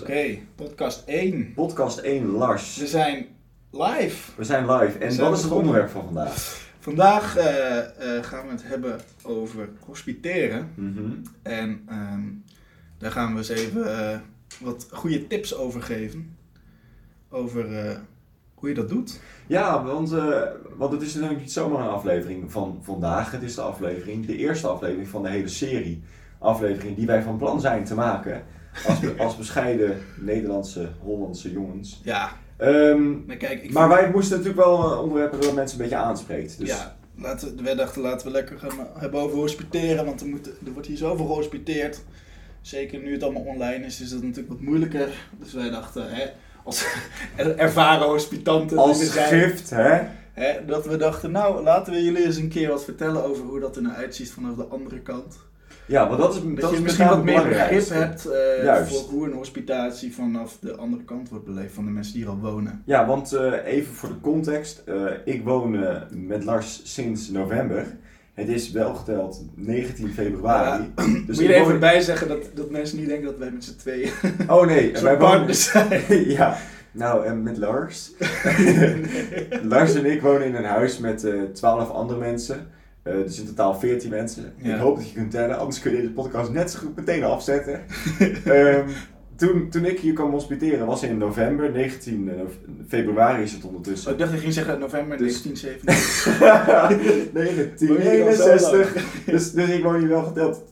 Oké, 0.00 0.38
podcast 0.54 1.02
1. 1.06 1.52
Podcast 1.54 1.98
1, 1.98 2.26
Lars. 2.26 2.76
We 2.76 2.86
zijn 2.86 3.26
live. 3.70 4.32
We 4.36 4.44
zijn 4.44 4.70
live. 4.70 4.98
En 4.98 5.12
zijn 5.12 5.28
wat 5.28 5.38
is 5.38 5.44
het 5.44 5.52
onderwerp 5.52 5.88
van 5.88 6.04
vandaag? 6.04 6.60
Vandaag 6.78 7.36
eh, 7.36 7.78
eh, 7.78 8.24
gaan 8.24 8.46
we 8.46 8.52
het 8.52 8.62
hebben 8.62 9.00
over 9.22 9.68
hospiteren. 9.86 10.70
Mhm. 10.74 11.10
En 11.42 11.82
ehm, 11.88 12.22
daar 12.98 13.10
gaan 13.10 13.32
we 13.32 13.38
eens 13.38 13.48
even 13.48 13.98
eh, 13.98 14.18
wat 14.60 14.88
goede 14.90 15.26
tips 15.26 15.54
over 15.54 15.82
geven. 15.82 16.36
Over 17.28 17.66
hoe 18.54 18.68
je 18.68 18.74
dat 18.74 18.88
doet. 18.88 19.20
Ja, 19.46 19.84
want, 19.84 20.10
want 20.76 20.92
het 20.92 21.02
is 21.02 21.14
natuurlijk 21.14 21.40
niet 21.40 21.52
zomaar 21.52 21.80
een 21.80 21.90
aflevering 21.90 22.52
van 22.52 22.78
vandaag. 22.82 23.30
Het 23.30 23.42
is 23.42 23.54
de 23.54 23.60
aflevering, 23.60 24.26
de 24.26 24.36
eerste 24.36 24.66
aflevering 24.66 25.08
van 25.08 25.22
de 25.22 25.28
hele 25.28 25.48
serie. 25.48 26.02
Aflevering 26.38 26.96
die 26.96 27.06
wij 27.06 27.22
van 27.22 27.36
plan 27.36 27.60
zijn 27.60 27.84
te 27.84 27.94
maken. 27.94 28.44
Als, 28.86 28.98
als 29.18 29.36
bescheiden 29.36 29.98
Nederlandse, 30.20 30.88
Hollandse 31.02 31.52
jongens. 31.52 32.00
Ja, 32.04 32.30
Ehm, 32.56 33.26
maar 33.26 33.36
kijk, 33.36 33.62
ik 33.62 33.72
maar 33.72 33.88
vind- 33.88 34.00
wij 34.00 34.10
moesten 34.10 34.36
natuurlijk 34.38 34.64
wel 34.66 34.92
een 34.92 34.98
onderwerp 34.98 35.30
hebben 35.30 35.46
dat 35.48 35.56
mensen 35.56 35.78
een 35.80 35.88
beetje 35.88 36.02
aanspreekt. 36.04 36.58
Dus 36.58 36.68
Ja, 36.68 36.96
laten 37.16 37.56
we, 37.56 37.62
wij 37.62 37.74
dachten 37.74 38.02
laten 38.02 38.26
we 38.26 38.32
lekker 38.32 38.58
gaan 38.58 38.70
eh, 38.70 38.84
hebben 39.00 39.20
over 39.20 39.36
hospiteren, 39.38 40.04
want 40.04 40.20
er, 40.20 40.26
moet, 40.26 40.46
er 40.46 40.72
wordt 40.72 40.86
hier 40.88 40.96
zoveel 40.96 41.26
gehospiteerd. 41.26 42.00
Zeker 42.60 42.98
nu 42.98 43.12
het 43.12 43.22
allemaal 43.22 43.42
online 43.42 43.84
is, 43.84 44.00
is 44.00 44.10
het 44.10 44.22
natuurlijk 44.22 44.48
wat 44.48 44.60
moeilijker. 44.60 45.08
Dus 45.38 45.52
wij 45.52 45.70
dachten, 45.70 46.02
hè, 46.14 46.24
als 46.64 46.84
ervaren 47.36 48.06
hospitanten 48.08 48.78
als 48.78 49.12
zijn, 49.12 49.28
gift, 49.40 49.70
hè? 49.70 50.00
hè, 50.32 50.64
dat 50.66 50.86
we 50.86 50.96
dachten, 50.96 51.30
nou 51.30 51.62
laten 51.62 51.92
we 51.92 52.02
jullie 52.04 52.24
eens 52.24 52.36
een 52.36 52.48
keer 52.48 52.68
wat 52.68 52.84
vertellen 52.84 53.24
over 53.24 53.44
hoe 53.44 53.60
dat 53.60 53.76
er 53.76 53.82
nou 53.82 53.94
uitziet 53.96 54.30
vanaf 54.30 54.54
de 54.56 54.64
andere 54.64 55.00
kant. 55.00 55.36
Ja, 55.86 56.08
want 56.08 56.20
dat 56.20 56.34
is, 56.34 56.40
Dat, 56.42 56.56
dat 56.60 56.70
je 56.70 56.76
is 56.76 56.82
misschien 56.82 57.08
wat 57.08 57.24
meer 57.24 57.42
begrip 57.42 57.88
hebt 57.88 58.26
eh, 58.26 58.76
voor 58.86 58.98
hoe 59.10 59.26
een 59.26 59.32
hospitatie 59.32 60.14
vanaf 60.14 60.56
de 60.60 60.76
andere 60.76 61.04
kant 61.04 61.28
wordt 61.28 61.44
beleefd 61.44 61.74
van 61.74 61.84
de 61.84 61.90
mensen 61.90 62.12
die 62.14 62.22
hier 62.22 62.30
al 62.32 62.38
wonen. 62.38 62.82
Ja, 62.84 63.06
want 63.06 63.32
eh, 63.32 63.52
even 63.64 63.94
voor 63.94 64.08
de 64.08 64.20
context. 64.20 64.82
eh, 64.86 64.94
ik 65.24 65.44
woon 65.44 65.78
met 66.10 66.44
Lars 66.44 66.80
sinds 66.94 67.30
november. 67.30 67.86
Het 68.34 68.48
is 68.48 68.70
wel 68.70 68.94
geteld 68.94 69.44
19 69.54 70.12
februari. 70.12 70.92
Dus 70.96 71.04
Moet 71.26 71.36
je 71.38 71.44
er 71.48 71.54
even 71.54 71.68
woon- 71.70 71.78
bij 71.78 72.00
zeggen 72.00 72.28
dat, 72.28 72.50
dat 72.54 72.70
mensen 72.70 72.98
niet 72.98 73.08
denken 73.08 73.24
dat 73.26 73.38
wij 73.38 73.50
met 73.50 73.64
z'n 73.64 73.76
tweeën 73.76 74.10
Oh 74.48 74.66
nee, 74.66 74.92
wij 75.02 75.18
wonen... 75.18 75.54
zijn. 75.54 76.02
ja, 76.38 76.56
nou 76.92 77.24
en 77.26 77.42
met 77.42 77.56
Lars. 77.56 78.10
Lars 79.62 79.94
en 79.94 80.04
ik 80.06 80.22
wonen 80.22 80.46
in 80.46 80.54
een 80.54 80.64
huis 80.64 80.98
met 80.98 81.24
eh 81.24 81.32
12 81.52 81.90
andere 81.90 82.18
mensen. 82.20 82.66
Eh, 83.06 83.12
dus 83.24 83.40
in 83.40 83.46
totaal 83.46 83.74
14 83.74 84.10
mensen. 84.10 84.52
Ja. 84.56 84.74
Ik 84.74 84.80
hoop 84.80 84.96
dat 84.96 85.08
je 85.08 85.14
kunt 85.14 85.30
tellen, 85.30 85.58
anders 85.58 85.80
kun 85.80 85.90
je 85.90 85.96
deze 85.96 86.12
podcast 86.12 86.50
net 86.52 86.70
zo 86.70 86.78
goed 86.78 86.96
meteen 86.96 87.24
afzetten. 87.24 87.80
Ehm, 88.44 88.88
toen, 89.36 89.68
toen 89.70 89.84
ik 89.84 89.98
hier 90.00 90.12
kwam 90.12 90.30
hospiteren 90.30 90.86
was 90.86 91.02
in 91.02 91.18
november, 91.18 91.70
19 91.70 92.24
nove- 92.24 92.58
februari 92.88 93.42
is 93.42 93.52
het 93.52 93.64
ondertussen. 93.64 94.06
Oh, 94.08 94.12
ik 94.14 94.18
dacht 94.20 94.32
je 94.32 94.38
ging 94.38 94.52
zeggen 94.52 94.78
november 94.78 95.18
Dus- 95.18 95.42
1997. 95.42 97.32
1961. 97.32 99.04
Dus, 99.32 99.52
dus 99.52 99.68
ik 99.68 99.82
woon 99.82 99.98
hier 99.98 100.08
wel 100.08 100.22
geteld 100.22 100.62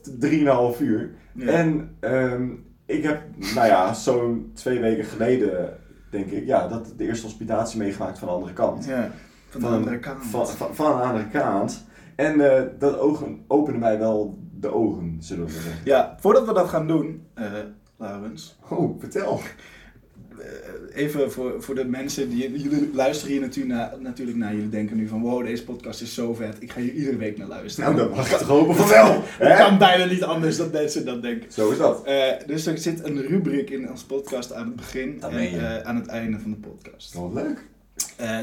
3,5 0.75 0.79
uur. 0.81 1.09
Ja. 1.33 1.45
En 1.47 1.95
ehm, 1.99 2.43
ik 2.85 3.03
heb, 3.03 3.21
nou 3.55 3.67
ja, 3.67 3.93
zo'n 3.93 4.51
twee 4.53 4.79
weken 4.79 5.05
geleden, 5.05 5.77
denk 6.11 6.31
ik, 6.31 6.45
ja, 6.45 6.67
dat 6.67 6.93
de 6.97 7.03
eerste 7.05 7.25
hospitatie 7.25 7.79
meegemaakt 7.79 8.19
van 8.19 8.27
de 8.27 8.33
andere 8.33 8.53
kant. 8.53 8.85
ja, 8.85 9.11
van 9.49 9.61
de 9.61 9.67
andere 9.67 9.99
kant. 9.99 10.25
Van, 10.25 10.47
van, 10.47 10.75
van 10.75 10.97
de 10.97 11.03
andere 11.03 11.27
kant. 11.27 11.85
En 12.15 12.41
eh, 12.55 12.63
dat 12.79 12.99
ogen, 12.99 13.43
opende 13.47 13.79
mij 13.79 13.99
wel 13.99 14.37
de 14.59 14.73
ogen, 14.73 15.17
zullen 15.19 15.45
we 15.45 15.51
zeggen. 15.51 15.71
Ja, 15.83 16.17
voordat 16.19 16.45
we 16.45 16.53
dat 16.53 16.69
gaan 16.69 16.87
doen, 16.87 17.21
eh 17.33 17.51
Laurens, 17.97 18.57
Oh, 18.69 18.99
vertel. 18.99 19.39
eh, 20.39 20.45
even 21.03 21.31
voor, 21.31 21.63
voor 21.63 21.75
de 21.75 21.85
mensen 21.85 22.29
die 22.29 22.61
jullie 22.61 22.89
luisteren 22.93 23.31
hier 23.31 23.41
natuurlijk 23.41 23.75
naar, 23.75 23.93
natuurlijk 23.99 24.37
naar. 24.37 24.53
Jullie 24.53 24.69
denken 24.69 24.97
nu 24.97 25.07
van 25.07 25.21
wow, 25.21 25.45
deze 25.45 25.63
podcast 25.63 26.01
is 26.01 26.13
zo 26.13 26.33
vet. 26.33 26.55
Ik 26.59 26.71
ga 26.71 26.79
hier 26.81 26.93
iedere 26.93 27.17
week 27.17 27.37
naar 27.37 27.47
luisteren. 27.47 27.95
Nou, 27.95 28.07
dan 28.07 28.17
mag 28.17 28.31
ik 28.31 28.37
toch 28.37 28.47
hopen 28.47 28.75
van 28.75 28.87
wel. 28.97 29.21
Het 29.25 29.57
kan 29.57 29.77
bijna 29.77 30.05
niet 30.05 30.23
anders 30.23 30.57
dan 30.57 30.69
mensen 30.71 31.05
dat 31.05 31.21
denken. 31.21 31.51
Zo 31.51 31.71
is 31.71 31.77
dat. 31.77 32.05
Dus 32.47 32.65
er 32.65 32.77
zit 32.77 33.03
een 33.05 33.21
rubriek 33.21 33.69
in 33.69 33.89
ons 33.89 34.03
podcast 34.03 34.53
aan 34.53 34.65
het 34.65 34.75
begin 34.75 35.17
Dat 35.19 35.31
en 35.31 35.85
aan 35.85 35.95
het 35.95 36.07
einde 36.07 36.39
van 36.39 36.51
de 36.51 36.57
podcast. 36.57 37.13
Wat 37.13 37.33
leuk. 37.33 37.65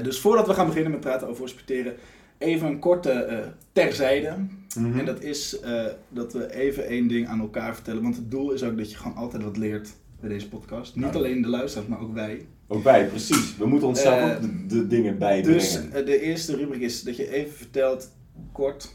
Dus 0.03 0.21
voordat 0.21 0.47
we 0.47 0.55
gaan 0.55 0.67
beginnen 0.67 0.91
met 0.91 1.01
praten 1.01 1.29
over 1.29 1.43
hospiteren, 1.43 1.95
even 2.43 2.69
een 2.69 2.79
korte 2.79 3.11
eh, 3.11 3.39
terzijde. 3.73 4.35
Mhm. 4.77 4.99
En 4.99 5.05
dat 5.05 5.23
is 5.23 5.61
eh, 5.61 5.85
dat 6.09 6.33
we 6.33 6.55
even 6.55 6.87
één 6.87 7.09
ding 7.09 7.27
aan 7.27 7.41
elkaar 7.41 7.75
vertellen. 7.75 8.03
Want 8.03 8.17
het 8.17 8.31
doel 8.31 8.51
is 8.53 8.63
ook 8.63 8.77
dat 8.77 8.91
je 8.91 8.97
gewoon 8.97 9.17
altijd 9.17 9.43
wat 9.43 9.57
leert 9.57 9.89
bij 10.21 10.29
deze 10.29 10.49
podcast. 10.49 10.97
Niet 10.97 11.05
Ja. 11.05 11.11
alleen 11.13 11.43
de 11.43 11.49
luisteraars, 11.49 11.89
maar 11.89 12.01
ook 12.01 12.15
wij. 12.15 12.47
Ook 12.67 12.83
wij, 12.83 13.07
precies. 13.07 13.57
We 13.57 13.67
moeten 13.67 13.89
onszelf 13.89 14.21
Eh, 14.21 14.31
ook 14.31 14.41
de, 14.41 14.67
de 14.67 14.87
dingen 14.87 15.19
bijbrengen. 15.19 15.59
Dus 15.61 15.81
de 16.05 16.21
eerste 16.21 16.57
rubriek 16.57 16.81
is 16.83 17.03
dat 17.03 17.17
je 17.17 17.33
even 17.33 17.53
vertelt, 17.53 18.11
kort. 18.53 18.93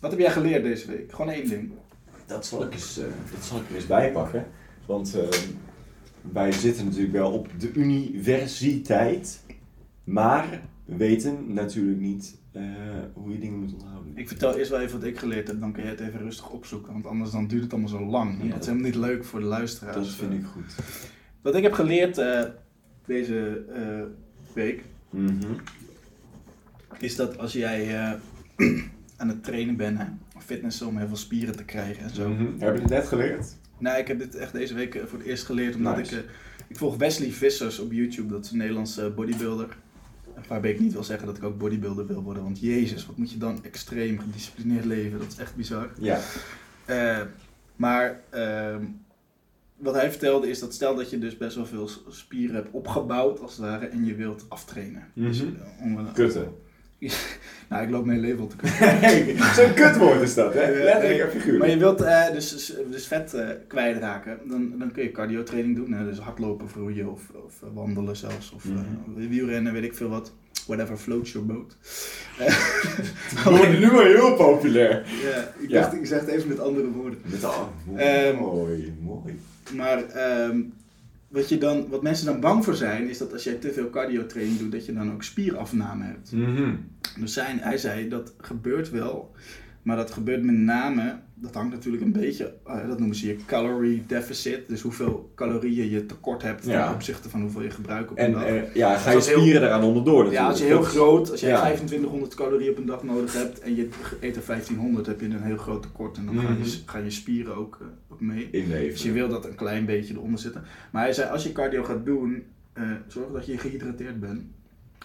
Wat 0.00 0.10
heb 0.10 0.20
jij 0.20 0.30
geleerd 0.30 0.62
deze 0.62 0.86
week? 0.86 1.12
Gewoon 1.12 1.30
één 1.32 1.48
ding. 1.48 1.70
Dat 2.26 2.46
zal 2.46 2.62
ik, 2.62 2.72
eens, 2.72 2.94
dat 3.34 3.44
zal 3.44 3.58
ik 3.58 3.68
er 3.68 3.74
eens 3.74 3.86
bijpakken. 3.86 4.46
Want 4.86 5.16
wij 6.32 6.52
zitten 6.52 6.84
natuurlijk 6.84 7.12
wel 7.12 7.32
op 7.32 7.48
de 7.58 7.72
universiteit. 7.72 9.40
Maar 10.04 10.60
we 10.84 10.96
weten 10.96 11.52
natuurlijk 11.54 12.00
niet 12.00 12.37
eh, 12.52 12.62
hoe 13.12 13.32
je 13.32 13.38
dingen 13.38 13.58
moet 13.58 13.72
onthouden. 13.72 14.12
Ik 14.16 14.28
vertel 14.28 14.56
eerst 14.56 14.70
wel 14.70 14.80
even 14.80 14.98
wat 14.98 15.08
ik 15.08 15.18
geleerd 15.18 15.46
heb, 15.48 15.60
dan 15.60 15.72
kun 15.72 15.82
je 15.82 15.88
het 15.88 16.00
even 16.00 16.18
rustig 16.20 16.50
opzoeken. 16.50 16.92
Want 16.92 17.06
anders 17.06 17.30
dan 17.30 17.46
duurt 17.46 17.62
het 17.62 17.72
allemaal 17.72 17.88
zo 17.90 18.04
lang. 18.04 18.42
Ja, 18.42 18.48
dat 18.50 18.60
is 18.60 18.66
helemaal 18.66 18.86
niet 18.90 18.98
leuk 18.98 19.24
voor 19.24 19.40
de 19.40 19.46
luisteraars. 19.46 19.96
dat 19.96 20.06
vind 20.06 20.32
ik 20.32 20.44
goed. 20.44 20.74
Wat 21.42 21.54
ik 21.54 21.62
heb 21.62 21.72
geleerd 21.72 22.18
eh, 22.18 22.42
deze 23.06 23.64
eh, 23.74 24.02
week, 24.54 24.84
Mhm. 25.10 25.52
is 26.98 27.16
dat 27.16 27.38
als 27.38 27.52
jij 27.52 27.96
eh, 27.96 28.12
aan 29.20 29.28
het 29.28 29.44
trainen 29.44 29.76
bent, 29.76 29.98
hè, 29.98 30.04
fitnessen 30.38 30.86
om 30.86 30.96
heel 30.98 31.06
veel 31.06 31.16
spieren 31.16 31.56
te 31.56 31.64
krijgen 31.64 32.02
en 32.02 32.10
zo. 32.14 32.28
Mhm. 32.28 32.42
Heb 32.58 32.74
je 32.74 32.80
het 32.80 32.90
net 32.90 33.06
geleerd? 33.06 33.56
Nou, 33.78 33.98
ik 33.98 34.08
heb 34.08 34.18
dit 34.18 34.34
echt 34.34 34.52
deze 34.52 34.74
week 34.74 34.94
eh, 34.94 35.04
voor 35.06 35.18
het 35.18 35.26
eerst 35.26 35.44
geleerd, 35.44 35.74
omdat 35.76 35.96
Nice. 35.96 36.16
ik... 36.18 36.24
eh, 36.24 36.30
ik 36.68 36.76
volg 36.78 36.96
Wesley 36.96 37.30
Vissers 37.30 37.78
op 37.78 37.92
YouTube, 37.92 38.28
dat 38.28 38.44
is 38.44 38.50
een 38.50 38.58
Nederlandse 38.58 39.10
bodybuilder. 39.16 39.76
Waarbij 40.48 40.70
ik 40.70 40.80
niet 40.80 40.92
wil 40.92 41.04
zeggen 41.04 41.26
dat 41.26 41.36
ik 41.36 41.42
ook 41.44 41.58
bodybuilder 41.58 42.06
wil 42.06 42.22
worden, 42.22 42.42
want 42.42 42.60
jezus, 42.60 43.06
wat 43.06 43.16
moet 43.16 43.30
je 43.30 43.38
dan 43.38 43.64
extreem 43.64 44.18
gedisciplineerd 44.18 44.84
leven, 44.84 45.18
dat 45.18 45.28
is 45.32 45.38
echt 45.38 45.56
bizar. 45.56 45.90
Ja. 45.98 46.20
Eh, 46.84 47.20
maar 47.76 48.20
ehm, 48.30 48.84
wat 49.76 49.94
hij 49.94 50.10
vertelde 50.10 50.48
is 50.48 50.58
dat 50.58 50.74
stel 50.74 50.94
dat 50.96 51.10
je 51.10 51.18
dus 51.18 51.36
best 51.36 51.56
wel 51.56 51.66
veel 51.66 51.90
spieren 52.08 52.54
hebt 52.54 52.68
opgebouwd 52.70 53.40
als 53.40 53.50
het 53.56 53.60
ware 53.60 53.86
en 53.86 54.04
je 54.04 54.14
wilt 54.14 54.44
aftrainen. 54.48 55.04
Dus, 55.14 55.42
Mhm. 55.42 55.54
eh, 55.54 55.82
om 55.84 55.96
een- 55.96 56.12
Kutten. 56.12 56.48
nou, 57.68 57.82
ik 57.84 57.90
loop 57.90 58.04
mijn 58.04 58.20
leven 58.20 58.42
op 58.44 58.50
te 58.50 58.56
kunnen. 58.56 59.36
Zo'n 59.56 59.74
kutwoord 59.74 60.20
is 60.20 60.34
dat, 60.34 60.54
hè? 60.54 60.70
Letterlijk 60.84 61.20
en 61.20 61.30
figuurlijk. 61.30 61.58
Maar 61.58 61.70
je 61.70 61.76
wilt 61.78 62.00
eh, 62.00 62.30
dus, 62.32 62.72
dus 62.90 63.06
vet 63.06 63.34
eh, 63.34 63.48
kwijtraken, 63.68 64.38
dan, 64.44 64.72
dan 64.78 64.92
kun 64.92 65.02
je 65.02 65.10
cardio 65.10 65.42
training 65.42 65.76
doen. 65.76 65.92
Hè? 65.92 66.04
Dus 66.04 66.18
hardlopen, 66.18 66.68
vloeien 66.68 67.10
of, 67.10 67.22
of 67.44 67.54
wandelen 67.74 68.16
zelfs. 68.16 68.52
Of 68.52 68.64
Mhm. 68.64 68.78
eh, 69.22 69.28
wielrennen, 69.28 69.72
weet 69.72 69.84
ik 69.84 69.94
veel 69.94 70.08
wat. 70.08 70.32
Whatever 70.66 70.96
floats 70.96 71.32
your 71.32 71.46
boat. 71.46 71.76
We 73.44 73.50
worden 73.50 73.80
nu 73.80 73.90
wel 73.90 74.04
heel 74.04 74.34
populair. 74.36 75.06
ja, 75.22 75.52
ik, 75.58 75.68
Ja. 75.70 75.80
Dacht, 75.80 75.94
ik 75.94 76.06
zeg 76.06 76.20
het 76.20 76.28
even 76.28 76.48
met 76.48 76.60
andere 76.60 76.90
woorden. 76.90 77.18
Met 77.24 77.44
al, 77.44 77.72
Ehm, 77.96 78.36
mooi, 78.36 78.94
mooi. 79.00 79.38
Maar 79.76 80.04
ehm, 80.04 80.60
wat, 81.28 81.48
je 81.48 81.58
dan, 81.58 81.88
wat 81.88 82.02
mensen 82.02 82.26
dan 82.26 82.40
bang 82.40 82.64
voor 82.64 82.74
zijn, 82.74 83.08
is 83.08 83.18
dat 83.18 83.32
als 83.32 83.44
jij 83.44 83.54
te 83.54 83.72
veel 83.72 83.90
cardio 83.90 84.26
training 84.26 84.58
doet, 84.58 84.72
dat 84.72 84.86
je 84.86 84.92
dan 84.92 85.12
ook 85.12 85.22
spierafname 85.22 86.04
hebt. 86.04 86.32
Mhm. 86.32 86.74
Dus 87.18 87.32
zijn, 87.32 87.58
hij 87.58 87.78
zei 87.78 88.08
dat 88.08 88.34
gebeurt 88.38 88.90
wel, 88.90 89.34
maar 89.88 89.96
dat 89.96 90.10
gebeurt 90.10 90.42
met 90.42 90.54
name, 90.54 91.18
dat 91.34 91.54
hangt 91.54 91.72
natuurlijk 91.72 92.02
een 92.04 92.12
beetje, 92.12 92.54
eh, 92.66 92.88
dat 92.88 92.98
noemen 92.98 93.16
ze 93.16 93.26
je 93.26 93.36
calorie 93.46 94.02
deficit, 94.06 94.68
dus 94.68 94.80
hoeveel 94.80 95.32
calorieën 95.34 95.90
je 95.90 96.06
tekort 96.06 96.42
hebt 96.42 96.62
ten 96.62 96.72
Ja. 96.72 96.92
opzichte 96.92 97.28
van 97.28 97.40
hoeveel 97.40 97.62
je 97.62 97.70
gebruikt 97.70 98.10
op 98.10 98.18
een 98.18 98.24
En 98.24 98.32
dag. 98.32 98.42
eh, 98.44 98.74
ja, 98.74 98.88
ga 98.96 99.02
Dus 99.02 99.10
je 99.10 99.14
als 99.14 99.26
heel- 99.28 99.38
spieren 99.38 99.62
eraan 99.62 99.82
onderdoor 99.82 100.16
ja, 100.16 100.22
natuurlijk. 100.24 100.48
als 100.50 100.58
je 100.58 100.64
heel 100.64 100.82
groot, 100.82 101.30
als 101.30 101.40
jij 101.40 101.50
Ja. 101.50 101.60
2500 101.60 102.34
calorieën 102.34 102.70
op 102.70 102.76
een 102.78 102.86
dag 102.86 103.02
nodig 103.02 103.32
hebt 103.32 103.58
en 103.60 103.74
je 103.76 103.88
eet 104.20 104.36
er 104.36 104.42
1500, 104.42 105.06
heb 105.06 105.20
je 105.20 105.26
een 105.26 105.42
heel 105.42 105.56
groot 105.56 105.82
tekort 105.82 106.16
en 106.16 106.26
dan 106.26 106.38
gaan, 106.38 106.52
Mhm. 106.52 106.62
je, 106.62 106.78
gaan 106.86 107.04
je 107.04 107.10
spieren 107.10 107.56
ook, 107.56 107.78
eh, 107.80 107.86
ook 108.12 108.20
mee. 108.20 108.48
Inleven. 108.50 108.88
Dus 108.92 109.02
je 109.02 109.12
wil 109.12 109.28
dat 109.28 109.44
een 109.44 109.54
klein 109.54 109.84
beetje 109.86 110.14
eronder 110.14 110.38
zitten. 110.40 110.62
Maar 110.92 111.02
hij 111.02 111.12
zei, 111.12 111.30
als 111.30 111.42
je 111.42 111.52
cardio 111.52 111.82
gaat 111.84 112.04
doen, 112.04 112.42
zorg 113.06 113.32
dat 113.32 113.46
je 113.46 113.58
gehydrateerd 113.58 114.20
bent. 114.20 114.42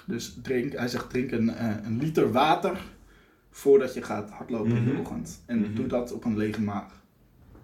Dus 0.05 0.37
drink, 0.41 0.73
hij 0.73 0.87
zegt 0.87 1.09
drink 1.09 1.31
een, 1.31 1.51
een 1.85 1.97
liter 1.99 2.31
water 2.31 2.77
voordat 3.55 3.93
je 3.93 4.01
gaat 4.01 4.29
hardlopen 4.29 4.75
in 4.75 4.85
de 4.85 4.91
Mhm. 4.91 4.99
ochtend. 4.99 5.43
En 5.45 5.59
Mhm. 5.59 5.73
doe 5.75 5.87
dat 5.87 6.11
op 6.13 6.25
een 6.25 6.37
lege 6.37 6.61
maag. 6.61 7.01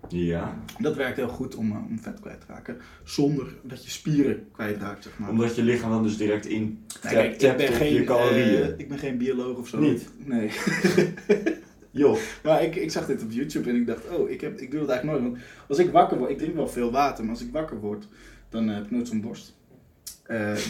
Ja, 0.08 0.58
Dat 0.80 0.96
werkt 0.96 1.18
heel 1.18 1.28
goed 1.28 1.56
om, 1.56 1.72
eh, 1.72 1.78
om 1.90 2.00
vet 2.00 2.20
kwijt 2.20 2.40
te 2.42 2.46
raken. 2.48 2.78
Zonder 3.04 3.48
dat 3.64 3.84
je 3.84 3.90
spieren 3.90 4.48
kwijtraakt, 4.52 5.04
zeg 5.04 5.18
maar. 5.20 5.30
omdat 5.30 5.56
je 5.56 5.64
lichaam 5.64 5.90
dan 5.92 6.04
dus 6.04 6.18
direct 6.18 6.46
in 6.46 6.86
Nee, 7.04 7.14
kijk, 7.14 7.42
ik 7.42 7.58
ben, 7.58 7.68
op 7.70 7.74
geen, 7.74 7.94
je 7.94 8.04
calorieën. 8.04 8.62
eh, 8.64 8.70
ik 8.80 8.88
ben 8.90 8.98
geen 8.98 9.18
bioloog 9.18 9.58
of 9.58 9.68
zo. 9.68 9.80
Niet? 9.80 10.10
Nee. 10.18 10.50
Joh. 11.92 12.18
Maar 12.44 12.64
ik, 12.64 12.76
ik 12.76 12.92
zag 12.92 13.06
dit 13.06 13.24
op 13.24 13.32
YouTube 13.32 13.70
en 13.70 13.76
ik 13.76 13.88
dacht, 13.88 14.10
oh, 14.10 14.30
ik, 14.30 14.42
heb, 14.42 14.60
ik 14.60 14.72
doe 14.72 14.80
dat 14.80 14.90
eigenlijk 14.90 15.20
nooit. 15.22 15.32
Want 15.34 15.44
als 15.68 15.78
ik 15.78 15.92
wakker 15.92 16.18
word, 16.18 16.30
ik 16.30 16.38
drink 16.38 16.56
wel 16.56 16.68
veel 16.68 16.92
water, 16.92 17.24
maar 17.24 17.34
als 17.34 17.44
ik 17.44 17.52
wakker 17.52 17.80
word, 17.80 18.08
dan 18.50 18.70
eh, 18.70 18.76
heb 18.76 18.84
ik 18.86 18.92
nooit 18.92 19.08
zo'n 19.08 19.22
borst. 19.22 19.58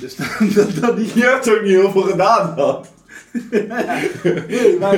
Dus 0.01 0.15
dan, 0.15 0.27
dan 0.81 0.99
Je 0.99 1.21
hebt 1.23 1.49
ook 1.49 1.61
niet 1.61 1.69
heel 1.71 1.91
veel 1.91 2.01
gedaan 2.01 2.55
dan. 2.55 2.85
Nee, 3.51 4.77
maar 4.79 4.95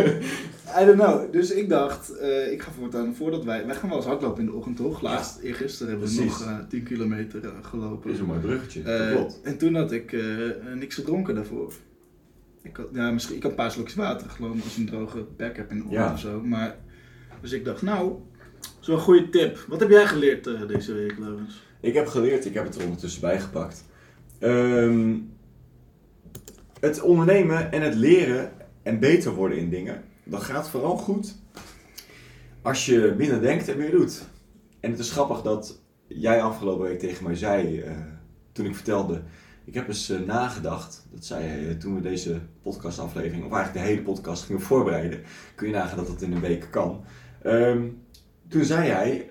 I 0.82 0.86
don't 0.86 1.00
know. 1.00 1.32
Dus 1.32 1.52
ik 1.52 1.70
dacht, 1.70 2.18
eh, 2.18 2.52
ik 2.52 2.62
ga 2.62 2.72
voortaan, 2.72 3.16
voordat 3.16 3.44
wij, 3.44 3.66
wij 3.66 3.76
gaan 3.76 3.90
wel 3.90 3.98
eens 3.98 4.08
hardlopen 4.08 4.40
in 4.40 4.46
de 4.46 4.54
ochtend 4.54 4.78
toch? 4.78 5.02
Laatst, 5.02 5.40
eergisteren 5.40 5.92
hebben 5.92 6.10
we 6.16 6.24
nog 6.24 6.42
eh 6.42 6.58
10 6.70 6.84
kilometer 6.84 7.44
eh, 7.44 7.50
gelopen. 7.62 8.04
Dat 8.04 8.14
is 8.14 8.20
een 8.20 8.26
mooi 8.26 8.40
bruggetje. 8.40 9.12
Klopt. 9.14 9.40
en 9.44 9.58
toen 9.58 9.76
had 9.76 9.92
ik 9.92 10.16
niks 10.76 10.96
gedronken 10.96 11.36
daarvoor. 11.36 11.74
Ik 12.64 12.78
had, 12.78 12.88
ja, 12.94 13.12
misschien, 13.12 13.36
ik 13.36 13.42
had 13.42 13.52
een 13.52 13.58
paar 13.58 13.72
slokjes 13.72 13.96
water 13.96 14.30
genomen 14.30 14.64
als 14.64 14.76
je 14.76 14.82
een 14.82 14.88
droge 14.88 15.26
bek 15.38 15.58
hebt 15.58 15.72
in 15.72 15.78
de 15.78 15.84
ochtend 15.84 16.02
Ja. 16.02 16.14
of 16.14 16.20
zo. 16.20 16.42
Maar, 16.42 16.76
dus 17.42 17.52
ik 17.52 17.66
dacht, 17.66 17.82
nou, 17.82 18.14
zo'n 18.80 19.00
goede 19.00 19.30
tip. 19.30 19.66
Wat 19.68 19.80
heb 19.80 19.90
jij 19.90 20.08
geleerd 20.08 20.44
deze 20.68 20.94
week, 20.94 21.18
Laurens? 21.20 21.64
Ik 21.80 21.94
heb 21.94 22.08
geleerd, 22.08 22.46
ik 22.46 22.54
heb 22.54 22.64
het 22.64 22.76
er 22.76 22.84
ondertussen 22.84 23.22
bijgepakt. 23.22 23.84
Ehm, 24.40 25.14
het 26.82 27.02
ondernemen 27.02 27.72
en 27.72 27.82
het 27.82 27.96
leren 27.96 28.52
en 28.84 29.00
beter 29.00 29.34
worden 29.34 29.58
in 29.58 29.70
dingen, 29.70 30.04
dat 30.24 30.42
gaat 30.42 30.70
vooral 30.70 30.98
goed 30.98 31.36
als 32.62 32.86
je 32.86 33.14
binnen 33.18 33.42
denkt 33.42 33.70
en 33.70 33.78
meer 33.78 33.92
doet. 33.92 34.22
En 34.80 34.92
het 34.92 35.00
is 35.00 35.12
grappig 35.12 35.42
dat 35.42 35.80
jij 36.08 36.42
afgelopen 36.42 36.88
week 36.88 37.00
tegen 37.00 37.24
mij 37.24 37.36
zei, 37.36 37.80
eh, 37.80 37.92
toen 38.52 38.66
ik 38.66 38.76
vertelde, 38.76 39.22
ik 39.66 39.74
heb 39.74 39.88
eens 39.88 40.10
eh, 40.10 40.20
nagedacht, 40.20 41.08
dat 41.12 41.26
zei 41.26 41.46
hij 41.46 41.70
eh, 41.70 41.76
toen 41.76 41.96
we 41.96 42.02
deze 42.02 42.40
podcastaflevering, 42.62 43.46
of 43.46 43.52
eigenlijk 43.52 43.86
de 43.86 43.92
hele 43.92 44.02
podcast 44.02 44.44
gingen 44.44 44.62
voorbereiden, 44.62 45.22
kun 45.56 45.68
je 45.68 45.74
nagaan 45.74 45.98
dat 45.98 46.08
dat 46.08 46.22
in 46.22 46.32
een 46.32 46.42
week 46.42 46.68
kan. 46.72 47.04
Ehm, 47.44 47.88
toen 48.48 48.64
zei 48.64 48.90
hij, 48.90 49.28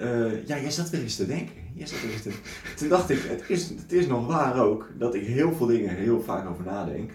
ja, 0.46 0.58
jij 0.58 0.70
zat 0.70 0.90
weer 0.90 1.02
eens 1.02 1.16
te 1.16 1.26
denken. 1.26 1.54
Jij 1.74 1.86
zat 1.86 2.00
weer 2.02 2.12
eens 2.12 2.22
te... 2.22 2.32
Toen 2.76 2.88
dacht 2.88 3.10
ik, 3.10 3.18
het 3.28 3.44
is, 3.48 3.68
het 3.68 3.92
is 3.92 4.06
nog 4.06 4.26
waar 4.26 4.64
ook, 4.64 4.90
dat 4.98 5.14
ik 5.14 5.26
heel 5.26 5.52
veel 5.52 5.66
dingen 5.66 5.94
heel 5.94 6.22
vaak 6.22 6.48
over 6.48 6.64
nadenk. 6.64 7.12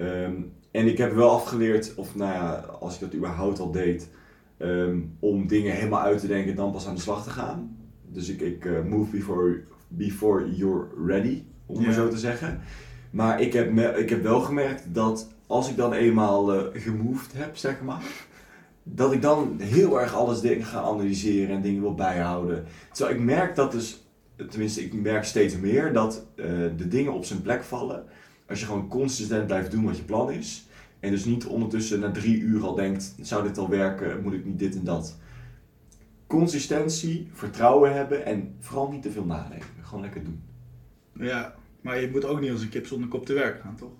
Ehm, 0.00 0.32
en 0.70 0.86
ik 0.86 0.98
heb 0.98 1.12
wel 1.14 1.30
afgeleerd, 1.30 1.92
of 1.96 2.14
nou 2.14 2.32
ja, 2.32 2.52
als 2.80 2.94
ik 2.94 3.00
dat 3.00 3.14
überhaupt 3.14 3.58
al 3.58 3.70
deed, 3.70 4.08
ehm, 4.56 4.98
om 5.18 5.46
dingen 5.46 5.74
helemaal 5.74 6.00
uit 6.00 6.20
te 6.20 6.26
denken 6.26 6.50
en 6.50 6.56
dan 6.56 6.72
pas 6.72 6.86
aan 6.86 6.94
de 6.94 7.00
slag 7.00 7.24
te 7.24 7.30
gaan. 7.30 7.76
Dus 8.08 8.28
ik, 8.28 8.40
ik 8.40 8.64
eh, 8.64 8.82
move 8.82 9.10
before, 9.10 9.60
before 9.88 10.54
you're 10.54 10.86
ready, 11.06 11.42
om 11.66 11.82
maar 11.82 11.92
zo 11.92 12.08
te 12.08 12.18
zeggen. 12.18 12.60
Maar 13.10 13.40
ik 13.40 13.52
heb, 13.52 13.72
me- 13.72 13.98
ik 13.98 14.08
heb 14.10 14.22
wel 14.22 14.40
gemerkt 14.40 14.94
dat 14.94 15.28
als 15.46 15.70
ik 15.70 15.76
dan 15.76 15.92
eenmaal 15.92 16.54
eh 16.54 16.82
gemoved 16.82 17.32
heb, 17.34 17.56
zeg 17.56 17.80
maar, 17.82 18.02
dat 18.82 19.12
ik 19.12 19.22
dan 19.22 19.56
heel 19.58 20.00
erg 20.00 20.14
alles 20.14 20.40
dingen 20.40 20.64
ga 20.64 20.80
analyseren 20.80 21.56
en 21.56 21.62
dingen 21.62 21.80
wil 21.80 21.94
bijhouden. 21.94 22.64
Terwijl 22.92 23.16
ik 23.16 23.24
merk 23.24 23.56
dat 23.56 23.72
dus, 23.72 24.04
tenminste 24.50 24.82
ik 24.84 24.92
merk 24.94 25.24
steeds 25.24 25.56
meer, 25.58 25.92
dat 25.92 26.26
eh, 26.34 26.46
de 26.76 26.88
dingen 26.88 27.12
op 27.12 27.24
zijn 27.24 27.42
plek 27.42 27.62
vallen. 27.62 28.04
Als 28.50 28.60
je 28.60 28.66
gewoon 28.66 28.88
consistent 28.88 29.46
blijft 29.46 29.70
doen 29.70 29.84
wat 29.84 29.96
je 29.96 30.02
plan 30.02 30.30
is. 30.30 30.66
En 31.00 31.10
dus 31.10 31.24
niet 31.24 31.46
ondertussen 31.46 32.00
na 32.00 32.10
drie 32.10 32.38
uur 32.38 32.64
al 32.64 32.74
denkt, 32.74 33.14
zou 33.20 33.42
dit 33.42 33.58
al 33.58 33.68
werken, 33.68 34.22
moet 34.22 34.32
ik 34.32 34.44
niet 34.44 34.58
dit 34.58 34.74
en 34.74 34.84
dat. 34.84 35.18
Consistentie, 36.26 37.28
vertrouwen 37.32 37.94
hebben 37.94 38.24
en 38.24 38.54
vooral 38.58 38.90
niet 38.90 39.02
te 39.02 39.10
veel 39.10 39.24
nadenken. 39.24 39.68
Gewoon 39.82 40.02
lekker 40.02 40.24
doen. 40.24 40.42
Ja, 41.12 41.54
maar 41.80 42.00
je 42.00 42.10
moet 42.10 42.24
ook 42.24 42.40
niet 42.40 42.50
als 42.50 42.62
een 42.62 42.68
kip 42.68 42.86
zonder 42.86 43.08
kop 43.08 43.26
te 43.26 43.32
werk 43.32 43.60
gaan, 43.60 43.76
toch? 43.76 43.92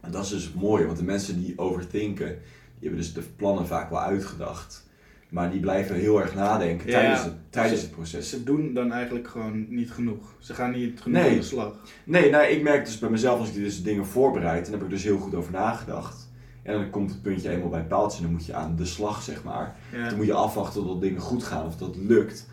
En 0.00 0.10
dat 0.10 0.24
is 0.24 0.30
dus 0.30 0.52
mooi, 0.52 0.84
want 0.84 0.98
de 0.98 1.04
mensen 1.04 1.40
die 1.40 1.58
overthinken, 1.58 2.28
die 2.28 2.88
hebben 2.88 2.98
dus 2.98 3.12
de 3.12 3.22
plannen 3.36 3.66
vaak 3.66 3.90
wel 3.90 4.00
uitgedacht. 4.00 4.85
Maar 5.28 5.50
die 5.50 5.60
blijven 5.60 5.94
heel 5.96 6.20
erg 6.20 6.34
nadenken 6.34 6.86
Ja, 6.90 6.92
tijdens, 6.98 7.24
het, 7.24 7.32
tijdens 7.50 7.80
ze- 7.80 7.86
het 7.86 7.94
proces. 7.94 8.30
Ze 8.30 8.44
doen 8.44 8.74
dan 8.74 8.92
eigenlijk 8.92 9.28
gewoon 9.28 9.66
niet 9.68 9.90
genoeg. 9.90 10.34
Ze 10.38 10.54
gaan 10.54 10.70
niet 10.70 11.00
genoeg 11.00 11.20
Nee. 11.20 11.30
aan 11.30 11.36
de 11.36 11.42
slag. 11.42 11.76
Nee, 12.04 12.30
nou, 12.30 12.44
ik 12.46 12.62
merk 12.62 12.84
dus 12.84 12.98
bij 12.98 13.10
mezelf 13.10 13.38
als 13.38 13.48
ik 13.48 13.54
dus 13.54 13.82
dingen 13.82 14.06
voorbereid, 14.06 14.64
dan 14.64 14.74
heb 14.74 14.82
ik 14.82 14.90
dus 14.90 15.02
heel 15.04 15.18
goed 15.18 15.34
over 15.34 15.52
nagedacht. 15.52 16.28
En 16.62 16.72
dan 16.72 16.90
komt 16.90 17.10
het 17.10 17.22
puntje 17.22 17.50
eenmaal 17.50 17.68
bij 17.68 17.78
het 17.78 17.88
paaltje 17.88 18.16
en 18.18 18.22
dan 18.24 18.32
moet 18.32 18.46
je 18.46 18.54
aan 18.54 18.76
de 18.76 18.84
slag, 18.84 19.22
zeg 19.22 19.42
maar. 19.44 19.76
Ja. 19.92 20.08
Dan 20.08 20.16
moet 20.16 20.26
je 20.26 20.32
afwachten 20.32 20.82
tot 20.82 21.00
dingen 21.00 21.20
goed 21.20 21.44
gaan 21.44 21.66
of 21.66 21.76
dat 21.76 21.96
lukt. 21.96 22.48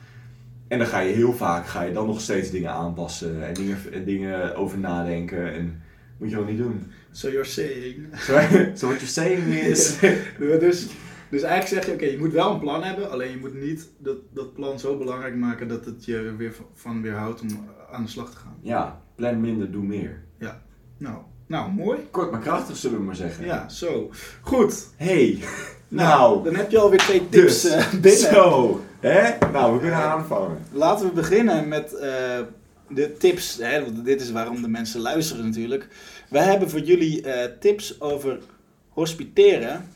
En 0.68 0.78
dan 0.78 0.88
ga 0.88 1.00
je 1.00 1.14
heel 1.14 1.34
vaak 1.34 1.68
ga 1.68 1.82
je 1.82 1.94
dan 1.94 2.06
nog 2.08 2.22
steeds 2.22 2.52
dingen 2.52 2.72
aanpassen 2.72 3.48
en 3.48 3.54
dingen, 3.54 3.78
en 3.94 4.04
dingen 4.06 4.56
over 4.56 4.78
nadenken. 4.78 5.54
En 5.54 5.82
moet 6.18 6.30
je 6.30 6.38
ook 6.40 6.48
niet 6.48 6.58
doen. 6.58 6.84
So 7.12 7.28
you're 7.30 7.46
saying. 7.46 7.96
So, 8.18 8.34
so 8.74 8.88
what 8.88 9.00
you're 9.00 9.06
saying 9.06 9.44
is... 9.54 10.00
Dus, 10.60 10.88
dus 11.34 11.42
eigenlijk 11.42 11.84
zeg 11.84 11.86
je, 11.86 12.04
oké, 12.04 12.12
je 12.12 12.18
moet 12.24 12.32
wel 12.34 12.52
een 12.54 12.60
plan 12.60 12.84
hebben, 12.84 13.12
alleen 13.12 13.32
je 13.32 13.38
moet 13.38 13.62
niet 13.62 13.90
dat, 13.98 14.18
dat 14.34 14.54
plan 14.54 14.80
zo 14.80 14.98
belangrijk 14.98 15.36
maken 15.36 15.68
dat 15.68 15.86
het 15.86 16.06
je 16.06 16.16
er 16.16 16.38
weer 16.38 16.56
van- 16.74 17.02
weerhoudt 17.02 17.42
om 17.42 17.48
aan 17.92 18.04
de 18.04 18.10
slag 18.10 18.32
te 18.32 18.38
gaan. 18.38 18.58
Ja, 18.62 19.02
plan 19.16 19.42
minder, 19.42 19.72
doe 19.72 19.84
meer. 19.84 20.24
Nou, 20.98 21.18
nou 21.48 21.72
mooi. 21.72 22.00
Kort 22.12 22.32
maar 22.32 22.40
krachtig, 22.40 22.78
zullen 22.78 22.98
we 22.98 23.04
maar 23.04 23.16
zeggen. 23.16 23.46
Ja, 23.46 23.70
zo. 23.70 24.10
Goed. 24.42 24.88
Hey, 24.96 25.40
nou, 25.88 26.44
Dan 26.44 26.56
heb 26.56 26.72
je 26.72 26.80
alweer 26.80 27.00
twee 27.00 27.30
tips 27.30 27.62
dus, 27.62 27.72
eh, 27.72 27.92
binnen. 27.94 28.12
zo, 28.34 28.82
hè? 29.00 29.38
Nou, 29.52 29.74
we 29.74 29.80
kunnen 29.80 29.98
aanvangen. 30.00 30.58
Laten 30.72 31.06
we 31.08 31.12
beginnen 31.14 31.68
met 31.68 31.94
eh, 31.94 32.40
de 32.90 33.14
tips. 33.18 33.58
Hè, 33.62 33.82
want 33.84 34.06
dit 34.06 34.22
is 34.22 34.32
waarom 34.32 34.62
de 34.62 34.68
mensen 34.68 35.02
luisteren 35.02 35.46
natuurlijk. 35.46 35.88
Wij 36.30 36.44
hebben 36.44 36.70
voor 36.70 36.80
jullie 36.80 37.24
tips 37.60 38.02
over 38.02 38.40
hospiteren. 38.90 39.90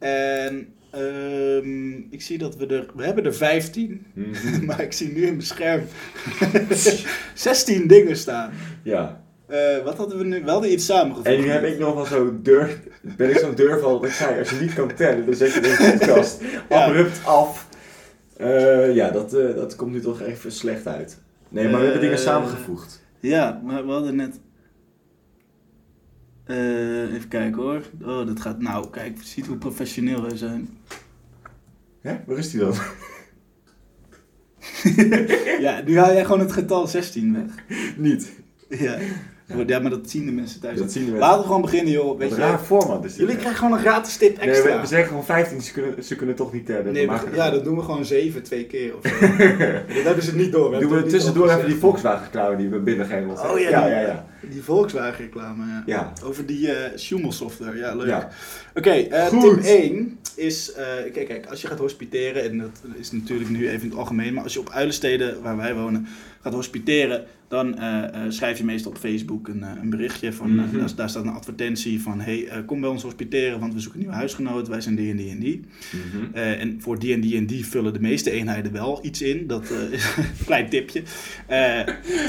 En 0.00 0.68
ehm, 0.90 1.92
ik 2.10 2.22
zie 2.22 2.38
dat 2.38 2.56
we 2.56 2.66
er... 2.66 2.86
We 2.96 3.04
hebben 3.04 3.24
er 3.24 3.34
15. 3.34 4.06
Mhm. 4.14 4.64
maar 4.66 4.80
ik 4.80 4.92
zie 4.92 5.08
nu 5.12 5.20
in 5.22 5.32
mijn 5.36 5.42
scherm 5.42 5.82
16 7.34 7.86
dingen 7.86 8.16
staan. 8.16 8.50
Ja, 8.82 9.22
Eh, 9.46 9.84
wat 9.84 9.96
hadden 9.96 10.18
we 10.18 10.24
nu? 10.24 10.44
We 10.44 10.50
hadden 10.50 10.72
iets 10.72 10.84
samengevoegd. 10.86 11.26
en 11.26 11.40
nu 11.40 11.48
heb 11.48 11.64
ik 11.64 11.78
nog 11.78 11.94
wel 11.94 12.04
zo 12.04 12.38
durf, 12.42 12.78
ben 13.16 13.30
ik 13.30 13.38
zo'n 13.38 13.54
durval 13.54 14.00
dat 14.00 14.08
ik 14.10 14.14
zei, 14.16 14.38
als 14.38 14.50
je 14.50 14.56
niet 14.60 14.74
kan 14.74 14.94
tellen, 14.94 15.26
dan 15.26 15.34
zet 15.34 15.52
je 15.52 15.60
deze 15.60 15.96
podcast 15.98 16.40
Ja. 16.68 16.84
abrupt 16.84 17.20
af. 17.24 17.68
Eh, 18.36 18.94
ja, 18.94 19.10
dat, 19.10 19.34
eh, 19.34 19.54
dat 19.54 19.76
komt 19.76 19.92
nu 19.92 20.00
toch 20.00 20.20
even 20.22 20.52
slecht 20.52 20.86
uit. 20.86 21.18
Nee, 21.48 21.64
maar 21.68 21.78
we 21.78 21.82
hebben 21.84 22.00
dingen 22.02 22.18
samengevoegd. 22.18 23.02
Ja, 23.20 23.60
maar 23.64 23.86
we 23.86 23.92
hadden 23.92 24.16
net. 24.16 24.40
Eh, 26.50 27.14
even 27.14 27.28
kijken 27.28 27.62
hoor. 27.62 27.82
Oh, 28.04 28.26
dat 28.26 28.40
gaat. 28.40 28.60
Nou, 28.60 28.90
kijk, 28.90 29.18
ziet 29.22 29.46
hoe 29.46 29.56
professioneel 29.56 30.22
wij 30.22 30.36
zijn. 30.36 30.68
Hè? 32.00 32.16
Waar 32.26 32.38
is 32.38 32.50
die 32.50 32.60
dan? 32.60 32.74
ja, 35.60 35.82
nu 35.86 35.98
haal 35.98 36.12
jij 36.12 36.24
gewoon 36.24 36.40
het 36.40 36.52
getal 36.52 36.86
16 36.86 37.32
weg. 37.34 37.76
niet. 37.96 38.32
Ja. 38.68 38.96
Ja, 39.66 39.78
maar 39.78 39.90
dat 39.90 40.10
zien 40.10 40.26
de 40.26 40.32
mensen 40.32 40.60
thuis. 40.60 40.78
Dat 40.78 40.92
zien 40.92 41.12
we 41.12 41.18
Laten 41.18 41.40
we 41.40 41.46
gewoon 41.46 41.60
beginnen, 41.60 41.92
joh. 41.92 42.18
Weet 42.18 42.36
je, 42.36 42.58
format 42.64 43.04
is 43.04 43.10
dit. 43.10 43.20
jullie 43.20 43.36
krijgen 43.36 43.58
gewoon 43.58 43.72
een 43.72 43.84
gratis 43.84 44.16
tip 44.16 44.38
Nee, 44.38 44.48
extra. 44.48 44.74
we, 44.74 44.80
we 44.80 44.86
zeggen 44.86 45.08
gewoon 45.08 45.24
15, 45.24 45.60
ze 45.60 45.72
kunnen, 45.72 46.04
ze 46.04 46.16
kunnen 46.16 46.34
toch 46.34 46.52
niet 46.52 46.66
tellen. 46.66 46.84
Nee, 46.84 46.92
we 46.92 47.00
we- 47.00 47.06
maken 47.06 47.34
ja, 47.34 47.50
dat 47.50 47.64
doen 47.64 47.76
we 47.76 47.82
gewoon 47.82 48.04
7 48.04 48.42
twee 48.42 48.64
keer 48.66 48.96
of 48.96 49.02
zo. 49.06 49.20
dat 49.96 50.04
hebben 50.04 50.22
ze 50.24 50.36
niet 50.36 50.52
door. 50.52 50.62
Doen 50.62 50.70
hebben 50.72 50.88
we 50.88 50.94
het 50.94 51.04
niet 51.04 51.14
tussendoor 51.14 51.50
even 51.50 51.66
die 51.66 51.74
Volkswagen 51.76 52.24
reclame 52.24 52.56
die 52.56 52.68
we 52.68 52.78
binnen 52.78 53.06
Oh, 53.06 53.58
ja, 53.58 53.68
ja, 53.68 53.82
die- 53.84 53.90
ja, 53.90 54.00
ja. 54.00 54.26
Die 54.50 54.62
Volkswagen 54.62 55.24
reclame, 55.24 55.64
ja. 55.66 55.82
Ja, 55.86 56.12
Over 56.24 56.46
die 56.46 56.72
eh 56.72 56.98
Schumel 56.98 57.32
software, 57.32 57.78
ja 57.78 57.94
leuk. 57.94 58.06
ja. 58.06 58.28
Oké, 58.74 58.90
eh, 58.90 59.26
Goed. 59.26 59.40
tip 59.40 59.64
1 59.64 60.18
is, 60.34 60.72
eh, 60.72 60.84
kijk, 61.12 61.26
kijk, 61.26 61.46
als 61.46 61.60
je 61.60 61.66
gaat 61.68 61.78
hospiteren, 61.78 62.42
en 62.42 62.58
dat 62.58 62.80
is 62.98 63.12
natuurlijk 63.12 63.50
nu 63.50 63.68
even 63.68 63.82
in 63.82 63.88
het 63.90 63.98
algemeen, 63.98 64.34
maar 64.34 64.42
als 64.42 64.52
je 64.52 64.60
op 64.60 64.70
uilensteden 64.70 65.42
waar 65.42 65.56
wij 65.56 65.74
wonen 65.74 66.06
gaat 66.42 66.52
hospiteren, 66.52 67.24
dan 67.50 67.78
eh, 67.78 68.04
eh, 68.04 68.10
schrijf 68.28 68.58
je 68.58 68.64
meestal 68.64 68.90
op 68.90 68.98
Facebook 68.98 69.48
een, 69.48 69.62
eh, 69.62 69.70
een 69.82 69.90
berichtje 69.90 70.32
van, 70.32 70.54
Mhm. 70.54 70.78
daar, 70.78 70.94
daar 70.96 71.08
staat 71.08 71.24
een 71.24 71.30
advertentie 71.30 72.02
van, 72.02 72.20
hey, 72.20 72.48
kom 72.66 72.80
bij 72.80 72.90
ons 72.90 73.02
hospiteren, 73.02 73.60
want 73.60 73.74
we 73.74 73.80
zoeken 73.80 73.98
een 73.98 74.04
nieuwe 74.06 74.18
huisgenoot, 74.20 74.68
wij 74.68 74.80
zijn 74.80 74.94
die 74.94 75.10
en 75.10 75.16
die 75.16 75.30
en 75.30 75.38
die. 75.38 75.60
Mhm. 75.90 76.34
En 76.34 76.76
voor 76.80 76.98
die 76.98 77.14
en 77.14 77.20
die 77.20 77.36
en 77.36 77.46
die 77.46 77.66
vullen 77.66 77.92
de 77.92 78.00
meeste 78.00 78.30
eenheden 78.30 78.72
wel 78.72 78.98
iets 79.02 79.22
in. 79.22 79.46
Dat 79.46 79.70
is 79.90 80.04
een 80.16 80.44
klein 80.44 80.68
tipje. 80.68 81.02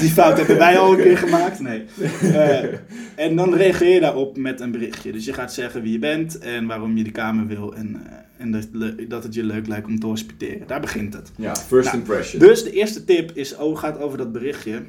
Die 0.00 0.10
fout 0.10 0.36
hebben 0.38 0.58
wij 0.58 0.78
al 0.78 0.92
een 0.92 1.02
keer 1.02 1.18
gemaakt. 1.18 1.60
Nee. 1.60 1.82
En 3.16 3.36
dan 3.36 3.54
reageer 3.54 3.94
je 3.94 4.00
daarop 4.00 4.36
met 4.36 4.60
een 4.60 4.70
berichtje. 4.70 5.12
Dus 5.12 5.24
je 5.24 5.32
gaat 5.32 5.52
zeggen 5.52 5.82
wie 5.82 5.92
je 5.92 5.98
bent 5.98 6.38
en 6.38 6.66
waarom 6.66 6.96
je 6.96 7.04
de 7.04 7.10
kamer 7.10 7.46
wil. 7.46 7.74
En, 7.74 8.02
en 8.36 8.50
dat, 8.50 8.68
dat 9.08 9.22
het 9.22 9.34
je 9.34 9.44
leuk 9.44 9.66
lijkt 9.66 9.86
om 9.86 9.98
te 10.00 10.06
hospiteren. 10.06 10.66
Daar 10.66 10.80
begint 10.80 11.14
het. 11.14 11.32
Ja, 11.36 11.56
first 11.56 11.86
Nou, 11.86 11.98
impression. 11.98 12.40
Dus 12.40 12.64
de 12.64 12.72
eerste 12.72 13.04
tip 13.04 13.30
is, 13.34 13.56
oh, 13.56 13.78
gaat 13.78 13.98
over 13.98 14.18
dat 14.18 14.32
berichtje. 14.32 14.82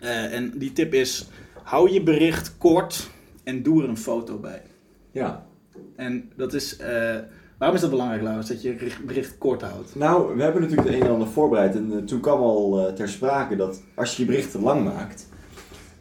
Eh, 0.00 0.34
en 0.34 0.52
die 0.54 0.72
tip 0.72 0.94
is, 0.94 1.28
hou 1.62 1.90
je 1.90 2.02
bericht 2.02 2.58
kort 2.58 3.10
en 3.44 3.62
doe 3.62 3.82
er 3.82 3.88
een 3.88 3.96
foto 3.96 4.38
bij. 4.38 4.62
Ja. 5.10 5.46
En 5.96 6.30
dat 6.36 6.54
is, 6.54 6.76
eh, 6.76 7.16
waarom 7.58 7.76
is 7.76 7.80
dat 7.82 7.90
belangrijk, 7.90 8.22
Laurens, 8.22 8.48
dat 8.48 8.62
je 8.62 8.68
je 8.68 8.90
bericht 9.06 9.38
kort 9.38 9.62
houdt? 9.62 9.94
Nou, 9.94 10.36
we 10.36 10.42
hebben 10.42 10.62
natuurlijk 10.62 10.88
het 10.88 10.96
een 10.96 11.06
en 11.06 11.12
ander 11.12 11.28
voorbereid. 11.28 11.74
En 11.74 11.92
eh, 11.92 11.98
toen 11.98 12.20
kwam 12.20 12.40
al 12.40 12.86
eh, 12.86 12.94
ter 12.94 13.08
sprake 13.08 13.56
dat 13.56 13.82
als 13.94 14.16
je 14.16 14.22
je 14.22 14.28
bericht 14.28 14.50
te 14.50 14.60
lang 14.60 14.84
maakt, 14.84 15.28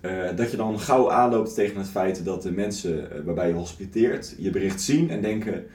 eh, 0.02 0.36
dat 0.36 0.52
je 0.52 0.58
dan 0.58 0.80
gauw 0.80 1.12
aanloopt 1.12 1.54
tegen 1.54 1.78
het 1.78 1.88
feit 1.88 2.26
dat 2.26 2.42
de 2.42 2.52
mensen 2.52 3.10
waarbij 3.26 3.48
je 3.48 3.54
hospiteert 3.54 4.36
je 4.38 4.50
bericht 4.50 4.82
zien 4.82 5.10
en 5.10 5.22
denken: 5.22 5.66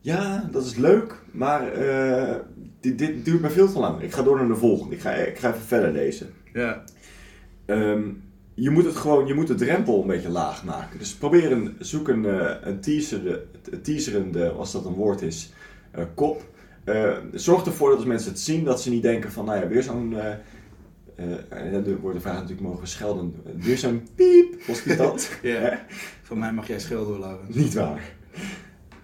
ja, 0.00 0.48
dat 0.50 0.64
is 0.64 0.76
leuk, 0.76 1.22
maar 1.30 1.72
eh, 1.72 2.34
dit, 2.80 2.98
dit 2.98 3.24
duurt 3.24 3.40
me 3.40 3.50
veel 3.50 3.72
te 3.72 3.78
lang. 3.78 4.02
Ik 4.02 4.12
ga 4.12 4.22
door 4.22 4.36
naar 4.36 4.48
de 4.48 4.56
volgende. 4.56 4.94
Ik 4.94 5.00
ga, 5.00 5.10
ik 5.10 5.38
ga 5.38 5.48
even 5.48 5.60
verder 5.60 5.92
lezen. 5.92 6.30
Ja. 6.52 6.84
Ehm, 7.72 8.02
je 8.54 8.70
moet 8.70 8.84
het 8.84 8.96
gewoon, 8.96 9.26
je 9.26 9.34
moet 9.34 9.46
de 9.46 9.54
drempel 9.54 10.00
een 10.00 10.06
beetje 10.06 10.28
laag 10.28 10.64
maken. 10.64 10.98
Dus 10.98 11.14
probeer 11.14 11.52
een, 11.52 11.76
zoek 11.78 12.08
een, 12.08 12.26
eh, 12.26 12.56
een 12.60 12.80
teaser, 12.80 13.40
een 13.70 13.82
teaserende, 13.82 14.50
als 14.50 14.72
dat 14.72 14.84
een 14.84 14.94
woord 14.94 15.22
is, 15.22 15.52
eh, 15.90 16.04
kop. 16.14 16.44
Eh, 16.84 17.16
zorg 17.32 17.66
ervoor 17.66 17.88
dat 17.88 17.98
als 17.98 18.06
mensen 18.06 18.30
het 18.30 18.40
zien, 18.40 18.64
dat 18.64 18.82
ze 18.82 18.90
niet 18.90 19.02
denken 19.02 19.32
van, 19.32 19.44
nou 19.44 19.60
ja, 19.60 19.68
weer 19.68 19.82
zo'n, 19.82 20.16
eh, 20.16 21.74
er 21.74 22.00
wordt 22.00 22.16
de 22.16 22.22
vraag 22.22 22.34
natuurlijk, 22.34 22.60
mogen 22.60 22.80
we 22.80 22.86
schelden? 22.86 23.34
Weer 23.56 23.78
zo'n 23.78 24.08
piep, 24.14 24.62
hospitant. 24.66 25.30
Ja. 25.42 25.86
Van 26.22 26.38
mij 26.38 26.52
mag 26.52 26.66
jij 26.66 26.80
schelden, 26.80 27.18
Laurens. 27.20 27.56
Niet 27.56 27.74
waar. 27.74 28.14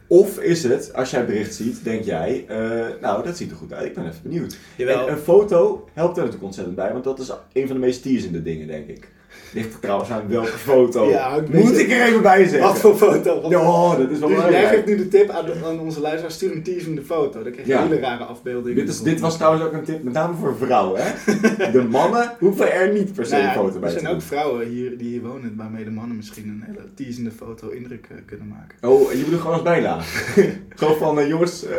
Of 0.08 0.38
is 0.38 0.62
het, 0.62 0.94
als 0.94 1.10
jij 1.10 1.20
het 1.20 1.28
bericht 1.28 1.54
ziet, 1.54 1.84
denk 1.84 2.04
jij, 2.04 2.44
eh, 2.48 3.00
nou 3.00 3.24
dat 3.24 3.36
ziet 3.36 3.50
er 3.50 3.56
goed 3.56 3.72
uit, 3.72 3.86
ik 3.86 3.94
ben 3.94 4.06
even 4.06 4.22
benieuwd. 4.22 4.58
Jawel. 4.76 5.06
En 5.06 5.12
een 5.12 5.20
foto 5.20 5.88
helpt 5.92 6.12
er 6.16 6.18
natuurlijk 6.18 6.44
ontzettend 6.44 6.76
bij, 6.76 6.92
want 6.92 7.04
dat 7.04 7.18
is 7.18 7.32
een 7.52 7.66
van 7.66 7.76
de 7.76 7.82
meest 7.82 8.02
teasende 8.02 8.42
dingen, 8.42 8.66
denk 8.66 8.88
ik. 8.88 9.08
Ligt 9.52 9.72
er 9.74 9.80
trouwens 9.80 10.10
aan 10.10 10.22
welke 10.28 10.46
foto. 10.48 11.08
Ja, 11.10 11.40
Moet 11.52 11.78
ik 11.78 11.90
er 11.90 12.02
even 12.06 12.22
bij 12.22 12.42
zeggen. 12.48 12.60
Wat 12.68 12.78
voor 12.78 12.96
foto? 12.96 13.40
Wat 13.40 13.50
Ja, 13.50 13.96
dat 13.96 14.10
is 14.10 14.18
wel 14.18 14.28
Dus 14.28 14.38
jij 14.38 14.46
belangrijk. 14.46 14.68
geeft 14.68 14.86
nu 14.86 14.96
de 14.96 15.08
tip 15.08 15.30
aan, 15.30 15.44
de- 15.44 15.60
aan 15.64 15.80
onze 15.80 16.00
luisteraar, 16.00 16.30
stuur 16.30 16.52
een 16.52 16.62
teasende 16.62 17.02
foto. 17.02 17.42
Dan 17.42 17.52
krijg 17.52 17.66
je 17.66 17.72
Ja. 17.72 17.82
hele 17.82 17.98
rare 18.00 18.24
afbeeldingen. 18.24 18.76
Dit, 18.76 18.88
is, 18.94 19.00
dit 19.02 19.20
was 19.20 19.36
trouwens 19.36 19.64
ook 19.64 19.72
een 19.72 19.84
tip, 19.84 20.02
met 20.02 20.12
name 20.12 20.34
voor 20.40 20.56
vrouwen. 20.56 21.00
Hè? 21.04 21.12
De 21.78 21.82
mannen 21.82 22.32
hoeven 22.38 22.72
er 22.72 22.92
niet 22.92 23.12
per 23.12 23.26
se 23.26 23.32
Nou 23.34 23.44
een 23.46 23.52
foto 23.54 23.78
bij 23.78 23.88
Er 23.88 23.94
te 23.94 24.00
zijn 24.00 24.14
ook 24.14 24.22
vrouwen 24.22 24.66
hier 24.68 24.98
die 24.98 25.08
hier 25.08 25.20
wonen, 25.22 25.54
waarmee 25.56 25.84
de 25.84 25.90
mannen 25.90 26.16
misschien 26.16 26.48
een 26.48 26.62
hele 26.66 26.84
teasende 26.94 27.30
foto 27.30 27.68
indruk 27.68 28.06
eh, 28.10 28.16
kunnen 28.26 28.48
maken. 28.48 28.88
Oh, 28.90 29.10
en 29.12 29.18
je 29.18 29.24
moet 29.24 29.32
er 29.32 29.38
gewoon 29.40 29.52
als 29.54 29.62
bijlage. 29.62 30.48
gewoon 30.74 30.96
van, 31.04 31.20
eh, 31.20 31.28
jongens, 31.28 31.64
eh, 31.66 31.72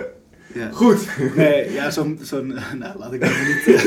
Ja. 0.53 0.69
goed. 0.71 1.07
Nee, 1.35 1.71
ja, 1.73 1.89
zo'n, 1.89 2.19
zo'n, 2.21 2.47
nou 2.79 2.97
laat 2.99 3.13
ik 3.13 3.21
dat 3.21 3.29
niet. 3.47 3.85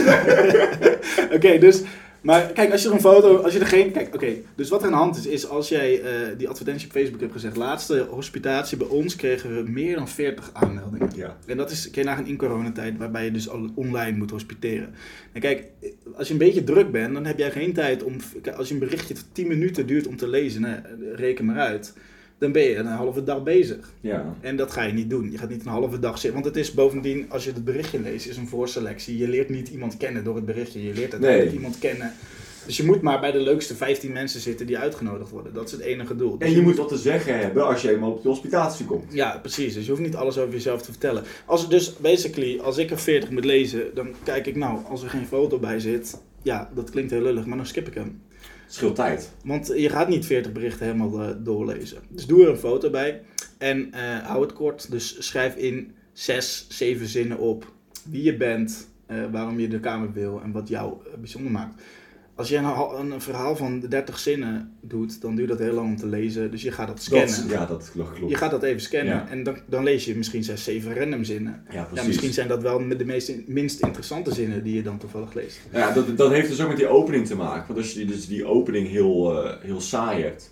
Oké, 1.34 1.58
dus, 1.58 1.82
maar 2.22 2.46
kijk, 2.46 2.72
als 2.72 2.82
je 2.82 2.88
er 2.88 2.94
een 2.94 3.00
foto, 3.00 3.36
als 3.36 3.52
je 3.52 3.58
er 3.58 3.66
geen, 3.66 3.92
kijk, 3.92 4.14
oké, 4.14 4.34
dus 4.54 4.68
wat 4.68 4.80
er 4.80 4.86
aan 4.86 4.92
de 4.92 4.98
hand 4.98 5.16
is, 5.16 5.26
is 5.26 5.48
als 5.48 5.68
jij 5.68 6.00
eh, 6.00 6.10
die 6.38 6.48
advertentie 6.48 6.86
op 6.86 6.92
Facebook 6.92 7.20
hebt 7.20 7.32
gezegd, 7.32 7.56
laatste 7.56 8.06
hospitatie 8.10 8.76
bij 8.76 8.86
ons 8.86 9.16
kregen 9.16 9.54
we 9.54 9.70
meer 9.70 9.96
dan 9.96 10.08
40 10.08 10.50
aanmeldingen. 10.52 11.10
Ja. 11.14 11.36
En 11.46 11.56
dat 11.56 11.70
is, 11.70 11.90
kun 11.90 12.02
je 12.02 12.08
nagaan 12.08 12.26
in 12.26 12.36
coronatijd, 12.36 12.98
waarbij 12.98 13.24
je 13.24 13.30
dus 13.30 13.48
online 13.74 14.16
moet 14.16 14.30
hospiteren. 14.30 14.94
En 15.32 15.40
kijk, 15.40 15.64
als 16.16 16.26
je 16.26 16.32
een 16.32 16.38
beetje 16.38 16.64
druk 16.64 16.90
bent, 16.90 17.14
dan 17.14 17.24
heb 17.24 17.38
jij 17.38 17.50
geen 17.50 17.72
tijd 17.72 18.02
om, 18.02 18.16
kijk, 18.42 18.56
als 18.56 18.68
je 18.68 18.74
een 18.74 18.80
berichtje 18.80 19.14
10 19.32 19.46
minuten 19.46 19.86
duurt 19.86 20.06
om 20.06 20.16
te 20.16 20.28
lezen, 20.28 20.60
nou, 20.60 20.76
reken 21.14 21.44
maar 21.44 21.58
uit, 21.58 21.94
dan 22.42 22.52
ben 22.52 22.62
je 22.62 22.76
een 22.76 22.86
halve 22.86 23.24
dag 23.24 23.42
bezig. 23.42 23.92
Ja. 24.00 24.34
En 24.40 24.56
dat 24.56 24.70
ga 24.72 24.82
je 24.82 24.92
niet 24.92 25.10
doen. 25.10 25.30
Je 25.30 25.38
gaat 25.38 25.48
niet 25.48 25.64
een 25.64 25.70
halve 25.70 25.98
dag 25.98 26.12
zitten. 26.18 26.32
Want 26.32 26.44
het 26.44 26.56
is 26.64 26.72
bovendien, 26.74 27.26
als 27.28 27.44
je 27.44 27.52
het 27.52 27.64
berichtje 27.64 28.00
leest, 28.00 28.26
is 28.26 28.36
een 28.36 28.48
voorselectie. 28.48 29.18
Je 29.18 29.28
leert 29.28 29.48
niet 29.48 29.68
iemand 29.68 29.96
kennen 29.96 30.24
door 30.24 30.34
het 30.36 30.44
berichtje. 30.44 30.82
Je 30.82 30.92
leert 30.94 31.12
uiteindelijk 31.12 31.44
Nee. 31.50 31.54
iemand 31.58 31.78
kennen. 31.78 32.12
Dus 32.66 32.76
je 32.76 32.84
moet 32.84 33.00
maar 33.02 33.20
bij 33.20 33.32
de 33.32 33.40
leukste 33.40 33.74
15 33.74 34.12
mensen 34.12 34.40
zitten 34.40 34.66
die 34.66 34.78
uitgenodigd 34.78 35.30
worden. 35.30 35.54
Dat 35.54 35.66
is 35.66 35.72
het 35.72 35.80
enige 35.80 36.16
doel. 36.16 36.38
Dus 36.38 36.48
En 36.48 36.54
je 36.54 36.62
moet 36.62 36.76
wat 36.76 36.88
te 36.88 36.96
zeggen 36.96 37.38
hebben 37.38 37.66
als 37.66 37.82
je 37.82 37.90
eenmaal 37.90 38.10
op 38.12 38.22
de 38.22 38.28
hospitatie 38.28 38.86
komt. 38.86 39.12
Ja, 39.12 39.38
precies. 39.38 39.74
Dus 39.74 39.84
je 39.84 39.90
hoeft 39.90 40.02
niet 40.02 40.16
alles 40.16 40.38
over 40.38 40.52
jezelf 40.52 40.82
te 40.82 40.90
vertellen. 40.90 41.22
Als, 41.46 41.68
dus 41.68 41.96
basically, 41.96 42.58
als 42.58 42.78
ik 42.78 42.90
er 42.90 42.98
40 42.98 43.30
moet 43.30 43.44
lezen, 43.44 43.84
dan 43.94 44.08
kijk 44.22 44.46
ik 44.46 44.56
nou, 44.56 44.78
als 44.88 45.02
er 45.02 45.10
geen 45.10 45.26
foto 45.26 45.58
bij 45.58 45.80
zit. 45.80 46.20
Ja, 46.42 46.70
dat 46.74 46.90
klinkt 46.90 47.10
heel 47.10 47.22
lullig, 47.22 47.46
maar 47.46 47.56
dan 47.56 47.66
skip 47.66 47.86
ik 47.86 47.94
hem. 47.94 48.20
Scheelt 48.72 48.94
tijd. 48.94 49.32
Want 49.44 49.66
je 49.66 49.88
gaat 49.88 50.08
niet 50.08 50.26
40 50.26 50.52
berichten 50.52 50.86
helemaal 50.86 51.22
eh, 51.22 51.34
doorlezen. 51.38 51.98
Dus 52.08 52.26
doe 52.26 52.42
er 52.42 52.48
een 52.48 52.56
foto 52.56 52.90
bij. 52.90 53.22
En 53.58 53.92
eh, 53.92 54.18
hou 54.18 54.42
het 54.42 54.52
kort. 54.52 54.90
Dus 54.90 55.26
schrijf 55.26 55.56
in 55.56 55.94
6, 56.12 56.66
7 56.68 57.06
zinnen 57.06 57.38
op 57.38 57.72
wie 58.04 58.22
je 58.22 58.36
bent, 58.36 58.88
eh, 59.06 59.16
waarom 59.32 59.60
je 59.60 59.68
de 59.68 59.80
kamer 59.80 60.12
wil 60.12 60.40
en 60.42 60.52
wat 60.52 60.68
jou 60.68 60.94
bijzonder 61.18 61.52
maakt. 61.52 61.82
Als 62.34 62.48
je 62.48 62.56
een, 62.56 62.64
hal- 62.64 62.98
een 62.98 63.20
verhaal 63.20 63.56
van 63.56 63.80
30 63.80 64.18
zinnen 64.18 64.72
doet, 64.80 65.20
dan 65.20 65.34
duurt 65.36 65.48
dat 65.48 65.58
heel 65.58 65.72
lang 65.72 65.86
om 65.88 65.96
te 65.96 66.06
lezen. 66.06 66.50
Dus 66.50 66.62
je 66.62 66.72
gaat 66.72 66.86
dat 66.86 67.02
scannen. 67.02 67.26
Dat, 67.28 67.50
ja, 67.50 67.66
dat 67.66 67.90
klopt. 67.92 68.30
Je 68.30 68.36
gaat 68.36 68.50
dat 68.50 68.62
even 68.62 68.80
scannen 68.80 69.14
Ja. 69.14 69.28
en 69.28 69.42
dan, 69.42 69.56
dan 69.66 69.84
lees 69.84 70.04
je 70.04 70.16
misschien 70.16 70.44
6, 70.44 70.64
7 70.64 70.94
random 70.94 71.24
zinnen. 71.24 71.64
Ja, 71.70 71.82
precies. 71.82 72.00
Ja, 72.02 72.06
misschien 72.08 72.32
zijn 72.32 72.48
dat 72.48 72.62
wel 72.62 72.88
de 72.88 73.04
meest, 73.04 73.32
minst 73.46 73.80
interessante 73.80 74.34
zinnen 74.34 74.62
die 74.62 74.74
je 74.74 74.82
dan 74.82 74.98
toevallig 74.98 75.34
leest. 75.34 75.60
Ja, 75.72 75.92
dat, 75.92 76.16
dat 76.16 76.30
heeft 76.30 76.48
dus 76.48 76.60
ook 76.60 76.68
met 76.68 76.76
die 76.76 76.88
opening 76.88 77.26
te 77.26 77.36
maken. 77.36 77.66
Want 77.66 77.78
als 77.78 77.92
je 77.92 77.98
die- 77.98 78.06
dus 78.06 78.26
die 78.26 78.44
opening 78.44 78.88
heel, 78.88 79.44
eh, 79.44 79.54
heel 79.62 79.80
saai 79.80 80.22
hebt. 80.22 80.50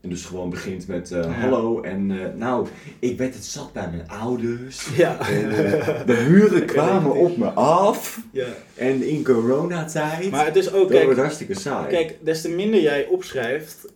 En 0.00 0.08
dus 0.08 0.24
gewoon 0.24 0.50
begint 0.50 0.86
met 0.88 1.10
eh, 1.12 1.22
Ja. 1.22 1.28
hallo 1.30 1.80
en 1.80 2.10
eh, 2.10 2.34
nou, 2.34 2.66
ik 2.98 3.18
werd 3.18 3.34
het 3.34 3.44
zat 3.44 3.72
bij 3.72 3.88
mijn 3.90 4.08
ouders. 4.08 4.88
Ja. 4.96 5.28
En, 5.28 5.50
eh, 5.50 6.06
de 6.06 6.14
huren 6.14 6.64
kwamen 6.74 7.12
op 7.14 7.36
me 7.36 7.46
af. 7.48 8.20
ja. 8.32 8.46
En 8.74 9.02
in 9.02 9.24
coronatijd. 9.24 10.30
Maar 10.30 10.46
het 10.46 10.56
is 10.56 10.72
ook, 10.72 10.90
dat 10.92 11.02
wordt 11.04 11.18
hartstikke 11.18 11.54
saai. 11.54 11.88
Kijk, 11.88 12.16
des 12.20 12.42
te 12.42 12.48
minder 12.48 12.80
jij 12.80 13.06
opschrijft, 13.06 13.92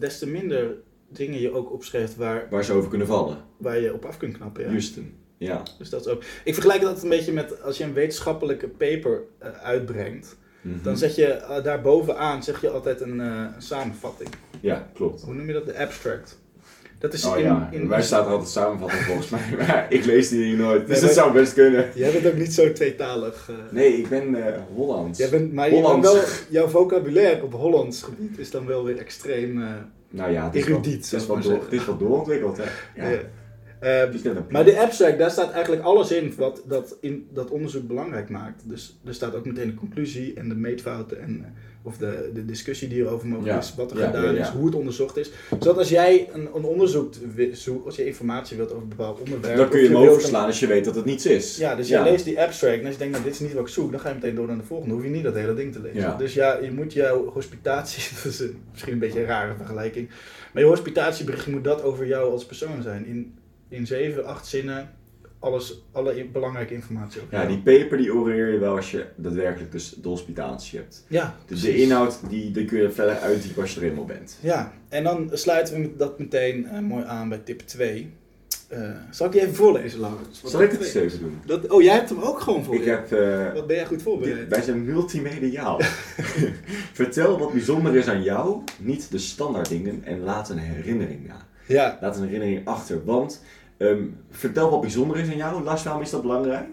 des 0.00 0.18
te 0.18 0.26
minder 0.26 0.74
dingen 1.08 1.40
je 1.40 1.52
ook 1.54 1.72
opschrijft 1.72 2.16
waar, 2.16 2.46
Waar 2.50 2.64
ze 2.64 2.72
over 2.72 2.88
kunnen 2.90 3.06
vallen. 3.06 3.36
waar 3.56 3.80
je 3.80 3.94
op 3.94 4.04
af 4.04 4.16
kunt 4.16 4.36
knappen. 4.36 4.64
Ja. 4.64 4.70
Juisten. 4.70 5.12
Ja. 5.38 5.62
Dus 5.78 5.90
dat 5.90 6.00
is 6.06 6.12
ook. 6.12 6.22
Ik 6.44 6.54
vergelijk 6.54 6.80
dat 6.80 7.02
een 7.02 7.08
beetje 7.08 7.32
met 7.32 7.62
als 7.62 7.78
je 7.78 7.84
een 7.84 7.92
wetenschappelijke 7.92 8.68
paper 8.68 9.22
eh, 9.38 9.50
Mhm. 10.60 10.82
dan 10.82 10.96
zet 10.96 11.14
je 11.14 11.38
uh, 11.50 11.62
daar 11.64 11.80
bovenaan 11.80 12.42
zeg 12.42 12.60
je 12.60 12.70
altijd 12.70 13.00
een, 13.00 13.20
eh, 13.20 13.26
een 13.26 13.62
samenvatting. 13.62 14.28
Ja, 14.60 14.88
klopt. 14.94 15.22
Hoe 15.22 15.34
noem 15.34 15.46
je 15.46 15.52
dat? 15.52 15.66
De 15.66 15.78
abstract. 15.78 16.38
Dat 16.98 17.12
is 17.12 17.24
Oh 17.24 17.38
in, 17.38 17.44
ja, 17.44 17.68
in, 17.72 17.88
wij 17.88 18.02
staat 18.02 18.26
er 18.26 18.32
altijd 18.32 18.48
samenvatting 18.50 19.02
volgens 19.02 19.28
mij. 19.28 19.40
Maar 19.66 19.86
ik 19.88 20.04
lees 20.04 20.28
die 20.28 20.44
hier 20.44 20.56
nooit, 20.56 20.86
dus 20.86 20.96
Nee, 20.98 21.06
dat 21.06 21.16
zou 21.16 21.32
best 21.32 21.52
kunnen. 21.54 21.90
Jij 21.94 22.12
bent 22.12 22.26
ook 22.26 22.36
niet 22.38 22.54
zo 22.54 22.72
tweetalig. 22.72 23.48
eh. 23.48 23.54
Nee, 23.70 23.92
ik 23.98 24.08
ben 24.08 24.46
eh 24.46 24.60
Hollands. 24.74 25.18
Jij 25.18 25.30
bent, 25.30 25.52
maar 25.52 25.64
je 25.66 25.72
bent 25.72 25.84
Hollands. 25.86 26.12
wel, 26.12 26.22
jouw 26.48 26.68
vocabulaire 26.68 27.42
op 27.42 27.52
Hollands 27.52 28.02
gebied 28.02 28.38
is 28.38 28.50
dan 28.50 28.66
wel 28.66 28.84
weer 28.84 28.98
extreem 28.98 29.62
eh, 29.62 29.68
Nou 30.10 30.32
ja, 30.32 30.44
het 30.44 30.54
is, 30.54 30.64
wel, 30.64 30.72
erudiet, 30.72 31.10
het, 31.10 31.20
is 31.20 31.26
door, 31.26 31.64
het 31.70 31.84
wat 31.84 31.98
doorontwikkeld, 31.98 32.56
hè. 32.56 32.64
Ja. 33.12 33.18
Eh, 33.80 34.02
eh, 34.02 34.12
net 34.12 34.24
een 34.24 34.44
Maar 34.48 34.64
de 34.64 34.78
abstract, 34.78 35.18
daar 35.18 35.30
staat 35.30 35.52
eigenlijk 35.52 35.82
alles 35.82 36.12
in 36.12 36.34
wat 36.36 36.62
dat, 36.66 36.96
in, 37.00 37.28
dat 37.32 37.50
onderzoek 37.50 37.86
belangrijk 37.86 38.28
maakt. 38.28 38.62
Dus 38.68 38.98
er 39.04 39.14
staat 39.14 39.34
ook 39.34 39.46
meteen 39.46 39.66
de 39.66 39.74
conclusie 39.74 40.34
en 40.34 40.48
de 40.48 40.54
meetfouten 40.54 41.20
en 41.20 41.40
eh, 41.44 41.50
of 41.82 41.96
de, 41.96 42.30
de 42.34 42.44
discussie 42.44 42.88
die 42.88 42.98
erover 42.98 43.26
mogelijk 43.26 43.52
Ja, 43.52 43.58
is, 43.58 43.74
wat 43.74 43.90
er 43.90 43.98
ja, 43.98 44.06
gedaan 44.06 44.34
ja, 44.34 44.40
is, 44.40 44.48
hoe 44.48 44.66
het 44.66 44.74
onderzocht 44.74 45.16
is. 45.16 45.30
Zodat 45.50 45.78
als 45.78 45.88
jij 45.88 46.28
een, 46.32 46.48
een 46.54 46.64
onderzoek 46.64 47.14
zoekt, 47.52 47.86
als 47.86 47.96
je 47.96 48.06
informatie 48.06 48.56
wilt 48.56 48.70
over 48.70 48.82
een 48.82 48.88
bepaald 48.88 49.20
onderwerp. 49.20 49.56
Dan 49.56 49.68
kun 49.68 49.80
je 49.80 49.86
hem 49.86 49.96
overslaan 49.96 50.46
als 50.46 50.60
je 50.60 50.66
weet 50.66 50.84
dat 50.84 50.94
het 50.94 51.04
niets 51.04 51.26
is. 51.26 51.56
Ja, 51.56 51.74
dus 51.74 51.88
je 51.88 52.02
leest 52.02 52.24
die 52.24 52.40
abstract 52.40 52.78
en 52.78 52.84
als 52.84 52.92
je 52.92 52.98
denkt, 52.98 53.12
nou 53.12 53.24
dit 53.24 53.34
is 53.34 53.40
niet 53.40 53.52
wat 53.52 53.62
ik 53.62 53.72
zoek, 53.72 53.90
dan 53.90 54.00
ga 54.00 54.08
je 54.08 54.14
meteen 54.14 54.34
door 54.34 54.46
naar 54.46 54.56
de 54.56 54.62
volgende. 54.62 54.92
Dan 54.92 55.02
hoef 55.02 55.10
je 55.10 55.16
niet 55.16 55.24
dat 55.24 55.34
hele 55.34 55.54
ding 55.54 55.72
te 55.72 55.80
lezen. 55.80 56.18
Dus 56.18 56.34
ja, 56.34 56.58
je 56.58 56.72
moet 56.72 56.92
jouw 56.92 57.30
hospitatie, 57.32 58.02
dat 58.22 58.32
is 58.32 58.42
misschien 58.70 58.92
een 58.92 58.98
beetje 58.98 59.20
een 59.20 59.26
rare 59.26 59.54
vergelijking, 59.56 60.08
maar 60.52 60.62
je 60.62 60.68
hospitatieberichtje 60.68 61.50
moet 61.50 61.64
dat 61.64 61.82
over 61.82 62.06
jou 62.06 62.32
als 62.32 62.46
persoon 62.46 62.82
zijn. 62.82 63.06
In, 63.06 63.34
in 63.70 63.86
zeven, 63.86 64.26
acht 64.26 64.46
zinnen, 64.46 64.90
alles, 65.38 65.82
alle 65.92 66.24
belangrijke 66.32 66.74
informatie 66.74 67.20
over 67.22 67.34
Ja, 67.34 67.46
die 67.46 67.58
paper 67.58 67.96
die 67.96 68.14
oreer 68.14 68.52
je 68.52 68.58
wel 68.58 68.76
als 68.76 68.90
je 68.90 69.04
daadwerkelijk 69.16 69.72
dus 69.72 69.90
de 70.02 70.08
hospitatie 70.08 70.78
hebt. 70.78 71.04
Ja, 71.08 71.36
Dus 71.46 71.60
de 71.60 71.76
inhoud, 71.82 72.18
die, 72.28 72.50
die 72.50 72.64
kun 72.64 72.80
je 72.80 72.90
verder 72.90 73.16
uitdiepen 73.18 73.62
als 73.62 73.74
je 73.74 73.80
er 73.80 73.86
eenmaal 73.86 74.04
bent. 74.04 74.36
Ja, 74.40 74.72
en 74.88 75.04
dan 75.04 75.30
sluiten 75.32 75.80
we 75.82 75.96
dat 75.96 76.18
meteen 76.18 76.66
eh, 76.66 76.78
mooi 76.78 77.04
aan 77.04 77.28
bij 77.28 77.38
tip 77.38 77.60
2. 77.60 78.10
Eh, 78.68 78.90
zal 79.10 79.26
ik 79.26 79.32
die 79.32 79.40
even 79.40 79.54
voorlezen, 79.54 80.00
Laurens? 80.00 80.42
Zal 80.44 80.62
ik 80.62 80.70
het 80.70 80.80
eens 80.80 80.94
even 80.94 81.18
doen? 81.18 81.38
Dat, 81.46 81.68
oh, 81.68 81.82
jij 81.82 81.94
hebt 81.94 82.08
hem 82.08 82.20
ook 82.20 82.40
gewoon 82.40 82.64
voor 82.64 82.74
Ik 82.74 82.84
heb... 82.84 83.12
eh, 83.12 83.52
Wat 83.52 83.66
ben 83.66 83.76
jij 83.76 83.84
goed 83.86 83.94
dit- 83.96 84.02
voorbereid? 84.06 84.48
wij 84.48 84.62
zijn 84.62 84.84
multimediaal. 84.84 85.80
Vertel 86.92 87.38
wat 87.38 87.52
bijzonder 87.52 87.96
is 87.96 88.08
aan 88.08 88.22
jou, 88.22 88.62
niet 88.78 89.10
de 89.10 89.18
standaard 89.18 89.68
dingen, 89.68 90.00
en 90.04 90.20
laat 90.20 90.48
een 90.50 90.58
herinnering 90.58 91.26
na. 91.26 91.46
Ja, 91.66 91.98
Laat 92.00 92.16
een 92.16 92.24
herinnering 92.24 92.66
achter, 92.66 93.04
want 93.04 93.42
ehm, 93.80 94.02
vertel 94.30 94.70
wat 94.70 94.80
bijzonder 94.80 95.16
is 95.18 95.28
aan 95.28 95.36
jou. 95.36 95.62
Lars, 95.62 95.82
waarom 95.82 96.02
is 96.02 96.10
dat 96.10 96.22
belangrijk? 96.22 96.66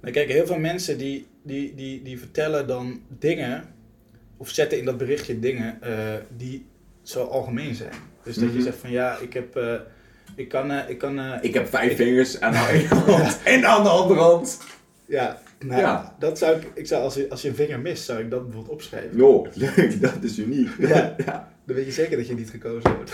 Nou, 0.00 0.14
kijk, 0.14 0.28
heel 0.30 0.46
veel 0.46 0.58
mensen 0.58 0.98
die, 0.98 1.26
die, 1.42 1.74
die, 1.74 2.02
die 2.02 2.18
vertellen 2.18 2.66
dan 2.66 3.00
dingen, 3.18 3.64
of 4.36 4.48
zetten 4.48 4.78
in 4.78 4.84
dat 4.84 4.96
berichtje 4.96 5.38
dingen 5.38 5.82
eh, 5.82 6.14
die 6.36 6.66
zo 7.02 7.24
algemeen 7.24 7.74
zijn. 7.74 7.92
Dus 8.22 8.34
dat 8.34 8.44
je 8.48 8.54
Mhm. 8.54 8.62
zegt 8.62 8.76
van 8.78 8.90
ja, 8.90 9.16
ik 9.18 9.32
heb, 9.32 9.56
eh, 9.56 9.74
ik 10.34 10.48
kan, 10.48 10.70
eh, 10.70 10.88
ik 10.90 10.98
kan, 10.98 11.20
Ik 11.42 11.54
heb 11.54 11.68
vijf 11.68 11.90
Ik- 11.90 11.96
vingers 11.96 12.40
aan 12.40 12.52
de 12.52 12.68
ene 12.72 12.88
hand 12.94 13.42
en 13.44 13.64
aan 13.72 13.82
de 13.82 13.88
andere 13.88 14.20
hand. 14.20 14.58
ja, 15.06 15.41
nou, 15.64 15.80
Ja. 15.80 16.16
dat 16.18 16.38
zou 16.38 16.56
ik, 16.56 16.66
ik 16.74 16.86
zou 16.86 17.02
als 17.02 17.14
je, 17.14 17.26
als 17.30 17.42
je 17.42 17.48
een 17.48 17.54
vinger 17.54 17.80
mist, 17.80 18.04
zou 18.04 18.20
ik 18.20 18.30
dat 18.30 18.42
bijvoorbeeld 18.44 18.72
opschrijven. 18.74 19.16
Jo, 19.16 19.46
leuk, 19.54 20.00
dat 20.00 20.16
is 20.22 20.38
uniek. 20.38 20.68
Ja. 20.78 21.14
ja. 21.24 21.50
Dan 21.66 21.76
weet 21.76 21.84
je 21.86 21.92
zeker 21.92 22.16
dat 22.16 22.26
je 22.26 22.34
niet 22.34 22.50
gekozen 22.50 22.94
wordt. 22.96 23.12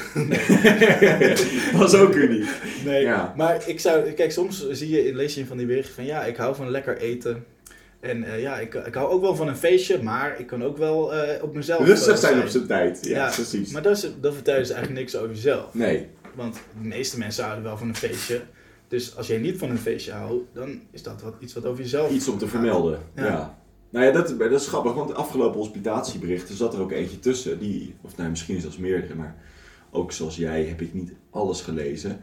Was 1.81 1.95
ook 1.95 2.14
uniek. 2.14 2.49
Nee, 2.85 3.02
Ja. 3.02 3.33
maar 3.37 3.62
ik 3.69 3.81
zou, 3.81 4.11
kijk, 4.12 4.33
soms 4.33 4.69
zie 4.71 5.05
je, 5.05 5.14
lees 5.14 5.35
je 5.35 5.47
van 5.47 5.57
die 5.57 5.67
berichten 5.67 5.95
van 5.95 6.05
ja, 6.05 6.25
ik 6.25 6.37
hou 6.37 6.55
van 6.55 6.71
lekker 6.71 6.97
eten. 6.99 7.45
En 8.00 8.25
eh, 8.25 8.40
ja, 8.40 8.59
ik, 8.59 8.75
ik 8.75 8.95
hou 8.95 9.11
ook 9.11 9.21
wel 9.21 9.37
van 9.37 9.49
een 9.49 9.57
feestje, 9.57 10.02
maar 10.02 10.40
ik 10.40 10.47
kan 10.47 10.64
ook 10.64 10.76
wel 10.78 11.14
eh, 11.14 11.43
op 11.43 11.55
mezelf 11.55 11.87
Rustig 11.87 12.12
eh, 12.14 12.19
zijn 12.19 12.40
op 12.40 12.47
zijn 12.49 12.67
tijd. 12.67 12.99
Ja, 13.02 13.17
Ja, 13.26 13.31
precies. 13.35 13.71
Maar 13.73 13.83
dat, 13.83 13.97
is, 13.97 14.11
dat 14.21 14.35
vertellen 14.35 14.67
ze 14.67 14.73
eigenlijk 14.73 15.02
niks 15.02 15.17
over 15.17 15.35
jezelf. 15.35 15.75
Nee. 15.75 16.07
Want 16.35 16.55
de 16.55 16.88
meeste 16.88 17.19
mensen 17.19 17.45
houden 17.45 17.64
wel 17.64 17.76
van 17.76 17.88
een 17.88 17.97
feestje. 17.97 18.40
Dus 18.88 19.16
als 19.16 19.26
jij 19.26 19.38
niet 19.38 19.59
van 19.59 19.71
een 19.71 19.78
feestje 19.78 20.12
houdt, 20.12 20.45
dan 20.52 20.80
is 20.90 21.02
dat 21.02 21.23
wat, 21.23 21.35
iets 21.38 21.54
wat 21.54 21.66
over 21.66 21.83
jezelf 21.83 22.11
Iets 22.11 22.28
om 22.28 22.38
te 22.38 22.49
vermelden. 22.49 22.99
Ja. 23.14 23.25
Ja. 23.25 23.59
Nou 23.90 24.07
ja, 24.07 24.12
dat, 24.12 24.38
dat 24.38 24.61
is 24.61 24.66
grappig, 24.66 24.95
want 24.95 25.09
de 25.09 25.14
afgelopen 25.14 25.59
hospitatieberichten 25.59 26.57
zat 26.57 26.75
er 26.75 26.80
ook 26.80 26.92
eentje 26.92 27.18
tussen. 27.18 27.59
Die, 27.59 27.95
of 28.00 28.16
nou, 28.16 28.30
misschien 28.30 28.61
zelfs 28.61 28.78
meerdere, 28.78 29.14
maar 29.14 29.37
ook 29.90 30.12
zoals 30.12 30.37
jij 30.37 30.64
heb 30.64 30.80
ik 30.80 30.95
niet 30.95 31.12
alles 31.30 31.61
gelezen. 31.61 32.21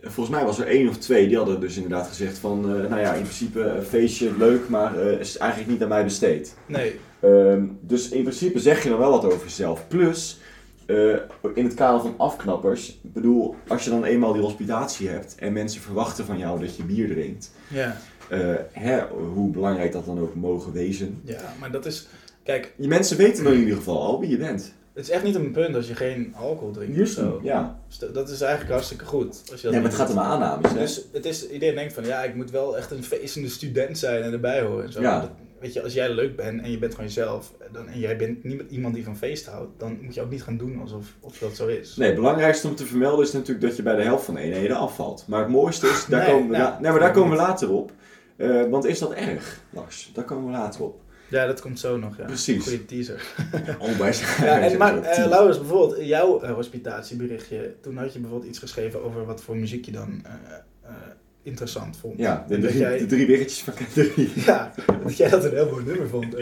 Volgens 0.00 0.36
mij 0.36 0.44
was 0.44 0.58
er 0.58 0.66
één 0.66 0.88
of 0.88 0.96
twee 0.98 1.28
die 1.28 1.36
hadden 1.36 1.60
dus 1.60 1.76
inderdaad 1.76 2.06
gezegd 2.06 2.38
van, 2.38 2.58
eh, 2.58 2.88
nou 2.88 3.00
ja, 3.00 3.14
in 3.14 3.22
principe 3.22 3.60
een 3.60 3.82
feestje 3.82 4.36
leuk, 4.36 4.68
maar 4.68 4.98
eh, 4.98 5.20
is 5.20 5.36
eigenlijk 5.36 5.70
niet 5.70 5.82
aan 5.82 5.88
mij 5.88 6.04
besteed. 6.04 6.56
Nee, 6.66 6.98
Ehm, 7.22 7.64
dus 7.80 8.08
in 8.08 8.22
principe 8.22 8.58
zeg 8.58 8.82
je 8.82 8.88
dan 8.88 8.98
wel 8.98 9.10
wat 9.10 9.24
over 9.24 9.42
jezelf. 9.42 9.88
Plus, 9.88 10.38
eh, 10.86 11.14
in 11.54 11.64
het 11.64 11.74
kader 11.74 12.00
van 12.00 12.14
afknappers, 12.16 12.88
ik 13.02 13.12
bedoel, 13.12 13.54
als 13.68 13.84
je 13.84 13.90
dan 13.90 14.04
eenmaal 14.04 14.32
die 14.32 14.42
hospitatie 14.42 15.08
hebt 15.08 15.34
en 15.34 15.52
mensen 15.52 15.80
verwachten 15.80 16.24
van 16.24 16.38
jou 16.38 16.60
dat 16.60 16.76
je 16.76 16.84
bier 16.84 17.08
drinkt, 17.08 17.50
ja. 17.68 17.96
eh, 18.28 18.54
hè, 18.72 19.00
hoe 19.34 19.50
belangrijk 19.50 19.92
dat 19.92 20.04
dan 20.06 20.20
ook 20.20 20.34
mogen 20.34 20.72
wezen. 20.72 21.20
ja, 21.24 21.54
maar 21.60 21.70
dat 21.70 21.86
is... 21.86 22.08
Kijk, 22.42 22.72
Die 22.76 22.88
mensen 22.88 23.16
weten 23.16 23.44
dan 23.44 23.52
in 23.52 23.58
ieder 23.60 23.76
geval 23.76 24.02
al 24.02 24.20
wie 24.20 24.30
je 24.30 24.36
bent. 24.36 24.72
het 24.94 25.04
is 25.04 25.10
echt 25.10 25.24
niet 25.24 25.34
een 25.34 25.50
punt 25.52 25.74
als 25.76 25.88
je 25.88 25.94
geen 25.94 26.34
alcohol 26.36 26.72
drinkt 26.72 27.00
of 27.00 27.08
zo. 27.08 27.40
Ja. 27.42 27.78
Dus 27.88 27.98
dat- 28.12 28.28
is 28.30 28.40
eigenlijk 28.40 28.72
hartstikke 28.72 29.04
goed. 29.04 29.28
Als 29.28 29.60
je 29.60 29.62
dat 29.62 29.70
Nee, 29.72 29.80
maar 29.80 29.90
het 29.90 30.00
gaat 30.00 30.10
om 30.10 30.18
aannames. 30.18 30.70
Hè? 30.70 30.78
Dus 30.78 31.02
het 31.12 31.24
is, 31.24 31.48
iedereen 31.50 31.74
denkt 31.74 31.92
van, 31.92 32.04
ja, 32.04 32.22
ik 32.22 32.34
moet 32.34 32.50
wel 32.50 32.76
echt 32.76 32.90
een 32.90 33.04
feestende 33.04 33.48
student 33.48 33.98
zijn 33.98 34.22
en 34.22 34.32
erbij 34.32 34.62
horen. 34.62 34.84
En 34.84 34.92
zo. 34.92 35.00
Ja. 35.00 35.32
Weet 35.62 35.72
je, 35.72 35.82
als 35.82 35.92
jij 35.92 36.14
leuk 36.14 36.36
bent 36.36 36.62
en 36.62 36.70
je 36.70 36.78
bent 36.78 36.94
gewoon 36.94 37.06
jezelf, 37.06 37.52
dan, 37.72 37.88
en 37.88 37.98
jij 37.98 38.16
bent 38.16 38.44
niet 38.44 38.62
iemand 38.68 38.94
die 38.94 39.04
van 39.04 39.16
feest 39.16 39.46
houdt, 39.46 39.70
dan 39.78 39.98
moet 40.02 40.14
je 40.14 40.22
ook 40.22 40.30
niet 40.30 40.42
gaan 40.42 40.56
doen 40.56 40.80
alsof 40.80 41.16
of 41.20 41.38
dat 41.38 41.56
zo 41.56 41.66
is. 41.66 41.96
Nee, 41.96 42.06
het 42.06 42.16
belangrijkste 42.16 42.68
om 42.68 42.74
te 42.74 42.86
vermelden 42.86 43.24
is 43.24 43.32
natuurlijk 43.32 43.66
dat 43.66 43.76
je 43.76 43.82
bij 43.82 43.96
de 43.96 44.02
helft 44.02 44.24
van 44.24 44.34
de 44.34 44.40
eenheden 44.40 44.76
afvalt. 44.76 45.24
Maar 45.28 45.40
het 45.40 45.48
mooiste 45.48 45.86
is, 45.86 46.06
daar, 46.06 46.20
Nee, 46.20 46.30
komen, 46.30 46.50
we 46.50 46.56
nou, 46.56 46.80
nee, 46.80 46.90
maar 46.90 47.00
daar 47.00 47.12
komen 47.12 47.30
we 47.30 47.36
later 47.36 47.70
op. 47.70 47.92
Eh, 48.36 48.64
want 48.70 48.84
is 48.84 48.98
dat 48.98 49.12
erg, 49.12 49.60
Lars? 49.70 50.10
Daar 50.14 50.24
komen 50.24 50.44
we 50.44 50.50
later 50.50 50.82
op. 50.82 51.00
Ja, 51.28 51.46
dat 51.46 51.60
komt 51.60 51.80
zo 51.80 51.96
nog, 51.96 52.16
ja. 52.16 52.24
Precies. 52.24 52.62
Goeie 52.62 52.84
teaser. 52.84 53.34
Oh, 53.78 53.98
Ja, 54.40 54.60
en, 54.60 54.78
maar 54.78 55.14
tien. 55.14 55.28
Laurens, 55.28 55.58
bijvoorbeeld 55.58 56.06
jouw 56.06 56.40
eh, 56.40 56.54
hospitatieberichtje, 56.54 57.74
toen 57.80 57.96
had 57.96 58.12
je 58.12 58.18
bijvoorbeeld 58.18 58.50
iets 58.50 58.58
geschreven 58.58 59.04
over 59.04 59.24
wat 59.24 59.42
voor 59.42 59.56
muziek 59.56 59.84
je 59.84 59.92
dan 59.92 60.22
interessant 61.42 61.96
vond. 61.96 62.18
Ja, 62.18 62.44
de, 62.48 62.54
En 62.54 62.60
dat 62.60 62.70
drie, 62.70 62.82
jij- 62.82 62.98
de 62.98 63.06
drie 63.06 63.48
van. 63.48 63.74
Ja, 64.44 64.72
dat 65.02 65.16
jij 65.16 65.28
dat 65.30 65.44
een 65.44 65.50
heel 65.52 65.70
mooi 65.70 65.84
nummer 65.84 66.08
vond. 66.08 66.34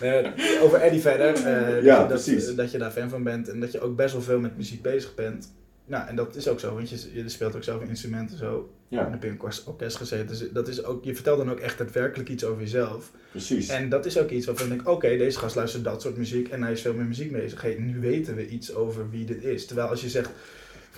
Eh, 0.00 0.26
over 0.62 0.80
Eddie 0.80 1.00
verder. 1.00 1.34
eh, 1.34 1.82
Ja, 1.82 1.98
dat, 1.98 2.08
precies. 2.08 2.46
eh, 2.50 2.56
dat 2.56 2.70
je 2.70 2.78
daar 2.78 2.90
fan 2.90 3.08
van 3.08 3.22
bent 3.22 3.48
en 3.48 3.60
dat 3.60 3.72
je 3.72 3.80
ook 3.80 3.96
best 3.96 4.12
wel 4.12 4.22
veel 4.22 4.40
met 4.40 4.56
muziek 4.56 4.82
bezig 4.82 5.14
bent. 5.14 5.52
Nou, 5.86 6.08
en 6.08 6.16
dat 6.16 6.36
is 6.36 6.48
ook 6.48 6.60
zo, 6.60 6.74
want 6.74 6.90
je, 6.90 6.96
je 7.12 7.28
speelt 7.28 7.56
ook 7.56 7.64
zelf 7.64 7.82
instrumenten 7.82 8.38
zo. 8.38 8.70
En 8.90 8.96
Ja, 8.96 9.10
heb 9.10 9.22
je 9.22 9.28
in 9.28 9.34
een 9.34 9.40
orkest- 9.40 9.66
orkest 9.66 9.96
gezeten. 9.96 10.26
Dus 10.26 10.44
dat 10.52 10.68
is 10.68 10.84
ook, 10.84 11.04
je 11.04 11.14
vertelt 11.14 11.38
dan 11.38 11.50
ook 11.50 11.58
echt 11.60 11.78
daadwerkelijk 11.78 12.28
iets 12.28 12.44
over 12.44 12.62
jezelf. 12.62 13.10
precies. 13.30 13.68
En 13.68 13.88
dat 13.88 14.06
is 14.06 14.18
ook 14.18 14.30
iets 14.30 14.46
waarvan 14.46 14.66
ik 14.66 14.72
denk, 14.72 14.88
oké, 14.88 15.16
deze 15.16 15.38
gast 15.38 15.54
luistert 15.56 15.84
dat 15.84 16.02
soort 16.02 16.16
muziek 16.16 16.48
en 16.48 16.62
hij 16.62 16.72
is 16.72 16.80
veel 16.80 16.94
met 16.94 17.06
muziek 17.06 17.32
bezig. 17.32 17.62
Hey, 17.62 17.76
nu 17.78 18.00
weten 18.00 18.34
we 18.34 18.48
iets 18.48 18.74
over 18.74 19.10
wie 19.10 19.24
dit 19.24 19.44
is. 19.44 19.66
Terwijl 19.66 19.88
als 19.88 20.00
je 20.00 20.08
zegt 20.08 20.30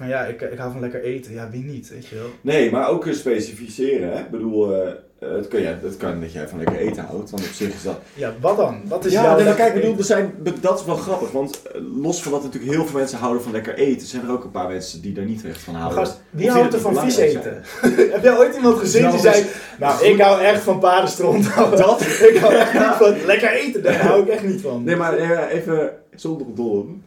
van 0.03 0.11
ja, 0.11 0.25
ik, 0.25 0.41
ik 0.41 0.59
hou 0.59 0.73
van 0.73 0.81
lekker 0.81 1.03
eten. 1.03 1.33
Ja, 1.33 1.51
wie 1.51 1.65
niet, 1.65 1.89
weet 1.89 2.07
je 2.07 2.15
wel. 2.15 2.31
Nee, 2.41 2.71
maar 2.71 2.89
ook 2.89 3.07
eh, 3.07 3.13
specificeren. 3.13 4.13
Hè? 4.13 4.19
Ik 4.19 4.31
bedoel, 4.31 4.75
eh, 4.75 4.93
het, 5.19 5.49
kan, 5.49 5.61
ja, 5.61 5.79
het 5.83 5.97
kan 5.97 6.21
dat 6.21 6.33
jij 6.33 6.49
van 6.49 6.59
lekker 6.59 6.77
eten 6.77 7.05
houdt, 7.05 7.31
want 7.31 7.43
op 7.43 7.53
zich 7.53 7.75
is 7.75 7.83
dat... 7.83 7.99
Ja, 8.15 8.35
wat 8.41 8.57
dan? 8.57 8.81
Wat 8.85 9.05
is 9.05 9.13
ja, 9.13 9.23
jouw 9.23 9.37
nee, 9.37 9.45
maar 9.45 9.55
lekker 9.55 9.65
kijk, 9.65 9.81
bedoel, 9.81 9.99
er 9.99 10.05
zijn, 10.05 10.35
dat 10.61 10.81
is 10.81 10.85
wel 10.85 10.97
grappig, 10.97 11.31
want 11.31 11.63
los 12.03 12.23
van 12.23 12.33
dat 12.33 12.43
natuurlijk 12.43 12.73
heel 12.73 12.87
veel 12.87 12.99
mensen 12.99 13.19
houden 13.19 13.43
van 13.43 13.53
lekker 13.53 13.75
eten, 13.75 14.07
zijn 14.07 14.23
er 14.23 14.33
ook 14.33 14.45
een 14.45 14.51
paar 14.51 14.69
mensen 14.69 15.03
die 15.03 15.13
daar 15.13 15.25
niet 15.25 15.45
echt 15.45 15.61
van 15.61 15.75
houden. 15.75 15.99
gast, 15.99 16.21
wie 16.31 16.51
houdt 16.51 16.71
die 16.71 16.81
er 16.81 16.93
van 16.93 17.05
vis 17.05 17.17
eten? 17.17 17.63
Heb 18.13 18.23
jij 18.23 18.39
ooit 18.39 18.55
iemand 18.55 18.79
gezien 18.79 19.11
die 19.11 19.11
Nou, 19.11 19.21
zei, 19.21 19.45
nou, 19.79 20.05
ik 20.05 20.21
hou 20.21 20.41
echt 20.41 20.63
van 20.63 20.79
paardenstront. 20.79 21.55
Dat? 21.77 22.01
ik 22.31 22.37
hou 22.41 22.55
echt 22.55 22.73
niet 22.73 22.83
van 22.99 23.15
lekker 23.27 23.53
eten, 23.53 23.83
daar 23.83 24.07
hou 24.07 24.23
ik 24.23 24.29
echt 24.29 24.45
niet 24.45 24.61
van. 24.61 24.85
Nee, 24.85 24.97
maar 24.97 25.19
even 25.49 25.91
zonder 26.15 26.47
dom. 26.55 27.03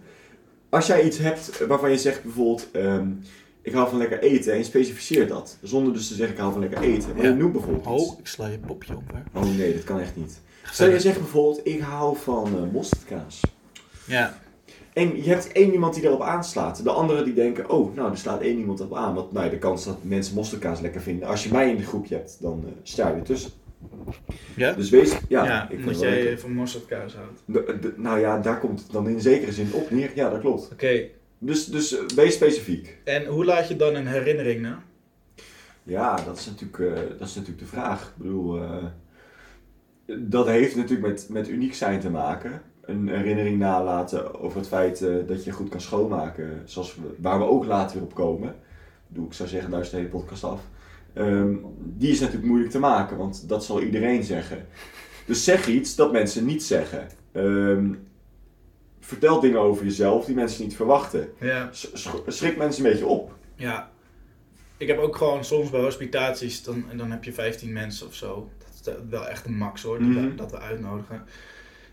Als 0.75 0.87
jij 0.87 1.03
iets 1.03 1.17
hebt 1.17 1.65
waarvan 1.67 1.91
je 1.91 1.97
zegt 1.97 2.23
bijvoorbeeld, 2.23 2.67
ehm, 2.71 3.07
ik 3.61 3.73
hou 3.73 3.89
van 3.89 3.97
lekker 3.97 4.19
eten 4.19 4.51
en 4.51 4.57
je 4.57 4.63
specificeert 4.63 5.29
dat, 5.29 5.57
zonder 5.61 5.93
dus 5.93 6.07
te 6.07 6.13
zeggen 6.13 6.33
ik 6.35 6.39
hou 6.41 6.51
van 6.51 6.61
lekker 6.61 6.81
eten, 6.81 7.09
maar 7.15 7.23
Ja. 7.23 7.29
je 7.29 7.35
noemt 7.35 7.51
bijvoorbeeld 7.51 7.99
iets. 8.01 8.11
Oh, 8.11 8.19
ik 8.19 8.27
sla 8.27 8.47
je 8.47 8.57
popje 8.57 8.95
op, 8.95 9.03
hè. 9.13 9.39
Oh 9.39 9.55
nee, 9.57 9.73
dat 9.73 9.83
kan 9.83 9.99
echt 9.99 10.15
niet. 10.15 10.39
Stel 10.71 10.89
je 10.89 10.99
zegt 10.99 11.17
bijvoorbeeld, 11.19 11.67
ik 11.67 11.79
hou 11.79 12.17
van 12.17 12.45
eh 12.45 12.73
mosterdkaas. 12.73 13.41
Ja. 14.05 14.39
En 14.93 15.23
je 15.23 15.29
hebt 15.29 15.51
één 15.51 15.71
iemand 15.71 15.93
die 15.93 16.03
daarop 16.03 16.21
aanslaat. 16.21 16.83
De 16.83 16.89
anderen 16.91 17.25
die 17.25 17.33
denken, 17.33 17.69
oh, 17.69 17.95
nou, 17.95 18.11
er 18.11 18.17
slaat 18.17 18.41
één 18.41 18.57
iemand 18.57 18.81
op 18.81 18.95
aan. 18.95 19.13
Want 19.13 19.31
nou, 19.31 19.49
de 19.49 19.57
kans 19.57 19.85
dat 19.85 19.97
mensen 20.01 20.35
mosterdkaas 20.35 20.79
lekker 20.79 21.01
vinden. 21.01 21.27
Als 21.27 21.43
je 21.43 21.51
mij 21.51 21.69
in 21.69 21.77
de 21.77 21.83
groepje 21.83 22.15
hebt, 22.15 22.37
dan 22.41 22.63
eh, 22.65 22.71
sta 22.83 23.07
je 23.09 23.15
ertussen. 23.15 23.51
Ja? 24.55 24.73
Dus 24.73 24.89
wees, 24.89 25.17
ja, 25.29 25.45
Ja, 25.45 25.69
ik 25.69 25.77
omdat 25.77 25.99
jij 25.99 26.15
lekker. 26.21 26.39
van 26.39 26.51
mosterdkaas 26.53 27.15
houdt. 27.15 27.41
De- 27.45 27.77
de- 27.81 27.93
nou 27.97 28.19
ja, 28.19 28.39
daar 28.39 28.59
komt 28.59 28.79
het 28.81 28.91
dan 28.91 29.09
in 29.09 29.21
zekere 29.21 29.51
zin 29.51 29.73
op 29.73 29.91
neer. 29.91 30.11
Ja, 30.15 30.29
dat 30.29 30.39
klopt. 30.39 30.69
Oké, 30.71 31.01
Dus, 31.37 31.65
dus 31.65 31.97
eh, 31.97 32.05
wees 32.15 32.33
specifiek. 32.33 32.97
en 33.03 33.25
hoe 33.25 33.45
laat 33.45 33.67
je 33.67 33.75
dan 33.75 33.95
een 33.95 34.07
herinnering 34.07 34.61
na? 34.61 34.79
Ja, 35.83 36.15
dat 36.25 36.37
is 36.37 36.45
natuurlijk, 36.45 36.79
eh, 36.79 37.09
dat 37.17 37.27
is 37.27 37.35
natuurlijk 37.35 37.59
de 37.59 37.65
vraag. 37.65 38.01
Ik 38.03 38.23
bedoel, 38.23 38.61
eh, 38.61 38.83
dat 40.19 40.47
heeft 40.47 40.75
natuurlijk 40.75 41.07
met, 41.07 41.27
met 41.29 41.49
uniek 41.49 41.73
zijn 41.73 41.99
te 41.99 42.09
maken. 42.09 42.61
Een 42.81 43.07
herinnering 43.09 43.59
nalaten 43.59 44.39
over 44.39 44.57
het 44.57 44.67
feit 44.67 45.01
eh, 45.01 45.15
dat 45.27 45.43
je 45.43 45.51
goed 45.51 45.69
kan 45.69 45.81
schoonmaken. 45.81 46.61
Zoals 46.65 46.95
we, 46.95 47.01
waar 47.17 47.39
we 47.39 47.45
ook 47.45 47.65
later 47.65 47.95
weer 47.97 48.05
op 48.05 48.13
komen. 48.13 48.49
Ik 48.49 48.55
bedoel, 49.07 49.25
ik 49.25 49.33
zou 49.33 49.49
zeggen, 49.49 49.71
daar 49.71 49.81
is 49.81 49.89
de 49.89 49.97
hele 49.97 50.09
podcast 50.09 50.43
af. 50.43 50.61
Ehm, 51.15 51.53
die 51.77 52.11
is 52.11 52.19
natuurlijk 52.19 52.47
moeilijk 52.47 52.71
te 52.71 52.79
maken, 52.79 53.17
want 53.17 53.49
dat 53.49 53.65
zal 53.65 53.81
iedereen 53.81 54.23
zeggen. 54.23 54.65
Dus 55.25 55.43
zeg 55.43 55.67
iets 55.67 55.95
dat 55.95 56.11
mensen 56.11 56.45
niet 56.45 56.63
zeggen. 56.63 57.07
Ehm, 57.31 57.93
vertel 58.99 59.39
dingen 59.39 59.59
over 59.59 59.83
jezelf 59.85 60.25
die 60.25 60.35
mensen 60.35 60.63
niet 60.63 60.75
verwachten. 60.75 61.29
Ja. 61.39 61.69
Sch- 61.71 61.87
sch- 61.93 62.15
Schrik 62.27 62.57
mensen 62.57 62.85
een 62.85 62.91
beetje 62.91 63.05
op. 63.05 63.35
Ja. 63.55 63.91
Ik 64.77 64.87
heb 64.87 64.97
ook 64.99 65.15
gewoon 65.15 65.45
soms 65.45 65.69
bij 65.69 65.81
hospitaties, 65.81 66.63
dan, 66.63 66.85
en 66.89 66.97
dan 66.97 67.11
heb 67.11 67.23
je 67.23 67.33
15 67.33 67.73
mensen 67.73 68.07
of 68.07 68.13
zo. 68.15 68.49
Dat 68.57 68.95
is 68.95 69.01
wel 69.09 69.27
echt 69.27 69.45
een 69.45 69.57
max 69.57 69.83
hoor, 69.83 69.99
dat, 69.99 70.07
we, 70.07 70.13
Mhm. 70.13 70.35
dat 70.35 70.51
we 70.51 70.59
uitnodigen. 70.59 71.23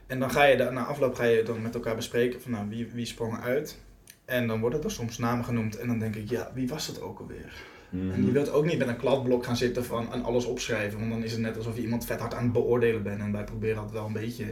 En 0.06 0.18
dan 0.20 0.30
ga 0.30 0.44
je, 0.44 0.56
daar- 0.56 0.72
na 0.72 0.84
afloop 0.84 1.14
ga 1.14 1.24
je 1.24 1.42
dan 1.42 1.62
met 1.62 1.74
elkaar 1.74 1.96
bespreken 1.96 2.42
van 2.42 2.50
nou, 2.50 2.68
wie, 2.68 2.86
wie 2.92 3.06
sprong 3.06 3.40
uit. 3.40 3.78
En 4.24 4.46
dan 4.46 4.60
worden 4.60 4.82
er 4.82 4.90
soms 4.90 5.18
namen 5.18 5.44
genoemd 5.44 5.76
en 5.76 5.86
dan 5.86 5.98
denk 5.98 6.14
ik, 6.16 6.30
ja, 6.30 6.50
wie 6.54 6.68
was 6.68 6.86
dat 6.86 7.00
ook 7.02 7.18
alweer? 7.18 7.52
En 7.92 8.24
je 8.26 8.32
wilt 8.32 8.50
ook 8.50 8.64
niet 8.64 8.78
met 8.78 8.88
een 8.88 8.96
kladblok 8.96 9.44
gaan 9.44 9.56
zitten 9.56 9.84
van 9.84 10.12
en 10.12 10.22
alles 10.24 10.44
opschrijven, 10.44 10.98
want 10.98 11.10
dan 11.10 11.24
is 11.24 11.32
het 11.32 11.40
net 11.40 11.56
alsof 11.56 11.76
je 11.76 11.82
iemand 11.82 12.04
vet 12.06 12.20
hard 12.20 12.34
aan 12.34 12.42
het 12.42 12.52
beoordelen 12.52 13.02
bent. 13.02 13.20
En 13.20 13.32
wij 13.32 13.44
proberen 13.44 13.76
altijd 13.76 13.94
wel 13.94 14.06
een 14.06 14.12
beetje 14.12 14.44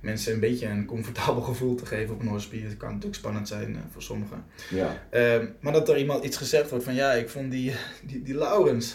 mensen 0.00 0.32
een 0.32 0.40
beetje 0.40 0.66
een 0.66 0.84
comfortabel 0.86 1.42
gevoel 1.42 1.74
te 1.74 1.86
geven 1.86 2.14
op 2.14 2.20
een 2.20 2.26
hospice. 2.28 2.64
Het 2.64 2.76
kan 2.76 2.88
natuurlijk 2.88 3.16
spannend 3.16 3.48
zijn 3.48 3.74
eh, 3.76 3.80
voor 3.90 4.02
sommigen. 4.02 4.44
Ja. 4.70 5.02
Ehm, 5.10 5.46
maar 5.60 5.72
dat 5.72 5.88
er 5.88 5.98
iemand 5.98 6.24
iets 6.24 6.36
gezegd 6.36 6.70
wordt 6.70 6.84
van 6.84 6.94
ja, 6.94 7.12
ik 7.12 7.28
vond 7.28 7.50
die, 7.50 7.72
die, 8.06 8.22
die 8.22 8.34
Laurens, 8.34 8.94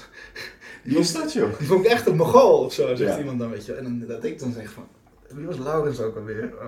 Wie 0.83 0.97
is 0.97 1.13
dat 1.13 1.33
joh? 1.33 1.57
die 1.57 1.67
vond 1.67 1.85
ik 1.85 1.91
echt 1.91 2.07
een 2.07 2.15
mogol 2.15 2.63
of 2.63 2.73
zo, 2.73 2.95
zegt 2.95 3.11
Ja. 3.11 3.19
iemand 3.19 3.39
dan, 3.39 3.49
weet 3.49 3.65
je. 3.65 3.73
En 3.73 3.83
dan, 3.83 4.03
dat 4.07 4.23
ik 4.23 4.39
dan 4.39 4.51
zeg 4.53 4.71
van, 4.71 4.87
wie 5.29 5.45
was 5.45 5.57
Laurens 5.57 5.99
ook 5.99 6.15
alweer? 6.15 6.53
Oh. 6.61 6.65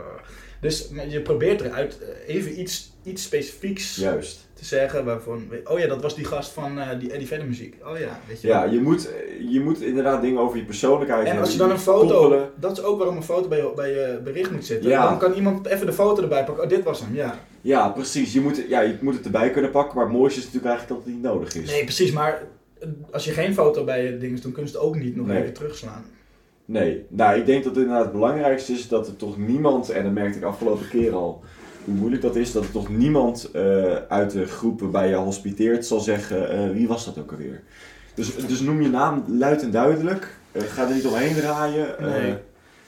Dus 0.62 0.90
je 1.10 1.22
probeert 1.22 1.62
eruit 1.62 2.00
eh, 2.02 2.36
even 2.36 2.60
iets, 2.60 2.92
iets 3.04 3.24
specifieks 3.24 3.96
Juist. 3.96 4.49
Te 4.60 4.66
zeggen 4.66 5.06
waarvan, 5.06 5.44
oh 5.66 5.80
ja, 5.80 5.88
dat 5.88 6.02
was 6.02 6.16
die 6.16 6.26
gast 6.26 6.52
van 6.52 6.80
eh, 6.80 6.88
die 7.00 7.12
Eddie 7.12 7.28
Vedder 7.28 7.48
muziek. 7.48 7.76
Oh 7.86 8.00
ja, 8.00 8.20
weet 8.28 8.42
je 8.42 8.48
Ja, 8.48 8.62
wel. 8.64 8.72
je 8.74 8.80
moet, 8.82 9.10
je 9.50 9.60
moet 9.60 9.82
inderdaad 9.82 10.22
dingen 10.22 10.42
over 10.42 10.58
je 10.58 10.64
persoonlijkheid 10.64 11.28
En 11.28 11.40
als 11.40 11.52
je 11.52 11.58
dan 11.58 11.72
een 11.72 11.80
foto, 11.80 12.20
koppelen. 12.20 12.50
dat 12.56 12.72
is 12.78 12.84
ook 12.84 12.98
waarom 12.98 13.16
een 13.16 13.24
foto 13.24 13.48
bij 13.48 13.58
je, 13.58 13.72
bij 13.76 13.90
je 13.90 14.20
bericht 14.24 14.52
moet 14.52 14.66
zitten. 14.66 14.90
Ja. 14.90 15.10
Dan 15.10 15.18
kan 15.20 15.34
iemand 15.34 15.66
even 15.68 15.86
de 15.86 15.94
foto 15.94 16.22
erbij 16.22 16.44
pakken. 16.46 16.64
Oh, 16.64 16.70
dit 16.70 16.84
was 16.84 17.00
hem, 17.00 17.16
ja. 17.16 17.40
Ja, 17.62 17.90
precies. 17.90 18.34
Je 18.34 18.42
moet, 18.42 18.66
ja, 18.68 18.82
je 18.82 18.96
moet 19.02 19.16
het 19.16 19.26
erbij 19.26 19.50
kunnen 19.52 19.72
pakken, 19.72 19.96
maar 19.96 20.06
het 20.06 20.14
mooiste 20.16 20.40
is 20.40 20.46
natuurlijk 20.46 20.72
eigenlijk 20.74 21.02
dat 21.02 21.06
het 21.14 21.16
niet 21.24 21.32
nodig 21.32 21.56
is. 21.56 21.72
Nee, 21.72 21.84
precies, 21.84 22.12
maar 22.12 22.42
eh, 22.80 22.88
als 23.12 23.26
je 23.26 23.32
geen 23.32 23.54
foto 23.54 23.84
bij 23.84 24.04
je 24.04 24.18
ding 24.18 24.34
is, 24.34 24.42
dan 24.42 24.52
kunnen 24.52 24.72
ze 24.72 24.78
het 24.78 24.86
ook 24.86 24.96
niet 24.96 25.16
nog 25.16 25.28
Nee. 25.28 25.42
even 25.42 25.54
terugslaan. 25.54 26.04
Nee. 26.66 27.06
Nou, 27.08 27.40
ik 27.40 27.46
denk 27.46 27.64
dat 27.64 27.76
inderdaad 27.76 28.04
het 28.04 28.12
belangrijkste 28.12 28.72
is 28.74 28.88
dat 28.88 29.08
er 29.08 29.16
toch 29.16 29.38
niemand, 29.38 29.90
en 29.90 30.04
dat 30.04 30.12
merkte 30.14 30.38
ik 30.38 30.44
afgelopen 30.44 30.90
keer 30.90 31.14
al, 31.14 31.44
hoe 31.90 31.98
moeilijk 31.98 32.22
dat 32.22 32.36
is, 32.36 32.52
dat 32.52 32.64
er 32.64 32.72
toch 32.72 32.90
niemand 32.90 33.52
eh, 33.52 33.96
uit 33.96 34.32
de 34.32 34.46
groep 34.46 34.80
waarbij 34.82 35.10
je 35.10 35.16
hospiteert 35.16 35.86
zal 35.86 36.00
zeggen, 36.00 36.50
eh, 36.50 36.70
wie 36.72 36.88
was 36.88 37.06
dat 37.06 37.18
ook 37.20 37.32
alweer. 37.32 37.62
Dus, 38.14 38.36
dus 38.36 38.60
noem 38.60 38.82
je 38.82 38.90
naam 38.90 39.24
luid 39.28 39.62
en 39.62 39.72
duidelijk. 39.72 40.28
Eh, 40.52 40.62
ga 40.62 40.88
er 40.88 40.94
niet 40.96 41.06
omheen 41.06 41.36
draaien. 41.36 41.96
Nee. 42.00 42.36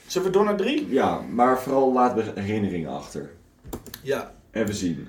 Zullen 0.06 0.26
we 0.26 0.32
door 0.32 0.44
naar 0.44 0.56
drie? 0.56 0.86
ja, 0.90 1.20
maar 1.32 1.60
vooral 1.60 1.92
laat 1.92 2.14
be- 2.14 2.40
herinneringen 2.40 2.90
achter. 2.90 3.30
Ja. 4.02 4.32
Even 4.50 4.74
zien. 4.74 5.06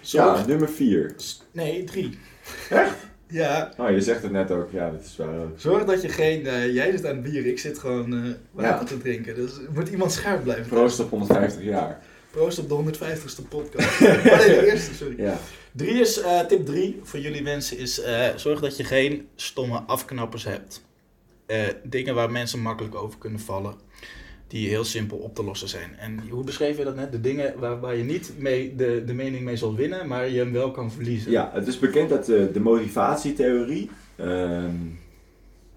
Zorg. 0.00 0.38
ja, 0.40 0.46
nummer 0.46 0.68
4. 0.68 1.14
Nee, 1.52 1.84
drie. 1.84 2.18
Echt? 2.70 2.94
Ja. 3.28 3.70
Oh, 3.78 3.90
je 3.90 4.00
zegt 4.00 4.22
het 4.22 4.32
net 4.32 4.50
ook. 4.50 4.70
Ja, 4.70 4.90
dat 4.90 5.00
is 5.00 5.16
waar 5.16 5.38
ook. 5.40 5.50
Zorg 5.60 5.84
dat 5.84 6.02
je 6.02 6.08
geen... 6.08 6.42
jij 6.72 6.90
zit 6.90 7.06
aan 7.06 7.14
het 7.14 7.22
bier, 7.22 7.46
ik 7.46 7.58
zit 7.58 7.78
gewoon 7.78 8.12
eh 8.14 8.20
water 8.50 8.70
Ja. 8.80 8.84
te 8.84 8.98
drinken. 8.98 9.34
Dus 9.34 9.52
moet 9.74 9.88
iemand 9.88 10.12
scherp 10.12 10.42
blijven. 10.42 10.66
Proost 10.66 11.00
op 11.00 11.10
150 11.10 11.62
jaar. 11.64 12.00
Proost 12.36 12.58
op 12.58 12.68
de 12.68 12.98
150ste 12.98 13.48
podcast. 13.48 14.00
oh, 14.00 14.38
nee, 14.38 14.60
de 14.60 14.70
eerste, 14.70 14.94
sorry. 14.94 15.14
Ja. 15.22 15.38
Drie 15.72 16.00
is, 16.00 16.20
eh, 16.20 16.40
tip 16.40 16.66
3 16.66 17.00
voor 17.02 17.20
jullie 17.20 17.42
mensen 17.42 17.78
is, 17.78 18.00
eh, 18.00 18.28
zorg 18.36 18.60
dat 18.60 18.76
je 18.76 18.84
geen 18.84 19.28
stomme 19.34 19.78
afknappers 19.78 20.44
hebt. 20.44 20.84
Eh, 21.46 21.60
dingen 21.82 22.14
waar 22.14 22.30
mensen 22.30 22.60
makkelijk 22.60 22.94
over 22.94 23.18
kunnen 23.18 23.40
vallen, 23.40 23.74
die 24.46 24.68
heel 24.68 24.84
simpel 24.84 25.16
op 25.16 25.34
te 25.34 25.44
lossen 25.44 25.68
zijn. 25.68 25.96
En 25.98 26.28
hoe 26.28 26.44
beschreef 26.44 26.76
je 26.78 26.84
dat 26.84 26.96
net? 26.96 27.12
De 27.12 27.20
dingen 27.20 27.58
waar, 27.58 27.80
waar 27.80 27.96
je 27.96 28.04
niet 28.04 28.32
mee 28.38 28.74
de, 28.74 29.02
de 29.06 29.14
mening 29.14 29.44
mee 29.44 29.56
zal 29.56 29.74
winnen, 29.74 30.08
maar 30.08 30.28
je 30.28 30.38
hem 30.38 30.52
wel 30.52 30.70
kan 30.70 30.92
verliezen. 30.92 31.30
Ja, 31.30 31.50
het 31.54 31.66
is 31.66 31.78
bekend 31.78 32.08
dat 32.08 32.24
de, 32.24 32.50
de 32.52 32.60
motivatietheorie, 32.60 33.90
ehm, 34.16 34.76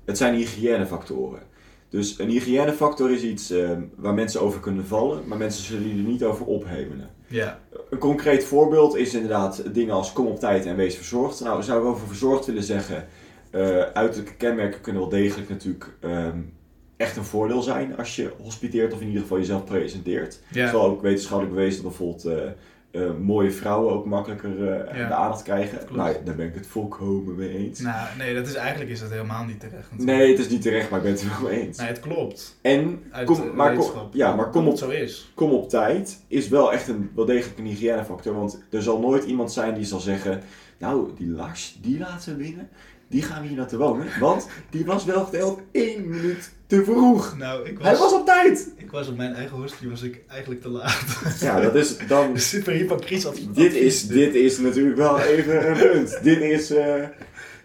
het 0.05 0.17
zijn 0.17 0.35
hygiënefactoren. 0.35 1.41
Dus 1.89 2.19
een 2.19 2.29
hygiënefactor 2.29 3.11
is 3.11 3.23
iets 3.23 3.51
ehm, 3.51 3.81
waar 3.95 4.13
mensen 4.13 4.41
over 4.41 4.59
kunnen 4.59 4.85
vallen, 4.85 5.27
maar 5.27 5.37
mensen 5.37 5.63
zullen 5.63 5.89
er 5.89 5.95
niet 5.95 6.23
over 6.23 6.45
ophemelen. 6.45 7.09
Ja. 7.27 7.59
Een 7.89 7.97
concreet 7.97 8.43
voorbeeld 8.43 8.95
is 8.95 9.13
inderdaad 9.13 9.73
dingen 9.73 9.93
als 9.93 10.13
kom 10.13 10.25
op 10.25 10.39
tijd 10.39 10.65
en 10.65 10.75
wees 10.75 10.95
verzorgd. 10.95 11.39
Nou, 11.39 11.63
zou 11.63 11.81
ik 11.81 11.85
over 11.85 12.07
verzorgd 12.07 12.45
willen 12.45 12.63
zeggen, 12.63 13.07
eh, 13.51 13.79
uiterlijke 13.79 14.35
kenmerken 14.35 14.81
kunnen 14.81 15.01
wel 15.01 15.11
degelijk 15.11 15.49
natuurlijk 15.49 15.97
ehm, 15.99 16.39
echt 16.97 17.17
een 17.17 17.23
voordeel 17.23 17.61
zijn 17.61 17.97
als 17.97 18.15
je 18.15 18.31
hospiteert 18.41 18.93
of 18.93 19.01
in 19.01 19.07
ieder 19.07 19.21
geval 19.21 19.37
jezelf 19.37 19.63
presenteert. 19.63 20.39
Het 20.45 20.57
is 20.57 20.71
wel 20.71 20.85
ook 20.85 21.01
wetenschappelijk 21.01 21.55
bewezen 21.55 21.83
dat 21.83 21.91
bijvoorbeeld 21.91 22.25
eh, 22.25 22.51
eh, 22.91 23.01
mooie 23.21 23.51
vrouwen 23.51 23.93
ook 23.93 24.05
makkelijker 24.05 24.71
eh, 24.71 24.97
Ja. 24.97 25.07
de 25.07 25.13
aandacht 25.13 25.43
krijgen. 25.43 25.79
Nou, 25.91 26.15
daar 26.25 26.35
ben 26.35 26.47
ik 26.47 26.53
het 26.55 26.67
volkomen 26.67 27.35
mee 27.35 27.49
eens. 27.57 27.79
Nou, 27.79 28.07
nee, 28.17 28.33
dat 28.33 28.47
is, 28.47 28.53
eigenlijk 28.53 28.91
is 28.91 28.99
dat 28.99 29.09
helemaal 29.09 29.45
niet 29.45 29.59
terecht. 29.59 29.91
natuurlijk. 29.91 30.17
Nee, 30.17 30.29
het 30.29 30.39
is 30.39 30.49
niet 30.49 30.61
terecht, 30.61 30.89
maar 30.89 30.99
ik 30.99 31.05
ben 31.05 31.13
het 31.13 31.21
er 31.21 31.41
wel 31.41 31.49
mee 31.49 31.61
eens. 31.67 31.77
Nee, 31.77 31.87
het 31.87 31.99
klopt. 31.99 32.57
En, 32.61 33.03
Uit 33.11 33.25
kom, 33.27 33.55
maar, 33.55 33.75
kom, 33.75 33.89
ja, 34.11 34.35
maar 34.35 34.49
kom, 34.49 34.67
op, 34.67 34.77
zo 34.77 34.89
is. 34.89 35.31
kom 35.35 35.51
op 35.51 35.69
tijd 35.69 36.19
is 36.27 36.47
wel 36.47 36.73
echt 36.73 36.87
een, 36.87 37.11
wel 37.15 37.25
degelijk 37.25 37.59
een 37.59 37.65
hygiënefactor. 37.65 38.35
Want 38.35 38.63
er 38.71 38.81
zal 38.81 38.99
nooit 38.99 39.23
iemand 39.23 39.51
zijn 39.51 39.73
die 39.73 39.85
zal 39.85 39.99
zeggen, 39.99 40.41
nou, 40.77 41.09
die 41.17 41.27
Lars, 41.27 41.77
die 41.81 41.99
laten 41.99 42.37
we 42.37 42.43
winnen. 42.43 42.69
Die 43.09 43.21
gaan 43.21 43.41
we 43.41 43.47
hier 43.47 43.57
laten 43.57 43.77
wonen. 43.77 44.07
Want 44.19 44.47
die 44.69 44.85
was 44.85 45.05
wel 45.05 45.25
geteld 45.25 45.59
één 45.71 46.09
minuut 46.09 46.49
te 46.67 46.83
vroeg. 46.83 47.37
Nou, 47.37 47.67
ik 47.69 47.77
Hij 47.81 47.95
was 47.97 48.13
op 48.13 48.25
tijd! 48.25 48.69
Ik 48.77 48.91
was 48.91 49.07
op 49.07 49.17
mijn 49.17 49.33
eigen 49.33 49.57
hospie, 49.57 49.89
was 49.89 50.01
ik 50.01 50.21
eigenlijk 50.27 50.61
te 50.61 50.69
laat. 50.69 51.05
Ja, 51.39 51.59
dat 51.61 51.75
is 51.75 51.97
dan... 52.07 52.39
Super 52.39 52.73
hypocriet 52.73 53.25
advies. 53.25 53.45
Dit 53.53 53.73
is, 53.73 54.07
dit 54.07 54.35
is 54.35 54.57
natuurlijk 54.57 54.97
wel 54.97 55.19
even 55.19 55.69
een 55.71 55.77
punt. 55.77 56.19
Dit 56.23 56.41
is... 56.41 56.71
eh, 56.71 57.03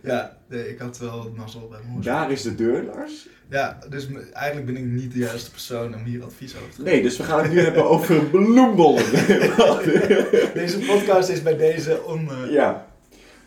Ja, 0.02 0.36
nee, 0.48 0.68
ik 0.68 0.78
had 0.78 0.98
wel 0.98 1.32
mazzel 1.36 1.68
bij 1.70 1.78
mijn 1.86 2.00
daar 2.02 2.30
is 2.30 2.42
de 2.42 2.54
deur, 2.54 2.82
Lars. 2.82 3.28
Ja, 3.50 3.78
dus 3.90 4.08
eigenlijk 4.32 4.66
ben 4.66 4.76
ik 4.76 4.84
niet 4.84 5.12
de 5.12 5.18
juiste 5.18 5.50
persoon 5.50 5.94
om 5.94 6.04
hier 6.04 6.22
advies 6.24 6.54
over 6.56 6.68
te 6.68 6.74
geven. 6.76 6.84
Nee, 6.92 7.02
dus 7.02 7.16
we 7.16 7.22
gaan 7.22 7.42
het 7.42 7.52
nu 7.52 7.60
hebben 7.60 7.84
over 7.84 8.24
bloembollen. 8.24 9.04
Deze 10.54 10.78
podcast 10.86 11.28
is 11.28 11.42
bij 11.42 11.56
deze 11.56 12.02
on... 12.04 12.30
eh, 12.30 12.52
ja. 12.52 12.86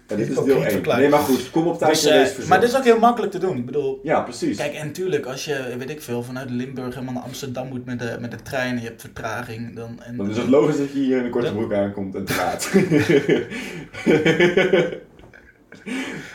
Ja, 0.07 0.15
dit 0.15 0.27
is 0.29 0.33
deel 0.35 0.43
Hypocriet 0.43 0.65
1. 0.65 0.71
verklaard. 0.73 0.99
Nee, 0.99 1.09
maar 1.09 1.19
goed. 1.19 1.49
Kom 1.51 1.67
op 1.67 1.77
tijd 1.77 1.91
dus, 2.01 2.37
eh, 2.37 2.47
maar 2.47 2.59
dit 2.59 2.69
is 2.69 2.77
ook 2.77 2.83
heel 2.83 2.99
makkelijk 2.99 3.31
te 3.31 3.37
doen. 3.39 3.57
Ik 3.57 3.65
bedoel, 3.65 3.99
Ja, 4.03 4.21
precies. 4.21 4.57
kijk, 4.57 4.73
en 4.73 4.91
tuurlijk, 4.91 5.25
als 5.25 5.45
je, 5.45 5.75
weet 5.77 5.89
ik 5.89 6.01
veel, 6.01 6.23
vanuit 6.23 6.49
Limburg 6.49 6.93
helemaal 6.93 7.13
naar 7.13 7.23
Amsterdam 7.23 7.67
moet 7.67 7.85
met 7.85 7.99
de, 7.99 8.17
met 8.19 8.31
de 8.31 8.41
trein 8.41 8.75
en 8.75 8.81
je 8.81 8.87
hebt 8.87 9.01
vertraging, 9.01 9.75
dan... 9.75 9.99
En, 10.03 10.17
Dan 10.17 10.29
is 10.29 10.37
het 10.37 10.47
logisch 10.47 10.77
dat 10.77 10.91
je 10.93 10.99
hier 10.99 11.17
in 11.17 11.25
een 11.25 11.31
korte 11.31 11.53
broek 11.53 11.73
aankomt 11.73 12.15
en 12.15 12.25
te 12.25 12.35
laat. 12.35 12.69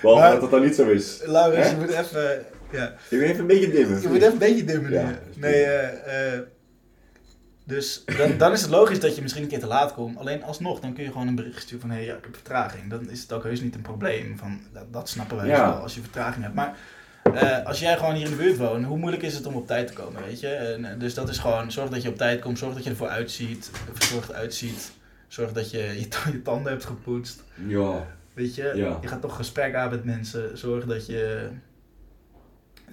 Behalve 0.02 0.20
Maar- 0.22 0.30
dat 0.30 0.40
dat 0.40 0.50
dan 0.50 0.62
niet 0.62 0.74
zo 0.74 0.88
is. 0.90 1.20
Laurens, 1.26 1.70
je 1.70 1.76
moet 1.76 1.90
even... 1.90 2.44
Ja. 2.72 2.94
Je 3.08 3.16
moet 3.16 3.24
even 3.24 3.40
een 3.40 3.46
beetje 3.46 3.70
dimmen. 3.70 4.00
Je 4.02 4.08
moet 4.08 4.16
even 4.16 4.32
een 4.32 4.38
beetje 4.38 4.64
dimmen. 4.64 4.92
Ja, 4.92 5.18
nee, 5.36 5.62
eh, 5.62 6.32
eh, 6.34 6.40
dus 7.64 8.02
dan, 8.18 8.38
dan 8.38 8.52
is 8.52 8.60
het 8.60 8.70
logisch 8.70 9.00
dat 9.00 9.16
je 9.16 9.22
misschien 9.22 9.42
een 9.42 9.48
keer 9.48 9.60
te 9.60 9.66
laat 9.66 9.94
komt. 9.94 10.16
Alleen 10.18 10.42
alsnog, 10.42 10.80
dan 10.80 10.92
kun 10.92 11.04
je 11.04 11.10
gewoon 11.12 11.26
een 11.28 11.34
bericht 11.34 11.62
sturen 11.62 11.80
van... 11.80 11.90
Hé, 11.90 11.96
hey, 11.96 12.04
ja, 12.04 12.14
ik 12.16 12.24
heb 12.24 12.34
vertraging. 12.34 12.90
Dan 12.90 13.10
is 13.10 13.22
het 13.22 13.32
ook 13.32 13.42
heus 13.42 13.60
niet 13.60 13.74
een 13.74 13.82
probleem. 13.82 14.38
Van, 14.38 14.60
dat, 14.72 14.92
dat 14.92 15.08
snappen 15.08 15.36
wij 15.36 15.46
Ja. 15.46 15.70
wel 15.72 15.82
als 15.82 15.94
je 15.94 16.00
vertraging 16.00 16.42
hebt. 16.42 16.54
Maar 16.54 16.76
eh, 17.34 17.66
als 17.66 17.80
jij 17.80 17.96
gewoon 17.96 18.14
hier 18.14 18.24
in 18.24 18.30
de 18.30 18.36
buurt 18.36 18.56
woont... 18.56 18.84
Hoe 18.84 18.98
moeilijk 18.98 19.22
is 19.22 19.34
het 19.34 19.46
om 19.46 19.54
op 19.54 19.66
tijd 19.66 19.86
te 19.86 19.92
komen, 19.92 20.22
weet 20.24 20.40
je? 20.40 20.48
En, 20.48 20.84
eh, 20.84 20.98
dus 21.00 21.14
dat 21.14 21.28
is 21.28 21.38
gewoon... 21.38 21.72
Zorg 21.72 21.90
dat 21.90 22.02
je 22.02 22.08
op 22.08 22.16
tijd 22.16 22.40
komt. 22.40 22.58
Zorg 22.58 22.74
dat 22.74 22.84
je 22.84 22.90
ervoor 22.90 23.08
uitziet. 23.08 23.70
Verzorgd 23.92 24.32
uitziet. 24.32 24.92
Zorg 25.28 25.52
dat 25.52 25.70
je 25.70 25.78
je, 25.98 26.08
ta- 26.08 26.30
je 26.32 26.42
tanden 26.42 26.72
hebt 26.72 26.84
gepoetst. 26.84 27.42
Ja. 27.66 28.06
Weet 28.34 28.54
je? 28.54 28.72
Ja. 28.74 28.98
Je 29.00 29.08
gaat 29.08 29.20
toch 29.20 29.36
gesprek 29.36 29.74
aan 29.74 29.90
met 29.90 30.04
mensen. 30.04 30.58
Zorg 30.58 30.84
dat 30.84 31.06
je... 31.06 31.48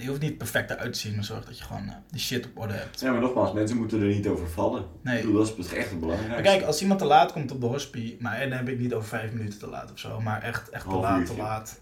Je 0.01 0.07
hoeft 0.07 0.21
niet 0.21 0.37
perfect 0.37 0.69
eruit 0.69 0.93
te 0.93 0.99
zien, 0.99 1.15
maar 1.15 1.23
zorg 1.23 1.45
dat 1.45 1.57
je 1.57 1.63
gewoon 1.63 1.87
eh, 1.87 1.95
die 2.11 2.19
shit 2.19 2.45
op 2.45 2.51
orde 2.57 2.73
hebt. 2.73 2.99
ja, 2.99 3.11
maar 3.11 3.21
nogmaals, 3.21 3.53
mensen 3.53 3.77
moeten 3.77 4.01
er 4.01 4.07
niet 4.07 4.27
over 4.27 4.49
vallen. 4.49 4.85
Nee. 5.03 5.17
Ik 5.19 5.25
bedoel, 5.25 5.45
dat 5.45 5.57
is 5.57 5.73
echt 5.73 5.89
het 5.89 5.91
Maar 5.91 5.99
belangrijkste. 5.99 6.41
kijk, 6.43 6.63
als 6.63 6.81
iemand 6.81 6.99
te 6.99 7.05
laat 7.05 7.31
komt 7.31 7.51
op 7.51 7.61
de 7.61 7.67
hospie, 7.67 8.17
maar 8.19 8.35
en 8.35 8.49
dan 8.49 8.57
heb 8.57 8.67
ik 8.69 8.79
niet 8.79 8.93
over 8.93 9.07
vijf 9.09 9.31
minuten 9.31 9.59
te 9.59 9.67
laat 9.67 9.91
of 9.91 9.99
zo, 9.99 10.21
maar 10.21 10.41
echt, 10.43 10.69
echt 10.69 10.83
te 10.83 10.89
Half 10.89 11.01
laat, 11.03 11.19
uurtje. 11.19 11.33
te 11.35 11.41
laat. 11.41 11.81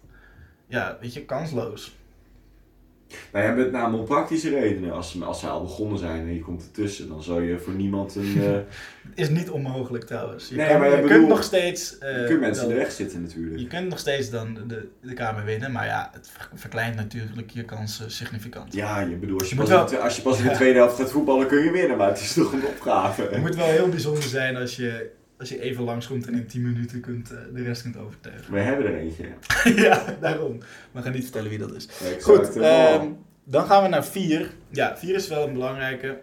Ja, 0.67 0.97
weet 1.01 1.13
je, 1.13 1.25
kansloos. 1.25 1.96
Wij 3.31 3.43
hebben 3.43 3.63
het 3.63 3.73
namelijk 3.73 3.99
om 3.99 4.05
praktische 4.15 4.49
redenen. 4.49 4.91
Als, 4.93 5.21
als 5.21 5.39
zij 5.39 5.49
al 5.49 5.61
begonnen 5.61 5.97
zijn 5.97 6.21
en 6.27 6.33
je 6.33 6.39
komt 6.39 6.63
ertussen, 6.63 7.07
dan 7.07 7.23
zou 7.23 7.43
je 7.43 7.59
voor 7.59 7.73
niemand 7.73 8.15
een... 8.15 8.35
eh 8.43 8.57
Is 9.15 9.29
niet 9.29 9.49
onmogelijk 9.49 10.03
trouwens. 10.03 10.49
Je, 10.49 10.55
Nee, 10.55 10.67
kan, 10.67 10.79
maar 10.79 11.01
je 11.01 11.07
kunt 11.07 11.27
nog 11.27 11.43
steeds... 11.43 11.97
eh, 11.97 12.19
je 12.21 12.25
kunt 12.27 12.39
mensen 12.39 12.63
in 12.63 12.69
de 12.69 12.75
weg 12.75 12.91
zitten 12.91 13.21
natuurlijk. 13.21 13.59
Je 13.59 13.67
kunt 13.67 13.87
nog 13.89 13.99
steeds 13.99 14.29
dan 14.29 14.53
de, 14.67 14.87
de, 15.01 15.13
kamer 15.13 15.45
winnen, 15.45 15.71
maar 15.71 15.85
ja, 15.85 16.09
het 16.13 16.29
ver- 16.33 16.49
verkleint 16.53 16.95
natuurlijk 16.95 17.49
je 17.49 17.63
kansen 17.63 18.11
significant. 18.11 18.73
Ja, 18.73 18.99
je 18.99 19.15
bedoel, 19.15 19.39
als 19.39 19.49
je, 19.49 19.55
Je 19.55 19.61
pas, 19.61 19.91
in 19.91 19.99
als 19.99 20.15
je 20.15 20.21
pas 20.21 20.37
in 20.37 20.43
de 20.43 20.49
Ja. 20.49 20.55
tweede 20.61 20.77
helft 20.79 20.95
gaat 20.99 21.11
voetballen 21.11 21.47
kun 21.47 21.63
je 21.63 21.71
winnen, 21.71 21.97
maar 21.97 22.07
het 22.09 22.19
is 22.19 22.33
toch 22.33 22.53
een 22.53 22.65
opgave. 22.65 23.21
Het 23.31 23.37
moet 23.41 23.55
wel 23.55 23.65
heel 23.67 23.89
bijzonder 23.89 24.23
zijn 24.23 24.55
als 24.55 24.75
je, 24.75 25.09
als 25.37 25.49
je 25.49 25.61
even 25.61 25.83
langskomt 25.83 26.27
en 26.27 26.33
in 26.33 26.47
10 26.47 26.61
minuten 26.61 26.99
kunt, 26.99 27.31
eh, 27.31 27.37
de 27.53 27.63
rest 27.63 27.81
kunt 27.81 27.97
overtuigen. 27.97 28.53
We 28.53 28.59
hebben 28.59 28.85
er 28.85 28.95
eentje. 28.97 29.25
ja, 29.83 30.17
daarom. 30.21 30.59
We 30.91 31.01
gaan 31.01 31.11
niet 31.11 31.23
vertellen 31.23 31.49
wie 31.49 31.59
dat 31.59 31.73
is. 31.75 31.85
Exact. 31.87 32.23
Goed, 32.23 32.55
ehm, 32.55 33.07
dan 33.43 33.65
gaan 33.65 33.83
we 33.83 33.89
naar 33.89 34.05
4. 34.05 34.51
Ja, 34.69 34.97
4 34.97 35.15
is 35.15 35.27
wel 35.27 35.47
een 35.47 35.53
belangrijke. 35.53 36.21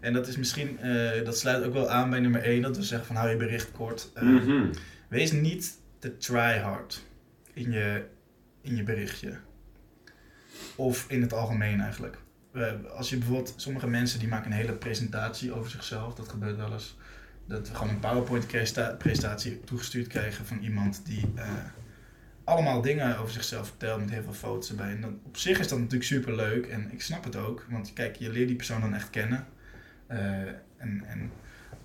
En 0.00 0.12
dat 0.12 0.26
is 0.26 0.36
misschien, 0.36 0.78
eh, 0.78 1.24
dat 1.24 1.38
sluit 1.38 1.64
ook 1.64 1.72
wel 1.72 1.90
aan 1.90 2.10
bij 2.10 2.20
nummer 2.20 2.44
1, 2.48 2.62
dat 2.62 2.76
we 2.76 2.82
zeggen 2.82 3.06
van 3.06 3.16
hou 3.16 3.30
je 3.30 3.36
bericht 3.36 3.72
kort. 3.72 4.10
Eh, 4.14 4.22
Mhm. 4.22 4.72
Wees 5.08 5.32
niet 5.32 5.78
te 5.98 6.16
tryhard 6.16 7.04
in 7.52 7.70
je, 7.72 8.04
in 8.62 8.76
je 8.76 8.82
berichtje. 8.82 9.32
Of 10.76 11.04
in 11.08 11.22
het 11.22 11.32
algemeen 11.32 11.80
eigenlijk. 11.80 12.18
Eh, 12.52 12.72
als 12.96 13.10
je 13.10 13.16
bijvoorbeeld, 13.16 13.54
sommige 13.56 13.86
mensen 13.86 14.18
die 14.18 14.28
maken 14.28 14.50
een 14.50 14.56
hele 14.56 14.72
presentatie 14.72 15.52
over 15.52 15.70
zichzelf, 15.70 16.14
dat 16.14 16.28
gebeurt 16.28 16.56
wel 16.56 16.72
eens. 16.72 16.96
Dat 17.48 17.68
we 17.68 17.74
gewoon 17.74 17.92
een 17.92 18.00
PowerPoint 18.00 18.46
presta- 18.46 18.94
presentatie 18.98 19.60
toegestuurd 19.60 20.06
krijgen 20.06 20.46
van 20.46 20.58
iemand 20.58 21.06
die 21.06 21.32
eh, 21.34 21.48
allemaal 22.44 22.80
dingen 22.80 23.18
over 23.18 23.32
zichzelf 23.32 23.66
vertelt 23.66 24.00
met 24.00 24.10
heel 24.10 24.22
veel 24.22 24.32
foto's 24.32 24.70
erbij. 24.70 24.90
En 24.90 25.00
dan, 25.00 25.20
op 25.24 25.36
zich 25.36 25.58
is 25.58 25.68
dat 25.68 25.78
natuurlijk 25.78 26.04
super 26.04 26.36
leuk 26.36 26.66
en 26.66 26.92
ik 26.92 27.02
snap 27.02 27.24
het 27.24 27.36
ook, 27.36 27.66
want 27.70 27.92
kijk, 27.92 28.16
je 28.16 28.30
leert 28.30 28.46
die 28.46 28.56
persoon 28.56 28.80
dan 28.80 28.94
echt 28.94 29.10
kennen. 29.10 29.46
Eh, 30.06 30.18
en 30.76 31.04
en 31.06 31.30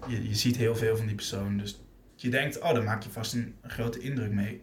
je, 0.08 0.28
je 0.28 0.36
ziet 0.36 0.56
heel 0.56 0.76
veel 0.76 0.98
van 0.98 1.06
die 1.06 1.16
persoon, 1.16 1.58
dus 1.58 1.82
je 2.16 2.30
denkt, 2.30 2.60
oh, 2.60 2.74
daar 2.74 2.84
maak 2.84 3.04
je 3.04 3.10
vast 3.10 3.34
een 3.34 3.56
grote 3.64 4.00
indruk 4.00 4.32
mee. 4.32 4.62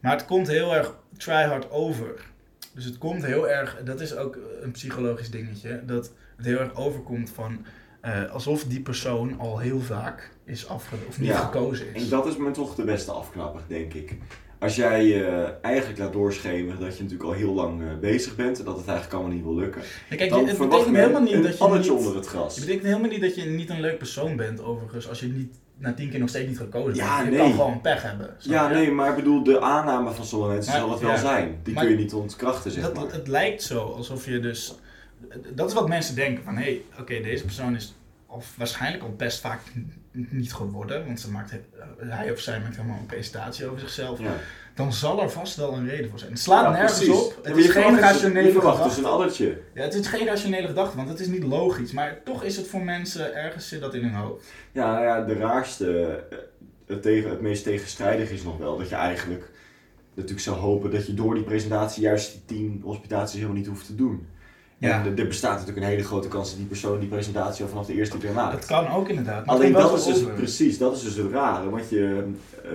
Maar 0.00 0.12
het 0.12 0.24
komt 0.24 0.46
heel 0.46 0.74
erg 0.74 0.94
tryhard 1.16 1.70
over. 1.70 2.26
Dus 2.74 2.84
het 2.84 2.98
komt 2.98 3.24
heel 3.24 3.48
erg, 3.48 3.76
dat 3.84 4.00
is 4.00 4.14
ook 4.14 4.38
een 4.62 4.70
psychologisch 4.70 5.30
dingetje, 5.30 5.82
dat 5.86 6.12
het 6.36 6.46
heel 6.46 6.58
erg 6.58 6.74
overkomt 6.74 7.30
van 7.30 7.64
eh, 8.00 8.30
alsof 8.32 8.64
die 8.64 8.80
persoon 8.80 9.38
al 9.38 9.58
heel 9.58 9.80
vaak 9.80 10.30
is 10.44 10.68
afge 10.68 10.94
of 11.08 11.18
niet 11.20 11.28
Ja, 11.28 11.38
gekozen 11.38 11.86
is. 11.94 12.02
En 12.02 12.08
dat 12.08 12.26
is 12.26 12.36
me 12.36 12.50
toch 12.50 12.74
de 12.74 12.84
beste 12.84 13.10
afknapper, 13.12 13.60
denk 13.66 13.94
ik. 13.94 14.16
Als 14.60 14.76
jij 14.76 15.26
eh, 15.28 15.48
eigenlijk 15.62 15.98
laat 15.98 16.12
doorschemeren 16.12 16.80
dat 16.80 16.96
je 16.96 17.02
natuurlijk 17.02 17.30
al 17.30 17.36
heel 17.36 17.52
lang 17.52 17.82
eh, 17.82 17.88
bezig 18.00 18.36
bent 18.36 18.58
en 18.58 18.64
dat 18.64 18.76
het 18.76 18.86
eigenlijk 18.86 19.16
allemaal 19.18 19.34
niet 19.36 19.44
wil 19.44 19.54
lukken, 19.54 19.82
Ja, 20.10 20.16
kijk, 20.16 20.30
dan 20.30 20.46
het 20.46 20.56
verwacht 20.56 20.70
betekent 20.70 20.96
helemaal 20.96 21.22
niet 21.22 21.32
dat 21.42 21.58
je 21.58 21.78
niet, 21.78 21.90
onder 21.90 22.16
het 22.16 22.26
gras. 22.26 22.54
Het 22.54 22.64
betekent 22.64 22.86
helemaal 22.86 23.10
niet 23.10 23.20
dat 23.20 23.34
je 23.34 23.44
niet 23.44 23.70
een 23.70 23.80
leuk 23.80 23.98
persoon 23.98 24.36
bent, 24.36 24.62
overigens, 24.62 25.08
als 25.08 25.20
je 25.20 25.26
niet 25.26 25.54
na 25.78 25.94
tien 25.94 26.10
keer 26.10 26.18
nog 26.20 26.28
steeds 26.28 26.48
niet 26.48 26.58
gekozen 26.58 26.94
Ja, 26.94 27.16
bent. 27.16 27.24
Je 27.24 27.30
nee. 27.30 27.40
kan 27.48 27.50
gewoon 27.58 27.80
pech 27.80 28.02
hebben. 28.02 28.34
Ja, 28.38 28.68
je? 28.68 28.74
nee, 28.74 28.90
maar 28.90 29.08
ik 29.10 29.16
bedoel, 29.16 29.42
de 29.42 29.60
aanname 29.60 30.10
van 30.10 30.24
sommige 30.24 30.52
mensen 30.52 30.72
zal 30.72 30.90
het 30.90 31.00
wel 31.00 31.16
zijn. 31.16 31.58
Die 31.62 31.74
Maar- 31.74 31.84
kun 31.84 31.92
je 31.92 31.98
niet 31.98 32.12
ontkrachten, 32.14 32.70
zeg 32.70 32.82
dat, 32.82 32.94
maar. 32.94 33.12
Het 33.12 33.28
lijkt 33.28 33.62
zo 33.62 33.78
alsof 33.78 34.26
je 34.26 34.40
dus. 34.40 34.74
Dat 35.54 35.68
is 35.68 35.74
wat 35.74 35.88
mensen 35.88 36.14
denken: 36.14 36.44
van 36.44 36.56
hé, 36.56 36.62
hey, 36.62 36.82
oké, 37.00 37.20
deze 37.20 37.44
persoon 37.44 37.74
is 37.74 37.94
of 38.26 38.54
waarschijnlijk 38.56 39.02
al 39.02 39.14
best 39.16 39.40
vaak 39.40 39.60
niet 40.12 40.52
geworden, 40.52 41.06
want 41.06 41.20
ze 41.20 41.30
maakt, 41.30 41.52
hij 41.98 42.30
of 42.32 42.40
zij 42.40 42.60
maakt 42.60 42.76
helemaal 42.76 42.98
een 42.98 43.06
presentatie 43.06 43.66
over 43.66 43.80
zichzelf. 43.80 44.20
Ja. 44.20 44.34
Dan 44.74 44.92
zal 44.92 45.22
er 45.22 45.30
vast 45.30 45.56
wel 45.56 45.72
een 45.72 45.88
reden 45.88 46.10
voor 46.10 46.18
zijn. 46.18 46.30
Het 46.30 46.40
slaat 46.40 46.64
Ja, 46.64 46.70
nergens 46.70 46.96
precies. 46.98 47.14
op. 47.14 47.38
Het 47.42 47.56
is 47.56 47.68
geen 47.70 47.92
dus- 47.92 48.00
rationele 48.00 48.46
Je 48.46 48.52
verwacht 48.52 48.76
dus 48.84 48.94
gedachte. 48.94 49.00
een 49.00 49.14
addertje. 49.20 49.60
Ja, 49.74 49.82
het 49.82 49.94
is 49.94 50.06
geen 50.06 50.26
rationele 50.26 50.66
gedachte, 50.66 50.96
want 50.96 51.08
het 51.08 51.20
is 51.20 51.26
niet 51.26 51.42
logisch. 51.42 51.92
Maar 51.92 52.20
toch 52.24 52.42
is 52.44 52.56
het 52.56 52.66
voor 52.66 52.82
mensen 52.82 53.34
ergens 53.34 53.68
zit 53.68 53.80
dat 53.80 53.94
in 53.94 54.02
hun 54.02 54.14
hoofd. 54.14 54.46
Ja, 54.72 54.92
nou 54.92 55.04
ja, 55.04 55.24
de 55.24 55.34
raarste, 55.34 56.00
eh, 56.30 56.38
het, 56.86 57.02
tegen, 57.02 57.30
het 57.30 57.40
meest 57.40 57.64
tegenstrijdig 57.64 58.30
is 58.30 58.42
nog 58.42 58.58
wel 58.58 58.78
dat 58.78 58.88
je 58.88 58.94
eigenlijk 58.94 59.50
natuurlijk 60.14 60.40
zou 60.42 60.56
hopen 60.56 60.90
dat 60.90 61.06
je 61.06 61.14
door 61.14 61.34
die 61.34 61.44
presentatie 61.44 62.02
juist 62.02 62.32
die 62.32 62.42
tien 62.44 62.80
hospitaties 62.84 63.34
helemaal 63.34 63.56
niet 63.56 63.66
hoeft 63.66 63.86
te 63.86 63.94
doen. 63.94 64.26
Ja. 64.78 65.04
En 65.04 65.18
er- 65.18 65.26
bestaat 65.26 65.58
natuurlijk 65.58 65.86
een 65.86 65.92
hele 65.92 66.04
grote 66.04 66.28
kans 66.28 66.48
dat 66.48 66.58
die 66.58 66.66
persoon 66.66 66.98
die 67.00 67.08
presentatie 67.08 67.64
al 67.64 67.70
vanaf 67.70 67.86
de 67.86 67.94
eerste 67.94 68.18
keer 68.18 68.32
maakt. 68.32 68.52
Dat 68.52 68.64
kan 68.66 68.88
ook 68.88 69.08
inderdaad. 69.08 69.46
Alleen 69.46 69.74
het 69.74 69.82
dat 69.82 69.98
is 69.98 70.04
dus 70.04 70.24
precies, 70.24 70.78
dat 70.78 70.96
is 70.96 71.02
dus 71.02 71.14
het 71.16 71.30
rare. 71.32 71.70
Want 71.70 71.88
je, 71.88 72.32
eh, 72.64 72.70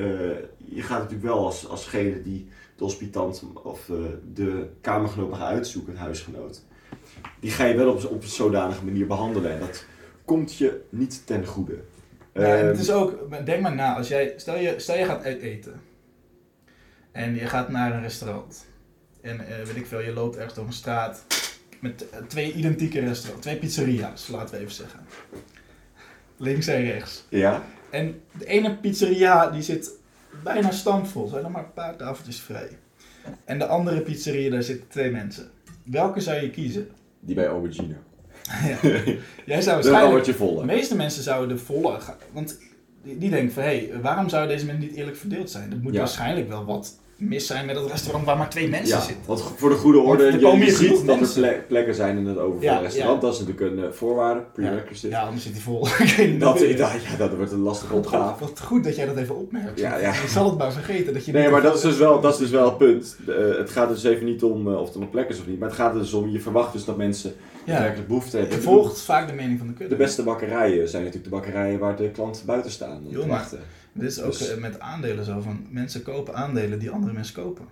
je 0.76 0.82
gaat 0.82 0.98
natuurlijk 0.98 1.24
wel 1.24 1.46
als, 1.46 1.68
alsgene 1.68 2.22
die 2.22 2.48
de 2.76 2.84
hospitant 2.84 3.44
of 3.64 3.90
eh, 3.90 3.96
de 4.34 4.70
kamergenoot 4.82 5.30
mag 5.30 5.42
uitzoeken, 5.42 5.92
het 5.94 6.02
huisgenoot. 6.02 6.64
Die 7.40 7.52
ga 7.52 7.66
je 7.66 7.76
wel 7.76 7.90
op, 7.90 8.06
op 8.06 8.22
een 8.24 8.28
zodanige 8.30 8.86
manier 8.86 9.08
behandelen. 9.08 9.52
En 9.52 9.60
dat 9.60 9.86
komt 10.26 10.56
je 10.58 10.82
niet 10.90 11.22
ten 11.26 11.46
goede. 11.46 11.76
Ja, 12.34 12.42
en 12.42 12.58
Ehm, 12.60 12.68
het 12.68 12.80
is 12.80 12.92
ook, 12.92 13.46
denk 13.46 13.62
maar 13.62 13.76
na, 13.76 13.96
als 13.96 14.08
jij, 14.08 14.34
stel, 14.38 14.58
je, 14.58 14.74
stel 14.78 14.98
je 14.98 15.06
gaat 15.06 15.24
uit 15.24 15.42
eten. 15.42 15.82
En 17.12 17.36
je 17.36 17.46
gaat 17.48 17.70
naar 17.70 17.94
een 17.94 18.02
restaurant. 18.02 18.66
En 19.22 19.40
eh, 19.48 19.66
weet 19.66 19.76
ik 19.76 19.86
veel, 19.86 20.00
je 20.02 20.14
loopt 20.14 20.36
ergens 20.36 20.54
door 20.54 20.66
een 20.66 20.74
straat. 20.74 21.26
Met 21.84 22.06
twee 22.28 22.54
identieke 22.54 23.00
restaurants, 23.00 23.46
twee 23.46 23.58
pizzeria's, 23.58 24.28
laten 24.28 24.56
we 24.56 24.62
even 24.62 24.74
zeggen. 24.74 25.00
Links 26.38 26.68
en 26.68 26.84
rechts. 26.84 27.26
ja, 27.30 27.64
En 27.90 28.22
de 28.38 28.46
ene 28.46 28.76
pizzeria 28.78 29.50
die 29.50 29.62
zit 29.62 29.92
bijna 30.44 30.72
stampvol, 30.72 31.28
zijn 31.28 31.44
er 31.44 31.52
maar 31.52 31.64
een 31.64 31.74
paar 31.74 31.96
tafeltjes 31.96 32.40
vrij. 32.40 32.70
En 33.46 33.60
de 33.60 33.66
andere 33.66 34.02
pizzeria, 34.02 34.50
daar 34.50 34.64
zitten 34.64 34.88
twee 34.88 35.12
mensen. 35.12 35.50
Welke 35.84 36.22
zou 36.22 36.42
je 36.42 36.50
kiezen? 36.50 36.90
die 37.20 37.36
bij 37.36 37.48
aubergine. 37.48 37.96
ja. 38.70 38.78
Jij 39.46 39.62
zou 39.62 39.76
waarschijnlijk 39.82 40.12
word 40.12 40.26
je 40.26 40.32
de 40.32 40.38
volle. 40.38 40.66
meeste 40.66 40.96
mensen 40.96 41.24
zouden 41.24 41.56
de 41.58 41.64
volle 41.64 42.00
gaan. 42.00 42.16
Want 42.32 42.58
die, 43.04 43.18
die 43.18 43.30
denken 43.30 43.54
van, 43.54 43.64
hé, 43.64 43.90
waarom 44.02 44.30
zouden 44.30 44.56
deze 44.56 44.66
mensen 44.66 44.88
niet 44.88 44.96
eerlijk 44.98 45.18
verdeeld 45.18 45.50
zijn? 45.52 45.72
Er 45.72 45.78
moet 45.78 45.94
Ja. 45.94 46.00
waarschijnlijk 46.00 46.48
wel 46.48 46.66
wat 46.66 47.00
mis 47.18 47.48
zijn 47.48 47.66
met 47.66 47.76
het 47.76 47.92
restaurant 47.92 48.26
waar 48.26 48.38
maar 48.38 48.50
twee 48.50 48.70
mensen 48.70 48.98
Ja, 48.98 49.04
zitten. 49.04 49.24
want 49.26 49.44
voor 49.56 49.70
de 49.70 49.76
goede 49.76 50.00
orde, 50.00 50.24
je, 50.24 50.32
ziet 50.32 50.42
dat 50.90 51.00
er 51.00 51.06
mensen. 51.06 51.64
plekken 51.68 51.96
zijn 51.96 52.18
in 52.18 52.26
het 52.26 52.38
overvolle 52.38 52.72
Ja, 52.72 52.80
restaurant. 52.80 53.22
ja. 53.22 53.28
Dat 53.28 53.34
is 53.40 53.46
natuurlijk 53.46 53.78
een 53.78 53.84
eh, 53.84 53.92
voorwaarde, 53.92 54.42
prerequisite. 54.54 55.10
Ja, 55.10 55.22
anders 55.22 55.44
zit 55.44 55.52
hij 55.54 55.62
vol. 55.62 55.80
Dat, 56.40 56.60
ja, 56.60 56.92
dat 57.18 57.36
wordt 57.36 57.52
een 57.52 57.60
lastige 57.62 57.94
opgave. 57.94 58.40
wat 58.46 58.60
goed 58.62 58.84
dat 58.84 58.96
jij 58.96 59.06
dat 59.06 59.18
even 59.18 59.36
opmerkt. 59.38 59.80
Ja, 59.80 59.98
ja. 59.98 60.10
Ik 60.10 60.28
zal 60.30 60.46
het 60.50 60.58
maar 60.58 60.72
vergeten. 60.74 61.14
Dat 61.14 61.26
je 61.26 61.32
Nee, 61.32 61.50
maar 61.50 61.62
dat 61.62 61.76
is 61.76 61.82
dus 61.82 61.98
wel, 61.98 62.22
dat 62.22 62.34
is 62.34 62.40
dus 62.40 62.50
wel 62.50 62.66
het 62.66 62.78
punt. 62.78 63.18
Eh, 63.28 63.58
het 63.58 63.70
gaat 63.70 63.90
dus 63.90 64.04
even 64.04 64.26
niet 64.26 64.44
om 64.44 64.68
eh, 64.68 64.80
of 64.82 64.96
er 64.96 65.02
een 65.02 65.10
plek 65.10 65.30
is 65.30 65.40
of 65.40 65.48
niet, 65.48 65.60
maar 65.60 65.68
het 65.70 65.78
gaat 65.78 65.94
dus 65.94 66.14
om, 66.14 66.30
je 66.30 66.40
verwacht 66.40 66.74
dus 66.74 66.86
dat 66.86 66.98
mensen 66.98 67.34
werkelijk 67.66 68.08
behoefte 68.08 68.38
hebben. 68.38 68.56
je 68.56 68.62
volgt 68.62 69.02
vaak 69.02 69.28
de 69.28 69.34
mening 69.34 69.58
van 69.58 69.68
de 69.68 69.74
kudde. 69.74 69.96
De 69.96 70.04
beste 70.04 70.24
bakkerijen 70.24 70.90
zijn 70.90 71.04
natuurlijk 71.04 71.32
de 71.32 71.36
bakkerijen 71.40 71.80
waar 71.80 71.96
de 71.96 72.10
klanten 72.12 72.46
buiten 72.46 72.72
staan 72.72 73.02
wachten. 73.28 73.60
Dit 73.94 74.10
is 74.12 74.22
ook 74.22 74.32
Dus- 74.32 74.50
eh, 74.50 74.58
met 74.58 74.80
aandelen 74.80 75.26
zo 75.26 75.42
van, 75.42 75.68
mensen 75.70 76.02
kopen 76.04 76.36
aandelen 76.36 76.80
die 76.80 76.90
andere 76.92 77.14
mensen 77.14 77.36
kopen. 77.36 77.66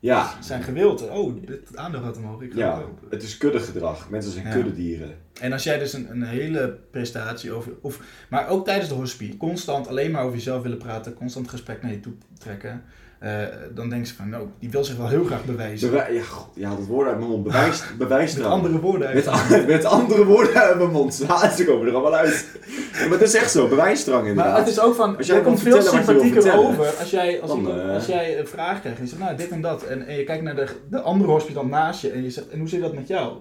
Ja, 0.00 0.28
Ze 0.40 0.46
zijn 0.46 0.62
gewild. 0.62 1.08
Oh, 1.08 1.46
dit 1.46 1.76
aandeel 1.76 2.00
gaat 2.00 2.16
omhoog, 2.16 2.40
ik 2.42 2.52
ga 2.52 2.58
ja, 2.58 2.76
het 2.76 2.84
kopen. 2.84 3.08
het 3.10 3.22
is 3.22 3.36
kuddegedrag. 3.36 4.10
Mensen 4.10 4.32
zijn 4.32 4.46
Ja. 4.46 4.52
kuddedieren. 4.52 5.10
En 5.40 5.52
als 5.52 5.62
jij 5.62 5.78
dus 5.78 5.92
een, 5.92 6.10
een 6.10 6.22
hele 6.22 6.78
prestatie 6.90 7.52
over, 7.52 7.72
of, 7.80 8.00
maar 8.30 8.48
ook 8.48 8.64
tijdens 8.64 8.88
de 8.88 8.94
hospie, 8.94 9.36
constant 9.36 9.88
alleen 9.88 10.10
maar 10.10 10.22
over 10.22 10.36
jezelf 10.36 10.62
willen 10.62 10.78
praten, 10.78 11.14
constant 11.14 11.48
gesprek 11.48 11.82
naar 11.82 11.90
je 11.90 12.00
toe 12.00 12.12
trekken, 12.38 12.82
eh, 13.18 13.32
dan 13.74 13.88
denk 13.88 14.06
je 14.06 14.14
van, 14.14 14.28
nou, 14.28 14.46
die 14.58 14.70
wil 14.70 14.84
zich 14.84 14.96
wel 14.96 15.08
heel 15.08 15.24
graag 15.24 15.44
bewijzen. 15.44 15.90
Bewij- 15.90 16.12
ja, 16.14 16.22
god, 16.22 16.48
je 16.54 16.66
haalt 16.66 16.78
het 16.78 16.86
woord 16.86 17.08
uit 17.08 17.18
mijn 17.18 17.30
mond. 17.30 17.44
Bewijs, 17.44 17.80
Met 17.88 17.98
bewijsdrang. 17.98 18.52
andere 18.52 18.80
woorden. 18.80 19.14
Met, 19.14 19.26
eigenlijk. 19.26 19.62
an- 19.62 19.68
met 19.68 19.84
andere 19.84 20.24
woorden 20.24 20.54
uit 20.54 20.78
mijn 20.78 20.90
mond. 20.90 21.22
Ja, 21.28 21.50
ze 21.50 21.64
komen 21.64 21.86
er 21.86 21.92
allemaal 21.92 22.14
uit. 22.14 22.46
Ja, 22.92 23.02
maar 23.02 23.18
het 23.18 23.28
is 23.28 23.34
echt 23.34 23.50
zo, 23.50 23.68
bewijsdrang 23.68 24.26
inderdaad. 24.26 24.52
Maar 24.52 24.58
het 24.60 24.68
is 24.68 24.80
ook 24.80 24.94
van, 24.94 25.16
Als 25.16 25.26
jij 25.26 25.40
komt 25.40 25.60
veel 25.60 25.82
sympathieker 25.82 26.58
over 26.58 26.86
als 26.98 27.10
jij, 27.10 27.40
als, 27.40 27.50
dan, 27.50 27.58
iemand- 27.58 27.78
eh, 27.80 27.94
als 27.94 28.06
jij 28.06 28.38
een 28.38 28.46
vraag 28.46 28.80
krijgt 28.80 28.98
en 28.98 29.04
je 29.04 29.10
zegt, 29.10 29.22
nou, 29.22 29.36
dit 29.36 29.48
en 29.48 29.60
dat. 29.60 29.82
En, 29.82 30.06
en 30.06 30.16
je 30.16 30.24
kijkt 30.24 30.42
naar 30.42 30.54
de, 30.56 30.66
de 30.90 31.00
andere 31.00 31.30
hospital 31.30 31.66
naast 31.66 32.00
je 32.00 32.10
en 32.10 32.22
je 32.22 32.30
zegt, 32.30 32.48
en 32.48 32.58
hoe 32.58 32.68
zit 32.68 32.80
dat 32.80 32.94
met 32.94 33.08
jou? 33.08 33.36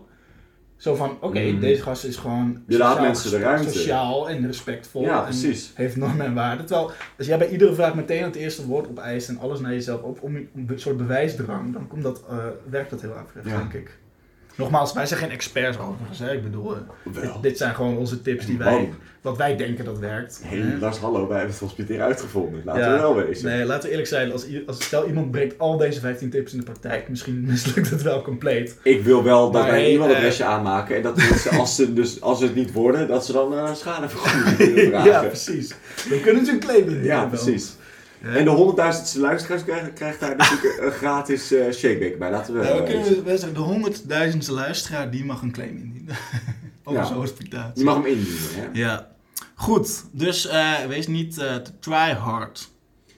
Zo 0.78 0.96
van, 0.96 1.18
oké, 1.22 1.40
Mhm. 1.40 1.60
deze 1.60 1.82
gast 1.82 2.04
is 2.04 2.16
gewoon 2.16 2.64
Je 2.68 2.78
laat 2.78 3.02
mensen 3.02 3.32
de 3.32 3.38
ruimte. 3.40 3.70
sociaal 3.72 4.30
en 4.30 4.46
respectvol. 4.48 5.02
Ja, 5.02 5.18
en 5.18 5.24
precies. 5.24 5.72
heeft 5.76 5.96
normen 5.96 6.26
en 6.26 6.34
waarden. 6.34 6.66
Terwijl, 6.66 6.92
als 7.18 7.28
jij 7.28 7.38
bij 7.38 7.50
iedere 7.50 7.74
vraag 7.74 7.96
meteen 7.96 8.24
het 8.24 8.36
eerste 8.36 8.66
woord 8.66 8.88
opeist 8.88 9.30
en 9.30 9.38
alles 9.40 9.60
naar 9.60 9.72
jezelf 9.72 10.02
op, 10.02 10.22
om, 10.22 10.36
om 10.54 10.66
een 10.68 10.80
soort 10.80 10.98
bewijsdrang, 10.98 11.74
dan 11.74 11.88
komt 11.88 12.04
dat, 12.04 12.24
eh, 12.30 12.38
werkt 12.70 12.90
dat 12.90 13.02
heel 13.02 13.14
averechts, 13.14 13.52
Ja. 13.52 13.58
denk 13.58 13.74
ik. 13.74 13.98
Nogmaals, 14.58 14.94
wij 14.94 15.06
zijn 15.06 15.20
geen 15.20 15.32
experts 15.32 15.78
overigens. 15.80 16.20
Hè? 16.20 16.34
Ik 16.34 16.44
bedoel, 16.44 16.76
eh, 16.76 16.82
dit, 17.22 17.32
dit 17.42 17.58
zijn 17.58 17.76
gewoon 17.76 17.98
onze 17.98 18.22
tips 18.22 18.46
die 18.46 18.58
wij, 18.58 18.90
wat 19.22 19.38
wij 19.38 19.56
denken 19.58 19.86
dat 19.86 20.00
werkt. 20.00 20.42
Hey, 20.44 20.58
Hè? 20.58 20.78
Lars, 20.78 20.98
hallo, 20.98 21.28
wij 21.28 21.38
hebben 21.38 21.54
het 21.56 21.64
hospiteren 21.64 22.06
uitgevonden. 22.06 22.62
Laten 22.66 22.82
Ja. 22.84 22.92
we 22.94 23.00
wel 23.00 23.16
wezen. 23.16 23.46
Nee, 23.50 23.66
laten 23.66 23.84
we 23.84 23.90
eerlijk 23.90 24.08
zijn. 24.08 24.32
Als, 24.32 24.46
als 24.68 24.84
stel 24.84 25.08
iemand 25.08 25.32
brengt 25.32 25.60
al 25.60 25.78
deze 25.78 26.00
15 26.00 26.30
tips 26.30 26.52
in 26.52 26.58
de 26.58 26.64
praktijk, 26.64 27.10
misschien 27.10 27.44
mislukt 27.48 27.90
het 27.90 28.02
wel 28.02 28.22
compleet. 28.22 28.78
Ik 28.84 29.04
wil 29.04 29.24
wel 29.24 29.52
dat 29.52 29.62
Maar 29.62 29.72
wij 29.72 29.80
hey, 29.82 29.90
een 29.90 29.96
e-mailadresje 29.96 30.44
eh, 30.44 30.50
aanmaken 30.50 30.96
en 30.96 31.02
dat 31.02 31.16
mensen, 31.18 31.60
als 31.60 31.76
ze, 31.76 31.94
dus, 32.02 32.22
als 32.22 32.40
ze 32.40 32.46
het 32.46 32.56
niet 32.56 32.72
worden, 32.72 33.08
dat 33.08 33.26
ze 33.26 33.32
dan 33.32 33.54
uh, 33.54 33.74
schadevergoeding 33.74 34.56
kunnen 34.58 34.88
vragen. 34.88 35.12
ja, 35.12 35.24
precies. 35.24 35.74
Dan 36.10 36.22
kunnen 36.22 36.46
ze 36.46 36.52
een 36.52 36.60
claim 36.60 36.80
indienen. 36.80 37.04
Ja, 37.04 37.26
precies. 37.26 37.76
En 38.34 38.44
de 38.44 38.50
honderdduizendste 38.50 39.20
luisteraars 39.20 39.64
krijgt, 39.64 39.94
krijgt 39.94 40.20
daar 40.20 40.36
natuurlijk 40.36 40.78
een 40.82 40.92
gratis 40.92 41.52
eh 41.52 41.72
shakeback 41.72 42.18
bij. 42.18 42.32
Laten 42.32 42.54
we 42.54 42.66
Ja, 42.66 42.76
we 42.76 42.84
kunnen 42.84 43.06
zeggen, 43.38 43.54
de 43.54 43.60
honderdduizendste 43.60 44.52
luisteraar, 44.54 45.12
die 45.12 45.26
mag 45.26 45.42
een 45.42 45.52
claim 45.52 45.78
indienen. 45.78 46.16
Over 46.84 47.02
Ja. 47.02 47.08
zo'n 47.08 47.18
hospitatie. 47.18 47.80
Je 47.80 47.84
mag 47.84 47.96
hem 47.96 48.06
indienen. 48.06 48.38
Hè? 48.56 48.68
Ja. 48.74 49.08
Goed, 49.56 50.04
dus 50.12 50.48
eh, 50.48 50.86
wees 50.88 51.08
niet 51.08 51.38
eh, 51.38 51.56
try 51.80 52.12
hard. 52.12 52.70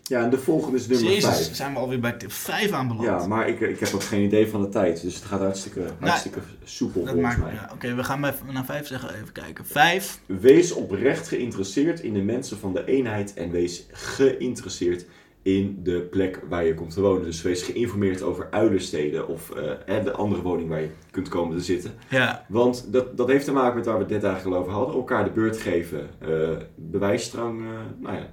Ja, 0.08 0.24
en 0.24 0.30
de 0.30 0.38
volgende 0.38 0.78
is 0.78 0.88
nummer 0.88 1.10
Jezus, 1.12 1.36
5. 1.36 1.56
zijn 1.56 1.74
we 1.74 1.80
alweer 1.80 2.00
bij 2.00 2.12
tip 2.12 2.32
5 2.32 2.72
aanbeland. 2.72 3.08
Ja, 3.08 3.28
maar 3.28 3.48
ik, 3.48 3.60
ik 3.60 3.80
heb 3.80 3.94
ook 3.94 4.04
geen 4.04 4.24
idee 4.24 4.48
van 4.48 4.62
de 4.62 4.70
tijd, 4.70 5.02
dus 5.02 5.16
het 5.16 5.24
gaat 5.24 5.40
hartstikke, 5.40 5.82
hartstikke 6.00 6.40
soepel 6.64 7.04
dat 7.04 7.14
volgens 7.14 7.36
maakt, 7.38 7.52
mij. 7.52 7.62
ja, 7.62 7.70
Oké, 7.74 7.96
we 7.96 8.04
gaan 8.04 8.22
bij, 8.22 8.34
naar 8.52 8.66
5 8.66 8.88
zeggen, 8.88 9.14
even 9.16 9.32
kijken. 9.32 9.66
5. 9.66 10.20
Wees 10.26 10.72
oprecht 10.72 11.28
geïnteresseerd 11.28 12.00
in 12.00 12.14
de 12.14 12.22
mensen 12.22 12.58
van 12.58 12.74
de 12.74 12.86
eenheid 12.86 13.34
en 13.34 13.52
wees 13.52 13.86
geïnteresseerd 13.92 15.06
in 15.42 15.80
de 15.84 16.02
plek 16.02 16.40
waar 16.50 16.66
je 16.66 16.74
komt 16.74 16.94
te 16.94 17.02
wonen. 17.02 17.24
Dus 17.24 17.42
wees 17.42 17.64
geïnformeerd 17.64 18.22
over 18.22 18.48
uilensteden 18.52 19.28
of 19.28 19.52
hè, 19.86 20.04
de 20.04 20.12
andere 20.12 20.42
woning 20.42 20.70
waar 20.70 20.82
je 20.82 20.90
kunt 21.12 21.28
komen 21.30 21.58
te 21.58 21.64
zitten. 21.64 21.92
Ja, 22.10 22.46
Want 22.48 22.92
dat, 22.92 23.18
dat 23.18 23.28
heeft 23.28 23.46
te 23.46 23.52
maken 23.52 23.76
met 23.76 23.86
waar 23.86 23.96
we 23.98 24.04
het 24.04 24.12
net 24.12 24.24
eigenlijk 24.24 24.56
al 24.56 24.62
over 24.62 24.74
hadden. 24.74 24.96
Elkaar 24.96 25.24
de 25.24 25.32
beurt 25.32 25.58
geven, 25.58 26.10
eh, 26.20 26.50
bewijsdrang, 26.76 27.62
eh, 27.62 27.70
nou 28.00 28.16
ja. 28.16 28.30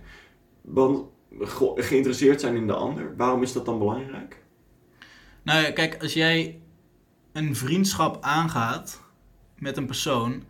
Want 0.61 1.05
ge- 1.41 1.73
geïnteresseerd 1.77 2.41
zijn 2.41 2.57
in 2.57 2.67
de 2.67 2.75
ander, 2.75 3.15
waarom 3.17 3.43
is 3.43 3.53
dat 3.53 3.65
dan 3.65 3.79
belangrijk? 3.79 4.43
Nou 5.43 5.63
ja, 5.65 5.71
kijk, 5.71 6.03
als 6.03 6.13
jij 6.13 6.59
een 7.33 7.57
vriendschap 7.57 8.19
aangaat 8.21 9.03
met 9.59 9.77
een 9.77 9.87
persoon, 9.87 10.43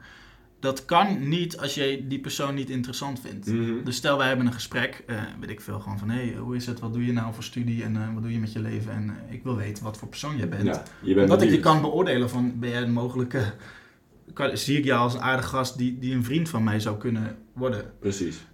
dat 0.60 0.84
kan 0.84 1.28
niet 1.28 1.58
als 1.58 1.74
jij 1.74 2.04
die 2.08 2.20
persoon 2.20 2.54
niet 2.54 2.70
interessant 2.70 3.20
vindt. 3.20 3.46
Mhm. 3.46 3.84
Dus 3.84 3.96
stel 3.96 4.18
wij 4.18 4.26
hebben 4.28 4.46
een 4.46 4.52
gesprek, 4.52 5.02
eh, 5.06 5.22
weet 5.40 5.50
ik 5.50 5.60
veel, 5.60 5.80
gewoon 5.80 5.98
van 5.98 6.08
hé, 6.10 6.26
hey, 6.26 6.36
hoe 6.36 6.56
is 6.56 6.66
het, 6.66 6.80
wat 6.80 6.92
doe 6.92 7.06
je 7.06 7.12
nou 7.12 7.34
voor 7.34 7.42
studie 7.42 7.82
en 7.82 7.96
eh, 7.96 8.14
wat 8.14 8.22
doe 8.22 8.32
je 8.32 8.38
met 8.38 8.52
je 8.52 8.60
leven 8.60 8.92
en 8.92 9.10
eh, 9.10 9.34
ik 9.34 9.42
wil 9.42 9.56
weten 9.56 9.84
wat 9.84 9.98
voor 9.98 10.08
persoon 10.08 10.36
jij 10.36 10.48
bent. 10.48 10.64
Ja, 10.64 10.82
je 11.02 11.14
bent 11.14 11.28
Dat 11.28 11.42
ik 11.42 11.50
je 11.50 11.60
kan 11.60 11.80
beoordelen 11.80 12.30
van, 12.30 12.58
ben 12.58 12.70
jij 12.70 12.82
een 12.82 12.92
mogelijke, 12.92 13.52
kan, 14.32 14.56
zie 14.56 14.78
ik 14.78 14.84
jou 14.84 15.00
als 15.00 15.14
een 15.14 15.20
aardige 15.20 15.48
gast 15.48 15.78
die, 15.78 15.98
die 15.98 16.14
een 16.14 16.24
vriend 16.24 16.48
van 16.48 16.64
mij 16.64 16.80
zou 16.80 16.96
kunnen 16.96 17.36
worden. 17.52 17.92
Precies. 18.00 18.44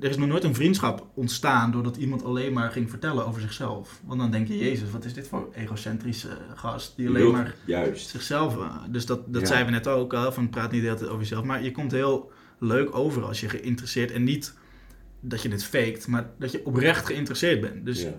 Er 0.00 0.10
is 0.10 0.16
nog 0.16 0.28
nooit 0.28 0.44
een 0.44 0.54
vriendschap 0.54 1.06
ontstaan 1.14 1.70
doordat 1.70 1.96
iemand 1.96 2.24
alleen 2.24 2.52
maar 2.52 2.70
ging 2.70 2.90
vertellen 2.90 3.26
over 3.26 3.40
zichzelf. 3.40 4.00
Want 4.04 4.20
dan 4.20 4.30
denk 4.30 4.48
je, 4.48 4.58
jezus, 4.58 4.90
wat 4.90 5.04
is 5.04 5.14
dit 5.14 5.28
voor 5.28 5.48
egocentrische 5.54 6.28
eh, 6.28 6.34
gast 6.54 6.96
die 6.96 7.08
alleen 7.08 7.30
maar 7.30 7.54
Juist. 7.64 8.08
zichzelf... 8.08 8.56
eh, 8.58 8.76
Dus 8.90 9.06
dat, 9.06 9.32
dat 9.32 9.40
Ja. 9.42 9.46
zeiden 9.48 9.66
we 9.66 9.72
net 9.72 9.86
ook 9.88 10.14
al, 10.14 10.32
van 10.32 10.48
praat 10.50 10.70
niet 10.72 10.80
de 10.80 10.86
hele 10.86 10.98
tijd 10.98 11.10
over 11.10 11.22
jezelf. 11.22 11.44
Maar 11.44 11.62
je 11.62 11.70
komt 11.70 11.92
heel 11.92 12.32
leuk 12.58 12.94
over 12.94 13.22
als 13.24 13.40
je 13.40 13.48
geïnteresseerd... 13.48 14.10
En 14.10 14.24
niet 14.24 14.54
dat 15.20 15.42
je 15.42 15.48
dit 15.48 15.64
faked, 15.64 16.06
maar 16.06 16.30
dat 16.38 16.52
je 16.52 16.64
oprecht 16.66 17.06
geïnteresseerd 17.06 17.60
bent. 17.60 17.84
Dus 17.84 18.02
Ja. 18.02 18.12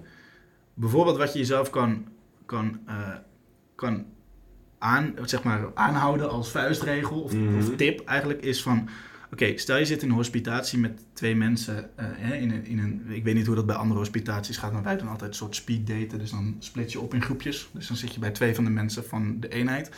bijvoorbeeld 0.73 1.17
wat 1.17 1.33
je 1.33 1.39
jezelf 1.39 1.69
kan, 1.69 2.07
kan, 2.45 2.79
eh, 2.85 3.09
kan 3.75 4.05
aan, 4.77 5.13
zeg 5.25 5.43
maar, 5.43 5.65
aanhouden 5.73 6.29
als 6.29 6.49
vuistregel 6.51 7.21
of, 7.21 7.33
Mhm. 7.33 7.57
of 7.57 7.75
tip 7.75 7.99
eigenlijk 8.07 8.41
is 8.41 8.61
van... 8.63 8.89
Oké, 9.31 9.57
stel 9.57 9.77
je 9.77 9.85
zit 9.85 10.01
in 10.01 10.09
een 10.09 10.15
hospitatie 10.15 10.79
met 10.79 11.05
twee 11.13 11.35
mensen 11.35 11.89
eh, 11.95 12.41
in, 12.41 12.51
een, 12.51 12.65
in 12.65 12.79
een... 12.79 13.05
Ik 13.09 13.23
weet 13.23 13.35
niet 13.35 13.45
hoe 13.45 13.55
dat 13.55 13.65
bij 13.65 13.75
andere 13.75 13.99
hospitaties 13.99 14.57
gaat, 14.57 14.71
maar 14.71 14.83
wij 14.83 14.97
doen 14.97 15.07
altijd 15.07 15.29
een 15.29 15.35
soort 15.35 15.55
speed 15.55 15.87
daten. 15.87 16.19
Dus 16.19 16.31
dan 16.31 16.55
split 16.59 16.91
je 16.91 16.99
op 16.99 17.13
in 17.13 17.21
groepjes. 17.21 17.69
Dus 17.73 17.87
dan 17.87 17.97
zit 17.97 18.13
je 18.13 18.19
bij 18.19 18.31
twee 18.31 18.55
van 18.55 18.63
de 18.63 18.69
mensen 18.69 19.05
van 19.05 19.39
de 19.39 19.49
eenheid. 19.49 19.91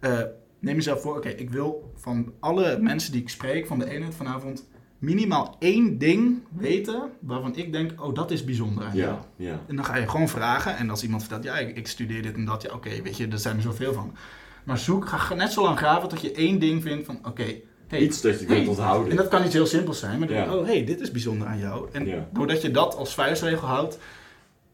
Eh, 0.00 0.20
neem 0.58 0.74
jezelf 0.74 1.00
voor, 1.00 1.16
oké, 1.16 1.28
ik 1.28 1.50
wil 1.50 1.92
van 1.96 2.32
alle 2.40 2.78
mensen 2.80 3.12
die 3.12 3.20
ik 3.20 3.28
spreek 3.28 3.66
van 3.66 3.78
de 3.78 3.90
eenheid 3.90 4.14
vanavond... 4.14 4.68
minimaal 4.98 5.56
één 5.58 5.98
ding 5.98 6.38
weten 6.56 7.10
waarvan 7.20 7.56
ik 7.56 7.72
denk, 7.72 8.02
oh, 8.02 8.14
dat 8.14 8.30
is 8.30 8.44
bijzonder 8.44 8.84
aan 8.84 8.96
jou. 8.96 9.18
Ja, 9.36 9.46
ja. 9.50 9.60
En 9.66 9.76
dan 9.76 9.84
ga 9.84 9.96
je 9.96 10.08
gewoon 10.08 10.28
vragen. 10.28 10.76
En 10.76 10.90
als 10.90 11.02
iemand 11.02 11.22
vertelt, 11.22 11.44
ja, 11.44 11.58
ik, 11.58 11.76
ik 11.76 11.86
studeer 11.86 12.22
dit 12.22 12.34
en 12.34 12.44
dat. 12.44 12.62
Ja, 12.62 12.74
oké, 12.74 13.02
weet 13.02 13.16
je, 13.16 13.28
er 13.28 13.38
zijn 13.38 13.56
er 13.56 13.62
zoveel 13.62 13.92
van. 13.92 14.16
Maar 14.64 14.78
zoek, 14.78 15.08
ga 15.08 15.34
net 15.34 15.52
zo 15.52 15.62
lang 15.62 15.78
graven 15.78 16.08
tot 16.08 16.20
je 16.20 16.32
één 16.32 16.58
ding 16.58 16.82
vindt 16.82 17.06
van, 17.06 17.18
oké, 17.22 17.60
hey, 17.88 18.00
Iets 18.00 18.20
dat 18.20 18.40
je 18.40 18.46
hey. 18.46 18.56
kunt 18.56 18.68
onthouden. 18.68 19.10
En 19.10 19.16
dat 19.16 19.28
kan 19.28 19.44
iets 19.44 19.54
heel 19.54 19.66
simpels 19.66 19.98
zijn. 19.98 20.18
Maar 20.18 20.28
dan 20.28 20.36
Ja. 20.36 20.42
denk 20.42 20.54
je, 20.54 20.60
oh, 20.60 20.66
hey, 20.66 20.84
dit 20.84 21.00
is 21.00 21.10
bijzonder 21.10 21.46
aan 21.48 21.58
jou. 21.58 21.88
En 21.92 22.06
Ja. 22.06 22.28
doordat 22.32 22.62
je 22.62 22.70
dat 22.70 22.94
als 22.96 23.14
vuistregel 23.14 23.66
houdt, 23.68 23.98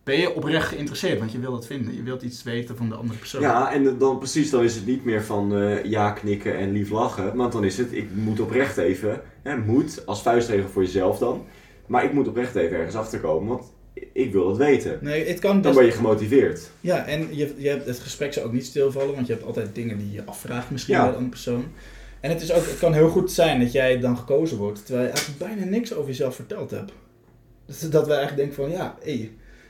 ben 0.05 0.19
je 0.19 0.35
oprecht 0.35 0.69
geïnteresseerd, 0.69 1.19
want 1.19 1.33
je 1.33 1.39
wilt 1.39 1.55
het 1.55 1.67
vinden. 1.67 1.95
Je 1.95 2.03
wilt 2.03 2.23
iets 2.23 2.43
weten 2.43 2.77
van 2.77 2.89
de 2.89 2.95
andere 2.95 3.19
persoon. 3.19 3.41
Ja, 3.41 3.73
en 3.73 3.99
dan 3.99 4.19
precies, 4.19 4.51
dan 4.51 4.65
is 4.65 4.75
het 4.75 4.87
niet 4.87 5.05
meer 5.05 5.23
van 5.25 5.57
eh, 5.57 5.85
ja 5.85 6.11
knikken 6.11 6.57
en 6.59 6.73
lief 6.73 6.91
lachen. 6.91 7.37
Want 7.37 7.53
dan 7.53 7.65
is 7.65 7.79
het, 7.79 7.93
ik 7.93 8.09
moet 8.15 8.41
oprecht 8.41 8.77
even, 8.77 9.21
hè, 9.43 9.57
moet 9.57 10.07
als 10.07 10.23
vuistregel 10.23 10.69
voor 10.69 10.83
jezelf 10.83 11.19
dan. 11.19 11.45
Maar 11.87 12.05
ik 12.05 12.13
moet 12.13 12.29
oprecht 12.29 12.55
even 12.55 12.77
ergens 12.77 12.95
achterkomen, 12.95 13.49
want 13.49 13.73
ik 14.13 14.33
wil 14.33 14.49
het 14.49 14.57
weten. 14.57 14.99
Nee, 15.01 15.27
het 15.29 15.39
kan 15.39 15.61
Dan 15.63 15.75
ben 15.75 15.85
je 15.85 15.91
gemotiveerd. 15.91 16.71
Ja, 16.81 17.05
en 17.07 17.37
je, 17.37 17.55
je 17.57 17.69
hebt, 17.69 17.87
het 17.87 17.99
gesprek 17.99 18.33
zou 18.33 18.47
ook 18.47 18.53
niet 18.53 18.67
stilvallen, 18.67 19.15
want 19.15 19.27
je 19.27 19.33
hebt 19.33 19.45
altijd 19.45 19.75
dingen 19.75 19.99
die 19.99 20.13
je 20.13 20.25
afvraagt 20.25 20.71
misschien 20.71 20.95
Ja. 20.95 21.01
bij 21.01 21.09
de 21.11 21.17
andere 21.17 21.35
persoon. 21.35 21.65
En 22.23 22.31
het, 22.31 22.43
is 22.43 22.53
ook, 22.53 22.65
het 22.65 22.79
kan 22.79 22.93
heel 22.93 23.09
goed 23.09 23.33
zijn 23.33 23.61
dat 23.61 23.73
jij 23.73 24.01
dan 24.01 24.17
gekozen 24.17 24.57
wordt, 24.57 24.87
terwijl 24.87 25.07
je 25.07 25.13
eigenlijk 25.13 25.39
bijna 25.45 25.65
niks 25.71 25.95
over 25.95 26.09
jezelf 26.09 26.35
verteld 26.35 26.71
hebt. 26.71 26.93
Dus 27.67 27.81
dat 27.91 28.07
wij 28.07 28.17
eigenlijk 28.17 28.37
denken 28.49 28.55
van, 28.65 28.71
ja, 28.71 28.95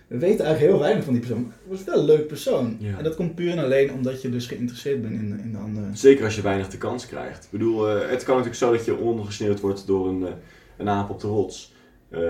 we 0.07 0.19
weten 0.19 0.45
eigenlijk 0.45 0.59
heel 0.73 0.79
weinig 0.79 1.05
van 1.05 1.13
die 1.13 1.23
persoon. 1.23 1.43
maar 1.43 1.53
Het 1.69 1.77
was 1.79 1.85
wel 1.85 1.99
een 1.99 2.05
leuk 2.05 2.27
persoon. 2.27 2.77
Ja. 2.79 2.99
En 2.99 3.05
dat 3.05 3.15
komt 3.15 3.35
puur 3.35 3.51
en 3.53 3.59
alleen 3.65 3.93
omdat 3.93 4.23
je 4.23 4.31
dus 4.31 4.47
geïnteresseerd 4.47 5.03
bent 5.03 5.15
in, 5.15 5.31
de- 5.31 5.43
in 5.43 5.53
de 5.53 5.59
andere. 5.59 5.87
Zeker 5.93 6.25
als 6.25 6.35
je 6.35 6.43
weinig 6.43 6.69
de 6.69 6.79
kans 6.79 7.07
krijgt. 7.07 7.45
Ik 7.45 7.51
bedoel, 7.51 7.89
eh, 7.89 7.95
het 8.11 8.23
kan 8.23 8.37
natuurlijk 8.37 8.63
zo 8.63 8.73
dat 8.73 8.85
je 8.85 8.97
ondergesneeuwd 8.97 9.61
wordt 9.61 9.87
door 9.87 10.09
een, 10.09 10.27
eh, 10.27 10.33
een 10.77 10.89
aap 10.89 11.11
op 11.11 11.21
de 11.21 11.27
rots. 11.27 11.71
eh, 12.11 12.21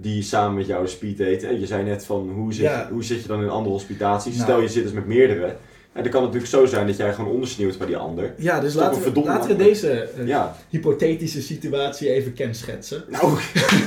die 0.00 0.22
samen 0.22 0.56
met 0.56 0.66
jou 0.66 0.84
de 0.84 0.90
speed 0.90 1.20
eet. 1.20 1.42
En 1.42 1.60
je 1.60 1.66
zei 1.66 1.84
net 1.84 2.04
van 2.04 2.30
hoe 2.30 2.52
zit, 2.54 2.64
Ja. 2.64 2.88
hoe 2.90 3.04
zit 3.04 3.22
je 3.22 3.28
dan 3.28 3.42
in 3.42 3.48
andere 3.48 3.74
hospitaties? 3.74 4.32
Nou. 4.36 4.44
Stel 4.44 4.60
je 4.60 4.68
zit 4.68 4.82
dus 4.82 4.92
met 4.92 5.06
meerdere. 5.06 5.56
En 5.92 6.02
dan 6.02 6.12
kan 6.12 6.22
het 6.22 6.32
natuurlijk 6.32 6.62
zo 6.62 6.74
zijn 6.76 6.86
dat 6.86 6.96
jij 6.96 7.14
gewoon 7.14 7.30
ondersneeuwt 7.32 7.78
bij 7.78 7.86
die 7.86 7.96
ander. 7.96 8.34
Ja, 8.36 8.60
dus 8.60 8.74
laten 8.74 9.02
we, 9.12 9.20
laten 9.24 9.48
we 9.48 9.56
deze 9.56 9.90
eh, 9.90 10.26
Ja, 10.26 10.56
hypothetische 10.68 11.42
situatie 11.42 12.10
even 12.10 12.32
kenschetsen. 12.32 13.04
nou, 13.08 13.38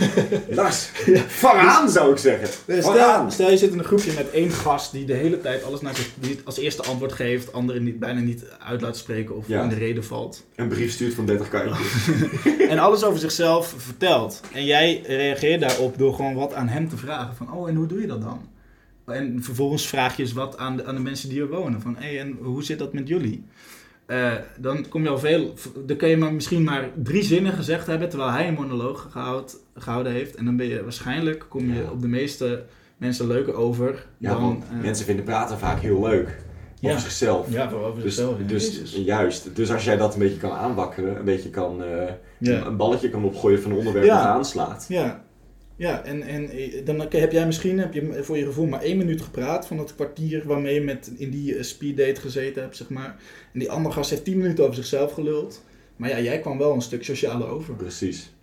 Lars, 0.49 0.89
vang 1.27 1.59
aan 1.59 1.89
zou 1.89 2.11
ik 2.11 2.17
zeggen. 2.17 2.47
Vang 2.47 2.83
Stel, 2.83 3.31
stel 3.31 3.49
je 3.51 3.57
zit 3.57 3.71
in 3.71 3.79
een 3.79 3.85
groepje 3.85 4.11
met 4.15 4.29
één 4.31 4.51
gast 4.51 4.91
die 4.91 5.05
de 5.05 5.13
hele 5.13 5.41
tijd 5.41 5.63
alles 5.63 5.81
naar 5.81 5.95
zich, 5.95 6.09
die 6.19 6.39
als 6.43 6.57
eerste 6.57 6.83
antwoord 6.83 7.11
geeft, 7.13 7.53
anderen 7.53 7.83
niet, 7.83 7.99
bijna 7.99 8.19
niet 8.19 8.43
uit 8.65 8.81
laat 8.81 8.97
spreken 8.97 9.35
of 9.37 9.47
Ja. 9.47 9.63
in 9.63 9.69
de 9.69 9.75
reden 9.75 10.03
valt. 10.03 10.43
Een 10.55 10.67
brief 10.67 10.91
stuurt 10.91 11.13
van 11.13 11.25
30 11.25 11.49
kantjes. 11.49 11.87
En 12.69 12.79
alles 12.79 13.03
over 13.03 13.19
zichzelf 13.19 13.73
vertelt. 13.77 14.41
En 14.53 14.65
jij 14.65 15.01
reageert 15.07 15.61
daarop 15.61 15.97
door 15.97 16.13
gewoon 16.13 16.33
wat 16.35 16.53
aan 16.53 16.67
hem 16.67 16.89
te 16.89 16.97
vragen. 16.97 17.35
Van, 17.35 17.53
oh, 17.53 17.69
en 17.69 17.75
hoe 17.75 17.87
doe 17.87 18.01
je 18.01 18.07
dat 18.07 18.21
dan? 18.21 18.39
En 19.05 19.43
vervolgens 19.43 19.87
vraag 19.87 20.15
je 20.17 20.21
eens 20.23 20.33
wat 20.33 20.57
aan 20.57 20.77
de, 20.77 20.85
aan 20.85 20.95
de 20.95 21.01
mensen 21.01 21.29
die 21.29 21.41
er 21.41 21.49
wonen. 21.49 21.81
Van, 21.81 21.95
hé, 21.99 22.17
en 22.17 22.37
hoe 22.41 22.63
zit 22.63 22.79
dat 22.79 22.93
met 22.93 23.07
jullie? 23.07 23.43
Eh, 24.05 24.31
dan 24.57 24.87
kom 24.89 25.03
je 25.03 25.09
al 25.09 25.19
veel... 25.19 25.53
Dan 25.85 25.97
kun 25.97 26.07
je 26.09 26.17
maar 26.17 26.33
misschien 26.33 26.63
maar 26.63 26.89
drie 27.03 27.23
zinnen 27.23 27.53
gezegd 27.53 27.87
hebben... 27.87 28.09
terwijl 28.09 28.31
hij 28.31 28.47
een 28.47 28.53
monoloog 28.53 29.07
gehoud, 29.11 29.57
gehouden 29.75 30.11
heeft. 30.11 30.35
En 30.35 30.45
dan 30.45 30.55
ben 30.57 30.67
je 30.67 30.83
waarschijnlijk... 30.83 31.45
kom 31.49 31.73
je 31.73 31.81
Ja. 31.81 31.89
op 31.91 32.01
de 32.01 32.07
meeste 32.07 32.63
mensen 32.97 33.27
leuker 33.27 33.53
over 33.53 34.05
Ja, 34.17 34.31
dan... 34.31 34.41
want 34.41 34.63
eh, 34.71 34.79
mensen 34.81 35.05
vinden 35.05 35.25
praten 35.25 35.57
vaak 35.57 35.79
heel 35.79 36.01
leuk. 36.01 36.43
Ja. 36.79 36.89
Over 36.89 37.01
zichzelf. 37.01 37.51
Ja, 37.51 37.69
voor 37.69 37.79
over 37.79 38.01
Dus, 38.03 38.15
zichzelf. 38.15 38.37
dus 38.47 38.65
Jezus. 38.67 38.91
juist, 39.05 39.55
dus 39.55 39.71
als 39.71 39.83
jij 39.85 39.97
dat 39.97 40.13
een 40.13 40.19
beetje 40.19 40.37
kan 40.37 40.51
aanwakkeren, 40.51 41.17
een 41.17 41.25
beetje 41.25 41.49
kan, 41.49 41.83
eh, 41.83 42.11
een 42.39 42.77
balletje 42.77 43.09
kan 43.09 43.23
opgooien 43.23 43.61
van 43.61 43.71
een 43.71 43.77
onderwerp 43.77 44.05
Ja. 44.05 44.15
dat 44.17 44.25
aanslaat. 44.25 44.85
Ja, 44.89 45.24
ja 45.75 46.03
en, 46.03 46.21
en 46.21 46.49
eh, 46.49 46.85
dan 46.85 46.99
heb 47.09 47.31
jij 47.31 47.45
misschien 47.45 47.79
heb 47.79 47.93
je 47.93 48.23
voor 48.23 48.37
je 48.37 48.45
gevoel 48.45 48.65
maar 48.65 48.81
één 48.81 48.97
minuut 48.97 49.21
gepraat 49.21 49.67
van 49.67 49.77
dat 49.77 49.95
kwartier 49.95 50.47
waarmee 50.47 50.73
je 50.73 50.81
met, 50.81 51.11
in 51.17 51.29
die 51.29 51.55
eh, 51.55 51.63
speeddate 51.63 52.21
gezeten 52.21 52.61
hebt, 52.61 52.75
zeg 52.75 52.89
maar. 52.89 53.15
En 53.53 53.59
die 53.59 53.71
andere 53.71 53.95
gast 53.95 54.09
heeft 54.09 54.23
tien 54.23 54.37
minuten 54.37 54.63
over 54.63 54.75
zichzelf 54.75 55.11
geluld. 55.11 55.63
Maar 55.95 56.09
ja, 56.09 56.19
jij 56.19 56.39
kwam 56.39 56.57
wel 56.57 56.73
een 56.73 56.81
stuk 56.81 57.03
socialer 57.03 57.47
over. 57.47 57.75
Precies. 57.75 58.33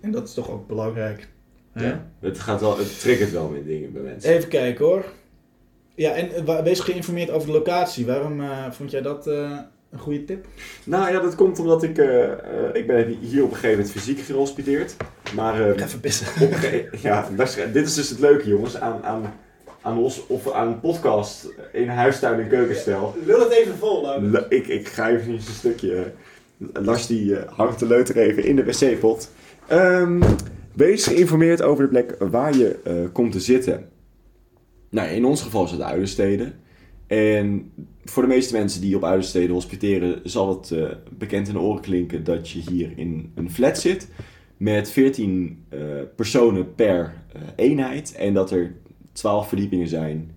En 0.00 0.10
dat 0.10 0.28
is 0.28 0.34
toch 0.34 0.50
ook 0.50 0.66
belangrijk. 0.66 1.28
Ja. 1.74 2.10
Het, 2.20 2.38
gaat 2.38 2.60
wel, 2.60 2.78
het 2.78 3.00
triggert 3.00 3.32
wel 3.32 3.48
met 3.48 3.66
dingen 3.66 3.92
bij 3.92 4.02
mensen. 4.02 4.30
Even 4.30 4.48
kijken 4.48 4.84
hoor. 4.84 5.04
Ja, 5.94 6.12
en 6.12 6.46
eh, 6.46 6.62
wees 6.62 6.80
geïnformeerd 6.80 7.30
over 7.30 7.46
de 7.46 7.52
locatie. 7.52 8.06
Waarom 8.06 8.42
vond 8.70 8.90
jij 8.90 9.02
dat 9.02 9.26
een 9.96 10.02
goede 10.02 10.24
tip? 10.24 10.46
Nou 10.84 11.12
ja, 11.12 11.20
dat 11.20 11.34
komt 11.34 11.58
omdat 11.58 11.82
ik, 11.82 11.98
eh, 11.98 12.24
eh, 12.24 12.38
ik 12.72 12.86
ben 12.86 13.06
hier 13.20 13.42
op 13.42 13.48
een 13.50 13.54
gegeven 13.56 13.76
moment 13.78 13.90
fysiek 13.90 14.18
gehospiteerd. 14.20 14.96
Maar 15.34 15.68
eh, 15.68 15.78
ga 15.78 15.84
even 15.84 16.00
pissen. 16.00 16.26
ja, 17.02 17.28
dat 17.36 17.48
is- 17.48 17.54
dit 17.72 17.86
is 17.86 17.94
dus 17.94 18.08
het 18.10 18.18
leuke 18.18 18.48
jongens, 18.48 18.76
aan, 18.80 19.02
aan, 19.02 19.34
aan, 19.82 19.98
ons, 19.98 20.26
of 20.26 20.52
aan 20.52 20.66
een 20.68 20.80
podcast 20.80 21.48
in 21.72 21.88
huistuin 21.88 22.40
en 22.40 22.48
keukenstijl. 22.48 23.14
Wil 23.24 23.40
het 23.40 23.50
even 23.52 23.76
vol, 23.78 24.08
Ik, 24.48 24.66
ik 24.66 24.88
ga 24.88 25.10
even 25.10 25.32
een 25.32 25.40
stukje. 25.40 25.94
eh, 25.96 26.04
Lars 26.84 27.06
die 27.06 27.36
hangt 27.46 27.78
de 27.78 27.86
leuter 27.86 28.16
even 28.16 28.44
in 28.44 28.56
de 28.56 28.64
wc-pot. 28.64 29.30
Ehm, 29.66 30.22
wees 30.74 31.06
geïnformeerd 31.06 31.62
over 31.62 31.84
de 31.84 31.90
plek 31.90 32.14
waar 32.18 32.56
je 32.56 32.76
eh, 32.84 32.94
komt 33.12 33.32
te 33.32 33.40
zitten. 33.40 33.88
Nou, 34.90 35.08
in 35.08 35.24
ons 35.24 35.42
geval 35.42 35.64
is 35.64 35.70
het 35.70 35.80
Uilensteden. 35.80 36.54
En 37.06 37.72
voor 38.04 38.22
de 38.22 38.28
meeste 38.28 38.56
mensen 38.56 38.80
die 38.80 38.96
op 38.96 39.04
Uilensteden 39.04 39.50
hospiteren, 39.50 40.20
zal 40.24 40.48
het 40.48 40.70
eh, 40.70 40.84
bekend 41.10 41.48
in 41.48 41.54
de 41.54 41.60
oren 41.60 41.82
klinken 41.82 42.24
dat 42.24 42.50
je 42.50 42.70
hier 42.70 42.92
in 42.96 43.32
een 43.34 43.50
flat 43.50 43.78
zit. 43.78 44.08
Met 44.56 44.90
14 44.90 45.64
eh, 45.68 45.80
personen 46.16 46.74
per 46.74 47.22
eh, 47.32 47.40
eenheid. 47.56 48.14
En 48.14 48.34
dat 48.34 48.50
er 48.50 48.74
12 49.12 49.48
verdiepingen 49.48 49.88
zijn. 49.88 50.34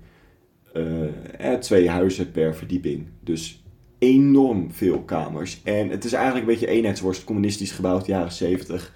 twee 1.59 1.89
huizen 1.89 2.31
per 2.31 2.55
verdieping. 2.55 3.07
Dus 3.23 3.63
enorm 3.99 4.71
veel 4.71 5.01
kamers. 5.01 5.61
En 5.63 5.89
het 5.89 6.05
is 6.05 6.13
eigenlijk 6.13 6.45
een 6.45 6.53
beetje 6.53 6.67
eenheidsworst, 6.67 7.23
communistisch 7.23 7.71
gebouwd, 7.71 8.05
jaren 8.05 8.31
70. 8.31 8.93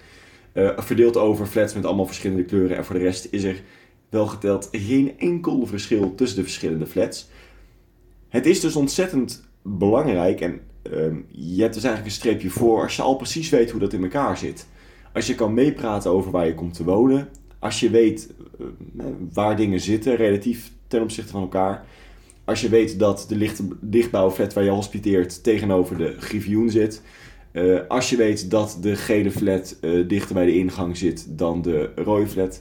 Eh, 0.52 0.78
verdeeld 0.78 1.16
over 1.16 1.46
flats 1.46 1.74
met 1.74 1.84
allemaal 1.84 2.06
verschillende 2.06 2.44
kleuren. 2.44 2.76
En 2.76 2.84
voor 2.84 2.94
de 2.94 3.00
rest 3.00 3.28
is 3.30 3.42
er 3.42 3.62
wel 4.08 4.26
geteld 4.26 4.68
geen 4.72 5.18
enkel 5.18 5.66
verschil 5.66 6.14
tussen 6.14 6.36
de 6.36 6.44
verschillende 6.44 6.86
flats. 6.86 7.28
Het 8.34 8.46
is 8.46 8.60
dus 8.60 8.76
ontzettend 8.76 9.44
belangrijk. 9.62 10.40
En 10.40 10.60
ehm, 10.82 11.16
je 11.30 11.62
hebt 11.62 11.74
dus 11.74 11.84
eigenlijk 11.84 12.04
een 12.04 12.20
streepje 12.20 12.50
voor 12.50 12.82
als 12.82 12.96
je 12.96 13.02
al 13.02 13.16
precies 13.16 13.48
weet 13.48 13.70
hoe 13.70 13.80
dat 13.80 13.92
in 13.92 14.02
elkaar 14.02 14.36
zit. 14.36 14.66
Als 15.12 15.26
je 15.26 15.34
kan 15.34 15.54
meepraten 15.54 16.10
over 16.10 16.30
waar 16.30 16.46
je 16.46 16.54
komt 16.54 16.74
te 16.74 16.84
wonen. 16.84 17.28
Als 17.58 17.80
je 17.80 17.90
weet 17.90 18.34
eh, 18.58 19.06
waar 19.32 19.56
dingen 19.56 19.80
zitten, 19.80 20.16
relatief 20.16 20.72
ten 20.86 21.02
opzichte 21.02 21.32
van 21.32 21.40
elkaar. 21.40 21.84
Als 22.44 22.60
je 22.60 22.68
weet 22.68 22.98
dat 22.98 23.24
de 23.28 23.36
licht, 23.36 23.60
lichtbouwflat 23.90 24.52
waar 24.52 24.64
je 24.64 24.70
hospiteert 24.70 25.42
tegenover 25.42 25.98
de 25.98 26.14
griffioen 26.18 26.70
zit. 26.70 27.02
Eh, 27.52 27.78
als 27.88 28.10
je 28.10 28.16
weet 28.16 28.50
dat 28.50 28.78
de 28.80 28.96
gele 28.96 29.30
flat 29.30 29.76
eh, 29.80 30.08
dichter 30.08 30.34
bij 30.34 30.46
de 30.46 30.56
ingang 30.56 30.96
zit 30.96 31.26
dan 31.38 31.62
de 31.62 31.90
rode 31.94 32.26
flat. 32.26 32.60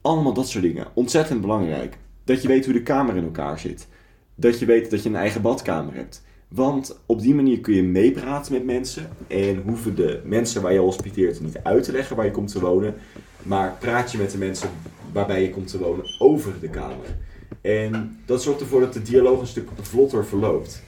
Allemaal 0.00 0.32
dat 0.32 0.48
soort 0.48 0.64
dingen. 0.64 0.86
Ontzettend 0.94 1.40
belangrijk. 1.40 1.98
Dat 2.24 2.42
je 2.42 2.48
weet 2.48 2.64
hoe 2.64 2.74
de 2.74 2.82
kamer 2.82 3.16
in 3.16 3.24
elkaar 3.24 3.58
zit. 3.58 3.90
Dat 4.34 4.58
je 4.58 4.66
weet 4.66 4.90
dat 4.90 5.02
je 5.02 5.08
een 5.08 5.16
eigen 5.16 5.42
badkamer 5.42 5.94
hebt. 5.94 6.22
Want 6.48 6.98
op 7.06 7.20
die 7.20 7.34
manier 7.34 7.60
kun 7.60 7.74
je 7.74 7.82
meepraten 7.82 8.52
met 8.52 8.64
mensen. 8.64 9.08
En 9.26 9.62
hoeven 9.66 9.94
de 9.94 10.20
mensen 10.24 10.62
waar 10.62 10.72
je 10.72 10.78
hospiteert 10.78 11.40
niet 11.40 11.58
uit 11.62 11.84
te 11.84 11.92
leggen 11.92 12.16
waar 12.16 12.24
je 12.24 12.30
komt 12.30 12.52
te 12.52 12.60
wonen. 12.60 12.94
Maar 13.42 13.76
praat 13.80 14.12
je 14.12 14.18
met 14.18 14.30
de 14.30 14.38
mensen 14.38 14.68
waarbij 15.12 15.42
je 15.42 15.50
komt 15.50 15.68
te 15.68 15.78
wonen 15.78 16.04
over 16.18 16.52
de 16.60 16.68
kamer. 16.68 17.16
En 17.60 18.18
dat 18.26 18.42
zorgt 18.42 18.60
ervoor 18.60 18.80
dat 18.80 18.92
de 18.92 19.02
dialoog 19.02 19.40
een 19.40 19.46
stuk 19.46 19.68
vlotter 19.80 20.26
verloopt. 20.26 20.82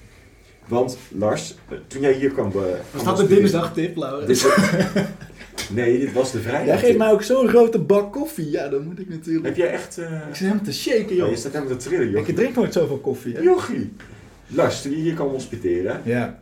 Want 0.69 0.99
Lars, 1.19 1.55
eh, 1.69 1.79
toen 1.87 2.01
jij 2.01 2.13
hier 2.13 2.31
kwam... 2.31 2.51
eh, 2.53 2.61
Was 2.91 3.05
dat 3.05 3.17
de 3.17 3.27
dinsdagtip, 3.27 3.97
Laurens? 3.97 4.47
Nee, 5.73 5.99
dit 5.99 6.13
was 6.13 6.33
de 6.33 6.41
vrijdag. 6.41 6.67
Jij 6.67 6.79
geeft 6.79 6.99
mij 6.99 7.11
ook 7.11 7.23
zo'n 7.23 7.49
grote 7.49 7.79
bak 7.79 8.13
koffie. 8.13 8.51
Ja, 8.51 8.69
dan 8.69 8.83
moet 8.85 8.99
ik 8.99 9.09
natuurlijk... 9.09 9.45
Heb 9.47 9.57
jij 9.57 9.71
echt... 9.71 9.99
eh, 9.99 10.13
Ik 10.13 10.19
zit 10.29 10.37
helemaal 10.39 10.65
te 10.65 10.73
shaken, 10.73 11.17
joh. 11.17 11.31
je 11.31 11.37
staat 11.37 11.53
helemaal 11.53 11.77
te 11.77 11.89
trillen, 11.89 12.11
joh. 12.11 12.29
Ik 12.29 12.35
drink 12.37 12.55
nooit 12.55 12.73
zoveel 12.73 12.99
koffie, 12.99 13.35
hè? 13.35 13.41
Jochie. 13.41 13.93
Je 14.47 14.89
hier 14.89 15.15
kwam 15.15 15.29
hospiteren, 15.29 16.01
Ja, 16.05 16.41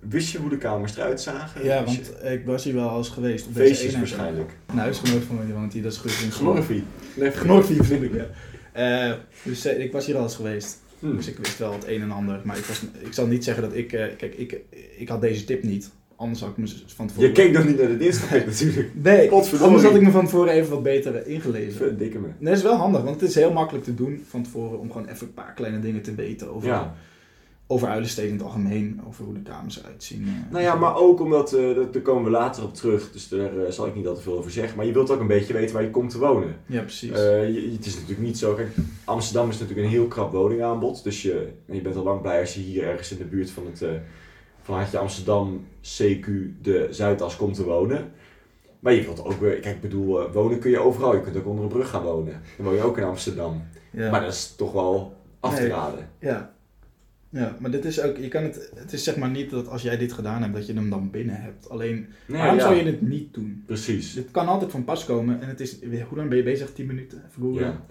wist 0.00 0.32
je 0.32 0.38
hoe 0.38 0.50
de 0.50 0.56
kamers 0.58 0.96
eruit 0.96 1.20
zagen? 1.20 1.64
ja 1.64 1.84
want 1.84 1.96
je- 1.96 2.30
ik 2.32 2.44
was 2.46 2.64
hier 2.64 2.74
wel 2.74 2.96
eens 2.96 3.08
geweest. 3.08 3.46
Op 3.46 3.54
deze 3.54 3.66
Feestjes 3.68 3.92
eenheid. 3.92 4.10
waarschijnlijk. 4.10 4.50
Een 4.66 4.78
huisgenoot 4.78 5.22
van 5.22 5.36
me, 5.36 5.44
die 5.44 5.54
woont 5.54 5.72
hier, 5.72 5.82
dat 5.82 5.92
is 5.92 5.98
goed. 5.98 6.10
Gnorfie. 6.10 6.82
Nee, 7.14 7.30
Gnorfie 7.30 7.76
bedoel 7.76 8.02
ik, 8.02 8.12
ja. 8.14 8.26
Eh, 9.08 9.14
dus 9.42 9.64
eh, 9.64 9.80
ik 9.84 9.92
was 9.92 10.06
hier 10.06 10.16
al 10.16 10.22
eens 10.22 10.34
geweest. 10.34 10.78
Hm. 10.98 11.16
Dus 11.16 11.26
ik 11.28 11.36
wist 11.38 11.58
wel 11.58 11.72
het 11.72 11.86
een 11.86 12.02
en 12.02 12.10
ander. 12.10 12.40
Maar 12.44 12.56
ik, 12.58 12.64
was, 12.64 12.82
ik 12.98 13.12
zal 13.12 13.26
niet 13.26 13.44
zeggen 13.44 13.62
dat 13.62 13.74
ik... 13.74 13.88
kijk, 13.88 14.34
ik, 14.36 14.58
ik 14.98 15.08
had 15.08 15.20
deze 15.20 15.44
tip 15.44 15.62
niet. 15.62 15.90
Anders 16.16 16.40
had 16.40 16.50
ik 16.50 16.56
me 16.56 16.68
van 16.86 17.06
tevoren... 17.06 17.28
Je 17.28 17.34
keek 17.34 17.52
nog 17.52 17.64
niet 17.64 17.78
naar 17.78 17.88
de 17.88 17.96
dinsdag 17.96 18.30
natuurlijk. 18.46 18.90
Nee, 19.02 19.30
anders 19.30 19.82
had 19.82 19.94
ik 19.94 20.02
me 20.02 20.10
van 20.10 20.24
tevoren 20.24 20.52
even 20.52 20.70
wat 20.70 20.82
beter 20.82 21.26
ingelezen. 21.26 21.72
Verdikke 21.72 22.18
me. 22.18 22.26
Nee, 22.26 22.48
dat 22.48 22.56
is 22.56 22.62
wel 22.62 22.74
handig, 22.76 23.02
want 23.02 23.20
het 23.20 23.28
is 23.28 23.34
heel 23.34 23.52
makkelijk 23.52 23.84
te 23.84 23.94
doen 23.94 24.24
van 24.28 24.42
tevoren 24.42 24.78
om 24.78 24.92
gewoon 24.92 25.08
even 25.08 25.26
een 25.26 25.34
paar 25.34 25.52
kleine 25.54 25.80
dingen 25.80 26.02
te 26.02 26.14
weten 26.14 26.54
over, 26.54 26.68
Ja. 26.68 26.94
over 27.66 27.88
Uilensteden 27.88 28.30
in 28.30 28.36
het 28.36 28.44
algemeen, 28.46 29.00
over 29.08 29.24
hoe 29.24 29.34
de 29.34 29.40
kamers 29.42 29.78
eruit 29.80 30.02
zien. 30.04 30.22
eh, 30.26 30.52
Nou 30.52 30.62
ja, 30.64 30.74
maar 30.74 30.96
ook 30.96 31.20
omdat, 31.20 31.52
eh, 31.52 31.74
daar 31.92 32.02
komen 32.02 32.24
we 32.24 32.30
later 32.30 32.62
op 32.64 32.74
terug, 32.74 33.12
dus 33.12 33.28
daar 33.28 33.58
eh, 33.64 33.70
zal 33.70 33.86
ik 33.86 33.94
niet 33.94 34.06
al 34.06 34.14
te 34.14 34.20
veel 34.22 34.38
over 34.38 34.50
zeggen. 34.50 34.76
Maar 34.76 34.86
je 34.86 34.92
wilt 34.92 35.10
ook 35.10 35.20
een 35.20 35.26
beetje 35.26 35.52
weten 35.52 35.74
waar 35.74 35.84
je 35.84 35.90
komt 35.90 36.10
te 36.10 36.18
wonen. 36.18 36.56
Ja, 36.66 36.80
precies. 36.80 37.10
Je- 37.10 37.70
het 37.76 37.86
is 37.86 37.94
natuurlijk 37.94 38.20
niet 38.26 38.38
zo, 38.38 38.54
kijk, 38.54 38.68
Amsterdam 39.04 39.48
is 39.48 39.58
natuurlijk 39.58 39.86
een 39.86 39.92
heel 39.92 40.06
krap 40.06 40.32
woningaanbod. 40.32 41.04
Dus 41.04 41.22
je, 41.22 41.48
je 41.70 41.80
bent 41.80 41.96
al 41.96 42.02
lang 42.04 42.20
blij 42.20 42.40
als 42.40 42.54
je 42.54 42.60
hier 42.60 42.84
ergens 42.84 43.10
in 43.12 43.18
de 43.18 43.24
buurt 43.24 43.50
van 43.50 43.62
het, 43.72 43.82
van 44.66 44.74
Hartje 44.76 44.98
Amsterdam, 44.98 45.66
CQ, 45.82 46.26
de 46.62 46.86
Zuidas 46.90 47.36
komt 47.36 47.54
te 47.54 47.64
wonen. 47.64 48.12
Maar 48.80 48.92
je 48.92 49.02
wilt 49.02 49.24
ook 49.24 49.40
weer, 49.40 49.60
kijk, 49.60 49.74
ik 49.74 49.80
bedoel, 49.80 50.20
eh, 50.20 50.32
wonen 50.32 50.58
kun 50.58 50.70
je 50.70 50.78
overal. 50.78 51.14
Je 51.14 51.20
kunt 51.20 51.36
ook 51.36 51.46
onder 51.46 51.64
een 51.64 51.70
brug 51.70 51.88
gaan 51.90 52.02
wonen. 52.02 52.40
Dan 52.56 52.66
woon 52.66 52.74
je 52.74 52.82
ook 52.82 52.98
in 52.98 53.04
Amsterdam. 53.04 53.62
Ja. 53.90 54.10
Maar 54.10 54.20
dat 54.20 54.32
is 54.32 54.54
toch 54.56 54.72
wel 54.72 55.16
af 55.40 55.54
te 55.54 55.60
Nee. 55.60 55.70
raden. 55.70 56.08
Ja. 56.20 56.54
Ja, 57.30 57.56
maar 57.60 57.70
dit 57.70 57.84
is 57.84 58.00
ook, 58.02 58.16
je 58.16 58.28
kan 58.28 58.42
het, 58.42 58.70
het 58.74 58.92
is 58.92 59.04
zeg 59.04 59.16
maar 59.16 59.30
niet 59.30 59.50
dat 59.50 59.68
als 59.68 59.82
jij 59.82 59.96
dit 59.96 60.12
gedaan 60.12 60.42
hebt, 60.42 60.54
dat 60.54 60.66
je 60.66 60.72
hem 60.74 60.90
dan 60.90 61.10
binnen 61.10 61.40
hebt. 61.40 61.68
Alleen, 61.70 62.08
Nee, 62.26 62.38
waarom 62.38 62.56
ja, 62.56 62.62
zou 62.62 62.74
je 62.74 62.82
het 62.82 63.00
niet 63.02 63.34
doen? 63.34 63.62
Precies. 63.66 64.14
Dit 64.14 64.30
kan 64.30 64.46
altijd 64.48 64.70
van 64.70 64.84
pas 64.84 65.04
komen 65.04 65.40
en 65.40 65.48
het 65.48 65.60
is, 65.60 65.78
hoe 65.82 66.16
lang 66.16 66.28
ben 66.28 66.38
je 66.38 66.44
bezig? 66.44 66.72
10 66.72 66.86
minuten? 66.86 67.18
Even 67.28 67.42
googlen. 67.42 67.62
Ja. 67.64 67.84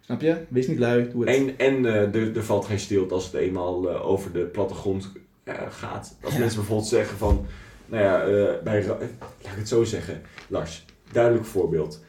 Snap 0.00 0.20
je? 0.20 0.36
Wees 0.48 0.66
niet 0.66 0.78
lui, 0.78 1.10
doe 1.10 1.24
het. 1.28 1.36
En, 1.36 1.58
en 1.58 1.86
eh, 1.86 2.14
er, 2.14 2.36
er 2.36 2.44
valt 2.44 2.64
geen 2.64 2.78
stilte 2.78 3.14
als 3.14 3.24
het 3.24 3.34
eenmaal 3.34 3.90
eh, 3.90 4.06
over 4.08 4.32
de 4.32 4.44
plattegrond 4.44 5.12
gaat. 5.54 6.16
Als 6.22 6.32
Ja. 6.32 6.38
mensen 6.38 6.58
bijvoorbeeld 6.58 6.88
zeggen 6.88 7.18
van, 7.18 7.46
nou 7.86 8.02
ja, 8.02 8.20
eh, 8.22 8.62
bij, 8.64 8.80
eh, 8.80 8.86
laat 8.88 8.98
ik 9.52 9.58
het 9.58 9.68
zo 9.68 9.84
zeggen. 9.84 10.22
Lars, 10.48 10.84
duidelijk 11.12 11.44
voorbeeld. 11.44 12.00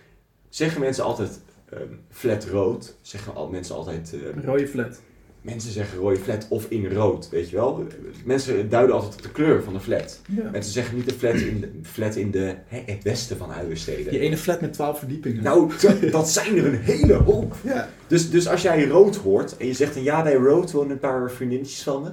Zeggen 0.49 0.81
mensen 0.81 1.03
altijd 1.03 1.39
ehm, 1.69 1.81
flat 2.09 2.45
rood? 2.45 2.95
Zeggen 3.01 3.35
al, 3.35 3.47
mensen 3.49 3.75
altijd, 3.75 4.13
eh, 4.13 4.43
Rode 4.43 4.67
flat. 4.67 4.99
mensen 5.41 5.71
zeggen 5.71 5.97
rode 5.99 6.15
flat 6.17 6.45
of 6.49 6.65
in 6.69 6.93
rood, 6.93 7.29
weet 7.29 7.49
je 7.49 7.55
wel? 7.55 7.83
Mensen 8.25 8.69
duiden 8.69 8.95
altijd 8.95 9.13
op 9.15 9.21
de 9.21 9.31
kleur 9.31 9.63
van 9.63 9.73
de 9.73 9.79
flat. 9.79 10.21
Ja. 10.27 10.49
Mensen 10.51 10.71
zeggen 10.73 10.95
niet 10.95 11.05
de 11.09 11.13
flat 11.13 11.33
in, 11.35 11.59
de, 11.59 11.71
flat 11.83 12.15
in 12.15 12.31
de, 12.31 12.55
hè, 12.67 12.83
het 12.85 13.03
westen 13.03 13.37
van 13.37 13.51
Uilensteden. 13.51 14.11
Die 14.11 14.19
ene 14.19 14.37
flat 14.37 14.61
met 14.61 14.73
12 14.73 14.99
verdiepingen. 14.99 15.43
Nou, 15.43 15.71
dat- 15.81 16.11
dat 16.11 16.29
zijn 16.29 16.57
er 16.57 16.65
een 16.65 16.75
hele 16.79 17.13
hoop. 17.13 17.55
Ja. 17.63 17.89
Dus, 18.07 18.29
dus 18.29 18.47
als 18.47 18.61
jij 18.61 18.87
rood 18.87 19.15
hoort 19.15 19.57
en 19.57 19.67
je 19.67 19.73
zegt, 19.73 19.95
ja, 19.95 20.23
bij 20.23 20.33
rood 20.35 20.71
wonen 20.71 20.91
een 20.91 20.99
paar 20.99 21.31
vriendinnetjes 21.31 21.83
van 21.83 22.01
me. 22.03 22.09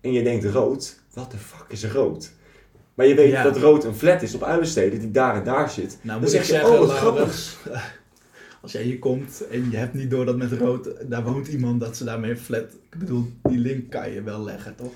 En 0.00 0.12
je 0.12 0.22
denkt 0.22 0.44
rood, 0.44 1.00
wat 1.14 1.30
de 1.30 1.36
fuck 1.36 1.64
is 1.68 1.84
rood? 1.84 2.30
Maar 2.94 3.06
je 3.06 3.14
weet 3.14 3.30
Ja. 3.30 3.42
dat 3.42 3.56
rood 3.56 3.84
een 3.84 3.94
flat 3.94 4.22
is 4.22 4.34
op 4.34 4.42
Uilensteden 4.42 4.98
die 5.00 5.10
daar 5.10 5.34
en 5.36 5.44
daar 5.44 5.70
zit. 5.70 5.98
Nou 6.02 6.20
Dan 6.20 6.28
zeg 6.30 6.40
je, 6.40 6.52
zeggen, 6.52 6.70
oh, 6.72 6.78
wat 6.78 6.88
Laurens, 6.88 7.56
als 8.62 8.72
jij 8.72 8.82
hier 8.82 8.98
komt 8.98 9.42
en 9.50 9.70
je 9.70 9.76
hebt 9.76 9.94
niet 9.94 10.10
door 10.10 10.24
dat 10.24 10.36
met 10.36 10.52
rood, 10.52 10.88
daar 11.08 11.22
woont 11.22 11.48
iemand 11.48 11.80
dat 11.80 11.96
ze 11.96 12.04
daarmee 12.04 12.30
een 12.30 12.38
flat. 12.38 12.64
Ik 12.92 12.98
bedoel, 12.98 13.26
die 13.42 13.58
link 13.58 13.90
kan 13.90 14.10
je 14.12 14.22
wel 14.22 14.44
leggen, 14.44 14.74
toch? 14.76 14.92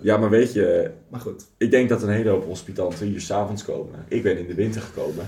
Ja, 0.00 0.16
maar 0.16 0.30
weet 0.30 0.52
je, 0.52 0.90
Maar 1.08 1.20
goed. 1.20 1.46
ik 1.56 1.70
denk 1.70 1.88
dat 1.88 2.02
een 2.02 2.08
hele 2.08 2.30
hoop 2.30 2.44
hospitanten 2.44 3.06
hier 3.06 3.20
s'avonds 3.20 3.64
komen. 3.64 4.04
Ik 4.08 4.22
ben 4.22 4.38
in 4.38 4.46
de 4.46 4.54
winter 4.54 4.80
gekomen. 4.80 5.26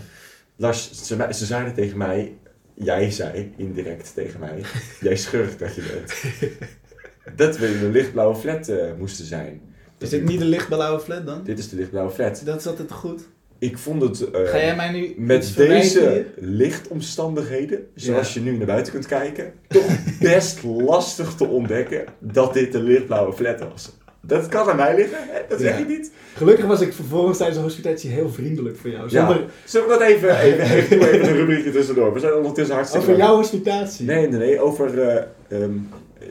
Lars, 0.56 0.92
ze, 0.92 1.28
ze 1.32 1.46
zeiden 1.46 1.74
tegen 1.74 1.98
mij, 1.98 2.36
jij 2.74 3.10
zei 3.10 3.52
indirect 3.56 4.14
tegen 4.14 4.40
mij, 4.40 4.62
jij 5.00 5.16
schurk 5.16 5.58
dat 5.58 5.74
je 5.74 5.82
bent. 5.92 6.12
Dat 7.36 7.58
we 7.58 7.66
in 7.66 7.84
een 7.84 7.90
lichtblauwe 7.90 8.34
flat 8.36 8.68
eh, 8.68 8.76
moesten 8.98 9.24
zijn. 9.24 9.60
Is 9.98 10.08
dit 10.08 10.24
niet 10.24 10.40
een 10.40 10.46
lichtblauwe 10.46 11.00
flat 11.00 11.26
dan? 11.26 11.40
Dit 11.44 11.58
is 11.58 11.68
de 11.68 11.76
lichtblauwe 11.76 12.10
flat. 12.10 12.42
Dat 12.44 12.60
is 12.60 12.66
altijd 12.66 12.92
goed. 12.92 13.20
Ik 13.58 13.78
vond 13.78 14.02
het 14.02 14.30
eh, 14.30 14.48
Ga 14.48 14.56
jij 14.58 14.76
mij 14.76 14.90
nu 14.92 15.14
met 15.16 15.52
deze 15.56 16.26
lichtomstandigheden, 16.36 17.78
zoals 17.94 18.34
Ja. 18.34 18.40
je 18.40 18.50
nu 18.50 18.56
naar 18.56 18.66
buiten 18.66 18.92
kunt 18.92 19.06
kijken, 19.06 19.52
toch 19.68 19.86
best 20.20 20.62
lastig 20.62 21.34
te 21.34 21.46
ontdekken 21.46 22.04
dat 22.18 22.54
dit 22.54 22.72
de 22.72 22.82
lichtblauwe 22.82 23.32
flat 23.32 23.60
was. 23.72 23.92
Dat 24.20 24.48
kan 24.48 24.70
aan 24.70 24.76
mij 24.76 24.96
liggen, 24.96 25.18
hè? 25.20 25.40
dat 25.48 25.60
zeg 25.60 25.72
Ja. 25.72 25.78
je 25.78 25.84
niet. 25.84 26.12
Gelukkig 26.36 26.64
was 26.64 26.80
ik 26.80 26.92
vervolgens 26.92 27.36
tijdens 27.38 27.58
de 27.58 27.64
hospitatie 27.64 28.10
heel 28.10 28.30
vriendelijk 28.30 28.76
voor 28.76 28.90
jou. 28.90 29.08
Ja. 29.10 29.26
Zonder, 29.26 29.44
Zullen 29.64 29.88
we 29.88 29.92
dat 29.98 30.02
even, 30.02 30.38
even, 30.40 30.70
even, 30.70 31.28
een 31.28 31.36
rubriekje 31.36 31.70
tussendoor? 31.72 32.12
We 32.12 32.20
zijn 32.20 32.34
ondertussen 32.34 32.74
hartstikke 32.74 33.06
over 33.06 33.18
jouw 33.18 33.36
hospitatie. 33.36 34.06
Nee, 34.06 34.28
nee, 34.28 34.38
nee, 34.38 34.60
over 34.60 35.00
eh, 35.00 35.22
ehm, 35.48 35.70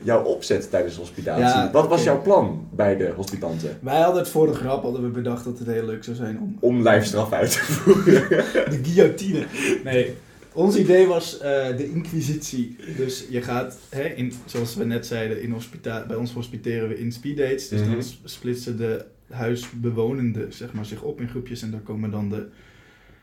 jouw 0.02 0.22
opzet 0.24 0.70
tijdens 0.70 0.94
de 0.94 1.00
hospitatie. 1.00 1.42
Ja, 1.44 1.70
Wat 1.72 1.88
was 1.88 2.04
jouw 2.04 2.22
plan 2.22 2.68
bij 2.72 2.96
de 2.96 3.12
hospitanten? 3.16 3.78
Wij 3.80 4.00
hadden 4.00 4.20
het 4.22 4.30
voor 4.30 4.46
de 4.46 4.52
grap 4.54 4.82
hadden 4.82 5.02
we 5.02 5.08
bedacht 5.08 5.44
dat 5.44 5.58
het 5.58 5.68
heel 5.68 5.86
leuk 5.86 6.04
zou 6.04 6.16
zijn 6.16 6.38
om 6.40 6.56
Om 6.60 6.82
lijfstraf 6.82 7.32
uit 7.32 7.50
te 7.52 7.58
voeren. 7.58 8.28
de 8.72 8.78
guillotine. 8.82 9.44
Nee, 9.84 10.14
ons 10.52 10.76
idee 10.76 11.06
was 11.06 11.38
eh, 11.38 11.76
de 11.76 11.90
inquisitie. 11.90 12.76
Dus 12.96 13.24
je 13.30 13.42
gaat, 13.42 13.76
hè, 13.88 14.02
in, 14.04 14.32
zoals 14.46 14.74
we 14.74 14.84
net 14.84 15.06
zeiden, 15.06 15.42
in 15.42 15.50
hospita 15.50 16.04
bij 16.06 16.16
ons 16.16 16.32
hospiteren 16.32 16.88
we 16.88 16.98
in 16.98 17.12
speeddates. 17.12 17.68
Dus 17.68 17.80
Mhm. 17.80 17.90
dan 17.90 18.02
s- 18.02 18.20
splitsen 18.24 18.76
de 18.76 19.04
huisbewonenden 19.30 20.52
zeg 20.52 20.72
maar, 20.72 20.84
zich 20.84 21.02
op 21.02 21.20
in 21.20 21.28
groepjes 21.28 21.62
en 21.62 21.70
daar 21.70 21.80
komen 21.80 22.10
dan 22.10 22.28
de 22.28 22.46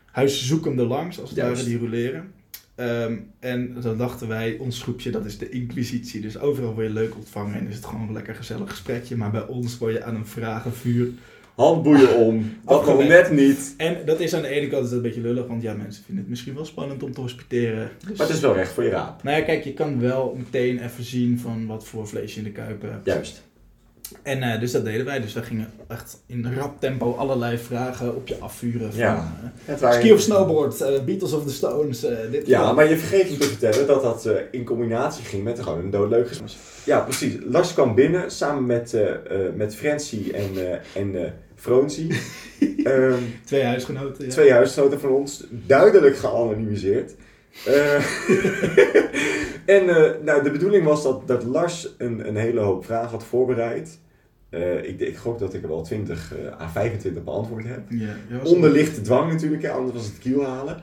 huiszoekenden 0.06 0.86
langs, 0.86 1.20
als 1.20 1.30
het 1.30 1.38
ware, 1.38 1.64
die 1.64 1.78
roleren. 1.78 2.32
Ehm, 2.80 3.16
en 3.38 3.76
dan 3.80 3.96
dachten 3.96 4.28
wij, 4.28 4.56
ons 4.58 4.82
groepje, 4.82 5.10
dat 5.10 5.24
is 5.24 5.38
de 5.38 5.48
inquisitie. 5.48 6.20
Dus 6.20 6.38
overal 6.38 6.74
word 6.74 6.86
je 6.86 6.92
leuk 6.92 7.14
ontvangen 7.16 7.54
en 7.54 7.68
is 7.68 7.74
het 7.74 7.84
gewoon 7.84 8.06
een 8.06 8.12
lekker 8.12 8.34
gezellig 8.34 8.70
gesprekje. 8.70 9.16
Maar 9.16 9.30
bij 9.30 9.46
ons 9.46 9.78
word 9.78 9.92
je 9.92 10.04
aan 10.04 10.14
een 10.14 10.26
vragenvuur 10.26 11.08
Handboeien 11.54 12.16
om. 12.16 12.56
Dat 12.64 12.86
nog 12.86 12.88
Afgelegd. 12.88 13.30
net 13.30 13.38
niet. 13.38 13.74
En 13.76 13.96
dat 14.04 14.20
is 14.20 14.34
aan 14.34 14.42
de 14.42 14.48
ene 14.48 14.68
kant 14.68 14.84
is 14.84 14.88
dat 14.88 14.98
een 14.98 15.04
beetje 15.04 15.20
lullig, 15.20 15.46
want 15.46 15.62
ja, 15.62 15.74
mensen 15.74 16.04
vinden 16.04 16.22
het 16.22 16.30
misschien 16.30 16.54
wel 16.54 16.64
spannend 16.64 17.02
om 17.02 17.12
te 17.12 17.20
hospiteren. 17.20 17.90
Dus, 17.98 18.18
Maar 18.18 18.26
het 18.26 18.36
is 18.36 18.42
wel 18.42 18.54
recht 18.54 18.72
voor 18.72 18.82
je 18.84 18.90
raap. 18.90 19.22
Nou 19.22 19.36
ja, 19.36 19.42
kijk, 19.44 19.64
je 19.64 19.74
kan 19.74 20.00
wel 20.00 20.34
meteen 20.38 20.84
even 20.84 21.04
zien 21.04 21.38
van 21.38 21.66
wat 21.66 21.86
voor 21.86 22.08
vlees 22.08 22.32
je 22.34 22.38
in 22.38 22.44
de 22.44 22.52
kuip 22.52 22.82
hebt. 22.82 23.06
Juist. 23.06 23.42
En 24.22 24.42
eh, 24.42 24.60
dus 24.60 24.72
dat 24.72 24.84
deden 24.84 25.06
wij. 25.06 25.20
Dus 25.20 25.32
wij 25.32 25.42
gingen 25.42 25.68
echt 25.88 26.22
in 26.26 26.54
rap 26.56 26.80
tempo 26.80 27.14
allerlei 27.14 27.58
vragen 27.58 28.16
op 28.16 28.28
je 28.28 28.36
afvuren. 28.38 28.90
Van, 28.92 29.00
Ja. 29.00 29.34
eh, 29.80 29.92
ski 29.92 30.12
of 30.12 30.20
snowboard, 30.20 30.80
eh, 30.80 31.02
Beatles 31.04 31.32
of 31.32 31.44
the 31.44 31.52
Stones, 31.52 32.06
dit 32.30 32.46
Ja, 32.46 32.72
maar 32.72 32.88
je 32.88 32.96
vergeet 32.98 33.30
me 33.30 33.36
te 33.36 33.44
vertellen 33.48 33.86
dat 33.86 34.02
dat 34.02 34.28
in 34.50 34.64
combinatie 34.64 35.24
ging 35.24 35.44
met 35.44 35.60
gewoon 35.60 35.78
een 35.78 35.90
doodleuk 35.90 36.28
gesprek. 36.28 36.50
Ja, 36.84 37.00
precies. 37.00 37.34
Lars 37.44 37.72
kwam 37.72 37.94
binnen 37.94 38.30
samen 38.30 38.66
met, 38.66 38.96
met 39.56 39.74
Francie 39.74 40.32
en, 40.32 40.80
en 40.94 41.32
Fronsie. 41.54 42.08
Ehm, 42.84 43.14
Twee 43.44 43.62
huisgenoten. 43.62 44.24
Ja. 44.24 44.30
Twee 44.30 44.52
huisgenoten 44.52 45.00
van 45.00 45.10
ons, 45.10 45.44
duidelijk 45.50 46.16
geanonimiseerd. 46.16 47.14
Eh, 47.66 47.94
en 49.76 49.88
eh, 49.88 50.22
nou, 50.22 50.42
de 50.42 50.50
bedoeling 50.50 50.84
was 50.84 51.02
dat, 51.02 51.28
dat 51.28 51.44
Lars 51.44 51.94
een, 51.98 52.28
een 52.28 52.36
hele 52.36 52.60
hoop 52.60 52.84
vragen 52.84 53.10
had 53.10 53.24
voorbereid. 53.24 53.98
Eh, 54.50 54.88
ik, 54.88 55.00
ik 55.00 55.16
gok 55.16 55.38
dat 55.38 55.54
ik 55.54 55.62
er 55.62 55.68
wel 55.68 55.82
20 55.82 56.34
eh, 56.34 56.60
à 56.60 56.68
25 56.68 57.24
beantwoord 57.24 57.64
heb. 57.66 57.80
Ja, 57.88 58.14
Onder 58.44 58.70
lichte 58.70 59.00
dwang 59.00 59.32
natuurlijk, 59.32 59.62
hè, 59.62 59.70
anders 59.70 59.96
was 59.96 60.06
het 60.06 60.18
kiel 60.18 60.44
halen. 60.44 60.82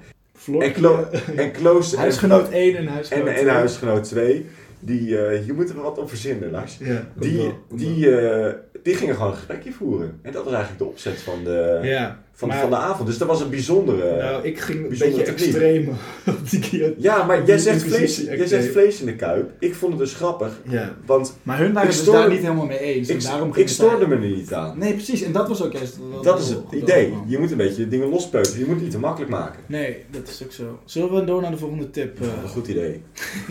En, 0.59 0.73
Klo 0.73 1.07
en 1.35 1.51
Kloos 1.51 1.93
en, 1.93 1.99
huisgenoot 1.99 2.49
1 2.49 2.75
en 2.75 2.81
en, 2.81 2.87
huisgenoot 2.87 3.27
en 3.27 3.35
2. 3.35 3.49
huisgenoot 3.49 4.03
2, 4.03 4.45
die, 4.79 5.17
eh 5.17 5.45
je 5.45 5.53
moet 5.53 5.69
er 5.69 5.81
wat 5.81 5.97
op 5.97 6.09
verzinnen, 6.09 6.51
Lars. 6.51 6.77
Ja, 6.77 7.07
Die, 7.15 7.37
wel, 7.37 7.57
die, 7.73 8.19
eh, 8.19 8.53
die 8.87 8.95
gingen 8.95 9.15
gewoon 9.15 9.29
een 9.31 9.37
gesprekje 9.37 9.71
voeren. 9.71 10.19
En 10.21 10.31
dat 10.31 10.43
was 10.43 10.53
eigenlijk 10.53 10.83
de 10.83 10.89
opzet 10.89 11.21
van 11.21 11.43
de, 11.43 11.79
ja, 11.83 12.19
van, 12.33 12.47
maar- 12.47 12.59
van 12.59 12.69
de 12.69 12.75
avond. 12.75 13.07
Dus 13.07 13.17
dat 13.17 13.27
was 13.27 13.41
een 13.41 13.49
bijzondere... 13.49 14.17
nou, 14.17 14.43
ik 14.45 14.59
ging 14.59 14.83
een 14.83 14.97
beetje 14.97 15.23
extreem 15.23 15.89
op 16.27 16.49
die. 16.49 16.93
Ja, 16.97 17.23
maar 17.23 17.45
jij 17.45 17.57
zegt, 17.57 17.83
vlees, 17.83 18.17
jij 18.17 18.47
zegt 18.47 18.67
vlees 18.71 18.99
in 18.99 19.05
de 19.05 19.15
kuip. 19.15 19.51
Ik 19.59 19.75
vond 19.75 19.91
het 19.91 20.01
dus 20.01 20.13
grappig. 20.13 20.59
Ja. 20.69 20.95
Want 21.05 21.37
Maar 21.43 21.57
hun 21.57 21.73
waren 21.73 21.89
het 21.89 21.97
dus 21.97 22.07
daar 22.13 22.29
niet 22.29 22.41
helemaal 22.41 22.65
mee 22.65 22.79
eens. 22.79 23.09
en 23.09 23.15
ik, 23.15 23.23
daarom 23.23 23.53
ging 23.53 23.65
ik 23.67 23.71
stoorde 23.73 23.97
daar- 23.99 24.07
me 24.07 24.15
er 24.15 24.31
niet 24.31 24.53
aan. 24.53 24.77
Nee, 24.77 24.93
precies. 24.93 25.21
En 25.21 25.31
dat 25.31 25.47
was 25.47 25.63
ook 25.63 25.73
juist 25.73 25.97
Dat 26.23 26.39
is 26.39 26.49
het 26.49 26.59
idee. 26.71 27.13
Je 27.27 27.39
moet 27.39 27.51
een 27.51 27.57
beetje 27.57 27.87
dingen 27.87 28.09
lospeuteren. 28.09 28.59
Je 28.59 28.65
moet 28.65 28.73
het 28.75 28.83
niet 28.83 28.91
te 28.91 28.99
makkelijk 28.99 29.31
maken. 29.31 29.59
Nee, 29.65 30.05
dat 30.11 30.27
is 30.27 30.43
ook 30.43 30.51
zo. 30.51 30.79
Zullen 30.85 31.13
we 31.13 31.23
door 31.23 31.41
naar 31.41 31.51
de 31.51 31.57
volgende 31.57 31.89
tip? 31.89 32.17
Dat 32.19 32.27
eh? 32.27 32.33
is 32.35 32.41
een 32.43 32.49
goed 32.49 32.67
idee. 32.67 33.01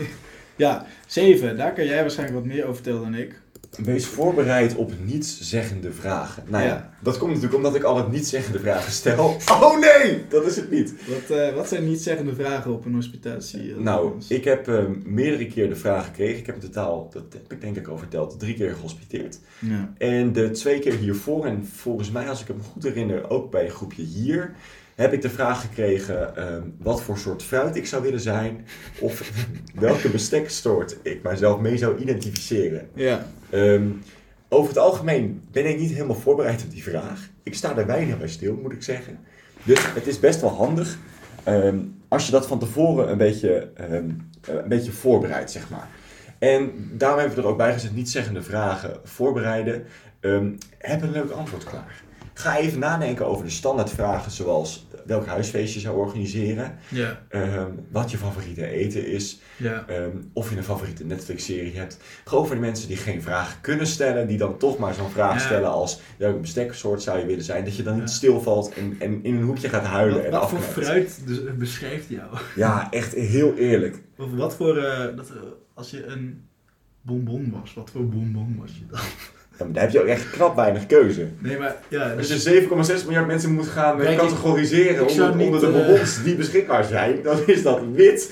ja, 0.55 0.85
7. 1.07 1.57
Daar 1.57 1.73
kan 1.73 1.85
jij 1.85 2.01
waarschijnlijk 2.01 2.39
wat 2.39 2.47
meer 2.53 2.63
over 2.63 2.75
vertellen 2.75 3.01
dan 3.01 3.15
ik. 3.15 3.41
Wees 3.83 4.05
voorbereid 4.05 4.75
op 4.75 4.91
nietszeggende 5.05 5.91
vragen. 5.91 6.43
Nou 6.47 6.63
ja, 6.63 6.69
Ja. 6.69 6.93
dat 7.01 7.17
komt 7.17 7.29
natuurlijk 7.29 7.57
omdat 7.57 7.75
ik 7.75 7.83
altijd 7.83 8.11
nietszeggende 8.11 8.59
vragen 8.59 8.91
stel. 8.91 9.37
Oh 9.61 9.79
nee, 9.79 10.21
dat 10.29 10.45
is 10.45 10.55
het 10.55 10.71
niet. 10.71 10.93
Wat, 11.07 11.37
eh, 11.37 11.53
wat 11.55 11.67
zijn 11.67 11.85
niet 11.89 12.01
zeggende 12.01 12.35
vragen 12.35 12.71
op 12.73 12.85
een 12.85 12.93
hospitatie? 12.93 13.71
eh, 13.73 13.77
Nou, 13.77 14.11
ik 14.27 14.43
heb 14.43 14.67
eh, 14.67 14.83
meerdere 15.03 15.47
keer 15.47 15.69
de 15.69 15.75
vraag 15.75 16.05
gekregen. 16.05 16.37
Ik 16.37 16.45
heb 16.45 16.55
in 16.55 16.61
totaal, 16.61 17.09
dat 17.13 17.23
heb 17.33 17.51
ik 17.51 17.61
denk 17.61 17.75
ik 17.77 17.87
al 17.87 17.97
verteld, 17.97 18.39
drie 18.39 18.53
keer 18.55 18.73
gehospiteerd. 18.73 19.39
Ja. 19.59 19.93
En 19.97 20.33
de 20.33 20.49
twee 20.51 20.79
keer 20.79 20.95
hiervoor, 20.95 21.45
en 21.45 21.65
volgens 21.75 22.11
mij, 22.11 22.29
als 22.29 22.41
ik 22.41 22.47
me 22.47 22.61
goed 22.73 22.83
herinner, 22.83 23.29
ook 23.29 23.51
bij 23.51 23.63
een 23.65 23.71
groepje 23.71 24.03
hier, 24.03 24.53
heb 24.97 25.13
ik 25.13 25.21
de 25.21 25.29
vraag 25.29 25.61
gekregen 25.61 26.35
ehm, 26.35 26.61
wat 26.79 27.01
voor 27.01 27.17
soort 27.17 27.43
fruit 27.43 27.75
ik 27.75 27.87
zou 27.87 28.03
willen 28.03 28.19
zijn. 28.19 28.65
Of 28.99 29.31
welke 29.79 30.09
besteksoort 30.09 30.97
ik 31.01 31.23
mijzelf 31.23 31.59
mee 31.59 31.77
zou 31.77 31.97
identificeren. 31.97 32.89
Ja. 32.93 33.27
Ehm, 33.49 33.87
over 34.49 34.67
het 34.69 34.77
algemeen 34.77 35.41
ben 35.51 35.69
ik 35.69 35.79
niet 35.79 35.91
helemaal 35.91 36.15
voorbereid 36.15 36.63
op 36.63 36.71
die 36.71 36.83
vraag. 36.83 37.29
Ik 37.43 37.55
sta 37.55 37.77
er 37.77 37.85
weinig 37.85 38.17
bij 38.17 38.27
stil, 38.27 38.59
moet 38.61 38.71
ik 38.71 38.83
zeggen. 38.83 39.19
Dus 39.63 39.93
het 39.93 40.07
is 40.07 40.19
best 40.19 40.41
wel 40.41 40.49
handig 40.49 40.97
ehm, 41.43 41.77
als 42.07 42.25
je 42.25 42.31
dat 42.31 42.47
van 42.47 42.59
tevoren 42.59 43.11
een 43.11 43.17
beetje, 43.17 43.69
eh, 43.73 43.91
een 43.91 44.67
beetje 44.67 44.91
voorbereidt, 44.91 45.51
zeg 45.51 45.69
maar. 45.69 45.87
En 46.39 46.71
daarom 46.93 47.19
hebben 47.19 47.37
we 47.37 47.43
er 47.43 47.49
ook 47.49 47.57
bij 47.57 47.73
gezet, 47.73 47.95
niet 47.95 48.09
zeggende 48.09 48.41
vragen 48.41 48.99
voorbereiden. 49.03 49.85
Heb 50.77 51.01
een 51.01 51.11
leuk 51.11 51.31
antwoord 51.31 51.63
klaar. 51.63 52.05
Ga 52.37 52.57
even 52.57 52.79
nadenken 52.79 53.25
over 53.25 53.45
de 53.45 53.51
standaardvragen 53.51 54.31
zoals 54.31 54.86
welk 55.07 55.25
huisfeest 55.25 55.73
je 55.73 55.79
zou 55.79 55.97
organiseren, 55.97 56.77
Ja, 56.89 57.21
ehm, 57.29 57.71
wat 57.91 58.11
je 58.11 58.17
favoriete 58.17 58.65
eten 58.67 59.07
is, 59.07 59.39
ja. 59.57 59.85
ehm, 59.87 60.17
of 60.33 60.49
je 60.49 60.57
een 60.57 60.63
favoriete 60.63 61.05
Netflix-serie 61.05 61.77
hebt. 61.77 61.97
Gewoon 62.25 62.45
voor 62.45 62.55
de 62.55 62.61
mensen 62.61 62.87
die 62.87 62.97
geen 62.97 63.21
vragen 63.21 63.61
kunnen 63.61 63.87
stellen, 63.87 64.27
die 64.27 64.37
dan 64.37 64.57
toch 64.57 64.77
maar 64.77 64.93
zo'n 64.93 65.09
vraag 65.09 65.33
Ja. 65.33 65.39
stellen 65.39 65.69
als 65.69 65.99
welke 66.17 66.39
besteksoort 66.39 67.01
zou 67.01 67.19
je 67.19 67.25
willen 67.25 67.43
zijn, 67.43 67.63
dat 67.65 67.75
je 67.75 67.83
dan 67.83 67.99
niet 67.99 68.09
stilvalt 68.09 68.73
en, 68.73 68.95
en 68.99 69.23
in 69.23 69.35
een 69.35 69.43
hoekje 69.43 69.69
gaat 69.69 69.83
huilen 69.85 70.15
Wat, 70.17 70.25
en 70.25 70.31
wat 70.31 70.49
voor 70.49 70.59
fruit 70.59 71.21
dus, 71.25 71.45
eh, 71.45 71.53
beschrijft 71.53 72.09
jou? 72.09 72.37
Ja, 72.55 72.91
echt 72.91 73.13
heel 73.13 73.55
eerlijk. 73.55 74.01
Of 74.17 74.31
wat 74.33 74.55
voor, 74.55 74.77
eh, 74.77 75.15
dat, 75.15 75.29
eh, 75.29 75.35
als 75.73 75.89
je 75.91 76.05
een 76.05 76.47
bonbon 77.01 77.51
was, 77.61 77.73
wat 77.73 77.89
voor 77.89 78.07
bonbon 78.07 78.55
was 78.59 78.71
je 78.71 78.85
dan? 78.89 78.99
Ja, 79.57 79.65
maar 79.65 79.73
daar 79.73 79.83
heb 79.83 79.91
je 79.91 80.01
ook 80.01 80.07
echt 80.07 80.29
knap 80.29 80.55
weinig 80.55 80.85
keuze. 80.85 81.27
Nee, 81.39 81.57
maar 81.57 81.75
ja, 81.87 82.13
Als 82.17 82.27
dus, 82.27 82.43
je 82.43 82.61
7,6 82.99 83.05
miljard 83.05 83.27
mensen 83.27 83.53
moet 83.53 83.67
gaan 83.67 83.99
eh, 83.99 84.05
Kijk, 84.05 84.17
categoriseren 84.17 85.01
ik 85.01 85.09
onder, 85.09 85.31
onder 85.39 85.59
de 85.59 85.67
eh, 85.67 85.73
bonbons 85.73 86.23
die 86.23 86.35
beschikbaar 86.35 86.83
zijn, 86.83 87.19
dan 87.23 87.37
is 87.45 87.63
dat 87.63 87.81
wit, 87.93 88.31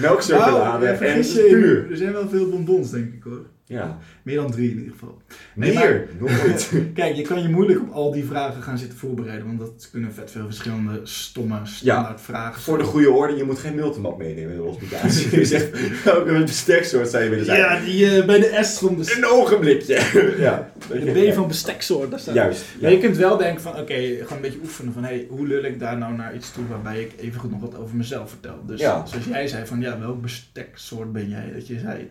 melkchocolade 0.00 0.86
Nou, 0.86 0.96
en 0.96 1.20
puur. 1.20 1.86
er 1.90 1.96
zijn 1.96 2.12
wel 2.12 2.28
veel 2.28 2.48
bonbons, 2.48 2.90
denk 2.90 3.14
ik 3.14 3.22
hoor. 3.22 3.40
Ja, 3.68 3.98
Meer 4.22 4.36
dan 4.36 4.50
drie 4.50 4.70
in 4.70 4.76
ieder 4.78 4.92
geval. 4.92 5.22
Nee, 5.54 5.74
meer. 5.74 6.08
Kijk, 6.94 7.16
je 7.16 7.22
kan 7.22 7.42
je 7.42 7.48
moeilijk 7.48 7.80
op 7.80 7.90
al 7.90 8.12
die 8.12 8.24
vragen 8.24 8.62
gaan 8.62 8.78
zitten 8.78 8.98
voorbereiden, 8.98 9.46
want 9.46 9.58
dat 9.58 9.88
kunnen 9.92 10.12
vet 10.14 10.30
veel 10.30 10.44
verschillende 10.44 11.00
stomme 11.04 11.58
standaard 11.64 12.20
vragen 12.20 12.62
Voor 12.62 12.78
de 12.78 12.84
goede 12.84 13.10
orde, 13.10 13.36
je 13.36 13.44
moet 13.44 13.58
geen 13.58 13.74
multimap 13.74 14.18
meenemen 14.18 14.50
in 14.50 14.56
de 14.56 14.62
hospitatie. 14.62 15.30
Je 15.38 15.44
zegt, 15.44 16.02
welke 16.04 16.40
besteksoort 16.44 17.08
zou 17.08 17.22
je 17.24 17.30
willen 17.30 17.44
zijn? 17.44 17.58
Ja, 17.58 17.80
die 17.80 18.16
eh, 18.20 18.26
bij 18.26 18.38
de 18.40 18.58
S 18.62 18.78
van 18.78 18.96
de, 18.96 19.14
Een 19.16 19.26
ogenblikje. 19.26 19.94
ja. 20.38 20.70
de 20.88 21.28
B 21.30 21.34
van 21.34 21.48
besteksoort, 21.48 22.10
daar 22.10 22.20
staat. 22.20 22.34
Juist. 22.34 22.64
Maar 22.80 22.90
Ja. 22.90 22.96
je 22.96 23.02
kunt 23.02 23.16
wel 23.16 23.36
denken 23.36 23.62
van, 23.62 23.76
oké, 23.78 23.94
gewoon 23.94 24.28
een 24.30 24.40
beetje 24.40 24.60
oefenen 24.62 24.92
van, 24.92 25.04
hey, 25.04 25.26
hoe 25.30 25.46
lul 25.46 25.64
ik 25.64 25.78
daar 25.80 25.98
nou 25.98 26.14
naar 26.14 26.34
iets 26.34 26.52
toe 26.52 26.66
waarbij 26.68 27.00
ik 27.00 27.12
even 27.20 27.40
goed 27.40 27.50
nog 27.50 27.60
wat 27.60 27.76
over 27.76 27.96
mezelf 27.96 28.28
vertel. 28.30 28.58
Dus 28.66 28.80
Ja. 28.80 29.06
zoals 29.06 29.24
jij 29.24 29.46
zei 29.48 29.66
van, 29.66 29.80
ja, 29.80 29.98
welk 29.98 30.22
besteksoort 30.22 31.12
ben 31.12 31.28
jij? 31.28 31.52
Dat 31.54 31.66
je 31.66 31.78
zei, 31.78 32.08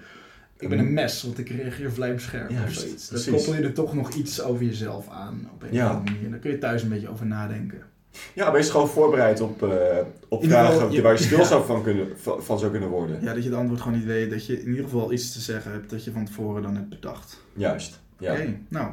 ik 0.60 0.70
ben 0.70 0.80
een 0.80 0.94
mes, 0.94 1.24
want 1.24 1.38
ik 1.38 1.50
reageer 1.50 1.92
vlijmscherp 1.92 2.50
of 2.50 2.56
Juist, 2.56 2.80
zoiets. 2.80 3.10
Dan 3.10 3.34
koppel 3.34 3.54
je 3.56 3.62
er 3.62 3.74
toch 3.74 3.94
nog 3.94 4.12
iets 4.14 4.42
over 4.42 4.64
jezelf 4.66 5.10
aan 5.10 5.50
op 5.54 5.64
een 5.64 5.74
Ja. 5.74 5.90
of 5.90 5.96
andere 5.96 6.16
manier. 6.16 6.30
Daar 6.30 6.40
kun 6.40 6.52
je 6.52 6.58
thuis 6.58 6.84
een 6.84 6.90
beetje 6.90 7.10
over 7.10 7.26
nadenken. 7.26 7.82
ja, 8.34 8.52
wees 8.52 8.70
gewoon 8.70 8.88
voorbereid 8.90 9.42
op, 9.42 9.64
eh, 9.64 9.70
op 10.28 10.42
geval, 10.42 10.50
vragen 10.50 10.92
je- 10.92 11.02
waar 11.02 11.12
je 11.14 11.24
stil 11.24 11.38
ja. 11.44 11.44
zou 11.46 11.66
van, 11.66 11.84
kunnen, 11.84 12.08
van, 12.20 12.60
zou 12.60 12.72
kunnen 12.72 12.90
worden. 12.90 13.22
Ja, 13.22 13.34
dat 13.34 13.44
je 13.44 13.50
het 13.50 13.58
antwoord 13.60 13.82
gewoon 13.82 13.98
niet 13.98 14.08
weet, 14.08 14.30
dat 14.30 14.46
je 14.46 14.62
in 14.62 14.68
ieder 14.68 14.84
geval 14.84 15.12
iets 15.12 15.34
te 15.34 15.40
zeggen 15.40 15.72
hebt 15.72 15.90
dat 15.90 16.04
je 16.04 16.12
van 16.12 16.26
tevoren 16.26 16.62
dan 16.62 16.76
hebt 16.76 16.90
bedacht. 16.90 17.42
Juist. 17.54 18.00
Ja. 18.20 18.32
Oké, 18.34 18.58
nou, 18.70 18.92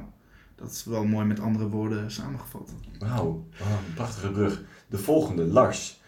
dat 0.57 0.71
is 0.71 0.85
wel 0.85 1.05
mooi 1.05 1.27
met 1.27 1.41
andere 1.41 1.69
woorden 1.69 2.11
samengevat. 2.11 2.71
Wauw, 2.99 3.47
een 3.59 3.95
prachtige 3.95 4.31
brug. 4.31 4.63
De 4.89 4.99
volgende, 4.99 5.45
Lars. 5.45 6.01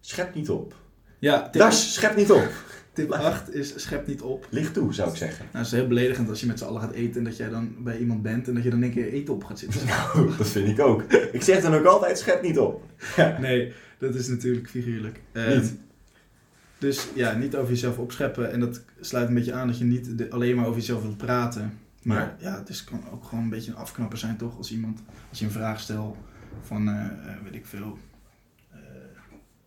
Schep 0.00 0.34
niet 0.34 0.50
op. 0.50 0.74
Ja, 1.18 1.48
Lars, 1.52 1.94
schep 1.94 2.16
niet 2.16 2.30
op. 2.30 2.48
tip 2.96 3.10
8 3.10 3.54
is 3.54 3.72
schep 3.82 4.06
niet 4.06 4.22
op. 4.22 4.46
Licht 4.50 4.74
toe, 4.74 4.94
zou 4.94 5.10
ik 5.10 5.16
zeggen. 5.16 5.44
Nou, 5.44 5.56
het 5.64 5.66
is 5.66 5.72
heel 5.72 5.86
beledigend 5.86 6.28
als 6.28 6.40
je 6.40 6.46
met 6.46 6.58
z'n 6.58 6.64
allen 6.64 6.80
gaat 6.80 6.92
eten 6.92 7.18
en 7.18 7.24
dat 7.24 7.36
jij 7.36 7.48
dan 7.48 7.74
bij 7.78 7.98
iemand 7.98 8.22
bent 8.22 8.48
en 8.48 8.54
dat 8.54 8.62
je 8.62 8.70
dan 8.70 8.82
een 8.82 8.90
keer 8.92 9.12
eten 9.12 9.34
op 9.34 9.44
gaat 9.44 9.58
zitten. 9.58 9.80
Dat 10.38 10.48
vind 10.48 10.68
ik 10.68 10.80
ook. 10.80 11.02
Ik 11.32 11.42
zeg 11.42 11.62
dan 11.62 11.74
ook 11.74 11.84
altijd, 11.84 12.18
schep 12.18 12.42
niet 12.42 12.58
op. 12.58 12.82
nee, 13.40 13.72
dat 13.98 14.14
is 14.14 14.28
natuurlijk 14.28 14.68
figuurlijk. 14.68 15.20
Ehm, 15.32 15.60
Niet. 15.60 15.74
Dus 16.78 17.08
ja, 17.14 17.34
niet 17.34 17.56
over 17.56 17.70
jezelf 17.70 17.98
opscheppen 17.98 18.52
en 18.52 18.60
dat 18.60 18.80
sluit 19.00 19.28
een 19.28 19.34
beetje 19.34 19.52
aan 19.52 19.66
dat 19.66 19.78
je 19.78 19.84
niet 19.84 20.18
de- 20.18 20.30
alleen 20.30 20.56
maar 20.56 20.64
over 20.66 20.78
jezelf 20.80 21.02
wilt 21.02 21.16
praten. 21.16 21.78
Maar 22.02 22.36
ja, 22.38 22.58
het 22.58 22.68
is, 22.68 22.84
kan 22.84 23.00
ook 23.12 23.24
gewoon 23.24 23.44
een 23.44 23.50
beetje 23.50 23.70
een 23.70 23.76
afknapper 23.76 24.18
zijn 24.18 24.36
toch 24.36 24.56
als 24.56 24.72
iemand, 24.72 25.02
als 25.30 25.38
je 25.38 25.44
een 25.44 25.50
vraag 25.50 25.80
stelt 25.80 26.16
van, 26.62 26.88
eh, 26.88 26.94
eh, 27.04 27.10
weet 27.44 27.54
ik 27.54 27.66
veel, 27.66 27.98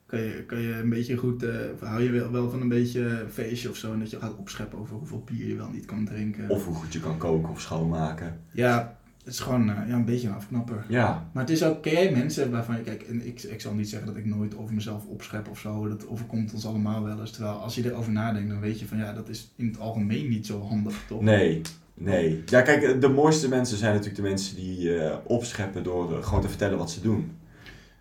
kan, 0.10 0.20
je, 0.20 0.43
kan 0.45 0.60
je 0.62 0.74
een 0.74 0.89
beetje 0.89 1.18
goed, 1.18 1.43
eh, 1.43 1.55
hou 1.80 2.03
je 2.03 2.10
wel, 2.10 2.32
wel 2.32 2.49
van 2.49 2.62
een 2.62 2.70
beetje 2.70 3.26
feestje 3.32 3.70
of 3.70 3.76
zo 3.76 3.93
en 3.93 3.99
dat 3.99 4.10
je 4.10 4.20
gaat 4.20 4.36
opscheppen 4.38 4.80
over 4.80 4.95
hoeveel 4.95 5.24
bier 5.26 5.47
je 5.47 5.55
wel 5.55 5.70
niet 5.70 5.86
kan 5.86 6.05
drinken. 6.05 6.49
Of 6.49 6.66
hoe 6.66 6.76
goed 6.76 6.93
je 6.93 6.99
kan 6.99 7.18
koken 7.18 7.49
of 7.49 7.62
schoonmaken. 7.62 8.39
Ja, 8.51 8.97
het 9.24 9.34
is 9.34 9.39
gewoon 9.39 9.70
eh, 9.70 9.88
ja, 9.88 9.93
een 9.93 10.05
beetje 10.05 10.28
een 10.28 10.34
afknapper. 10.34 10.86
Ja, 10.88 11.30
Maar 11.34 11.43
het 11.43 11.51
is 11.51 11.64
ook, 11.64 11.82
ken 11.82 11.93
jij 11.93 12.12
mensen 12.12 12.51
waarvan 12.51 12.76
je, 12.76 12.82
kijk, 12.82 13.01
en 13.01 13.28
ik, 13.28 13.43
ik 13.43 13.62
zal 13.62 13.74
niet 13.74 13.89
zeggen 13.89 14.07
dat 14.07 14.18
ik 14.18 14.26
nooit 14.26 14.57
over 14.57 14.74
mezelf 14.74 15.05
opschep 15.05 15.47
of 15.49 15.60
zo, 15.60 15.88
dat 15.88 16.07
overkomt 16.07 16.53
ons 16.53 16.66
allemaal 16.66 17.03
wel 17.03 17.20
eens. 17.20 17.32
Terwijl 17.32 17.55
als 17.55 17.76
je 17.76 17.86
erover 17.86 18.12
nadenkt, 18.12 18.49
dan 18.49 18.60
weet 18.60 18.80
je 18.80 18.88
van 18.88 18.97
ja, 18.97 19.14
dat 19.14 19.30
is 19.30 19.51
in 19.55 19.68
het 19.68 19.80
algemeen 19.80 20.30
niet 20.30 20.45
zo 20.45 20.62
handig, 20.62 21.03
toch? 21.07 21.22
nee. 21.22 21.62
Nee. 22.01 22.43
Ja, 22.45 22.62
kijk, 22.62 23.01
de 23.01 23.07
mooiste 23.07 23.49
mensen 23.49 23.78
zijn 23.78 23.91
natuurlijk 23.91 24.22
de 24.22 24.28
mensen 24.30 24.55
die 24.55 24.97
eh, 24.97 25.18
opscheppen 25.24 25.84
door 25.84 26.18
eh, 26.18 26.24
gewoon 26.24 26.41
te 26.41 26.49
vertellen 26.49 26.78
wat 26.78 26.91
ze 26.91 27.01
doen. 27.01 27.32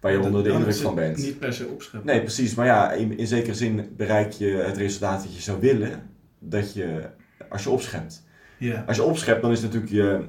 Waar 0.00 0.12
je 0.12 0.20
onder 0.20 0.42
de 0.44 0.50
indruk 0.50 0.74
van 0.74 0.94
bent. 0.94 1.16
Niet 1.16 1.38
per 1.38 1.52
se 1.52 1.66
opscheppen. 1.66 2.10
Nee, 2.10 2.20
precies. 2.20 2.54
Maar 2.54 2.66
ja, 2.66 2.92
in, 2.92 3.18
in 3.18 3.26
zekere 3.26 3.54
zin 3.54 3.88
bereik 3.96 4.32
je 4.32 4.46
het 4.46 4.76
resultaat 4.76 5.22
dat 5.22 5.34
je 5.34 5.42
zou 5.42 5.60
willen. 5.60 6.02
Dat 6.38 6.74
je, 6.74 7.02
als 7.48 7.62
je 7.62 7.70
opschept. 7.70 8.22
Ja. 8.58 8.84
Als 8.86 8.96
je 8.96 9.02
opschept, 9.02 9.42
dan 9.42 9.50
is 9.50 9.60
natuurlijk 9.60 9.92
je, 9.92 10.20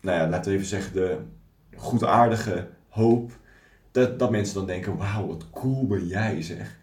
nou 0.00 0.18
ja, 0.18 0.28
laten 0.28 0.50
we 0.50 0.56
even 0.56 0.68
zeggen, 0.68 0.92
de 0.92 1.16
goedaardige 1.76 2.66
hoop. 2.88 3.32
Dat, 3.92 4.18
dat 4.18 4.30
mensen 4.30 4.54
dan 4.54 4.66
denken, 4.66 4.96
wauw, 4.96 5.26
wat 5.26 5.50
cool 5.50 5.86
ben 5.86 6.06
jij 6.06 6.42
zeg. 6.42 6.76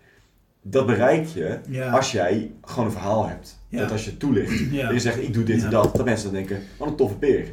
Dat 0.62 0.86
bereik 0.86 1.26
je 1.26 1.60
Ja. 1.68 1.90
als 1.92 2.12
jij 2.12 2.52
gewoon 2.62 2.86
een 2.86 2.92
verhaal 2.92 3.28
hebt. 3.28 3.60
Ja. 3.68 3.80
Dat 3.80 3.92
als 3.92 4.06
je 4.06 4.18
toelicht. 4.18 4.70
En 4.80 4.94
je 4.94 5.00
zegt, 5.00 5.22
ik 5.22 5.34
doe 5.34 5.44
dit 5.44 5.64
en 5.64 5.70
dat. 5.70 5.96
Dat 5.96 6.06
mensen 6.06 6.26
dan 6.26 6.34
denken, 6.36 6.60
wat 6.78 6.88
een 6.88 6.96
toffe 6.96 7.16
peer. 7.18 7.48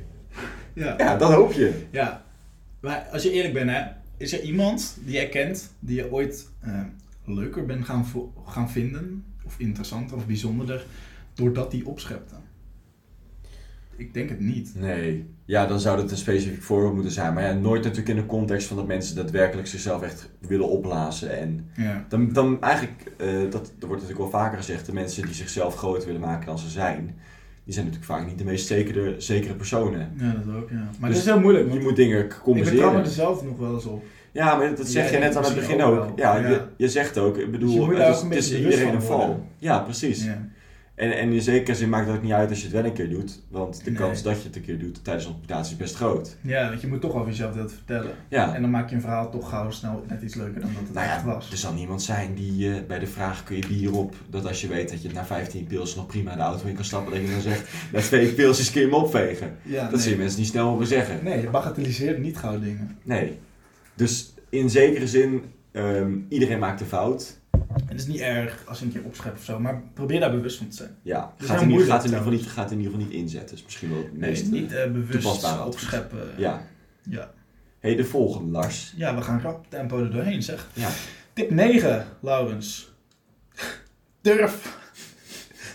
Ja. 0.72 0.94
Ja, 0.98 1.16
dat 1.16 1.32
hoop 1.32 1.52
je. 1.52 1.72
Ja. 1.90 2.24
Maar 2.80 3.06
als 3.12 3.22
je 3.22 3.30
eerlijk 3.30 3.54
bent, 3.54 3.70
hè, 3.70 3.82
is 4.18 4.32
er 4.32 4.40
iemand 4.42 4.98
die 5.04 5.12
jij 5.14 5.28
kent, 5.28 5.70
die 5.78 5.96
je 5.96 6.12
ooit 6.12 6.48
eh, 6.60 6.80
leuker 7.24 7.66
bent 7.66 7.84
gaan, 7.84 8.06
gaan 8.46 8.70
vinden, 8.70 9.24
of 9.44 9.58
interessanter 9.58 10.16
of 10.16 10.26
bijzonderder, 10.26 10.86
doordat 11.34 11.70
die 11.70 11.86
opschepte? 11.86 12.34
Ik 13.96 14.14
denk 14.14 14.28
het 14.28 14.40
niet. 14.40 14.72
Nee. 14.74 15.26
Ja, 15.44 15.66
dan 15.66 15.80
zou 15.80 15.96
dat 15.96 16.10
een 16.10 16.16
specifiek 16.16 16.62
voorbeeld 16.62 16.94
moeten 16.94 17.12
zijn. 17.12 17.34
Maar 17.34 17.42
ja, 17.42 17.52
nooit 17.52 17.82
natuurlijk 17.82 18.08
in 18.08 18.16
de 18.16 18.26
context 18.26 18.66
van 18.66 18.76
dat 18.76 18.86
mensen 18.86 19.16
daadwerkelijk 19.16 19.68
zichzelf 19.68 20.02
echt 20.02 20.28
willen 20.38 20.68
opblazen. 20.68 21.38
En 21.38 21.70
Ja. 21.76 22.04
dan, 22.08 22.32
dan 22.32 22.62
eigenlijk, 22.62 23.12
eh, 23.16 23.26
dat, 23.50 23.66
er 23.80 23.86
wordt 23.86 24.02
natuurlijk 24.02 24.18
wel 24.30 24.40
vaker 24.40 24.56
gezegd, 24.58 24.86
de 24.86 24.92
mensen 24.92 25.22
die 25.22 25.34
zichzelf 25.34 25.74
groter 25.76 26.06
willen 26.06 26.20
maken 26.20 26.46
dan 26.46 26.58
ze 26.58 26.68
zijn, 26.68 27.18
die 27.68 27.76
zijn 27.76 27.86
natuurlijk 27.88 28.12
vaak 28.12 28.26
niet 28.28 28.38
de 28.38 28.44
meest 28.44 28.66
zekere, 28.66 29.14
zekere 29.18 29.54
personen. 29.54 30.10
Ja, 30.16 30.34
dat 30.44 30.54
ook, 30.56 30.70
ja. 30.70 30.76
Maar 30.98 31.08
Dus 31.10 31.18
het 31.18 31.26
is 31.26 31.32
heel 31.32 31.40
moeilijk, 31.40 31.72
Je 31.72 31.80
moet 31.80 31.96
dingen 31.96 32.18
ik 32.18 32.24
betrap 32.28 32.42
compenseren. 32.44 32.92
me 32.92 32.98
er 33.00 33.06
zelf 33.06 33.44
nog 33.44 33.58
wel 33.58 33.74
eens 33.74 33.84
op. 33.84 34.04
Ja, 34.32 34.56
maar 34.56 34.74
dat 34.74 34.86
zeg 34.88 35.10
je 35.10 35.18
net 35.18 35.36
aan 35.36 35.44
het 35.44 35.54
begin 35.54 35.82
ook. 35.82 36.12
Ja, 36.16 36.36
Ja. 36.36 36.48
Je, 36.48 36.60
je 36.76 36.88
zegt 36.88 37.18
ook, 37.18 37.36
ik 37.36 37.42
Dus 37.42 37.50
bedoel, 37.50 37.72
je 37.74 37.80
moet 37.80 37.96
daar 37.96 38.06
het 38.06 38.08
ook 38.08 38.14
is, 38.16 38.22
een 38.22 38.28
het 38.30 38.38
is 38.38 38.48
beetje 38.50 38.62
bewust 38.62 38.78
iedereen 38.80 39.00
een 39.00 39.06
worden. 39.08 39.26
val. 39.26 39.46
Ja, 39.58 39.78
precies. 39.78 40.24
Ja. 40.24 40.48
En, 40.98 41.16
en 41.18 41.32
in 41.32 41.42
zekere 41.42 41.76
zin 41.76 41.88
maakt 41.88 42.06
het 42.06 42.16
ook 42.16 42.22
niet 42.22 42.32
uit 42.32 42.48
als 42.50 42.58
je 42.58 42.64
het 42.64 42.72
wel 42.74 42.84
een 42.84 42.92
keer 42.92 43.10
doet, 43.10 43.40
want 43.50 43.84
de 43.84 43.90
Nee. 43.90 43.98
kans 44.00 44.22
dat 44.22 44.36
je 44.40 44.46
het 44.46 44.56
een 44.56 44.62
keer 44.62 44.78
doet 44.78 45.04
tijdens 45.04 45.26
een 45.26 45.32
amputatie 45.32 45.72
is 45.72 45.78
best 45.78 45.94
groot. 45.94 46.36
ja, 46.40 46.68
want 46.68 46.80
je 46.80 46.86
moet 46.86 47.00
toch 47.00 47.14
over 47.14 47.28
jezelf 47.28 47.54
dat 47.54 47.72
vertellen. 47.72 48.10
Ja. 48.28 48.54
En 48.54 48.60
dan 48.62 48.70
maak 48.70 48.88
je 48.88 48.94
een 48.94 49.00
verhaal 49.00 49.30
toch 49.30 49.48
gauw 49.48 49.70
snel 49.70 50.04
net 50.08 50.22
iets 50.22 50.34
leuker 50.34 50.60
dan 50.60 50.70
dat 50.74 50.82
het 50.82 50.92
Nou 50.94 51.06
echt 51.06 51.24
ja, 51.24 51.24
was. 51.24 51.50
er 51.50 51.56
zal 51.56 51.72
niemand 51.72 52.02
zijn 52.02 52.34
die 52.34 52.74
eh, 52.74 52.80
bij 52.86 52.98
de 52.98 53.06
vraag 53.06 53.42
kun 53.44 53.56
je 53.56 53.66
bier 53.66 53.94
op, 53.94 54.14
dat 54.30 54.46
als 54.46 54.60
je 54.60 54.68
weet 54.68 54.90
dat 54.90 55.02
je 55.02 55.08
na 55.12 55.24
15 55.24 55.66
pils 55.66 55.94
nog 55.96 56.06
prima 56.06 56.34
de 56.34 56.40
auto 56.42 56.66
in 56.66 56.74
kan 56.74 56.84
stappen, 56.84 57.12
dat 57.12 57.22
je 57.22 57.30
dan 57.30 57.40
zegt, 57.40 57.68
na 57.92 58.00
twee 58.00 58.32
pilsjes 58.32 58.70
kun 58.70 58.80
je 58.80 58.86
hem 58.86 58.96
opvegen. 58.96 59.56
ja, 59.62 59.82
Dat 59.82 59.90
nee. 59.92 60.00
zie 60.00 60.10
je 60.12 60.18
mensen 60.18 60.38
niet 60.40 60.48
snel 60.48 60.68
horen 60.68 60.86
zeggen. 60.86 61.18
Nee, 61.24 61.40
je 61.40 61.50
bagatelliseert 61.50 62.18
niet 62.18 62.36
gauw 62.36 62.58
dingen. 62.60 62.96
Nee. 63.02 63.38
Dus 63.94 64.34
in 64.48 64.70
zekere 64.70 65.06
zin, 65.08 65.42
ehm, 65.72 66.12
iedereen 66.28 66.58
maakt 66.58 66.80
een 66.80 66.86
fout. 66.86 67.38
Het 67.86 67.98
is 68.00 68.06
niet 68.06 68.20
erg 68.20 68.62
als 68.66 68.78
je 68.78 68.84
een 68.84 68.92
keer 68.92 69.04
opschept 69.04 69.38
of 69.38 69.44
zo, 69.44 69.58
maar 69.60 69.82
probeer 69.94 70.20
daar 70.20 70.30
bewust 70.30 70.58
van 70.58 70.68
te 70.68 70.76
zijn. 70.76 70.96
Ja, 71.02 71.34
is 71.38 71.46
gaat 71.46 71.54
in, 71.54 71.62
ieder, 71.62 71.68
moeilijk 71.68 71.90
gaat, 71.90 72.00
in 72.04 72.10
ieder 72.10 72.18
geval 72.24 72.38
niet, 72.38 72.46
gaat 72.46 72.70
in 72.70 72.76
ieder 72.78 72.92
geval 72.92 73.06
niet 73.06 73.16
inzetten. 73.16 73.56
is 73.56 73.62
misschien 73.62 73.88
wel 73.88 73.98
het 73.98 74.18
Nee, 74.18 74.30
meest 74.30 74.50
niet 74.50 74.72
eh, 74.72 74.90
bewust 74.90 75.20
toepasbare 75.20 75.58
advies. 75.60 75.74
opscheppen. 75.82 76.18
Ja. 76.36 76.62
ja. 77.02 77.30
hey, 77.78 77.96
de 77.96 78.04
volgende, 78.04 78.50
Lars. 78.50 78.92
Ja, 78.96 79.14
we 79.14 79.22
gaan 79.22 79.40
rap 79.40 79.66
tempo 79.68 79.98
er 79.98 80.10
doorheen, 80.10 80.42
zeg. 80.42 80.66
Ja. 80.72 80.88
Tip 81.32 81.50
9, 81.50 82.06
Laurens. 82.20 82.92
Durf. 84.20 84.76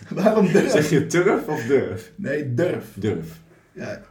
Waarom 0.09 0.51
durf? 0.51 0.71
Zeg 0.71 0.89
je 0.89 1.05
durf 1.07 1.47
of 1.47 1.63
durf? 1.65 2.11
Nee, 2.15 2.53
durf. 2.53 2.85
Durf. 2.95 3.39
Ja, 3.71 4.01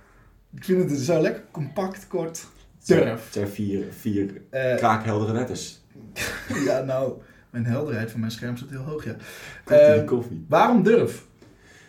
ik 0.56 0.64
vind 0.64 0.90
het 0.90 1.00
zo 1.00 1.20
lekker 1.20 1.42
compact, 1.50 2.06
kort. 2.06 2.46
Durf. 2.84 3.24
Het 3.24 3.32
zijn 3.32 3.48
vier, 3.48 3.84
vier 3.98 4.42
Eh, 4.50 4.76
kraakheldere 4.76 5.32
letters. 5.32 5.80
ja, 6.66 6.80
nou, 6.80 7.20
mijn 7.52 7.64
helderheid 7.64 8.10
van 8.10 8.20
mijn 8.20 8.32
scherm 8.32 8.56
staat 8.56 8.70
heel 8.70 8.82
hoog, 8.82 9.04
ja. 9.04 9.16
Die 9.66 9.76
Eh, 9.76 10.06
koffie. 10.06 10.44
waarom 10.48 10.82
durf? 10.82 11.26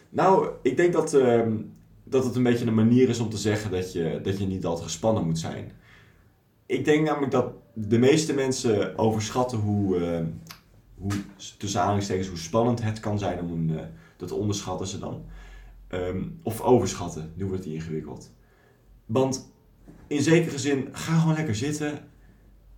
Nou, 0.09 0.49
ik 0.61 0.77
denk 0.77 0.93
dat, 0.93 1.13
ehm, 1.13 1.55
dat 2.03 2.23
het 2.25 2.35
een 2.35 2.43
beetje 2.43 2.65
een 2.65 2.73
manier 2.73 3.09
is 3.09 3.19
om 3.19 3.29
te 3.29 3.37
zeggen 3.37 3.71
dat 3.71 3.91
je, 3.93 4.19
dat 4.23 4.39
je 4.39 4.45
niet 4.47 4.65
altijd 4.65 4.85
gespannen 4.85 5.25
moet 5.25 5.39
zijn. 5.39 5.71
Ik 6.65 6.85
denk 6.85 7.05
namelijk 7.05 7.31
dat 7.31 7.53
de 7.73 7.97
meeste 7.97 8.33
mensen 8.33 8.97
overschatten 8.97 9.57
hoe, 9.57 9.97
ehm, 9.99 10.25
hoe 10.97 11.11
tussen 11.57 11.79
aanhalingstekens, 11.79 12.27
hoe 12.27 12.37
spannend 12.37 12.81
het 12.83 12.99
kan 12.99 13.19
zijn 13.19 13.39
om 13.39 13.51
een, 13.51 13.77
eh, 13.77 13.85
dat 14.17 14.31
onderschatten 14.31 14.87
ze 14.87 14.99
dan. 14.99 15.25
Of 16.41 16.61
overschatten, 16.61 17.31
nu 17.35 17.45
wordt 17.45 17.63
het 17.63 17.73
ingewikkeld. 17.73 18.31
Want 19.05 19.51
in 20.07 20.21
zekere 20.21 20.57
zin, 20.59 20.87
ga 20.91 21.19
gewoon 21.19 21.35
lekker 21.35 21.55
zitten. 21.55 21.99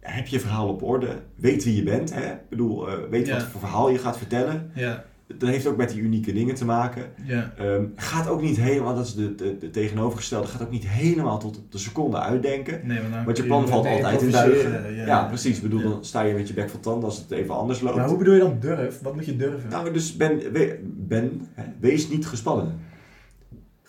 Heb 0.06 0.28
je 0.28 0.40
verhaal 0.40 0.68
op 0.68 0.84
orde. 0.84 1.08
Weet 1.36 1.64
wie 1.64 1.76
je 1.76 1.84
bent. 1.84 2.14
Hè? 2.14 2.32
Ik 2.32 2.50
bedoel, 2.50 2.88
eh, 2.90 2.94
weet 3.10 3.28
Ja. 3.28 3.34
wat 3.34 3.44
voor 3.44 3.60
verhaal 3.60 3.90
je 3.90 3.98
gaat 3.98 4.18
vertellen. 4.18 4.72
Ja, 4.74 5.04
Dat 5.38 5.50
heeft 5.50 5.68
ook 5.68 5.78
met 5.78 5.90
die 5.90 6.02
unieke 6.02 6.34
dingen 6.34 6.56
te 6.56 6.66
maken. 6.66 7.04
ja. 7.24 7.54
Ehm, 7.58 7.84
gaat 7.96 8.28
ook 8.28 8.42
niet 8.42 8.58
helemaal, 8.58 8.96
dat 8.96 9.06
is 9.06 9.14
de, 9.16 9.36
de, 9.36 9.58
de 9.58 9.70
tegenovergestelde, 9.70 10.48
gaat 10.48 10.62
ook 10.62 10.72
niet 10.72 10.88
helemaal 10.88 11.40
tot 11.40 11.58
op 11.58 11.72
de 11.72 11.78
seconde 11.78 12.20
uitdenken. 12.20 12.80
Nee, 12.84 13.00
want, 13.02 13.14
dan 13.14 13.26
Want 13.26 13.38
je 13.38 13.44
plan 13.44 13.68
valt 13.68 13.86
altijd 13.88 14.22
in 14.22 14.32
duigen. 14.32 14.96
Ja, 14.96 15.24
precies. 15.24 15.56
Ik 15.58 15.64
bedoel, 15.64 15.80
Ja. 15.82 15.90
dan 15.90 16.06
sta 16.06 16.22
je 16.22 16.34
met 16.34 16.48
je 16.48 16.54
bek 16.54 16.70
vol 16.70 16.80
tanden 16.80 17.04
als 17.04 17.18
het 17.18 17.32
even 17.32 17.56
anders 17.56 17.82
loopt. 17.82 17.96
Maar 17.96 18.08
hoe 18.08 18.18
bedoel 18.18 18.34
je 18.34 18.40
dan 18.40 18.58
durf? 18.60 19.02
Wat 19.02 19.16
moet 19.16 19.26
je 19.26 19.36
durven? 19.36 19.70
Nou, 19.70 19.94
dus 19.94 20.16
ben, 20.16 20.38
we- 20.52 20.80
ben 20.84 21.48
hè, 21.54 21.64
wees 21.80 22.10
niet 22.10 22.28
gespannen. 22.28 22.80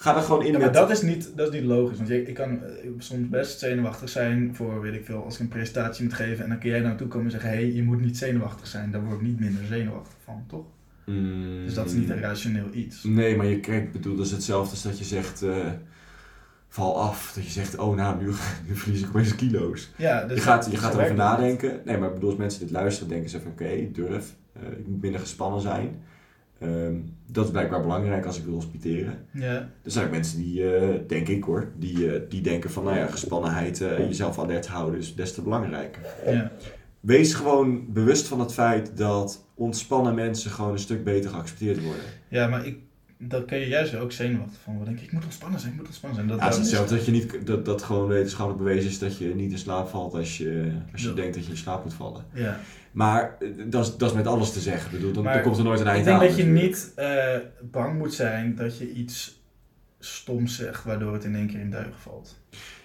Ga 0.06 0.16
er 0.16 0.22
gewoon 0.22 0.44
in 0.44 0.52
Ja, 0.52 0.58
maar 0.58 0.66
met... 0.66 0.74
dat 0.74 0.90
is 0.90 1.02
niet, 1.02 1.32
dat 1.36 1.48
is 1.48 1.60
niet 1.60 1.68
logisch. 1.68 1.96
Want 1.96 2.08
je, 2.08 2.22
ik 2.22 2.34
kan 2.34 2.64
eh, 2.64 2.90
soms 2.98 3.28
best 3.28 3.58
zenuwachtig 3.58 4.08
zijn 4.08 4.54
voor, 4.54 4.80
weet 4.80 4.94
ik 4.94 5.04
veel, 5.04 5.24
als 5.24 5.34
ik 5.34 5.40
een 5.40 5.48
presentatie 5.48 6.04
moet 6.04 6.14
geven. 6.14 6.44
En 6.44 6.48
dan 6.50 6.58
kun 6.58 6.70
jij 6.70 6.80
naar 6.80 6.90
me 6.90 6.96
toe 6.96 7.06
komen 7.06 7.24
en 7.24 7.30
zeggen, 7.30 7.50
hé, 7.50 7.56
hey, 7.56 7.72
je 7.72 7.82
moet 7.82 8.00
niet 8.00 8.18
zenuwachtig 8.18 8.66
zijn. 8.66 8.90
Daar 8.90 9.04
word 9.04 9.20
ik 9.20 9.26
niet 9.26 9.40
minder 9.40 9.64
zenuwachtig 9.64 10.16
van, 10.24 10.44
toch? 10.46 10.64
Mm. 11.04 11.64
Dus 11.64 11.74
dat 11.74 11.86
is 11.86 11.92
niet 11.92 12.10
een 12.10 12.20
rationeel 12.20 12.68
iets. 12.72 13.04
Nee, 13.04 13.36
maar 13.36 13.46
je 13.46 13.60
krijgt, 13.60 13.92
bedoel, 13.92 14.16
dat 14.16 14.26
is 14.26 14.32
hetzelfde 14.32 14.70
als 14.70 14.82
dat 14.82 14.98
je 14.98 15.04
zegt, 15.04 15.42
eh, 15.42 15.70
val 16.68 17.00
af. 17.00 17.32
Dat 17.34 17.44
je 17.44 17.50
zegt, 17.50 17.78
oh 17.78 17.96
nou, 17.96 18.24
nu, 18.24 18.26
nu 18.66 18.76
verlies 18.76 19.00
ik 19.00 19.08
opeens 19.08 19.34
kilo's. 19.34 19.90
Ja, 19.96 20.24
dus 20.24 20.36
je 20.36 20.42
gaat, 20.42 20.68
je 20.70 20.76
gaat 20.76 20.94
erover 20.94 21.14
nadenken. 21.14 21.80
Nee, 21.84 21.98
maar 21.98 22.08
ik 22.08 22.14
bedoel, 22.14 22.30
als 22.30 22.38
mensen 22.38 22.60
dit 22.60 22.70
luisteren, 22.70 23.08
denken 23.08 23.30
ze 23.30 23.40
van, 23.40 23.50
oké, 23.50 23.90
durf. 23.92 24.34
Eh, 24.52 24.78
ik 24.78 24.86
moet 24.86 25.02
minder 25.02 25.20
gespannen 25.20 25.60
zijn. 25.60 26.02
Ehm, 26.58 26.94
dat 27.26 27.44
is 27.44 27.50
blijkbaar 27.50 27.80
belangrijk 27.80 28.24
als 28.26 28.38
ik 28.38 28.44
wil 28.44 28.54
hospiteren. 28.54 29.18
Ja, 29.32 29.54
Er 29.82 29.90
zijn 29.90 30.04
ook 30.06 30.10
mensen 30.10 30.38
die, 30.38 30.74
eh, 30.76 30.94
denk 31.06 31.28
ik 31.28 31.44
hoor, 31.44 31.68
die, 31.78 32.12
eh, 32.12 32.20
die 32.28 32.40
denken 32.40 32.70
van, 32.70 32.84
nou 32.84 32.96
ja, 32.96 33.06
gespannenheid 33.06 33.80
en 33.80 34.06
jezelf 34.06 34.38
alert 34.38 34.66
houden 34.66 35.00
is 35.00 35.14
des 35.14 35.34
te 35.34 35.42
belangrijk. 35.42 35.98
ja. 36.26 36.52
Wees 37.00 37.34
gewoon 37.34 37.92
bewust 37.92 38.26
van 38.26 38.40
het 38.40 38.52
feit 38.52 38.96
dat 38.96 39.46
ontspannen 39.54 40.14
mensen 40.14 40.50
gewoon 40.50 40.72
een 40.72 40.78
stuk 40.78 41.04
beter 41.04 41.30
geaccepteerd 41.30 41.82
worden. 41.84 42.02
ja, 42.28 42.46
maar 42.46 42.66
ik, 42.66 42.78
dat 43.18 43.44
kun 43.44 43.58
je 43.58 43.66
juist 43.68 43.94
ook 43.94 44.12
zenuwachtig 44.12 44.58
van. 44.64 44.76
Dan 44.76 44.84
denk 44.84 45.00
ik, 45.00 45.12
moet 45.12 45.24
ontspannen 45.24 45.60
zijn, 45.60 45.72
ik 45.72 45.78
moet 45.78 45.86
ontspannen 45.86 46.16
zijn. 46.18 46.28
Dat, 46.30 46.38
Ja, 46.38 46.44
het 46.44 46.54
is 46.54 46.60
hetzelfde 46.60 46.96
dat, 46.96 47.04
je 47.06 47.12
niet, 47.12 47.46
dat, 47.46 47.64
dat 47.64 47.82
gewoon 47.82 48.06
wetenschappelijk 48.08 48.64
bewezen 48.64 48.90
is 48.90 48.98
dat 48.98 49.18
je 49.18 49.34
niet 49.34 49.50
in 49.52 49.58
slaap 49.58 49.88
valt 49.88 50.14
als 50.14 50.38
je, 50.38 50.72
als 50.92 51.02
je 51.02 51.08
Ja. 51.08 51.14
denkt 51.14 51.34
dat 51.34 51.44
je 51.44 51.50
in 51.50 51.56
slaap 51.56 51.84
moet 51.84 51.94
vallen. 51.94 52.24
Ja. 52.32 52.60
Maar 52.92 53.36
eh, 53.40 53.48
dat 53.66 53.86
is, 53.86 53.96
dat 53.96 54.10
is 54.10 54.16
met 54.16 54.26
alles 54.26 54.52
te 54.52 54.60
zeggen. 54.60 54.90
Ik 54.90 54.96
bedoel, 54.96 55.12
dan, 55.12 55.24
Maar 55.24 55.34
dan 55.34 55.42
komt 55.42 55.56
er 55.56 55.64
nooit 55.64 55.80
een 55.80 55.86
eind 55.86 55.98
Ik 55.98 56.04
denk 56.04 56.20
aan. 56.20 56.26
dat 56.26 56.36
je 56.36 56.44
niet 56.44 56.92
eh, 56.94 57.36
bang 57.70 57.98
moet 57.98 58.14
zijn 58.14 58.54
dat 58.54 58.78
je 58.78 58.92
iets 58.92 59.40
stoms 59.98 60.56
zegt, 60.56 60.84
waardoor 60.84 61.12
het 61.12 61.24
in 61.24 61.34
één 61.34 61.46
keer 61.46 61.60
in 61.60 61.70
duigen 61.70 62.00
valt. 62.00 62.36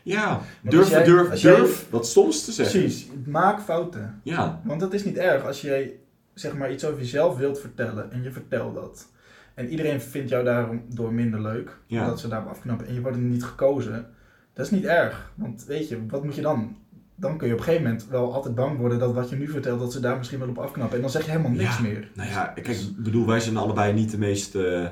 Ja, 0.03 0.41
durf, 0.61 0.89
jij- 0.89 1.03
durf, 1.03 1.41
jij- 1.41 1.55
durf 1.55 1.87
wat 1.89 2.07
soms 2.07 2.45
te 2.45 2.51
zeggen. 2.51 2.79
Precies, 2.79 3.07
maak 3.25 3.61
fouten. 3.61 4.19
Ja, 4.23 4.61
Want 4.63 4.79
dat 4.79 4.93
is 4.93 5.03
niet 5.03 5.17
erg 5.17 5.45
als 5.45 5.61
jij 5.61 5.93
zeg 6.33 6.53
maar 6.57 6.71
iets 6.71 6.85
over 6.85 6.99
jezelf 6.99 7.37
wilt 7.37 7.59
vertellen 7.59 8.11
en 8.11 8.23
je 8.23 8.31
vertelt 8.31 8.75
dat. 8.75 9.07
En 9.55 9.69
iedereen 9.69 10.01
vindt 10.01 10.29
jou 10.29 10.43
daardoor 10.43 11.13
minder 11.13 11.41
leuk, 11.41 11.77
Ja. 11.85 12.01
omdat 12.01 12.19
ze 12.19 12.27
daarop 12.27 12.49
afknappen 12.49 12.87
en 12.87 12.93
je 12.93 13.01
wordt 13.01 13.17
niet 13.17 13.43
gekozen. 13.43 14.05
Dat 14.53 14.65
is 14.65 14.71
niet 14.71 14.85
erg, 14.85 15.31
want 15.35 15.65
weet 15.65 15.89
je, 15.89 16.05
wat 16.07 16.23
moet 16.23 16.35
je 16.35 16.41
dan? 16.41 16.75
Dan 17.15 17.37
kun 17.37 17.47
je 17.47 17.53
op 17.53 17.59
een 17.59 17.65
gegeven 17.65 17.85
moment 17.87 18.07
wel 18.07 18.33
altijd 18.33 18.55
bang 18.55 18.77
worden 18.77 18.99
dat 18.99 19.13
wat 19.13 19.29
je 19.29 19.35
nu 19.35 19.47
vertelt, 19.47 19.79
dat 19.79 19.91
ze 19.93 19.99
daar 19.99 20.17
misschien 20.17 20.39
wel 20.39 20.49
op 20.49 20.57
afknappen. 20.57 20.95
En 20.95 21.01
dan 21.01 21.11
zeg 21.11 21.23
je 21.25 21.31
helemaal 21.31 21.51
niks 21.51 21.77
Ja. 21.77 21.81
meer. 21.83 22.11
nou 22.15 22.29
ja, 22.29 22.45
kijk, 22.45 22.67
ik 22.67 22.95
bedoel, 22.97 23.27
wij 23.27 23.39
zijn 23.39 23.57
allebei 23.57 23.93
niet 23.93 24.11
de 24.11 24.17
meest, 24.17 24.55
eh, 24.55 24.85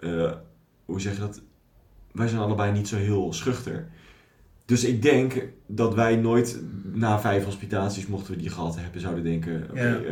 eh, 0.00 0.32
hoe 0.84 1.00
zeg 1.00 1.14
je 1.14 1.20
dat? 1.20 1.40
Wij 2.12 2.28
zijn 2.28 2.40
allebei 2.40 2.72
niet 2.72 2.88
zo 2.88 2.96
heel 2.96 3.32
schuchter. 3.32 3.86
Dus 4.68 4.84
ik 4.84 5.02
denk 5.02 5.32
dat 5.66 5.94
wij 5.94 6.16
nooit 6.16 6.60
na 6.92 7.20
vijf 7.20 7.44
hospitaties, 7.44 8.06
mochten 8.06 8.32
we 8.34 8.38
die 8.40 8.50
gehad 8.50 8.76
hebben, 8.80 9.00
zouden 9.00 9.24
denken: 9.24 9.66
oké, 9.70 9.82
Ja. 9.82 9.94
eh, 9.94 10.02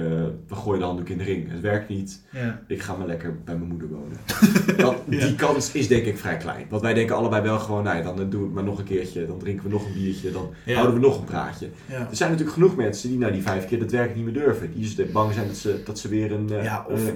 we 0.49 0.55
gooien 0.55 0.79
de 0.81 0.85
handdoek 0.87 1.09
in 1.09 1.19
de 1.19 1.25
ring. 1.25 1.51
Het 1.51 1.61
werkt 1.61 1.89
niet. 1.89 2.23
Ja. 2.31 2.63
Ik 2.67 2.83
ga 2.83 2.97
maar 2.97 3.07
lekker 3.07 3.39
bij 3.45 3.57
mijn 3.57 3.69
moeder 3.69 3.89
wonen. 3.89 4.17
Dat, 4.77 4.97
Ja. 5.09 5.27
Die 5.27 5.35
kans 5.35 5.73
is 5.73 5.89
denk 5.89 6.05
ik 6.07 6.19
vrij 6.19 6.37
klein. 6.37 6.67
Want 6.71 6.83
wij 6.83 6.95
denken 6.95 7.17
allebei 7.17 7.43
wel 7.43 7.59
gewoon, 7.59 7.85
nou 7.85 7.97
ja, 7.97 8.03
dan 8.03 8.17
doen 8.31 8.41
we 8.41 8.47
het 8.47 8.55
maar 8.55 8.65
nog 8.65 8.79
een 8.79 8.85
keertje. 8.85 9.27
Dan 9.27 9.39
drinken 9.39 9.65
we 9.65 9.71
nog 9.71 9.87
een 9.87 9.93
biertje. 9.95 10.31
Dan 10.31 10.51
Ja. 10.65 10.75
houden 10.75 10.95
we 10.95 11.01
nog 11.07 11.19
een 11.19 11.25
praatje. 11.25 11.69
Ja. 11.89 11.95
Er 12.11 12.17
zijn 12.17 12.31
natuurlijk 12.31 12.57
genoeg 12.59 12.77
mensen 12.77 13.09
die 13.09 13.19
na 13.19 13.31
die 13.31 13.43
vijf 13.43 13.67
keer 13.67 13.79
dat 13.79 13.91
werk 13.91 14.15
niet 14.15 14.25
meer 14.25 14.35
durven. 14.35 14.73
Die 14.75 14.95
dus 14.97 15.11
bang 15.13 15.33
zijn 15.33 15.47
dat 15.47 15.57
ze, 15.57 15.81
dat 15.85 15.99
ze 15.99 16.09
weer 16.09 16.33
een... 16.33 16.51
eh, 16.51 16.65
Ja, 16.65 16.87
of 16.91 17.07
eh, 17.07 17.13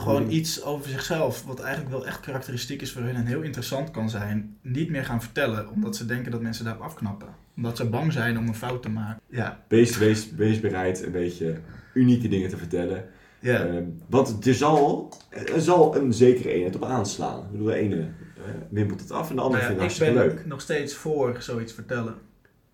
gewoon 0.00 0.22
een- 0.22 0.32
iets 0.34 0.62
over 0.62 0.90
zichzelf, 0.90 1.44
wat 1.44 1.60
eigenlijk 1.60 1.90
wel 1.90 2.06
echt 2.06 2.20
karakteristiek 2.20 2.82
is 2.82 2.92
voor 2.92 3.02
hun 3.02 3.14
en 3.14 3.26
heel 3.26 3.40
interessant 3.42 3.90
kan 3.90 4.10
zijn, 4.10 4.56
niet 4.62 4.90
meer 4.90 5.04
gaan 5.04 5.22
vertellen, 5.22 5.68
omdat 5.70 5.96
ze 5.96 6.06
denken 6.06 6.30
dat 6.30 6.40
mensen 6.40 6.64
daarop 6.64 6.82
afknappen. 6.82 7.28
Omdat 7.56 7.76
ze 7.76 7.84
bang 7.88 8.12
zijn 8.12 8.38
om 8.38 8.48
een 8.48 8.54
fout 8.54 8.82
te 8.82 8.88
maken. 8.90 9.20
Ja. 9.30 9.64
wees, 9.68 9.98
wees, 9.98 10.30
wees 10.36 10.60
bereid 10.60 11.02
een 11.04 11.12
beetje 11.12 11.58
unieke 11.94 12.28
dingen 12.28 12.48
te 12.48 12.56
vertellen. 12.56 13.04
Ja. 13.40 13.64
Ehm, 13.66 13.84
want 14.06 14.46
er 14.46 14.54
zal, 14.54 15.12
er 15.54 15.60
zal 15.60 15.96
een 15.96 16.12
zekere 16.12 16.52
eenheid 16.52 16.74
op 16.76 16.84
aanslaan. 16.84 17.44
Ik 17.44 17.50
bedoel, 17.50 17.66
de 17.66 17.74
ene 17.74 17.96
eh, 17.96 18.42
wimpelt 18.70 19.00
het 19.00 19.10
af 19.10 19.30
en 19.30 19.36
de 19.36 19.42
andere 19.42 19.62
Nou 19.62 19.74
ja, 19.74 19.78
vindt 19.78 19.98
het 19.98 20.08
ik 20.08 20.14
ben 20.14 20.16
hartstikke 20.16 20.40
leuk. 20.42 20.46
nog 20.52 20.60
steeds 20.60 20.94
voor 20.94 21.36
zoiets 21.38 21.72
vertellen. 21.72 22.14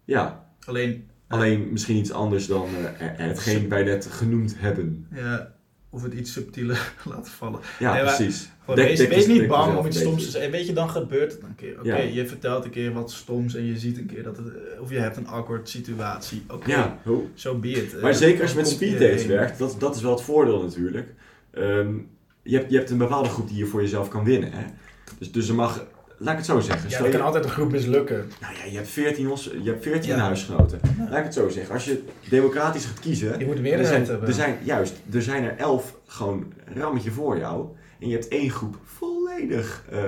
Ja, 0.04 0.42
Alleen, 0.66 1.08
alleen 1.28 1.72
misschien 1.72 1.96
iets 1.96 2.12
anders 2.12 2.46
dan 2.46 2.66
eh, 2.98 3.08
hetgeen 3.16 3.68
wij 3.68 3.82
net 3.82 4.06
genoemd 4.06 4.54
hebben. 4.58 5.06
ja, 5.14 5.53
of 5.94 6.02
het 6.02 6.12
iets 6.14 6.32
subtieler 6.32 6.92
laten 7.14 7.32
vallen. 7.32 7.60
Ja, 7.78 7.92
Nee, 7.94 8.02
precies. 8.02 8.48
Dek- 8.66 8.76
wees, 8.76 8.98
dek 8.98 9.08
wees 9.08 9.26
niet 9.26 9.46
bang 9.46 9.76
om 9.76 9.86
iets 9.86 9.98
stoms 9.98 10.24
te 10.24 10.30
zeggen. 10.30 10.50
Weet 10.50 10.66
je, 10.66 10.72
dan 10.72 10.90
gebeurt 10.90 11.32
het 11.32 11.42
een 11.42 11.54
keer. 11.54 11.78
Oké, 11.78 11.86
Ja. 11.88 11.96
je 11.96 12.26
vertelt 12.26 12.64
een 12.64 12.70
keer 12.70 12.92
wat 12.92 13.10
stoms 13.12 13.54
en 13.54 13.64
je 13.64 13.78
ziet 13.78 13.98
een 13.98 14.06
keer 14.06 14.22
dat 14.22 14.36
het... 14.36 14.46
eh, 14.46 14.80
Of 14.82 14.90
je 14.90 14.98
hebt 14.98 15.16
een 15.16 15.26
awkward 15.26 15.68
situatie. 15.68 16.42
Oké, 16.48 16.70
Ja, 16.70 16.98
zo 17.34 17.54
be 17.58 17.68
it. 17.70 18.00
Maar 18.00 18.10
Eh, 18.10 18.16
zeker 18.16 18.42
als 18.42 18.50
je 18.50 18.56
met 18.56 18.68
speed 18.68 18.88
iedereen. 18.92 19.10
dates 19.10 19.26
werkt, 19.26 19.58
dat, 19.58 19.76
dat 19.78 19.96
is 19.96 20.02
wel 20.02 20.10
het 20.12 20.22
voordeel 20.22 20.62
natuurlijk. 20.62 21.14
Ehm, 21.50 21.94
je, 22.42 22.56
hebt, 22.56 22.70
je 22.70 22.76
hebt 22.76 22.90
een 22.90 22.98
bepaalde 22.98 23.28
groep 23.28 23.48
die 23.48 23.56
je 23.58 23.66
voor 23.66 23.80
jezelf 23.80 24.08
kan 24.08 24.24
winnen. 24.24 24.52
Hè? 24.52 24.64
Dus, 25.18 25.32
dus 25.32 25.48
er 25.48 25.54
mag, 25.54 25.86
laat 26.18 26.30
ik 26.32 26.36
het 26.36 26.46
zo 26.46 26.60
zeggen. 26.60 26.90
Ja, 26.90 26.98
er 26.98 27.04
je, 27.04 27.10
kan 27.10 27.20
altijd 27.20 27.44
een 27.44 27.50
groep 27.50 27.70
mislukken. 27.70 28.30
nou 28.40 28.54
ja, 28.54 28.64
je 28.64 28.76
hebt 28.76 28.88
14, 28.88 29.26
hos- 29.26 29.50
je 29.62 29.70
hebt 29.70 29.82
14 29.82 30.10
Ja. 30.10 30.18
huisgenoten. 30.18 30.80
Ja. 30.98 31.06
Laat 31.10 31.18
ik 31.18 31.24
het 31.24 31.34
zo 31.34 31.48
zeggen. 31.48 31.74
Als 31.74 31.84
je 31.84 32.02
democratisch 32.28 32.84
gaat 32.84 33.00
kiezen, 33.00 33.38
Je 33.38 33.44
moet 33.46 33.54
er 33.54 33.60
meerderheid 33.62 33.96
zijn, 33.96 34.06
hebben. 34.08 34.28
er 34.28 34.34
zijn, 34.34 34.58
juist, 34.62 34.94
er 35.12 35.22
zijn 35.22 35.44
er 35.44 35.56
11 35.56 35.94
gewoon 36.06 36.52
rammetje 36.74 37.10
voor 37.10 37.38
jou. 37.38 37.66
En 38.00 38.08
je 38.08 38.12
hebt 38.14 38.28
één 38.28 38.50
groep 38.50 38.76
volledig, 38.84 39.84
eh 39.90 40.00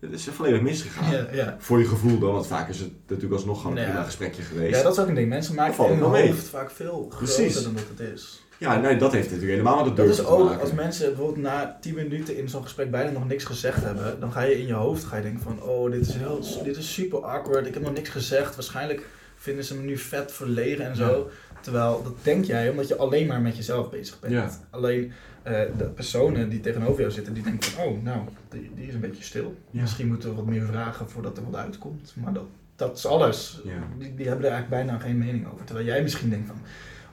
het 0.00 0.12
is 0.12 0.28
volledig 0.32 0.60
misgegaan. 0.60 1.12
ja, 1.12 1.26
ja. 1.32 1.56
Voor 1.58 1.78
je 1.78 1.84
gevoel 1.84 2.18
dan, 2.18 2.32
want 2.32 2.46
vaak 2.46 2.68
is 2.68 2.78
het 2.80 2.90
natuurlijk 3.06 3.34
alsnog 3.34 3.60
gewoon 3.60 3.76
een 3.76 3.82
Ja. 3.82 3.88
prima 3.88 4.04
gesprekje 4.04 4.42
geweest. 4.42 4.76
ja, 4.76 4.82
dat 4.82 4.92
is 4.92 4.98
ook 4.98 5.08
een 5.08 5.14
ding. 5.14 5.28
Mensen 5.28 5.54
maken 5.54 5.88
in 5.88 5.98
hun 5.98 6.10
mee. 6.10 6.26
hoofd 6.28 6.48
vaak 6.48 6.70
veel 6.70 7.12
Precies. 7.18 7.52
groter 7.52 7.62
dan 7.62 7.74
dat 7.74 7.98
het 8.06 8.12
is. 8.14 8.45
Ja, 8.58 8.80
nee, 8.80 8.96
dat 8.96 9.12
heeft 9.12 9.30
natuurlijk 9.30 9.50
helemaal 9.50 9.76
met 9.76 9.86
het 9.86 9.96
Dat 9.96 10.06
durven 10.06 10.24
is 10.24 10.30
te 10.30 10.36
ook 10.36 10.44
maken. 10.44 10.60
als 10.60 10.72
mensen 10.72 11.06
bijvoorbeeld 11.06 11.42
na 11.42 11.78
10 11.80 11.94
minuten 11.94 12.36
in 12.36 12.48
zo'n 12.48 12.62
gesprek 12.62 12.90
bijna 12.90 13.10
nog 13.10 13.28
niks 13.28 13.44
gezegd 13.44 13.82
hebben, 13.82 14.20
dan 14.20 14.32
ga 14.32 14.42
je 14.42 14.58
in 14.58 14.66
je 14.66 14.72
hoofd 14.72 15.04
ga 15.04 15.16
je 15.16 15.22
denken 15.22 15.42
van, 15.42 15.62
oh, 15.62 15.90
dit 15.90 16.00
is, 16.08 16.14
heel, 16.14 16.40
dit 16.64 16.76
is 16.76 16.92
super 16.92 17.24
awkward, 17.24 17.66
ik 17.66 17.74
heb 17.74 17.82
nog 17.82 17.92
niks 17.92 18.08
gezegd, 18.08 18.54
waarschijnlijk 18.54 19.06
vinden 19.36 19.64
ze 19.64 19.76
me 19.76 19.82
nu 19.82 19.98
vet 19.98 20.32
verlegen 20.32 20.84
en 20.84 20.96
zo. 20.96 21.30
Terwijl 21.60 22.02
dat 22.02 22.14
denk 22.22 22.44
jij 22.44 22.70
omdat 22.70 22.88
je 22.88 22.96
alleen 22.96 23.26
maar 23.26 23.40
met 23.40 23.56
jezelf 23.56 23.90
bezig 23.90 24.20
bent. 24.20 24.32
Ja. 24.32 24.50
Alleen 24.70 25.12
eh, 25.42 25.60
de 25.78 25.84
personen 25.84 26.48
die 26.48 26.60
tegenover 26.60 27.00
jou 27.00 27.12
zitten, 27.12 27.34
die 27.34 27.42
denken 27.42 27.70
van, 27.70 27.84
oh, 27.84 28.02
nou, 28.02 28.20
die, 28.48 28.70
die 28.74 28.86
is 28.86 28.94
een 28.94 29.00
beetje 29.00 29.22
stil. 29.22 29.54
Ja. 29.70 29.80
Misschien 29.80 30.06
moeten 30.06 30.28
we 30.28 30.34
wat 30.34 30.46
meer 30.46 30.66
vragen 30.66 31.08
voordat 31.08 31.36
er 31.36 31.50
wat 31.50 31.60
uitkomt. 31.60 32.14
Maar 32.16 32.32
dat, 32.32 32.44
dat 32.76 32.96
is 32.96 33.06
alles. 33.06 33.60
Die, 33.98 34.14
die 34.14 34.26
hebben 34.28 34.44
er 34.46 34.52
eigenlijk 34.52 34.68
bijna 34.68 34.98
geen 34.98 35.18
mening 35.18 35.52
over. 35.52 35.64
Terwijl 35.64 35.86
jij 35.86 36.02
misschien 36.02 36.30
denkt 36.30 36.46
van, 36.46 36.56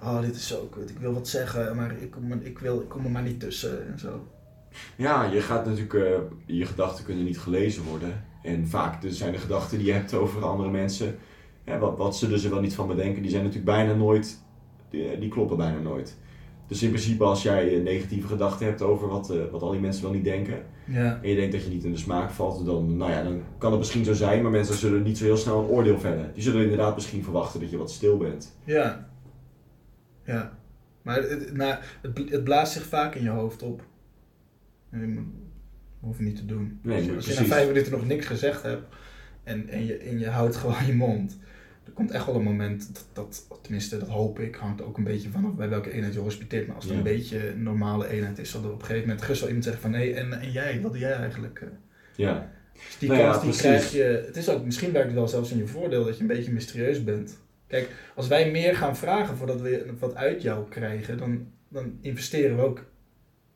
oh, 0.04 0.22
dit 0.22 0.36
is 0.36 0.48
zo 0.48 0.68
kut, 0.72 0.90
ik 0.90 0.98
wil 0.98 1.14
wat 1.14 1.28
zeggen, 1.28 1.76
maar 1.76 1.96
ik 2.02 2.12
kom, 2.12 2.32
ik, 2.32 2.60
wil, 2.60 2.82
ik 2.82 2.90
kom 2.90 3.06
er 3.06 3.12
maar 3.12 3.22
niet 3.24 3.40
tussen 3.40 3.88
en 3.92 4.00
zo. 4.00 4.28
Ja, 4.96 5.24
je 5.24 5.42
gaat 5.42 5.66
natuurlijk, 5.66 5.94
eh, 5.94 6.18
je 6.46 6.66
gedachten 6.66 7.06
kunnen 7.06 7.24
niet 7.24 7.40
gelezen 7.40 7.84
worden. 7.84 8.24
En 8.44 8.68
vaak 8.68 9.02
dus 9.02 9.18
zijn 9.18 9.32
de 9.32 9.38
gedachten 9.38 9.78
die 9.78 9.88
je 9.88 9.94
hebt 9.94 10.14
over 10.14 10.44
andere 10.46 10.70
mensen, 10.70 11.16
ja, 11.66 11.78
wat, 11.80 11.98
wat 11.98 12.18
ze 12.18 12.28
dus 12.28 12.44
er 12.44 12.50
wel 12.50 12.62
niet 12.62 12.76
van 12.76 12.88
bedenken, 12.88 13.22
die 13.22 13.32
zijn 13.32 13.44
natuurlijk 13.44 13.72
bijna 13.72 13.94
nooit, 13.94 14.40
die, 14.90 15.20
die 15.20 15.30
kloppen 15.30 15.58
bijna 15.58 15.80
nooit. 15.80 16.18
Dus 16.68 16.84
in 16.84 16.90
principe 16.90 17.24
als 17.24 17.44
jij 17.44 17.76
eh, 17.76 17.84
negatieve 17.84 18.28
gedachten 18.28 18.66
hebt 18.66 18.82
over 18.82 19.08
wat, 19.08 19.30
eh, 19.30 19.38
wat 19.52 19.62
al 19.62 19.72
die 19.72 19.80
mensen 19.80 20.04
wel 20.04 20.12
niet 20.12 20.24
denken, 20.24 20.64
Ja. 20.86 21.20
en 21.22 21.30
je 21.30 21.36
denkt 21.36 21.52
dat 21.52 21.64
je 21.64 21.70
niet 21.70 21.84
in 21.84 21.92
de 21.92 21.98
smaak 21.98 22.32
valt, 22.32 22.66
dan, 22.66 22.98
nou 22.98 23.12
ja, 23.12 23.24
dan 23.24 23.42
kan 23.58 23.70
het 23.72 23.80
misschien 23.80 24.06
zo 24.06 24.14
zijn, 24.14 24.42
maar 24.42 24.52
mensen 24.52 24.76
zullen 24.76 25.04
niet 25.04 25.18
zo 25.18 25.24
heel 25.24 25.38
snel 25.38 25.60
een 25.60 25.70
oordeel 25.70 26.00
vellen. 26.00 26.32
Die 26.34 26.44
zullen 26.44 26.62
inderdaad 26.64 26.96
misschien 26.96 27.24
verwachten 27.24 27.60
dat 27.60 27.70
je 27.70 27.78
wat 27.78 27.92
stil 27.92 28.18
bent. 28.18 28.58
Ja. 28.64 29.12
Ja. 30.26 30.58
Maar 31.02 31.16
het, 31.16 31.30
het- 31.30 31.54
nou, 31.54 31.76
het, 32.02 32.14
bl- 32.14 32.30
het 32.30 32.44
blaast 32.44 32.74
zich 32.74 32.86
vaak 32.86 33.16
in 33.16 33.24
je 33.24 33.30
hoofd 33.30 33.62
op. 33.62 33.86
En 34.90 35.00
je 35.00 35.08
moet- 35.08 35.34
hoef 36.00 36.18
je 36.18 36.24
niet 36.24 36.36
te 36.36 36.46
doen. 36.46 36.80
Nee, 36.82 36.96
als 36.96 37.04
je, 37.04 37.10
maar 37.12 37.18
als 37.18 37.28
je 37.34 37.40
na 37.40 37.46
vijf 37.46 37.68
minuten 37.68 37.92
nog 37.92 38.06
niks 38.08 38.26
gezegd 38.26 38.64
hebt 38.64 38.96
en, 39.44 39.70
en, 39.70 39.86
je, 39.86 39.98
en 39.98 40.20
je 40.20 40.28
houdt 40.30 40.56
gewoon 40.56 40.86
je 40.86 40.94
mond. 40.94 41.38
Er 41.86 41.92
komt 41.92 42.12
echt 42.12 42.26
wel 42.26 42.36
een 42.36 42.44
moment 42.44 42.90
dat, 42.94 43.06
dat, 43.14 43.60
tenminste 43.62 43.98
dat 43.98 44.08
hoop 44.08 44.40
ik, 44.40 44.56
hangt 44.56 44.82
ook 44.82 44.98
een 44.98 45.04
beetje 45.04 45.30
vanaf 45.30 45.54
bij 45.56 45.70
welke 45.70 45.92
eenheid 45.92 46.14
je 46.14 46.20
hospiteert. 46.20 46.68
Maar 46.68 46.76
als 46.76 46.84
het 46.86 46.94
Ja. 46.94 47.00
een 47.00 47.04
beetje 47.06 47.50
een 47.50 47.64
normale 47.64 48.08
eenheid 48.08 48.38
is, 48.40 48.50
zal 48.50 48.64
er 48.64 48.72
op 48.72 48.80
een 48.80 48.86
gegeven 48.86 49.02
moment 49.08 49.22
gerust 49.22 49.40
wel 49.40 49.50
iemand 49.50 49.66
zeggen 49.68 49.84
van 49.84 49.94
hé, 49.94 50.10
en, 50.12 50.40
en 50.42 50.52
jij, 50.52 50.82
wat 50.82 50.92
doe 50.92 51.02
jij 51.02 51.12
eigenlijk? 51.14 51.60
eh? 51.62 51.68
Ja, 52.16 52.52
Dus 52.74 52.98
die 53.00 53.10
Nou 53.10 53.22
ja, 53.22 53.30
kans 53.32 53.42
die 53.44 53.52
precies. 53.52 53.90
krijg 53.90 53.92
je. 53.92 54.24
Het 54.26 54.38
is 54.38 54.50
ook, 54.50 54.66
misschien 54.66 54.92
werkt 54.92 55.08
het 55.08 55.16
wel 55.18 55.28
zelfs 55.28 55.52
in 55.52 55.58
je 55.58 55.68
voordeel 55.68 56.06
dat 56.06 56.16
je 56.16 56.22
een 56.22 56.28
beetje 56.28 56.52
mysterieus 56.52 57.04
bent. 57.04 57.38
Kijk, 57.74 57.90
als 58.16 58.28
wij 58.28 58.52
meer 58.52 58.76
gaan 58.76 58.98
vragen 58.98 59.38
voordat 59.38 59.62
we 59.62 59.94
wat 60.00 60.16
uit 60.16 60.42
jou 60.42 60.70
krijgen, 60.70 61.18
dan, 61.18 61.48
dan 61.70 61.98
investeren 62.02 62.56
we 62.56 62.62
ook 62.62 62.86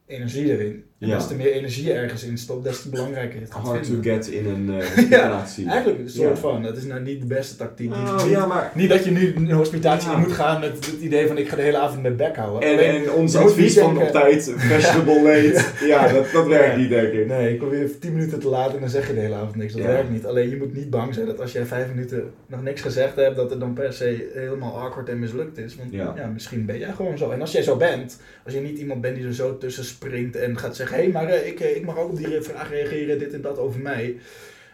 energie 0.08 0.51
erin. 0.51 0.84
En 0.99 1.08
Ja. 1.08 1.16
des 1.18 1.28
te 1.28 1.36
meer 1.36 1.51
energie 1.51 1.86
je 1.86 1.93
ergens 1.93 2.24
in 2.24 2.38
stopt, 2.38 2.64
des 2.64 2.82
te 2.82 2.89
belangrijker 2.89 3.39
het 3.41 3.53
gaat 3.53 3.64
Hard 3.66 3.84
to 3.84 3.93
get 4.01 4.28
in 4.28 4.45
een 4.45 4.80
eh 4.80 4.86
hospitatie. 4.95 5.68
Eigenlijk 5.70 5.99
een 5.99 6.10
soort 6.10 6.30
Ja. 6.30 6.36
van, 6.36 6.64
het 6.64 6.78
is 6.78 6.84
nou 6.84 7.01
niet 7.01 7.20
de 7.22 7.26
beste 7.28 7.55
tactiek. 7.55 7.89
Niet- 7.89 7.97
Oh, 7.97 8.24
niet, 8.24 8.32
ja, 8.32 8.45
maar... 8.45 8.72
niet 8.76 8.89
dat 8.89 9.03
je 9.05 9.12
nu 9.12 9.36
een 9.36 9.51
hospitatie 9.51 10.10
Ja. 10.10 10.16
in 10.16 10.22
moet 10.22 10.32
gaan 10.32 10.60
met 10.60 10.86
het 10.86 10.95
idee 11.01 11.28
van 11.28 11.38
ik 11.38 11.49
ga 11.49 11.55
de 11.55 11.62
hele 11.62 11.78
avond 11.78 12.01
mijn 12.01 12.16
bek 12.16 12.36
houden. 12.36 12.70
En, 12.70 12.78
Alleen, 12.78 13.03
en 13.05 13.12
ons 13.12 13.36
advies 13.36 13.78
van 13.78 13.93
denken- 13.95 14.08
op 14.08 14.12
tijd, 14.22 14.53
vegetable 14.58 15.22
late. 15.22 15.66
Ja, 15.88 16.08
dat, 16.14 16.32
dat 16.32 16.47
werkt 16.47 16.72
Ja. 16.74 16.78
niet, 16.78 16.89
denk 16.89 17.14
ik. 17.14 17.28
Nee, 17.28 17.53
ik 17.53 17.60
kom 17.60 17.70
weer 17.70 17.99
10 17.99 18.14
minuten 18.14 18.39
te 18.39 18.47
laat 18.47 18.74
en 18.74 18.80
dan 18.80 18.89
zeg 18.89 19.08
je 19.08 19.14
de 19.14 19.20
hele 19.20 19.36
avond 19.36 19.55
niks. 19.55 19.74
Dat 19.74 19.82
Ja. 19.82 19.88
werkt 19.88 20.10
niet. 20.10 20.26
Alleen 20.26 20.49
je 20.49 20.58
moet 20.58 20.74
niet 20.74 20.89
bang 20.89 21.14
zijn 21.14 21.26
dat 21.26 21.39
als 21.41 21.51
jij 21.51 21.66
5 21.66 21.88
minuten 21.89 22.24
nog 22.47 22.64
niks 22.64 22.82
gezegd 22.82 23.16
hebt, 23.16 23.36
dat 23.36 23.49
het 23.49 23.60
dan 23.60 23.74
per 23.74 23.93
se 23.93 24.30
helemaal 24.34 24.80
awkward 24.80 25.10
en 25.10 25.20
mislukt 25.20 25.58
is. 25.58 25.76
Want 25.76 25.91
Ja. 25.93 26.14
ja. 26.16 26.28
misschien 26.28 26.66
ben 26.66 26.78
jij 26.80 26.91
gewoon 26.91 27.18
zo. 27.18 27.32
En 27.32 27.41
als 27.41 27.51
jij 27.51 27.62
zo 27.64 27.76
bent, 27.76 28.20
als 28.45 28.53
je 28.53 28.60
niet 28.60 28.78
iemand 28.78 29.01
bent 29.01 29.16
die 29.16 29.26
er 29.26 29.34
zo 29.34 29.58
tussen 29.58 29.84
springt 29.98 30.36
en 30.36 30.58
gaat 30.58 30.76
zeggen: 30.76 30.98
hé, 30.98 31.04
hey, 31.04 31.12
maar 31.12 31.28
eh, 31.28 31.48
ik, 31.48 31.60
eh, 31.60 31.76
ik 31.76 31.86
mag 31.86 31.98
ook 31.98 32.10
op 32.10 32.18
die 32.18 32.41
vraag 32.41 32.70
reageren, 32.70 33.20
dit 33.20 33.34
en 33.34 33.41
dat 33.41 33.58
over 33.58 33.82
mij. 33.82 34.18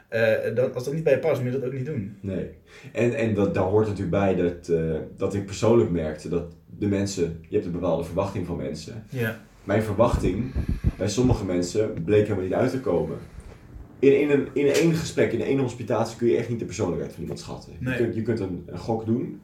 Eh, 0.07 0.55
dan, 0.55 0.73
als 0.73 0.83
dat 0.83 0.93
niet 0.93 1.03
bij 1.03 1.13
je 1.13 1.19
past, 1.19 1.41
moet 1.41 1.53
je 1.53 1.59
dat 1.59 1.67
ook 1.67 1.73
niet 1.73 1.85
doen. 1.85 2.17
Nee. 2.19 2.49
En, 2.91 3.13
en 3.13 3.33
dat, 3.33 3.53
daar 3.53 3.63
hoort 3.63 3.87
natuurlijk 3.87 4.11
bij 4.11 4.35
dat, 4.35 4.71
dat 5.17 5.33
ik 5.33 5.45
persoonlijk 5.45 5.89
merkte 5.89 6.29
dat 6.29 6.55
de 6.77 6.87
mensen, 6.87 7.39
je 7.41 7.55
hebt 7.55 7.65
een 7.65 7.71
bepaalde 7.71 8.03
verwachting 8.03 8.45
van 8.45 8.57
mensen. 8.57 9.03
Ja. 9.09 9.41
Mijn 9.63 9.83
verwachting 9.83 10.51
bij 10.97 11.09
sommige 11.09 11.45
mensen 11.45 12.03
bleek 12.03 12.23
helemaal 12.23 12.43
niet 12.43 12.53
uit 12.53 12.71
te 12.71 12.79
komen. 12.79 13.17
In, 13.99 14.19
in, 14.19 14.29
een, 14.29 14.47
in 14.53 14.67
één 14.67 14.93
gesprek, 14.93 15.31
in 15.31 15.41
één 15.41 15.59
hospitatie 15.59 16.17
kun 16.17 16.27
je 16.27 16.37
echt 16.37 16.49
niet 16.49 16.59
de 16.59 16.65
persoonlijkheid 16.65 17.11
van 17.11 17.21
iemand 17.21 17.39
schatten. 17.39 17.73
Nee. 17.79 17.93
Je 17.93 18.03
kunt, 18.03 18.15
je 18.15 18.21
kunt 18.21 18.39
een, 18.39 18.63
een 18.65 18.79
gok 18.79 19.05
doen. 19.05 19.41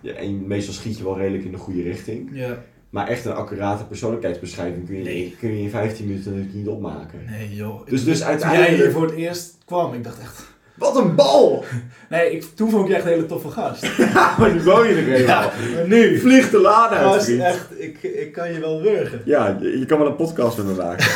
Ja, 0.00 0.12
en 0.12 0.46
meestal 0.46 0.74
schiet 0.74 0.98
je 0.98 1.04
wel 1.04 1.18
redelijk 1.18 1.44
in 1.44 1.52
de 1.52 1.58
goede 1.58 1.82
richting. 1.82 2.30
Ja. 2.32 2.64
Maar 2.90 3.08
echt 3.08 3.24
een 3.24 3.32
accurate 3.32 3.84
persoonlijkheidsbeschrijving 3.84 4.86
kun 4.86 4.96
je, 4.96 5.02
Nee. 5.02 5.36
kun 5.38 5.56
je 5.56 5.62
in 5.62 5.70
15 5.70 6.06
minuten 6.06 6.30
natuurlijk 6.30 6.56
niet 6.56 6.66
opmaken. 6.68 7.18
Nee, 7.30 7.54
joh. 7.54 7.86
Dus- 7.86 8.04
dus 8.04 8.18
Toen 8.18 8.26
uiteindelijk- 8.26 8.70
jij 8.70 8.78
hier 8.78 8.90
voor 8.92 9.02
het 9.06 9.14
eerst 9.14 9.56
kwam, 9.64 9.94
ik 9.94 10.04
dacht 10.04 10.20
echt. 10.20 10.46
Wat 10.74 10.96
een 10.96 11.14
bal! 11.14 11.64
Nee, 12.10 12.30
ik, 12.30 12.42
toen 12.54 12.70
vond 12.70 12.82
ik 12.82 12.88
je 12.90 12.94
echt 12.96 13.04
een 13.04 13.10
hele 13.10 13.26
toffe 13.26 13.48
gast. 13.50 13.86
Ja, 13.96 14.34
maar 14.38 14.52
nu 14.54 14.62
woon 14.62 14.88
je 14.88 14.94
er 14.94 15.02
helemaal. 15.04 15.50
maar 15.74 15.88
nu. 15.88 16.18
Vlieg 16.18 16.50
de 16.50 16.58
lade 16.60 16.94
uit, 16.94 17.24
vriend. 17.24 17.40
echt, 17.40 17.80
ik, 17.80 18.02
ik 18.02 18.32
kan 18.32 18.52
je 18.52 18.60
wel 18.60 18.82
wurgen. 18.82 19.22
Ja, 19.24 19.58
je, 19.60 19.78
je 19.78 19.86
kan 19.86 19.98
wel 19.98 20.06
een 20.08 20.16
podcast 20.16 20.56
met 20.56 20.66
me 20.66 20.74
maken. 20.74 21.06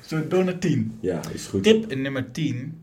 Zo'n 0.00 0.24
door 0.28 0.44
naar 0.44 0.58
10. 0.58 0.98
ja, 1.00 1.20
is 1.32 1.46
goed. 1.46 1.62
Tip 1.62 1.94
nummer 1.94 2.30
10. 2.32 2.80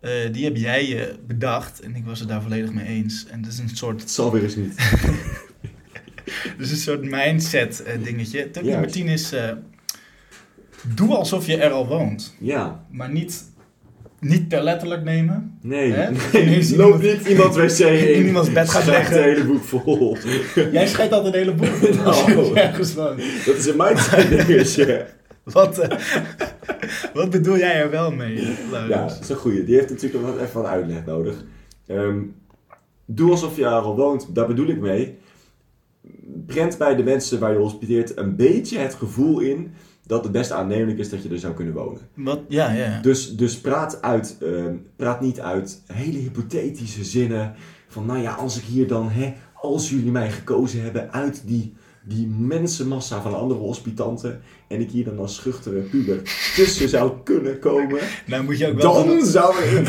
eh, 0.00 0.10
die 0.32 0.44
heb 0.44 0.56
jij 0.56 1.00
eh, 1.08 1.14
bedacht 1.26 1.80
en 1.80 1.96
ik 1.96 2.04
was 2.04 2.18
het 2.20 2.28
daar 2.28 2.42
volledig 2.42 2.72
mee 2.72 2.86
eens. 2.86 3.26
En 3.30 3.42
dat 3.42 3.52
is 3.52 3.58
een 3.58 3.68
soort, 3.68 4.00
Het 4.00 4.10
zal 4.10 4.32
weer 4.32 4.42
eens 4.42 4.56
niet. 4.56 4.74
dus 6.58 6.70
een 6.70 6.76
soort 6.76 7.02
mindset 7.10 7.82
eh, 7.82 7.94
dingetje. 8.02 8.50
Tip 8.50 8.62
nummer 8.62 8.90
10 8.90 9.08
is: 9.08 9.32
eh, 9.32 9.50
doe 10.94 11.14
alsof 11.14 11.46
je 11.46 11.56
er 11.56 11.70
al 11.70 11.86
woont, 11.86 12.34
Ja, 12.40 12.84
maar 12.90 13.10
niet, 13.12 13.42
niet 14.20 14.50
ter 14.50 14.62
letterlijk 14.62 15.02
nemen. 15.04 15.58
nee. 15.62 15.92
Hè? 15.92 16.10
nee. 16.32 16.76
Loop 16.76 17.02
iemand- 17.02 17.02
niet 17.02 17.28
iemands 17.28 17.56
wc 17.78 17.78
in. 17.78 18.14
in 18.14 18.24
iemands 18.26 18.52
bed 18.52 18.68
gaat 18.70 18.86
leggen. 18.86 19.14
het 19.16 19.24
hele 19.24 19.44
boek 19.44 19.62
vol. 19.64 20.16
Jij 20.72 20.86
schrijft 20.86 21.12
altijd 21.12 21.34
een 21.34 21.40
hele 21.40 21.54
boek 21.54 21.66
je 21.80 21.94
Nou. 22.34 22.54
ergens 22.56 22.94
woont. 22.94 23.22
Dat 23.46 23.56
is 23.56 23.66
een 23.66 23.76
mindset 23.76 24.46
dingetje. 24.46 25.06
Wat, 25.42 25.78
eh, 25.78 25.98
wat 27.14 27.30
bedoel 27.30 27.56
jij 27.58 27.74
er 27.82 27.90
wel 27.90 28.10
mee, 28.12 28.42
Ja, 28.70 28.86
dat 29.06 29.18
is 29.22 29.28
een 29.28 29.36
goeie. 29.36 29.64
Die 29.64 29.74
heeft 29.76 29.90
natuurlijk 29.90 30.24
wat, 30.24 30.40
even 30.40 30.60
wat 30.62 30.70
uitleg 30.70 31.04
nodig. 31.04 31.34
Ehm, 31.86 32.18
doe 33.04 33.30
alsof 33.30 33.56
je 33.56 33.64
er 33.64 33.70
al 33.70 33.96
woont. 33.96 34.34
Daar 34.34 34.46
bedoel 34.46 34.68
ik 34.68 34.80
mee. 34.80 35.18
Prent 36.46 36.78
bij 36.78 36.96
de 36.96 37.02
mensen 37.02 37.38
waar 37.38 37.52
je 37.52 37.58
hospiteert 37.58 38.16
een 38.16 38.36
beetje 38.36 38.78
het 38.78 38.94
gevoel 38.94 39.40
in 39.40 39.72
dat 40.06 40.22
het 40.22 40.32
best 40.32 40.50
aannemelijk 40.50 40.98
is 40.98 41.08
dat 41.10 41.22
je 41.22 41.28
er 41.28 41.38
zou 41.38 41.54
kunnen 41.54 41.74
wonen. 41.74 42.00
Wat, 42.14 42.40
ja, 42.48 42.72
ja. 42.72 43.00
Dus, 43.00 43.36
dus 43.36 43.60
praat, 43.60 44.02
uit, 44.02 44.36
ehm, 44.40 44.74
praat 44.96 45.20
niet 45.20 45.40
uit 45.40 45.82
hele 45.86 46.18
hypothetische 46.18 47.04
zinnen. 47.04 47.54
Van 47.88 48.06
nou 48.06 48.18
ja, 48.18 48.32
als 48.32 48.58
ik 48.58 48.64
hier 48.64 48.86
dan, 48.86 49.08
hè, 49.10 49.34
als 49.54 49.90
jullie 49.90 50.10
mij 50.10 50.30
gekozen 50.30 50.82
hebben 50.82 51.12
uit 51.12 51.42
die, 51.46 51.74
die 52.04 52.26
mensenmassa 52.26 53.22
van 53.22 53.38
andere 53.38 53.60
hospitanten. 53.60 54.40
En 54.68 54.80
ik 54.80 54.90
hier 54.90 55.04
dan 55.04 55.18
als 55.18 55.34
schuchtere 55.34 55.80
puber 55.80 56.20
tussen 56.54 56.88
zou 56.88 57.12
kunnen 57.24 57.58
komen. 57.58 57.98
Nou 58.26 58.44
moet 58.44 58.58
je 58.58 58.66
ook 58.68 58.80
wel 58.82 59.06
Dan 59.06 59.24
zou 59.26 59.54
ik. 59.64 59.86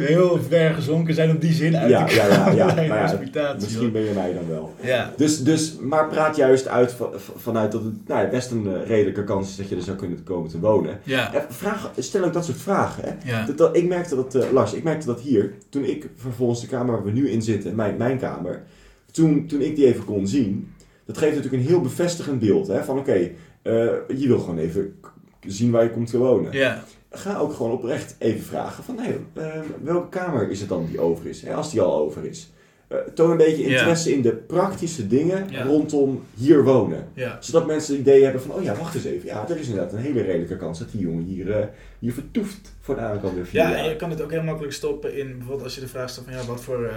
heel 0.00 0.38
ver 0.48 0.74
gezonken 0.74 1.14
zijn 1.14 1.30
om 1.30 1.38
die 1.38 1.52
zin 1.52 1.76
uit 1.76 1.90
Ja, 1.90 2.04
te 2.04 2.14
ja, 2.14 2.50
ja, 2.52 2.74
Nou 2.74 2.86
ja, 3.32 3.54
Misschien 3.54 3.80
hoor. 3.82 3.90
ben 3.90 4.02
je 4.02 4.10
mij 4.14 4.32
dan 4.34 4.48
wel. 4.48 4.74
Ja. 4.80 5.12
Dus, 5.16 5.42
dus, 5.42 5.76
maar 5.80 6.08
praat 6.08 6.36
juist 6.36 6.68
uit 6.68 6.92
van, 6.92 7.08
vanuit 7.36 7.72
dat 7.72 7.84
het 7.84 8.08
nou 8.08 8.22
ja, 8.24 8.28
best 8.28 8.50
een 8.50 8.66
eh, 8.74 8.86
redelijke 8.88 9.24
kans 9.24 9.50
is 9.50 9.56
dat 9.56 9.68
je 9.68 9.76
er 9.76 9.82
zou 9.82 9.96
kunnen 9.96 10.22
komen 10.24 10.50
te 10.50 10.60
wonen. 10.60 10.98
Ja. 11.02 11.30
Ja, 11.32 11.46
vraag, 11.48 11.90
stel 11.98 12.24
ook 12.24 12.32
dat 12.32 12.44
soort 12.44 12.58
vragen. 12.60 13.02
Hè? 13.06 13.30
Ja. 13.30 13.46
Dat, 13.46 13.58
dat- 13.58 13.76
ik 13.76 13.88
merkte 13.88 14.14
dat, 14.16 14.34
eh, 14.34 14.52
Lars, 14.52 14.72
ik 14.72 14.82
merkte 14.82 15.06
dat 15.06 15.20
hier, 15.20 15.52
toen 15.68 15.84
ik 15.84 16.08
vervolgens 16.16 16.60
de 16.60 16.66
kamer 16.66 16.94
waar 16.94 17.04
we 17.04 17.10
nu 17.10 17.28
in 17.30 17.42
zitten, 17.42 17.74
mijn, 17.74 17.96
mijn 17.96 18.18
kamer, 18.18 18.62
toen, 19.10 19.46
toen 19.46 19.60
ik 19.60 19.76
die 19.76 19.86
even 19.86 20.04
kon 20.04 20.26
zien, 20.26 20.72
dat 21.06 21.18
geeft 21.18 21.34
natuurlijk 21.36 21.62
een 21.62 21.68
heel 21.68 21.80
bevestigend 21.80 22.38
beeld. 22.38 22.66
Hè? 22.66 22.84
Van 22.84 22.98
oké, 22.98 23.12
eh, 23.12 23.28
je 23.62 24.26
wil 24.26 24.38
gewoon 24.38 24.58
even 24.58 25.00
zien 25.46 25.70
waar 25.70 25.82
je 25.82 25.90
komt 25.90 26.10
te 26.10 26.18
wonen. 26.18 26.52
Ja. 26.52 26.84
Ga 27.10 27.38
ook 27.38 27.52
gewoon 27.52 27.72
oprecht 27.72 28.16
even 28.18 28.42
vragen 28.42 28.84
van, 28.84 28.98
hey, 28.98 29.18
eh, 29.32 29.60
welke 29.82 30.08
kamer 30.08 30.50
is 30.50 30.60
het 30.60 30.68
dan 30.68 30.86
die 30.86 31.00
over 31.00 31.26
is? 31.26 31.42
Hè? 31.42 31.54
Als 31.54 31.70
die 31.70 31.80
al 31.80 31.98
over 31.98 32.24
is. 32.24 32.52
Eh, 32.90 32.98
toon 33.14 33.30
een 33.30 33.36
beetje 33.36 33.62
interesse 33.62 34.12
in 34.12 34.22
de 34.22 34.32
praktische 34.32 35.06
dingen 35.06 35.64
rondom 35.64 36.24
hier 36.34 36.64
wonen. 36.64 37.08
Zodat 37.40 37.66
mensen 37.66 37.92
het 37.92 38.00
idee 38.02 38.22
hebben 38.22 38.42
van, 38.42 38.54
oh 38.54 38.62
ja, 38.62 38.76
wacht 38.76 38.94
eens 38.94 39.04
even. 39.04 39.26
Ja, 39.26 39.48
er 39.48 39.58
is 39.58 39.68
inderdaad 39.68 39.92
een 39.92 39.98
hele 39.98 40.22
redelijke 40.22 40.56
kans 40.56 40.78
dat 40.78 40.90
die 40.90 41.00
jongen 41.00 41.24
hier, 41.24 41.52
eh, 41.52 41.66
hier 41.98 42.12
vertoeft 42.12 42.74
voor 42.80 42.94
de 42.94 43.00
aankomende 43.00 43.44
vier 43.44 43.60
Ja, 43.60 43.70
jaar. 43.70 43.78
en 43.78 43.88
je 43.88 43.96
kan 43.96 44.10
het 44.10 44.22
ook 44.22 44.30
heel 44.30 44.42
makkelijk 44.42 44.72
stoppen 44.72 45.16
in 45.16 45.28
bijvoorbeeld 45.28 45.62
als 45.62 45.74
je 45.74 45.80
de 45.80 45.88
vraag 45.88 46.10
stelt 46.10 46.26
van 46.26 46.34
ja, 46.34 46.44
wat 46.44 46.62
voor 46.62 46.84
eh, 46.84 46.94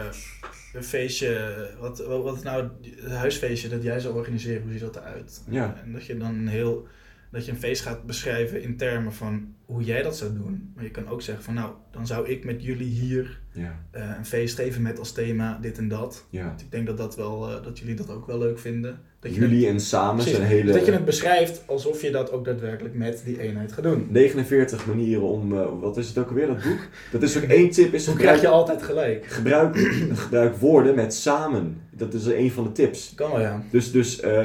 een 0.74 0.84
feestje, 0.84 1.54
wat, 1.80 2.06
wat, 2.06 2.44
nou 2.44 2.70
het 2.96 3.12
huisfeestje 3.12 3.70
dat 3.70 3.84
jij 3.84 4.00
zou 4.00 4.16
organiseren, 4.16 4.62
hoe 4.62 4.72
ziet 4.72 4.82
dat 4.82 4.96
eruit? 4.96 5.42
Ja. 5.50 5.82
En 5.86 5.92
dat 5.94 6.06
je 6.06 6.18
dan 6.18 6.30
een 6.36 6.48
heel, 6.48 6.88
dat 7.34 7.46
je 7.46 7.52
een 7.52 7.58
feest 7.58 7.82
gaat 7.82 8.04
beschrijven 8.06 8.62
in 8.62 8.78
termen 8.78 9.14
van 9.14 9.54
hoe 9.66 9.84
jij 9.84 10.02
dat 10.02 10.18
zou 10.18 10.34
doen. 10.34 10.72
Maar 10.76 10.84
je 10.84 10.92
kan 10.92 11.08
ook 11.08 11.22
zeggen 11.22 11.44
van 11.44 11.54
nou, 11.54 11.72
dan 11.92 12.08
zou 12.08 12.28
ik 12.28 12.46
met 12.46 12.64
jullie 12.64 12.88
hier 12.88 13.42
Ja, 13.52 13.80
eh, 13.92 14.10
een 14.18 14.26
feest 14.26 14.56
geven 14.56 14.82
met 14.82 15.00
als 15.00 15.12
thema 15.12 15.58
dit 15.62 15.78
en 15.78 15.88
dat. 15.88 16.26
ja. 16.30 16.46
Want 16.46 16.62
ik 16.62 16.72
denk 16.72 16.88
dat, 16.88 16.98
dat, 16.98 17.16
wel, 17.16 17.50
eh, 17.50 17.64
dat 17.64 17.80
jullie 17.80 17.96
dat 17.96 18.10
ook 18.10 18.28
wel 18.28 18.38
leuk 18.38 18.60
vinden. 18.60 19.00
Dat 19.20 19.34
je 19.34 19.40
Jullie 19.40 19.66
het, 19.66 19.74
en 19.74 19.80
samen 19.80 20.16
precies, 20.16 20.36
zijn 20.36 20.48
hele... 20.48 20.72
dat 20.72 20.86
je 20.86 20.92
het 20.92 21.06
beschrijft 21.06 21.64
alsof 21.66 22.02
je 22.02 22.12
dat 22.12 22.32
ook 22.32 22.46
daadwerkelijk 22.46 22.96
met 22.96 23.22
die 23.26 23.40
eenheid 23.40 23.72
gaat 23.72 23.84
doen. 23.84 24.08
49 24.10 24.86
manieren 24.86 25.28
om, 25.28 25.58
eh, 25.58 25.66
wat 25.80 25.98
is 25.98 26.08
het 26.08 26.18
ook 26.18 26.28
alweer, 26.28 26.48
dat 26.48 26.64
boek? 26.64 26.88
Dat 27.12 27.24
is 27.24 27.38
ook 27.38 27.44
één 27.58 27.70
tip, 27.70 27.94
is 27.94 28.06
Hoe 28.06 28.16
krijg 28.16 28.42
je 28.42 28.48
altijd 28.48 28.84
gelijk? 28.84 29.26
gebruik, 29.26 29.78
gebruik 30.24 30.56
woorden 30.56 30.96
met 30.96 31.14
samen. 31.14 31.82
Dat 31.98 32.14
is 32.14 32.26
een 32.26 32.52
van 32.52 32.64
de 32.64 32.72
tips. 32.72 33.12
Kan 33.16 33.32
wel 33.32 33.40
ja. 33.42 33.62
Dus, 33.72 33.92
dus 33.92 34.20
eh, 34.20 34.44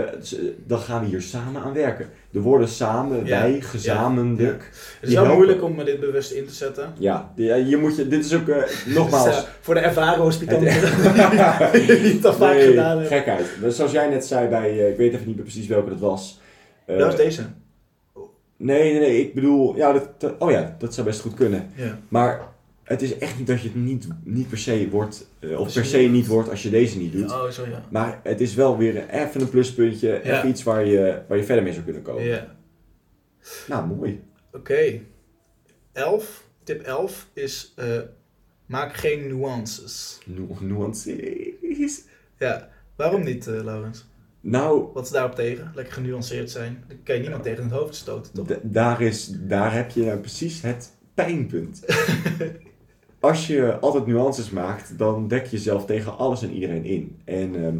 dan 0.66 0.78
gaan 0.78 1.00
we 1.00 1.06
hier 1.06 1.22
samen 1.22 1.62
aan 1.62 1.72
werken. 1.72 2.08
De 2.30 2.40
woorden 2.40 2.68
samen, 2.68 3.26
Ja, 3.26 3.40
wij, 3.40 3.60
gezamenlijk. 3.60 4.70
Het 5.00 5.08
is 5.08 5.14
wel 5.14 5.34
moeilijk 5.34 5.62
om 5.62 5.84
dit 5.84 6.00
bewust 6.00 6.30
in 6.30 6.46
te 6.46 6.54
zetten. 6.54 6.92
Ja, 6.98 7.32
ja, 7.36 7.54
je 7.54 7.76
moet 7.76 7.96
je, 7.96 8.08
dit 8.08 8.24
is 8.24 8.34
ook, 8.34 8.48
eh, 8.48 8.60
Dus, 8.62 8.84
nogmaals... 8.94 9.46
voor 9.60 9.74
de 9.74 9.80
ervaren 9.80 10.22
hospitanten 10.22 10.66
niet 12.02 12.26
al 12.26 12.32
vaak 12.34 12.54
Nee, 12.54 12.66
gedaan 12.66 12.98
hebben. 12.98 13.06
gekheid. 13.18 13.46
Dus 13.60 13.76
zoals 13.76 13.92
jij 13.92 14.08
net 14.08 14.24
zei 14.26 14.48
bij, 14.48 14.70
eh, 14.70 14.88
ik 14.90 14.96
weet 14.96 15.12
even 15.12 15.26
niet 15.26 15.34
meer 15.36 15.44
precies 15.44 15.66
welke 15.66 15.88
dat 15.88 16.00
was. 16.00 16.40
Dat 16.86 17.08
is 17.12 17.16
deze. 17.18 17.42
Nee, 18.56 18.92
nee, 18.92 19.00
nee, 19.00 19.20
ik 19.20 19.34
bedoel, 19.34 19.76
ja, 19.76 19.92
dat, 19.92 20.08
dat- 20.20 20.34
oh 20.38 20.50
ja, 20.50 20.76
dat 20.78 20.94
zou 20.94 21.06
best 21.06 21.20
goed 21.20 21.34
kunnen. 21.34 21.70
Ja. 21.74 21.98
Maar 22.08 22.40
het 22.88 23.02
is 23.02 23.18
echt 23.18 23.38
niet 23.38 23.46
dat 23.46 23.60
je 23.60 23.68
het 23.68 23.76
niet, 23.76 24.08
niet 24.24 24.48
per 24.48 24.58
se 24.58 24.88
wordt, 24.90 25.28
eh, 25.38 25.60
of 25.60 25.72
per 25.74 25.84
se 25.84 25.98
niet- 25.98 26.26
wordt 26.26 26.48
als 26.50 26.62
je 26.62 26.70
deze 26.70 26.98
niet 26.98 27.12
doet. 27.12 27.30
Oh, 27.30 27.48
zo 27.48 27.66
ja. 27.66 27.84
Maar 27.90 28.20
het 28.22 28.40
is 28.40 28.54
wel 28.54 28.76
weer 28.78 29.08
even 29.08 29.40
een 29.40 29.48
pluspuntje, 29.50 30.08
Ja. 30.24 30.36
even 30.38 30.48
iets 30.48 30.62
waar 30.62 30.84
je, 30.86 31.22
waar 31.28 31.38
je 31.38 31.44
verder 31.44 31.64
mee 31.64 31.72
zou 31.72 31.84
kunnen 31.84 32.02
komen. 32.02 32.22
Ja. 32.24 32.56
Nou, 33.68 33.86
mooi. 33.96 34.22
Oké. 34.52 35.00
11. 35.92 36.46
Tip 36.64 36.82
11 36.82 37.28
is 37.32 37.72
eh, 37.76 38.00
maak 38.66 38.94
geen 38.94 39.26
nuances. 39.28 40.18
Nu- 40.26 40.48
Nuances. 40.60 42.02
Ja. 42.38 42.68
Waarom 42.96 43.24
niet, 43.24 43.46
eh, 43.46 43.64
Laurens? 43.64 44.06
Nou, 44.40 44.88
Wat 44.94 45.04
is 45.04 45.10
daarop 45.10 45.34
tegen? 45.34 45.72
Lekker 45.74 45.94
genuanceerd 45.94 46.50
zijn. 46.50 46.84
Dan 46.88 46.96
kan 47.04 47.14
je 47.14 47.20
niemand 47.20 47.42
tegen 47.42 47.62
het 47.64 47.72
hoofd 47.72 47.94
stoten, 47.94 48.32
toch? 48.32 48.46
daar, 48.62 49.00
is, 49.02 49.30
daar 49.40 49.74
heb 49.74 49.90
je 49.90 50.04
nou 50.04 50.18
precies 50.18 50.60
het 50.62 50.92
pijnpunt. 51.14 51.80
Als 53.20 53.46
je 53.46 53.78
altijd 53.78 54.06
nuances 54.06 54.50
maakt, 54.50 54.98
dan 54.98 55.28
dek 55.28 55.44
je 55.44 55.56
jezelf 55.56 55.84
tegen 55.84 56.18
alles 56.18 56.42
en 56.42 56.52
iedereen 56.52 56.84
in. 56.84 57.16
En 57.24 57.64
ehm, 57.64 57.76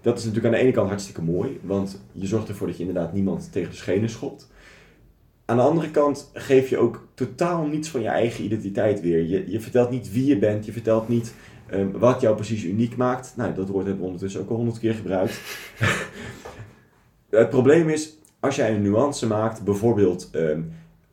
dat 0.00 0.18
is 0.18 0.24
natuurlijk 0.24 0.54
aan 0.54 0.60
de 0.60 0.66
ene 0.66 0.74
kant 0.74 0.88
hartstikke 0.88 1.22
mooi, 1.22 1.60
want 1.62 2.00
je 2.12 2.26
zorgt 2.26 2.48
ervoor 2.48 2.66
dat 2.66 2.76
je 2.76 2.84
inderdaad 2.84 3.12
niemand 3.12 3.52
tegen 3.52 3.70
de 3.70 3.76
schenen 3.76 4.10
schopt. 4.10 4.50
aan 5.44 5.56
de 5.56 5.62
andere 5.62 5.90
kant 5.90 6.30
geef 6.34 6.68
je 6.68 6.78
ook 6.78 7.06
totaal 7.14 7.66
niets 7.66 7.88
van 7.88 8.00
je 8.00 8.08
eigen 8.08 8.44
identiteit 8.44 9.00
weer. 9.00 9.22
Je, 9.22 9.50
je 9.50 9.60
vertelt 9.60 9.90
niet 9.90 10.12
wie 10.12 10.26
je 10.26 10.38
bent, 10.38 10.64
je 10.64 10.72
vertelt 10.72 11.08
niet 11.08 11.34
ehm, 11.66 11.90
wat 11.90 12.20
jou 12.20 12.34
precies 12.34 12.64
uniek 12.64 12.96
maakt. 12.96 13.32
Nou, 13.36 13.54
dat 13.54 13.68
woord 13.68 13.84
hebben 13.84 14.00
we 14.00 14.06
ondertussen 14.06 14.40
ook 14.40 14.50
al 14.50 14.56
honderd 14.56 14.78
keer 14.78 14.94
gebruikt. 14.94 15.40
het 17.30 17.50
probleem 17.50 17.88
is, 17.88 18.16
als 18.40 18.56
jij 18.56 18.74
een 18.74 18.82
nuance 18.82 19.26
maakt, 19.26 19.64
bijvoorbeeld 19.64 20.28
ehm, 20.32 20.60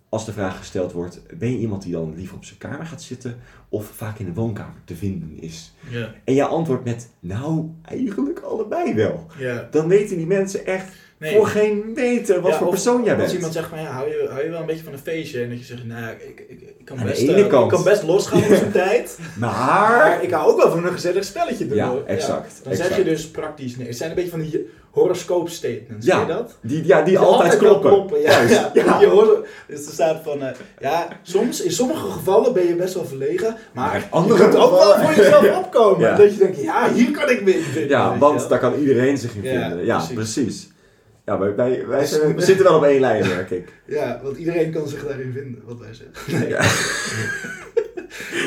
als 0.09 0.25
de 0.25 0.33
vraag 0.33 0.57
gesteld 0.57 0.91
wordt, 0.91 1.21
ben 1.37 1.51
je 1.51 1.57
iemand 1.57 1.81
die 1.83 1.91
dan 1.91 2.13
liever 2.15 2.35
op 2.35 2.45
zijn 2.45 2.57
kamer 2.57 2.85
gaat 2.85 3.01
zitten 3.01 3.39
of 3.69 3.85
vaak 3.95 4.19
in 4.19 4.25
de 4.25 4.33
woonkamer 4.33 4.81
te 4.85 4.95
vinden 4.95 5.37
is? 5.41 5.73
Ja. 5.89 6.13
En 6.23 6.33
jij 6.33 6.45
antwoordt 6.45 6.83
met, 6.83 7.09
nou, 7.19 7.69
eigenlijk 7.85 8.39
allebei 8.39 8.93
wel. 8.93 9.25
Ja. 9.37 9.67
Dan 9.71 9.87
weten 9.87 10.17
die 10.17 10.27
mensen 10.27 10.65
echt 10.65 10.87
Nee. 11.19 11.35
voor 11.35 11.47
geen 11.47 11.91
meter 11.95 12.41
wat 12.41 12.51
Ja, 12.51 12.57
voor 12.57 12.67
of 12.67 12.73
persoon 12.73 13.03
jij 13.03 13.13
Als 13.13 13.21
bent. 13.21 13.33
iemand 13.33 13.53
zegt 13.53 13.69
van 13.69 13.81
ja, 13.81 13.85
hou 13.91 14.09
je, 14.09 14.27
hou 14.29 14.43
je 14.43 14.49
wel 14.49 14.59
een 14.59 14.65
beetje 14.65 14.83
van 14.83 14.93
een 14.93 14.99
feestje 14.99 15.43
en 15.43 15.49
dat 15.49 15.59
je 15.59 15.65
zegt, 15.65 15.85
nou 15.85 16.11
ik, 16.13 16.45
ik, 16.47 16.61
ik, 16.61 16.85
kan, 16.85 16.97
Aan 16.99 17.05
best, 17.05 17.27
eh, 17.27 17.37
ik 17.37 17.49
kan 17.49 17.83
best 17.83 18.03
losgaan 18.03 18.37
op 18.39 18.45
zijn 18.55 18.71
tijd, 18.83 19.19
Maar... 19.39 20.23
ik 20.23 20.31
hou 20.31 20.51
ook 20.51 20.57
wel 20.63 20.71
van 20.71 20.85
een 20.85 20.91
gezellig 20.91 21.23
spelletje 21.23 21.67
doen. 21.67 21.77
Ja, 21.77 21.93
exact, 22.05 22.61
Dan 22.63 22.75
zeg 22.75 22.97
je 22.97 23.03
dus 23.03 23.29
praktisch 23.29 23.77
nee. 23.77 23.87
Het 23.87 23.97
zijn 23.97 24.09
een 24.09 24.15
beetje 24.15 24.29
van 24.31 24.41
die 24.41 24.67
horoscoop 24.99 25.49
statements, 25.49 26.05
Ja, 26.05 26.17
ken 26.17 26.27
je 26.27 26.33
dat? 26.33 26.57
Die, 26.61 26.85
ja, 26.85 27.01
die, 27.01 27.19
altijd, 27.19 27.57
kloppen. 27.57 28.21
Ja, 28.21 28.31
Juist, 28.31 28.53
ja. 28.53 28.71
ja. 28.73 28.99
Je 28.99 29.07
hoort, 29.07 29.47
dus 29.67 29.85
er 29.85 29.91
staat 29.93 30.21
van, 30.23 30.41
eh, 30.41 30.47
ja, 30.79 31.07
soms, 31.21 31.61
in 31.61 31.71
sommige 31.71 32.11
gevallen 32.11 32.53
ben 32.53 32.67
je 32.67 32.75
best 32.75 32.93
wel 32.93 33.05
verlegen, 33.05 33.55
maar 33.73 33.95
je 33.95 34.01
andere 34.09 34.39
kunt 34.43 34.55
ook 34.55 34.71
wel 34.71 34.95
voor 34.99 35.13
jezelf 35.23 35.57
opkomen. 35.65 35.99
Ja. 36.07 36.15
Dat 36.15 36.31
je 36.33 36.37
denkt, 36.37 36.61
ja, 36.61 36.91
hier 36.93 37.11
kan 37.11 37.29
ik 37.29 37.43
me 37.43 37.51
in 37.57 37.63
vinden. 37.63 37.89
Ja, 37.97 38.13
je 38.13 38.19
want 38.19 38.49
daar 38.49 38.59
kan 38.59 38.73
iedereen 38.75 39.17
zich 39.17 39.35
in 39.35 39.43
Ja, 39.43 39.67
vinden. 39.67 39.85
Ja, 39.85 39.95
precies. 39.97 40.13
precies. 40.15 40.69
Ja, 41.25 41.37
wij, 41.39 41.55
wij, 41.55 41.83
wij 41.87 42.05
zijn- 42.05 42.35
we 42.35 42.41
zitten 42.41 42.65
wel 42.65 42.75
op 42.75 42.83
één 42.83 42.99
lijn, 42.99 43.27
merk 43.27 43.51
ik. 43.51 43.73
Ja, 43.85 44.19
want 44.23 44.37
iedereen 44.37 44.71
kan 44.71 44.87
zich 44.87 45.07
daarin 45.07 45.31
vinden, 45.33 45.61
wat 45.65 45.79
wij 45.79 45.93
zeggen. 45.93 46.39
Nee. 46.39 46.49
Ja. 46.49 46.61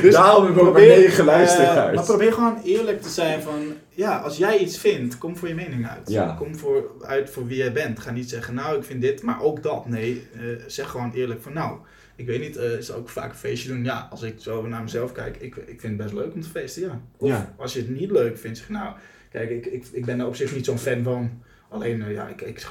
Dus 0.03 0.14
Daarom 0.14 0.44
hebben 0.44 0.55
we 0.62 0.68
ook 0.68 0.72
maar 0.72 0.82
probeer, 0.82 0.98
negen 0.98 1.24
luisteraars. 1.24 1.94
maar 1.96 2.05
probeer 2.05 2.32
gewoon 2.32 2.61
eerlijk 2.64 3.03
te 3.03 3.09
zijn 3.09 3.42
van, 3.42 3.72
ja, 3.95 4.18
als 4.18 4.36
jij 4.36 4.59
iets 4.59 4.78
vindt, 4.78 5.18
kom 5.18 5.36
voor 5.36 5.49
je 5.49 5.55
mening 5.55 5.86
uit. 5.88 6.11
Ja. 6.11 6.34
Kom 6.38 6.57
voor, 6.57 6.95
uit 7.03 7.30
voor 7.30 7.47
wie 7.47 7.57
jij 7.57 7.72
bent. 7.72 8.01
Ga 8.01 8.11
niet 8.11 8.28
zeggen, 8.30 8.55
nou, 8.55 8.78
ik 8.78 8.84
vind 8.84 9.01
dit, 9.01 9.22
maar 9.22 9.43
ook 9.43 9.62
dat. 9.62 9.88
Nee, 9.88 10.26
eh, 10.36 10.43
zeg 10.66 10.88
gewoon 10.90 11.12
eerlijk 11.12 11.43
van, 11.43 11.53
nou, 11.53 11.78
ik 12.16 12.26
weet 12.26 12.40
niet, 12.40 12.57
eh 12.57 12.72
is 12.72 12.93
ook 12.93 13.09
vaak 13.09 13.30
een 13.30 13.36
feestje 13.36 13.68
doen. 13.68 13.84
Ja, 13.84 14.09
als 14.11 14.22
ik 14.22 14.34
zo 14.38 14.66
naar 14.66 14.82
mezelf 14.82 15.12
kijk, 15.12 15.36
ik, 15.36 15.57
ik 15.57 15.80
vind 15.80 15.82
het 15.82 15.97
best 15.97 16.12
leuk 16.12 16.34
om 16.34 16.40
te 16.40 16.49
feesten, 16.49 16.82
ja. 16.82 17.01
Of 17.16 17.28
Ja. 17.28 17.55
als 17.57 17.72
je 17.72 17.78
het 17.78 17.88
niet 18.01 18.11
leuk 18.11 18.38
vindt, 18.38 18.59
zeg 18.59 18.68
nou, 18.68 18.95
kijk, 19.30 19.51
ik, 19.51 19.66
ik, 19.66 19.84
ik 19.93 20.05
ben 20.05 20.20
er 20.20 20.26
op 20.26 20.36
zich 20.36 20.55
niet 20.55 20.64
zo'n 20.64 20.78
fan 20.78 21.03
van. 21.03 21.43
Alleen, 21.73 22.03
eh, 22.03 22.12
ja, 22.12 22.29
ik, 22.29 22.41
ik 22.41 22.66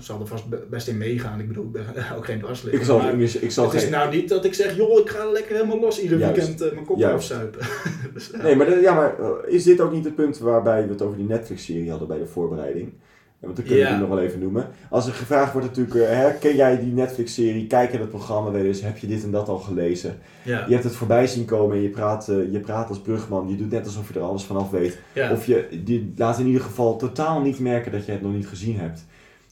zal 0.00 0.20
er 0.20 0.26
vast 0.26 0.48
be- 0.48 0.64
best 0.70 0.88
in 0.88 0.98
meegaan. 0.98 1.40
Ik 1.40 1.48
bedoel, 1.48 1.64
ik 1.64 1.72
ben 1.72 1.84
ook 2.16 2.24
geen 2.24 2.38
dwarsligger. 2.38 2.80
Ik 2.80 2.86
zal, 2.86 3.00
ik, 3.08 3.32
ik 3.34 3.50
zal 3.50 3.64
het 3.64 3.82
is 3.82 3.88
nou 3.88 4.14
niet 4.16 4.28
dat 4.28 4.44
ik 4.44 4.54
zeg, 4.54 4.76
joh, 4.76 4.98
ik 5.00 5.08
ga 5.08 5.30
lekker 5.30 5.54
helemaal 5.54 5.80
los 5.80 6.00
ieder 6.02 6.18
Juist. 6.18 6.36
weekend 6.36 6.60
eh, 6.62 6.72
mijn 6.72 6.84
kop 6.86 7.02
afzuipen. 7.02 7.60
dus, 8.14 8.30
ja. 8.32 8.42
Nee, 8.42 8.56
maar, 8.56 8.66
de- 8.66 8.80
ja, 8.80 8.94
maar 8.94 9.18
eh, 9.20 9.30
is 9.54 9.62
dit 9.64 9.80
ook 9.80 9.92
niet 9.92 10.04
het 10.04 10.14
punt 10.14 10.38
waarbij 10.38 10.82
we 10.86 10.92
het 10.92 11.02
over 11.02 11.16
die 11.16 11.26
Netflix-serie 11.26 11.90
hadden 11.90 12.08
bij 12.08 12.18
de 12.18 12.26
voorbereiding? 12.26 12.92
Want 13.40 13.56
dat 13.56 13.64
kunnen 13.64 13.84
we 13.84 13.92
Ja. 13.92 13.98
nog 13.98 14.08
wel 14.08 14.20
even 14.20 14.38
noemen. 14.40 14.68
Als 14.90 15.06
er 15.06 15.12
gevraagd 15.12 15.52
wordt 15.52 15.66
natuurlijk, 15.66 15.96
eh, 15.96 16.16
hè, 16.16 16.32
ken 16.32 16.56
jij 16.56 16.78
die 16.80 16.92
Netflix-serie, 16.92 17.66
kijk 17.66 17.92
je 17.92 17.98
het 17.98 18.08
programma 18.08 18.50
wel 18.50 18.64
eens, 18.64 18.80
heb 18.80 18.98
je 18.98 19.06
dit 19.06 19.24
en 19.24 19.30
dat 19.30 19.48
al 19.48 19.58
gelezen? 19.58 20.18
ja. 20.42 20.64
Je 20.66 20.72
hebt 20.72 20.84
het 20.84 20.94
voorbij 20.96 21.26
zien 21.26 21.44
komen 21.44 21.76
en 21.76 21.82
je 21.82 21.88
praat, 21.88 22.28
eh, 22.28 22.52
je 22.52 22.60
praat 22.60 22.88
als 22.88 23.00
brugman, 23.00 23.48
je 23.48 23.56
doet 23.56 23.70
net 23.70 23.86
alsof 23.86 24.08
je 24.12 24.18
er 24.18 24.24
alles 24.24 24.44
vanaf 24.44 24.70
weet. 24.70 24.98
Ja. 25.12 25.32
Of 25.32 25.46
je, 25.46 26.08
laat 26.16 26.38
in 26.38 26.46
ieder 26.46 26.62
geval 26.62 26.96
totaal 26.96 27.40
niet 27.40 27.58
merken 27.58 27.92
dat 27.92 28.06
je 28.06 28.12
het 28.12 28.22
nog 28.22 28.32
niet 28.32 28.46
gezien 28.46 28.78
hebt. 28.78 29.04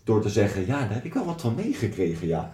Door 0.05 0.21
te 0.23 0.29
zeggen, 0.29 0.67
ja, 0.67 0.79
daar 0.81 0.95
heb 0.95 1.05
ik 1.05 1.15
wel 1.15 1.25
wat 1.25 1.41
van 1.41 1.55
meegekregen, 1.55 2.27
ja. 2.27 2.53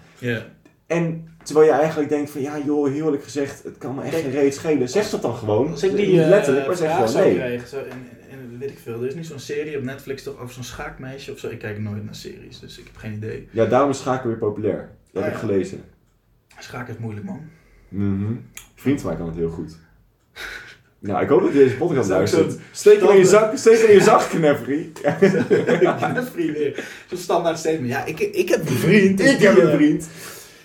En 0.86 1.28
terwijl 1.42 1.66
je 1.66 1.72
eigenlijk 1.72 2.08
denkt 2.08 2.30
van, 2.30 2.40
ja 2.40 2.58
joh, 2.64 2.88
heel 2.88 3.04
eerlijk 3.04 3.22
gezegd, 3.24 3.62
het 3.62 3.78
kan 3.78 3.94
me 3.94 4.02
echt 4.02 4.20
geen 4.20 4.30
reet 4.30 4.54
schelen. 4.54 4.88
Zeg 4.88 5.10
dat 5.10 5.22
dan 5.22 5.34
gewoon. 5.34 5.72
Ik 5.72 5.96
die 5.96 6.06
niet 6.06 6.20
eh, 6.20 6.28
letterlijk, 6.28 6.66
maar 6.66 6.76
zeg 6.76 6.94
gewoon 6.94 7.12
nee. 7.14 7.34
krijgen, 7.34 7.68
zo, 7.68 7.76
weet 8.60 8.70
ik 8.70 8.78
veel, 8.78 9.02
er 9.02 9.06
is 9.06 9.14
niet 9.14 9.26
zo'n 9.26 9.38
serie 9.38 9.76
op 9.76 9.82
Netflix 9.82 10.22
toch 10.22 10.38
over 10.38 10.54
zo'n 10.54 10.64
schaakmeisje 10.64 11.32
of 11.32 11.38
zo. 11.38 11.48
Ik 11.48 11.58
kijk 11.58 11.78
nooit 11.78 12.04
naar 12.04 12.14
series, 12.14 12.60
dus 12.60 12.78
ik 12.78 12.84
heb 12.84 12.96
geen 12.96 13.12
idee. 13.12 13.48
Ja, 13.50 13.66
daarom 13.66 13.90
is 13.90 13.98
schaken 13.98 14.28
weer 14.28 14.38
populair. 14.38 14.90
Dat 15.12 15.22
heb 15.22 15.32
ik 15.32 15.40
ja. 15.40 15.46
gelezen. 15.46 15.84
Schaken 16.58 16.94
is 16.94 17.00
moeilijk, 17.00 17.26
man. 17.26 17.40
Mhm. 17.88 18.24
Een 18.24 18.44
vriend 18.74 19.00
van 19.00 19.10
mij 19.10 19.18
kan 19.18 19.28
het 19.28 19.36
heel 19.36 19.50
goed. 19.50 19.76
Nou, 21.02 21.22
ik 21.22 21.28
hoop 21.28 21.40
dat 21.40 21.52
je 21.52 21.58
deze 21.58 21.76
podcast 21.76 22.08
luistert. 22.08 22.58
Steek 22.70 23.00
in 23.00 23.16
je 23.16 23.24
zak, 23.24 23.56
steek 23.56 23.78
in 23.78 23.94
je 23.94 24.00
zak, 24.00 24.28
knefferie. 24.28 24.92
Weer. 26.52 26.84
Zo'n 27.08 27.18
standaard 27.18 27.58
statement. 27.58 27.88
Ja, 27.88 28.04
ik, 28.04 28.18
ik 28.18 28.48
heb 28.48 28.60
een 28.60 28.76
vriend. 28.76 29.20
Ik 29.20 29.38
heb 29.38 29.56
een 29.56 29.76
vriend. 29.76 30.08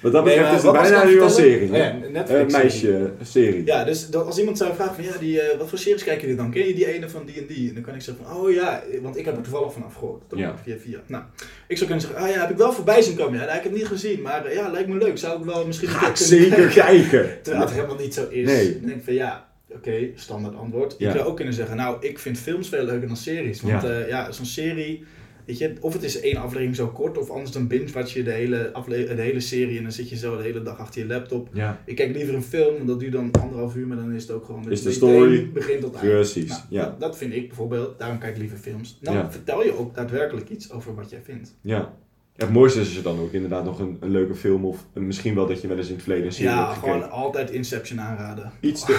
Wat 0.06 0.14
dat 0.14 0.26
Nee, 0.26 0.34
betreft 0.40 0.64
maar 0.64 0.74
is 0.74 0.80
het 0.80 0.90
bijna 0.90 1.04
ik 1.04 1.10
een 1.10 1.16
nuancering. 1.16 1.72
Oh 1.72 1.78
ja, 1.78 1.96
Netflix. 2.12 2.54
Eh, 2.54 2.62
meisje, 2.62 3.12
serie. 3.22 3.66
Ja, 3.66 3.84
dus 3.84 4.10
dat 4.10 4.26
als 4.26 4.38
iemand 4.40 4.58
zou 4.58 4.76
vragen 4.76 4.96
van 4.96 5.04
ja, 5.04 5.18
die, 5.20 5.42
eh, 5.42 5.58
wat 5.58 5.70
voor 5.70 5.78
series 5.78 6.04
kijk 6.04 6.22
je 6.22 6.36
dan? 6.36 6.52
Ken 6.52 6.68
je 6.68 6.74
die 6.74 6.94
ene 6.94 7.10
van 7.10 7.26
die 7.26 7.38
en 7.40 7.46
die? 7.48 7.68
En 7.68 7.74
dan 7.74 7.84
kan 7.84 7.96
ik 7.96 8.02
zeggen 8.02 8.26
van 8.26 8.36
oh 8.36 8.52
ja, 8.52 8.84
want 9.02 9.18
ik 9.18 9.26
heb 9.26 9.36
er 9.38 9.44
toevallig 9.44 9.74
vanaf 9.74 9.94
gehoord. 9.94 10.22
Ja. 10.36 10.56
Via 10.64 10.76
via. 10.78 11.00
Nou, 11.08 11.24
ik 11.68 11.78
zou 11.78 11.90
kunnen 11.90 12.08
zeggen, 12.08 12.26
ah 12.26 12.32
ja, 12.34 12.40
heb 12.42 12.50
ik 12.50 12.58
wel 12.58 12.74
voorbij 12.74 13.02
zien 13.02 13.16
komen. 13.16 13.40
Ja, 13.40 13.46
nou, 13.46 13.58
ik 13.58 13.64
heb 13.64 13.72
het 13.72 13.82
niet 13.82 13.88
gezien, 13.92 14.22
maar 14.22 14.46
eh, 14.46 14.56
ja, 14.56 14.70
lijkt 14.70 14.88
me 14.90 14.98
leuk. 14.98 15.18
Zou 15.18 15.40
ik 15.40 15.46
wel 15.46 15.66
misschien 15.66 15.90
een 15.90 15.96
Ga 15.96 16.08
ik 16.10 16.16
zeker 16.16 16.68
kijken. 16.84 17.30
Terwijl 17.42 17.66
het 17.66 17.74
helemaal 17.74 17.98
niet 17.98 18.14
zo 18.14 18.28
is. 18.30 18.46
Nee. 18.46 18.72
Dan 18.72 18.86
denk 18.86 18.98
ik 18.98 19.04
van 19.04 19.14
ja, 19.14 19.48
oké, 19.70 20.10
standaard 20.16 20.56
antwoord. 20.56 20.96
Ja. 20.98 21.10
Ik 21.10 21.16
zou 21.16 21.28
ook 21.30 21.36
kunnen 21.36 21.54
zeggen, 21.54 21.76
nou, 21.78 21.98
ik 22.00 22.20
vind 22.20 22.40
films 22.40 22.70
veel 22.70 22.84
leuker 22.84 23.08
dan 23.08 23.18
series. 23.18 23.62
Want 23.62 23.82
Ja. 23.82 23.98
ja 24.08 24.32
zo'n 24.32 24.46
serie, 24.46 25.04
weet 25.46 25.58
je, 25.58 25.74
of 25.80 25.94
het 25.94 26.04
is 26.04 26.20
één 26.20 26.36
aflevering 26.38 26.76
zo 26.76 26.88
kort, 26.88 27.18
of 27.18 27.30
anders 27.30 27.52
dan 27.52 27.68
binge-watch 27.68 28.14
je 28.14 28.24
de 28.24 28.32
hele, 28.32 28.72
afle- 28.74 29.16
de 29.16 29.22
hele 29.22 29.40
serie 29.40 29.78
en 29.78 29.84
dan 29.84 29.92
zit 29.92 30.10
je 30.10 30.16
zo 30.18 30.38
de 30.38 30.44
hele 30.44 30.62
dag 30.62 30.78
achter 30.80 31.02
je 31.02 31.08
laptop. 31.08 31.50
Ja, 31.54 31.82
Ik 31.86 31.96
kijk 31.96 32.16
liever 32.16 32.34
een 32.34 32.44
film, 32.44 32.74
want 32.76 32.88
dat 32.88 33.00
duurt 33.00 33.12
dan 33.14 33.30
anderhalf 33.42 33.76
uur, 33.76 33.88
maar 33.88 33.98
dan 33.98 34.12
is 34.14 34.22
het 34.22 34.32
ook 34.32 34.46
gewoon... 34.46 34.72
Is 34.72 34.82
de 34.82 34.92
story. 34.92 35.52
begint 35.54 35.82
tot 35.82 35.96
eind. 35.96 36.08
precies. 36.12 36.50
Nou, 36.50 36.62
Ja, 36.70 36.84
dat, 36.86 37.00
dat 37.00 37.18
vind 37.18 37.34
ik 37.34 37.48
bijvoorbeeld, 37.48 38.00
daarom 38.00 38.18
kijk 38.20 38.34
ik 38.34 38.40
liever 38.40 38.58
films. 38.58 38.98
Dan 39.02 39.14
Ja. 39.14 39.32
vertel 39.32 39.64
je 39.64 39.78
ook 39.78 39.96
daadwerkelijk 39.96 40.50
iets 40.50 40.72
over 40.72 40.96
wat 40.96 41.10
jij 41.10 41.22
vindt. 41.24 41.56
ja. 41.62 41.94
Het 42.36 42.52
mooiste 42.52 42.80
is 42.80 42.86
als 42.86 42.96
je 42.96 43.02
dan 43.02 43.20
ook 43.20 43.32
inderdaad 43.32 43.66
nog 43.66 43.80
een, 43.80 43.98
een 44.00 44.10
leuke 44.12 44.36
film 44.36 44.66
of 44.66 44.86
een- 44.94 45.06
misschien 45.08 45.36
wel 45.36 45.48
dat 45.48 45.62
je 45.62 45.68
wel 45.68 45.78
eens 45.78 45.88
in 45.88 45.94
het 45.94 46.04
verleden 46.04 46.26
een 46.26 46.32
serie 46.34 46.50
Ja, 46.52 46.66
hebt 46.66 46.74
gekeken. 46.80 46.94
gewoon 46.94 47.12
altijd 47.12 47.52
Inception 47.52 48.00
aanraden. 48.02 48.52
Iets 48.60 48.86
te... 48.86 48.94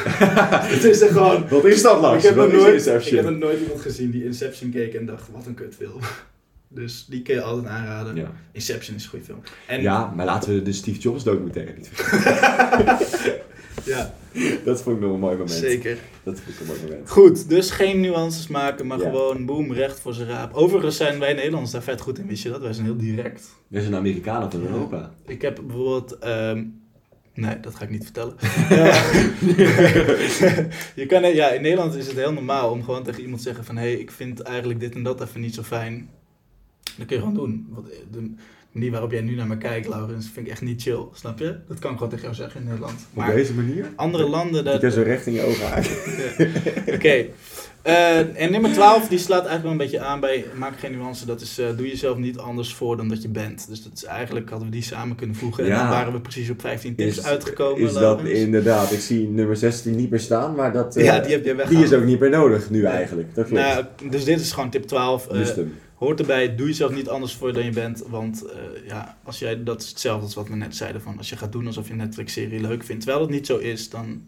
het 0.74 0.84
is 0.84 1.00
er 1.00 1.08
gewoon... 1.08 1.48
Wat 1.48 1.64
is 1.64 1.82
dat, 1.82 1.94
Ik 1.96 2.00
Lars? 2.02 2.22
heb, 2.24 2.34
Wat 2.34 2.52
nog 2.52 2.62
nooit, 2.62 2.86
ik 2.86 3.02
heb 3.04 3.24
nog 3.24 3.36
nooit 3.38 3.60
iemand 3.60 3.80
gezien 3.80 4.10
die 4.10 4.24
Inception 4.24 4.70
keek 4.70 4.94
en 4.94 5.06
dacht, 5.06 5.28
wat 5.32 5.46
een 5.46 5.54
kutfilm. 5.54 6.00
Dus 6.68 7.06
die 7.08 7.22
kun 7.22 7.34
je 7.34 7.42
altijd 7.42 7.66
aanraden. 7.66 8.16
Ja. 8.16 8.32
Inception 8.52 8.96
is 8.96 9.02
een 9.04 9.10
goede 9.10 9.24
film. 9.24 9.40
En 9.66 9.82
ja, 9.82 10.12
maar 10.16 10.26
laten 10.26 10.54
we 10.54 10.62
de 10.62 10.72
Steve 10.72 10.98
Jobs 10.98 11.24
documentaire 11.24 11.72
niet 11.76 11.88
vergeten. 11.92 13.38
ja, 13.94 14.14
Dat 14.64 14.82
vond 14.82 14.96
ik 14.96 15.02
nog 15.02 15.12
een 15.12 15.18
mooi 15.20 15.32
moment. 15.36 15.50
zeker. 15.50 15.98
Dat 16.22 16.40
vond 16.40 16.54
ik 16.54 16.60
een 16.60 16.66
mooi 16.66 16.80
moment. 16.82 17.10
Goed, 17.10 17.48
dus 17.48 17.70
geen 17.70 18.00
nuances 18.00 18.46
maken, 18.46 18.86
maar 18.86 18.98
Ja. 18.98 19.04
gewoon 19.04 19.46
boem, 19.46 19.72
recht 19.72 20.00
voor 20.00 20.14
zijn 20.14 20.28
raap. 20.28 20.54
Overigens 20.54 20.96
zijn 20.96 21.18
wij 21.18 21.32
Nederlanders 21.32 21.72
daar 21.72 21.82
vet 21.82 22.00
goed 22.00 22.18
in, 22.18 22.26
wist 22.26 22.42
je 22.42 22.50
dat? 22.50 22.60
Wij 22.60 22.72
zijn 22.72 22.86
heel 22.86 22.96
direct. 22.96 23.46
We 23.68 23.80
zijn 23.80 23.94
Amerikanen 23.94 24.50
van 24.50 24.62
Europa. 24.66 25.10
Ik 25.26 25.42
heb 25.42 25.60
bijvoorbeeld... 25.66 26.18
ehm, 26.18 26.64
nee, 27.34 27.60
dat 27.60 27.74
ga 27.74 27.84
ik 27.84 27.90
niet 27.90 28.04
vertellen. 28.04 28.34
je 30.94 31.04
kan, 31.08 31.34
ja, 31.34 31.48
in 31.48 31.62
Nederland 31.62 31.94
is 31.94 32.06
het 32.06 32.16
heel 32.16 32.32
normaal 32.32 32.70
om 32.70 32.84
gewoon 32.84 33.02
tegen 33.02 33.20
iemand 33.22 33.38
te 33.38 33.44
zeggen 33.46 33.64
van... 33.64 33.76
hé, 33.76 33.82
hey, 33.82 33.92
ik 34.00 34.10
vind 34.10 34.40
eigenlijk 34.40 34.80
dit 34.80 34.94
en 34.94 35.02
dat 35.02 35.20
even 35.22 35.40
niet 35.40 35.54
zo 35.54 35.62
fijn. 35.62 36.08
Dat 36.96 37.06
kun 37.06 37.16
je 37.16 37.22
gewoon 37.22 37.34
doen. 37.34 37.66
Want 37.70 37.86
de 38.10 38.34
manier 38.72 38.90
waarop 38.90 39.10
jij 39.10 39.20
nu 39.20 39.34
naar 39.34 39.46
me 39.46 39.58
kijkt, 39.58 39.88
Laurens, 39.88 40.30
vind 40.32 40.46
ik 40.46 40.52
echt 40.52 40.62
niet 40.62 40.82
chill. 40.82 41.04
Snap 41.12 41.38
je? 41.38 41.56
Dat 41.68 41.78
kan 41.78 41.90
ik 41.90 41.96
gewoon 41.96 42.12
tegen 42.12 42.24
jou 42.24 42.36
zeggen 42.36 42.60
in 42.60 42.66
Nederland. 42.66 43.06
Op 43.10 43.16
Maar 43.16 43.34
deze 43.34 43.54
manier? 43.54 43.92
andere 43.96 44.28
landen... 44.28 44.64
Dat, 44.64 44.82
heb 44.82 44.92
zo 44.92 45.02
recht 45.02 45.26
in 45.26 45.32
je 45.32 45.42
ogen 45.42 45.72
aan. 45.72 45.84
Oké. 46.94 47.26
Eh, 47.82 48.42
en 48.42 48.52
nummer 48.52 48.72
12, 48.72 49.08
die 49.08 49.18
slaat 49.18 49.46
eigenlijk 49.46 49.62
wel 49.62 49.72
een 49.72 49.78
beetje 49.78 50.00
aan 50.00 50.20
bij 50.20 50.44
maak 50.54 50.78
geen 50.78 50.92
nuance. 50.92 51.26
Dat 51.26 51.40
is 51.40 51.58
eh, 51.58 51.66
doe 51.76 51.88
jezelf 51.88 52.16
niet 52.16 52.38
anders 52.38 52.74
voor 52.74 52.96
dan 52.96 53.08
dat 53.08 53.22
je 53.22 53.28
bent. 53.28 53.68
Dus 53.68 53.82
dat 53.82 53.92
is 53.94 54.04
eigenlijk 54.04 54.50
hadden 54.50 54.68
we 54.68 54.74
die 54.74 54.82
samen 54.82 55.16
kunnen 55.16 55.36
voegen. 55.36 55.64
En 55.64 55.70
dan 55.70 55.88
waren 55.88 56.12
we 56.12 56.20
precies 56.20 56.50
op 56.50 56.60
15 56.60 56.94
tips 56.94 57.24
uitgekomen. 57.24 57.82
Is 57.82 57.92
dat 57.92 58.24
inderdaad. 58.24 58.92
Ik 58.92 59.00
zie 59.00 59.28
nummer 59.28 59.56
16 59.56 59.96
niet 59.96 60.10
meer 60.10 60.20
staan, 60.20 60.54
maar 60.54 60.72
dat, 60.72 60.96
eh, 60.96 61.04
Ja, 61.04 61.18
die 61.18 61.32
heb 61.32 61.44
jij 61.44 61.66
die 61.68 61.82
is 61.82 61.92
ook 61.92 62.04
niet 62.04 62.20
meer 62.20 62.30
nodig 62.30 62.70
nu 62.70 62.84
eigenlijk. 62.84 63.34
Dat 63.34 63.46
klopt. 63.46 63.62
Nou, 63.62 63.84
dus 64.10 64.24
dit 64.24 64.40
is 64.40 64.52
gewoon 64.52 64.70
tip 64.70 64.84
12. 64.84 65.26
Hoort 65.96 66.20
erbij, 66.20 66.54
doe 66.54 66.66
jezelf 66.66 66.92
niet 66.94 67.08
anders 67.08 67.34
voor 67.34 67.52
dan 67.52 67.64
je 67.64 67.70
bent. 67.70 68.02
Want 68.08 68.42
eh, 68.44 68.58
ja, 68.86 69.18
als 69.22 69.38
jij, 69.38 69.62
dat 69.62 69.82
is 69.82 69.88
hetzelfde 69.88 70.24
als 70.24 70.34
wat 70.34 70.48
we 70.48 70.56
net 70.56 70.76
zeiden. 70.76 71.02
Van 71.02 71.18
als 71.18 71.28
je 71.28 71.36
gaat 71.36 71.52
doen 71.52 71.66
alsof 71.66 71.86
je 71.86 71.90
een 71.92 71.98
Netflix-serie 71.98 72.60
leuk 72.60 72.84
vindt. 72.84 73.02
Terwijl 73.02 73.24
het 73.24 73.34
niet 73.34 73.46
zo 73.46 73.56
is, 73.58 73.90
dan, 73.90 74.22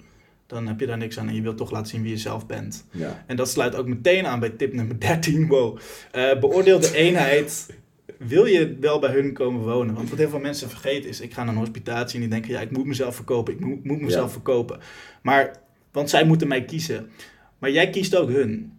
dan 0.47 0.67
heb 0.67 0.81
je 0.81 0.87
daar 0.87 0.99
niks 0.99 1.19
aan. 1.19 1.29
En 1.29 1.35
je 1.35 1.43
wilt 1.43 1.57
toch 1.57 1.71
laten 1.71 1.87
zien 1.89 2.03
wie 2.03 2.11
je 2.11 2.17
zelf 2.19 2.47
bent. 2.47 2.85
Ja. 2.91 3.25
En 3.27 3.37
dat 3.37 3.49
sluit 3.49 3.75
ook 3.77 3.87
meteen 3.87 4.27
aan 4.27 4.41
bij 4.41 4.51
tip 4.51 4.73
nummer 4.73 5.01
13. 5.01 5.47
Wow. 5.47 5.79
Eh, 6.13 6.39
beoordeel 6.39 6.81
de 6.81 6.95
eenheid. 6.95 7.77
Wil 8.19 8.45
je 8.47 8.77
wel 8.81 8.99
bij 8.99 9.13
hun 9.13 9.33
komen 9.33 9.61
wonen? 9.61 9.95
Want 9.95 10.11
wat 10.11 10.19
heel 10.19 10.29
veel 10.29 10.39
mensen 10.39 10.69
vergeten 10.69 11.09
is, 11.09 11.21
ik 11.21 11.33
ga 11.35 11.45
naar 11.45 11.53
een 11.53 11.59
hospitatie 11.61 12.15
en 12.15 12.21
die 12.21 12.31
denken, 12.31 12.51
ja, 12.51 12.61
ik 12.61 12.71
moet 12.71 12.87
mezelf 12.87 13.15
verkopen, 13.15 13.55
ik 13.55 13.61
moet, 13.61 13.85
moet 13.85 14.01
mezelf 14.01 14.27
Ja. 14.27 14.33
verkopen. 14.33 14.81
Maar, 15.23 15.57
want 15.93 16.11
zij 16.11 16.25
moeten 16.25 16.49
mij 16.49 16.65
kiezen. 16.65 17.11
Maar 17.59 17.71
jij 17.71 17.91
kiest 17.91 18.17
ook 18.17 18.29
hun. 18.29 18.78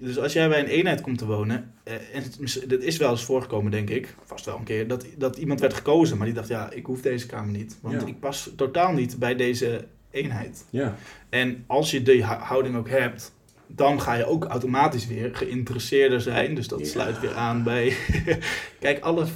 Dus 0.00 0.18
als 0.18 0.32
jij 0.32 0.48
bij 0.48 0.58
een 0.60 0.66
eenheid 0.66 1.00
komt 1.00 1.18
te 1.18 1.26
wonen, 1.26 1.72
eh, 1.82 1.94
en 2.12 2.22
dat 2.68 2.80
is 2.82 2.96
wel 2.96 3.10
eens 3.10 3.24
voorgekomen, 3.24 3.70
denk 3.70 3.90
ik, 3.90 4.14
vast 4.24 4.44
wel 4.46 4.56
een 4.56 4.64
keer, 4.64 4.88
dat, 4.88 5.06
dat 5.16 5.36
iemand 5.36 5.60
werd 5.60 5.74
gekozen, 5.74 6.16
maar 6.16 6.26
die 6.26 6.34
dacht, 6.34 6.48
ja, 6.48 6.70
ik 6.70 6.86
hoef 6.86 7.00
deze 7.00 7.26
kamer 7.26 7.52
niet, 7.52 7.78
want 7.80 8.00
Ja. 8.00 8.06
ik 8.06 8.20
pas 8.20 8.50
totaal 8.56 8.92
niet 8.92 9.18
bij 9.18 9.36
deze 9.36 9.84
eenheid. 10.10 10.64
Ja. 10.70 10.96
En 11.28 11.64
als 11.66 11.90
je 11.90 12.02
die 12.02 12.24
hou- 12.24 12.40
houding 12.42 12.76
ook 12.76 12.88
hebt, 12.88 13.32
dan 13.66 14.00
ga 14.00 14.14
je 14.14 14.24
ook 14.26 14.44
automatisch 14.44 15.06
weer 15.06 15.34
geïnteresseerder 15.36 16.20
zijn. 16.20 16.54
Dus 16.54 16.68
dat 16.68 16.78
Ja. 16.80 16.86
sluit 16.86 17.20
weer 17.20 17.34
aan 17.34 17.62
bij. 17.62 17.92
Kijk, 18.80 19.00
alles, 19.00 19.28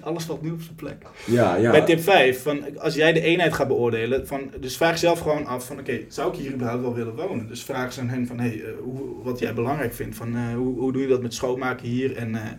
alles 0.00 0.24
valt 0.24 0.42
nu 0.42 0.50
op 0.50 0.60
zijn 0.60 0.74
plek. 0.74 1.06
Ja, 1.26 1.56
ja. 1.56 1.70
Bij 1.70 1.82
tip 1.84 2.00
5, 2.00 2.42
van, 2.42 2.78
als 2.78 2.94
jij 2.94 3.12
de 3.12 3.20
eenheid 3.20 3.52
gaat 3.52 3.68
beoordelen, 3.68 4.26
van, 4.26 4.50
dus 4.60 4.76
vraag 4.76 4.90
jezelf 4.90 5.20
gewoon 5.20 5.46
af 5.46 5.66
van 5.66 5.78
oké, 5.78 6.00
zou 6.08 6.32
ik 6.32 6.38
hier 6.38 6.52
überhaupt 6.52 6.82
wel 6.82 6.94
willen 6.94 7.14
wonen? 7.14 7.48
Dus 7.48 7.64
vraag 7.64 7.84
eens 7.84 7.98
aan 7.98 8.08
hen 8.08 8.26
van 8.26 8.38
hey, 8.38 8.62
eh, 8.64 8.70
hoe, 8.82 9.22
wat 9.22 9.38
jij 9.38 9.54
belangrijk 9.54 9.94
vindt. 9.94 10.16
Van, 10.16 10.36
eh, 10.36 10.54
hoe, 10.54 10.78
hoe 10.78 10.92
doe 10.92 11.02
je 11.02 11.08
dat 11.08 11.22
met 11.22 11.34
schoonmaken 11.34 11.88
hier? 11.88 12.16
En, 12.16 12.34
eh, 12.34 12.50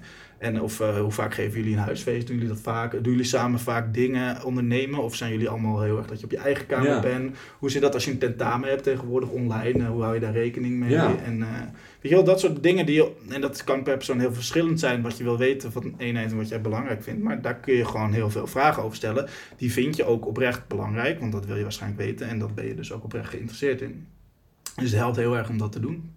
en 0.43 0.61
of 0.61 0.79
eh, 0.79 0.99
hoe 0.99 1.11
vaak 1.11 1.33
geven 1.33 1.59
jullie 1.59 1.73
een 1.75 1.83
huisfeest? 1.83 2.27
Doen 2.27 2.35
jullie 2.35 2.51
dat 2.51 2.61
vaak? 2.61 2.91
Doen 2.91 3.01
jullie 3.11 3.23
samen 3.23 3.59
vaak 3.59 3.93
dingen 3.93 4.43
ondernemen? 4.43 4.99
Of 5.03 5.15
zijn 5.15 5.31
jullie 5.31 5.49
allemaal 5.49 5.81
heel 5.81 5.97
erg 5.97 6.07
dat 6.07 6.19
je 6.19 6.25
op 6.25 6.31
je 6.31 6.37
eigen 6.37 6.65
kamer 6.65 6.87
Ja. 6.89 6.99
bent? 6.99 7.35
Hoe 7.59 7.71
zit 7.71 7.81
dat 7.81 7.93
als 7.93 8.05
je 8.05 8.11
een 8.11 8.17
tentamen 8.17 8.69
hebt 8.69 8.83
tegenwoordig 8.83 9.29
online? 9.29 9.79
Eh, 9.79 9.87
hoe 9.89 10.01
hou 10.01 10.13
je 10.13 10.19
daar 10.19 10.31
rekening 10.33 10.79
mee? 10.79 10.89
Ja. 10.89 11.15
En 11.25 11.41
eh, 11.41 11.47
weet 12.01 12.11
je 12.11 12.15
wel, 12.15 12.23
dat 12.23 12.39
soort 12.39 12.63
dingen 12.63 12.85
die 12.85 12.95
je, 12.95 13.11
en 13.29 13.41
dat 13.41 13.63
kan 13.63 13.83
per 13.83 13.95
persoon 13.97 14.19
heel 14.19 14.33
verschillend 14.33 14.79
zijn 14.79 15.01
wat 15.01 15.17
je 15.17 15.23
wil 15.23 15.37
weten 15.37 15.71
van 15.71 15.83
een 15.83 15.95
eenheid 15.97 16.31
en 16.31 16.37
wat 16.37 16.49
jij 16.49 16.61
belangrijk 16.61 17.03
vindt. 17.03 17.23
Maar 17.23 17.41
daar 17.41 17.55
kun 17.55 17.73
je 17.73 17.85
gewoon 17.85 18.13
heel 18.13 18.29
veel 18.29 18.47
vragen 18.47 18.83
over 18.83 18.95
stellen. 18.95 19.27
Die 19.57 19.71
vind 19.71 19.95
je 19.95 20.03
ook 20.03 20.27
oprecht 20.27 20.67
belangrijk, 20.67 21.19
want 21.19 21.31
dat 21.31 21.45
wil 21.45 21.55
je 21.55 21.63
waarschijnlijk 21.63 22.01
weten 22.01 22.27
en 22.27 22.39
dat 22.39 22.55
ben 22.55 22.67
je 22.67 22.75
dus 22.75 22.91
ook 22.91 23.03
oprecht 23.03 23.29
geïnteresseerd 23.29 23.81
in. 23.81 24.07
Dus 24.75 24.89
het 24.91 24.99
helpt 24.99 25.17
heel 25.17 25.37
erg 25.37 25.49
om 25.49 25.57
dat 25.57 25.71
te 25.71 25.79
doen. 25.79 26.11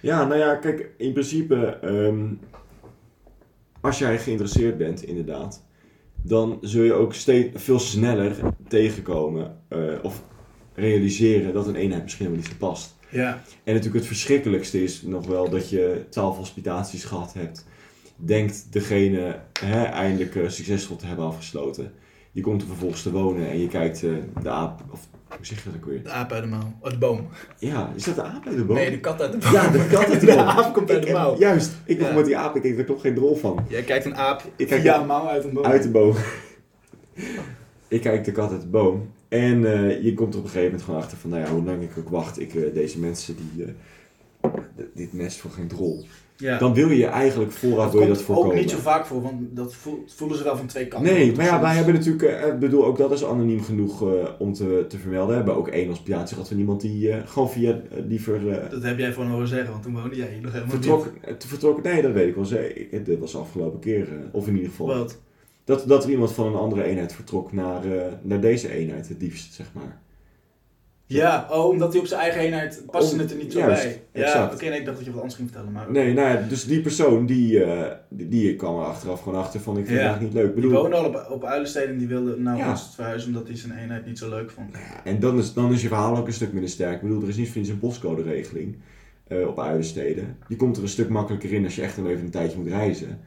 Ja, 0.00 0.24
nou 0.26 0.38
ja, 0.40 0.54
kijk, 0.54 0.88
in 0.96 1.12
principe, 1.12 1.56
ehm, 1.82 2.24
als 3.80 3.98
jij 3.98 4.18
geïnteresseerd 4.18 4.78
bent, 4.78 5.02
inderdaad, 5.02 5.64
dan 6.22 6.58
zul 6.60 6.82
je 6.82 6.92
ook 6.92 7.14
steeds 7.14 7.62
veel 7.62 7.78
sneller 7.78 8.36
tegenkomen 8.68 9.56
eh, 9.68 9.78
of 10.02 10.22
realiseren 10.74 11.52
dat 11.52 11.66
een 11.66 11.74
eenheid 11.74 12.02
misschien 12.02 12.26
helemaal 12.26 12.46
niet 12.48 12.58
past. 12.58 12.98
Ja. 13.08 13.42
En 13.64 13.74
natuurlijk 13.74 13.94
het 13.94 14.06
verschrikkelijkste 14.06 14.82
is 14.82 15.02
nog 15.02 15.26
wel 15.26 15.50
dat 15.50 15.70
je 15.70 16.04
twaalf 16.08 16.36
hospitaties 16.36 17.04
gehad 17.04 17.34
hebt. 17.34 17.66
Denkt 18.16 18.72
degene 18.72 19.38
hè, 19.60 19.82
eindelijk 19.82 20.36
eh, 20.36 20.48
succesvol 20.48 20.96
te 20.96 21.06
hebben 21.06 21.24
afgesloten. 21.24 21.92
Je 22.32 22.40
komt 22.40 22.60
er 22.62 22.68
vervolgens 22.68 23.02
te 23.02 23.10
wonen 23.10 23.50
en 23.50 23.60
je 23.60 23.68
kijkt 23.68 24.02
eh, 24.02 24.10
de 24.42 24.50
aap, 24.50 24.82
of 24.90 25.08
hoe 25.36 25.46
zeg 25.46 25.58
je 25.64 25.70
dat 25.70 25.74
ook 25.80 25.84
weer? 25.86 26.02
De 26.02 26.10
aap 26.10 26.32
uit 26.32 26.42
de 26.42 26.48
mouw. 26.48 26.72
Uit 26.82 26.92
de 26.92 26.98
boom. 26.98 27.28
Ja, 27.58 27.92
is 27.96 28.04
dat 28.04 28.14
de 28.14 28.22
aap 28.22 28.46
uit 28.46 28.56
de 28.56 28.64
boom? 28.64 28.76
Nee, 28.76 28.90
de 28.90 29.00
kat 29.00 29.20
uit 29.20 29.32
de 29.32 29.38
boom. 29.38 29.52
Ja, 29.52 29.68
de 29.68 29.86
kat 29.90 30.04
uit 30.10 30.20
de 30.20 30.26
De 30.26 30.34
boom. 30.34 30.38
aap 30.46 30.74
komt 30.74 30.90
uit 30.90 31.02
de 31.06 31.12
mouw. 31.12 31.38
Juist, 31.38 31.72
ik 31.84 32.00
Ja. 32.00 32.12
met 32.12 32.24
die 32.24 32.36
aap, 32.36 32.56
ik 32.56 32.62
denk, 32.62 32.76
daar 32.76 32.84
klopt 32.84 33.00
geen 33.00 33.14
drol 33.14 33.36
van. 33.36 33.64
Jij 33.68 33.82
kijkt 33.82 34.04
een 34.04 34.16
aap 34.16 34.42
Ik 34.56 34.66
kijk 34.66 34.82
de- 34.82 34.90
een 34.92 35.06
mouw 35.06 35.26
uit 35.28 35.44
een 35.44 35.52
boom. 35.52 35.64
Uit 35.64 35.82
de 35.82 35.90
boom. 35.90 36.14
ik 37.88 38.00
kijk 38.00 38.24
de 38.24 38.32
kat 38.32 38.50
uit 38.50 38.60
de 38.60 38.66
boom. 38.68 39.10
En 39.28 39.64
eh, 39.64 40.02
je 40.02 40.14
komt 40.14 40.32
er 40.34 40.38
op 40.38 40.44
een 40.44 40.50
gegeven 40.50 40.62
moment 40.62 40.82
gewoon 40.82 41.00
achter 41.00 41.18
van, 41.18 41.30
nou 41.30 41.42
ja, 41.42 41.50
hoe 41.50 41.62
lang 41.64 41.82
ik 41.82 41.90
ook 41.98 42.08
wacht, 42.08 42.40
ik, 42.40 42.54
eh, 42.54 42.74
deze 42.74 42.98
mensen 42.98 43.36
die, 43.36 43.64
eh, 43.64 44.50
dit 44.94 45.12
nest 45.12 45.38
voor 45.38 45.50
geen 45.50 45.68
drol. 45.68 46.06
Ja. 46.40 46.58
Dan 46.58 46.74
wil 46.74 46.90
je 46.90 47.06
eigenlijk 47.06 47.52
vooraf 47.52 47.82
dat 47.84 47.92
wil 47.92 48.00
je 48.00 48.06
komt 48.06 48.16
dat 48.18 48.26
voorkomen. 48.26 48.52
ook 48.52 48.60
niet 48.60 48.70
zo 48.70 48.76
vaak 48.78 49.06
voor, 49.06 49.22
want 49.22 49.40
dat 49.50 49.74
voel- 49.74 50.04
voelen 50.06 50.36
ze 50.38 50.44
wel 50.44 50.56
van 50.56 50.66
twee 50.66 50.86
kanten. 50.88 51.12
Nee, 51.12 51.32
maar 51.36 51.44
ja, 51.44 51.50
soms- 51.50 51.62
wij 51.62 51.74
hebben 51.74 51.94
natuurlijk, 51.94 52.22
eh, 52.22 52.46
ik 52.48 52.58
bedoel, 52.58 52.84
ook 52.84 52.96
dat 52.98 53.12
is 53.12 53.24
anoniem 53.24 53.62
genoeg 53.62 54.02
eh, 54.02 54.08
om 54.38 54.52
te, 54.52 54.84
te 54.88 54.98
vermelden. 54.98 55.28
We 55.28 55.34
hebben 55.36 55.56
ook 55.56 55.68
één 55.68 55.88
hospitatie 55.88 56.34
gehad 56.34 56.48
van 56.48 56.58
iemand 56.58 56.80
die 56.80 57.10
eh, 57.10 57.26
gewoon 57.26 57.50
via 57.50 57.80
liever 58.08 58.50
eh, 58.50 58.70
Dat 58.70 58.82
heb 58.82 58.98
jij 58.98 59.12
van 59.12 59.26
horen 59.30 59.48
zeggen, 59.48 59.70
want 59.70 59.82
toen 59.82 59.94
woonde 59.94 60.16
jij 60.16 60.28
hier 60.32 60.42
nog 60.42 60.52
helemaal 60.52 60.72
vertrok, 60.74 61.12
te 61.38 61.48
vertrok. 61.48 61.82
Nee, 61.82 62.02
dat 62.02 62.12
weet 62.12 62.28
ik 62.28 62.34
wel 62.34 62.44
zeker. 62.44 63.04
Dit 63.04 63.18
was 63.18 63.32
de 63.32 63.38
afgelopen 63.38 63.80
keer. 63.80 64.02
eh, 64.08 64.14
of 64.32 64.42
in 64.46 64.48
ieder 64.48 64.60
niet. 64.62 64.70
geval. 64.70 64.86
Wat? 64.86 65.18
Dat, 65.64 65.84
dat 65.88 66.04
er 66.04 66.10
iemand 66.10 66.32
van 66.32 66.46
een 66.46 66.54
andere 66.54 66.82
eenheid 66.84 67.12
vertrok 67.14 67.52
naar, 67.52 67.84
eh, 67.84 68.02
naar 68.22 68.40
deze 68.40 68.72
eenheid, 68.72 69.08
het 69.08 69.22
liefst, 69.22 69.54
zeg 69.54 69.66
maar. 69.72 70.00
Ja, 71.12 71.46
oh, 71.50 71.68
omdat 71.68 71.92
hij 71.92 72.00
op 72.00 72.06
zijn 72.06 72.20
eigen 72.20 72.40
eenheid 72.40 72.82
paste 72.90 73.12
Om- 73.14 73.20
het 73.20 73.30
er 73.30 73.36
niet 73.36 73.52
zo 73.52 73.58
juist, 73.58 73.82
bij. 73.82 74.02
Ja, 74.12 74.22
exact. 74.26 74.54
oké, 74.54 74.68
nee, 74.68 74.78
ik 74.78 74.84
dacht 74.84 74.96
dat 74.96 75.04
je 75.06 75.10
wat 75.12 75.20
anders 75.20 75.38
ging 75.38 75.48
vertellen, 75.50 75.72
maar... 75.74 75.90
Nee, 75.90 76.12
nou 76.14 76.28
ja, 76.28 76.46
dus 76.48 76.64
die 76.64 76.80
persoon, 76.80 77.26
die, 77.26 77.64
eh, 77.64 77.92
die, 78.08 78.28
die 78.28 78.56
kwam 78.56 78.78
er 78.78 78.84
achteraf 78.84 79.22
gewoon 79.22 79.38
achter 79.38 79.60
van, 79.60 79.78
ik 79.78 79.86
vind 79.86 79.98
Ja. 79.98 80.04
het 80.04 80.12
eigenlijk 80.12 80.34
niet 80.34 80.42
leuk. 80.42 80.54
Ik 80.56 80.60
Die 80.60 80.70
bedoel, 80.70 80.80
woonde 80.82 80.96
al 80.96 81.04
op, 81.04 81.30
op 81.30 81.44
Uilensteden 81.44 81.88
en 81.88 81.98
die 81.98 82.08
wilde 82.08 82.36
naar 82.38 82.56
Ja. 82.56 82.70
ons 82.70 82.90
verhuizen 82.94 83.28
omdat 83.28 83.48
hij 83.48 83.56
zijn 83.56 83.78
eenheid 83.78 84.06
niet 84.06 84.18
zo 84.18 84.28
leuk 84.28 84.50
vond. 84.50 84.68
Ja, 84.72 85.04
en 85.04 85.20
dan 85.20 85.38
is, 85.38 85.52
dan 85.52 85.72
is 85.72 85.82
je 85.82 85.88
verhaal 85.88 86.16
ook 86.16 86.26
een 86.26 86.32
stuk 86.32 86.52
minder 86.52 86.70
sterk. 86.70 86.94
Ik 86.94 87.00
bedoel, 87.02 87.22
er 87.22 87.28
is 87.28 87.36
niet 87.36 87.48
voor 87.48 87.56
niets 87.60 87.70
een 87.70 87.78
postcode-regeling 87.78 88.76
eh, 89.28 89.46
op 89.46 89.60
uilensteden. 89.60 90.36
Je 90.48 90.56
komt 90.56 90.76
er 90.76 90.82
een 90.82 90.88
stuk 90.88 91.08
makkelijker 91.08 91.52
in 91.52 91.64
als 91.64 91.74
je 91.76 91.82
echt 91.82 91.96
wel 91.96 92.08
even 92.10 92.24
een 92.24 92.30
tijdje 92.30 92.58
moet 92.58 92.68
reizen. 92.68 93.20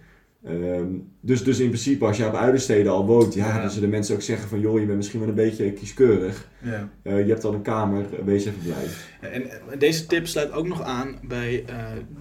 Ehm, 0.47 0.85
dus, 1.21 1.43
dus 1.43 1.59
in 1.59 1.67
principe, 1.67 2.05
als 2.05 2.17
je 2.17 2.25
op 2.27 2.35
uilensteden 2.35 2.91
al 2.91 3.05
woont, 3.05 3.33
ja, 3.33 3.47
Ja. 3.47 3.61
dan 3.61 3.71
zullen 3.71 3.89
mensen 3.89 4.15
ook 4.15 4.21
zeggen 4.21 4.49
van, 4.49 4.59
joh, 4.59 4.79
je 4.79 4.85
bent 4.85 4.97
misschien 4.97 5.19
wel 5.19 5.29
een 5.29 5.35
beetje 5.35 5.71
kieskeurig. 5.71 6.47
Ja. 6.61 6.89
Eh, 7.03 7.25
je 7.25 7.29
hebt 7.31 7.43
al 7.43 7.53
een 7.53 7.61
kamer, 7.61 8.01
eh, 8.13 8.25
wees 8.25 8.45
even 8.45 8.59
blij. 8.63 9.31
En 9.31 9.49
deze 9.79 10.05
tip 10.05 10.27
sluit 10.27 10.51
ook 10.51 10.67
nog 10.67 10.81
aan 10.81 11.19
bij... 11.27 11.63
eh, 11.67 11.75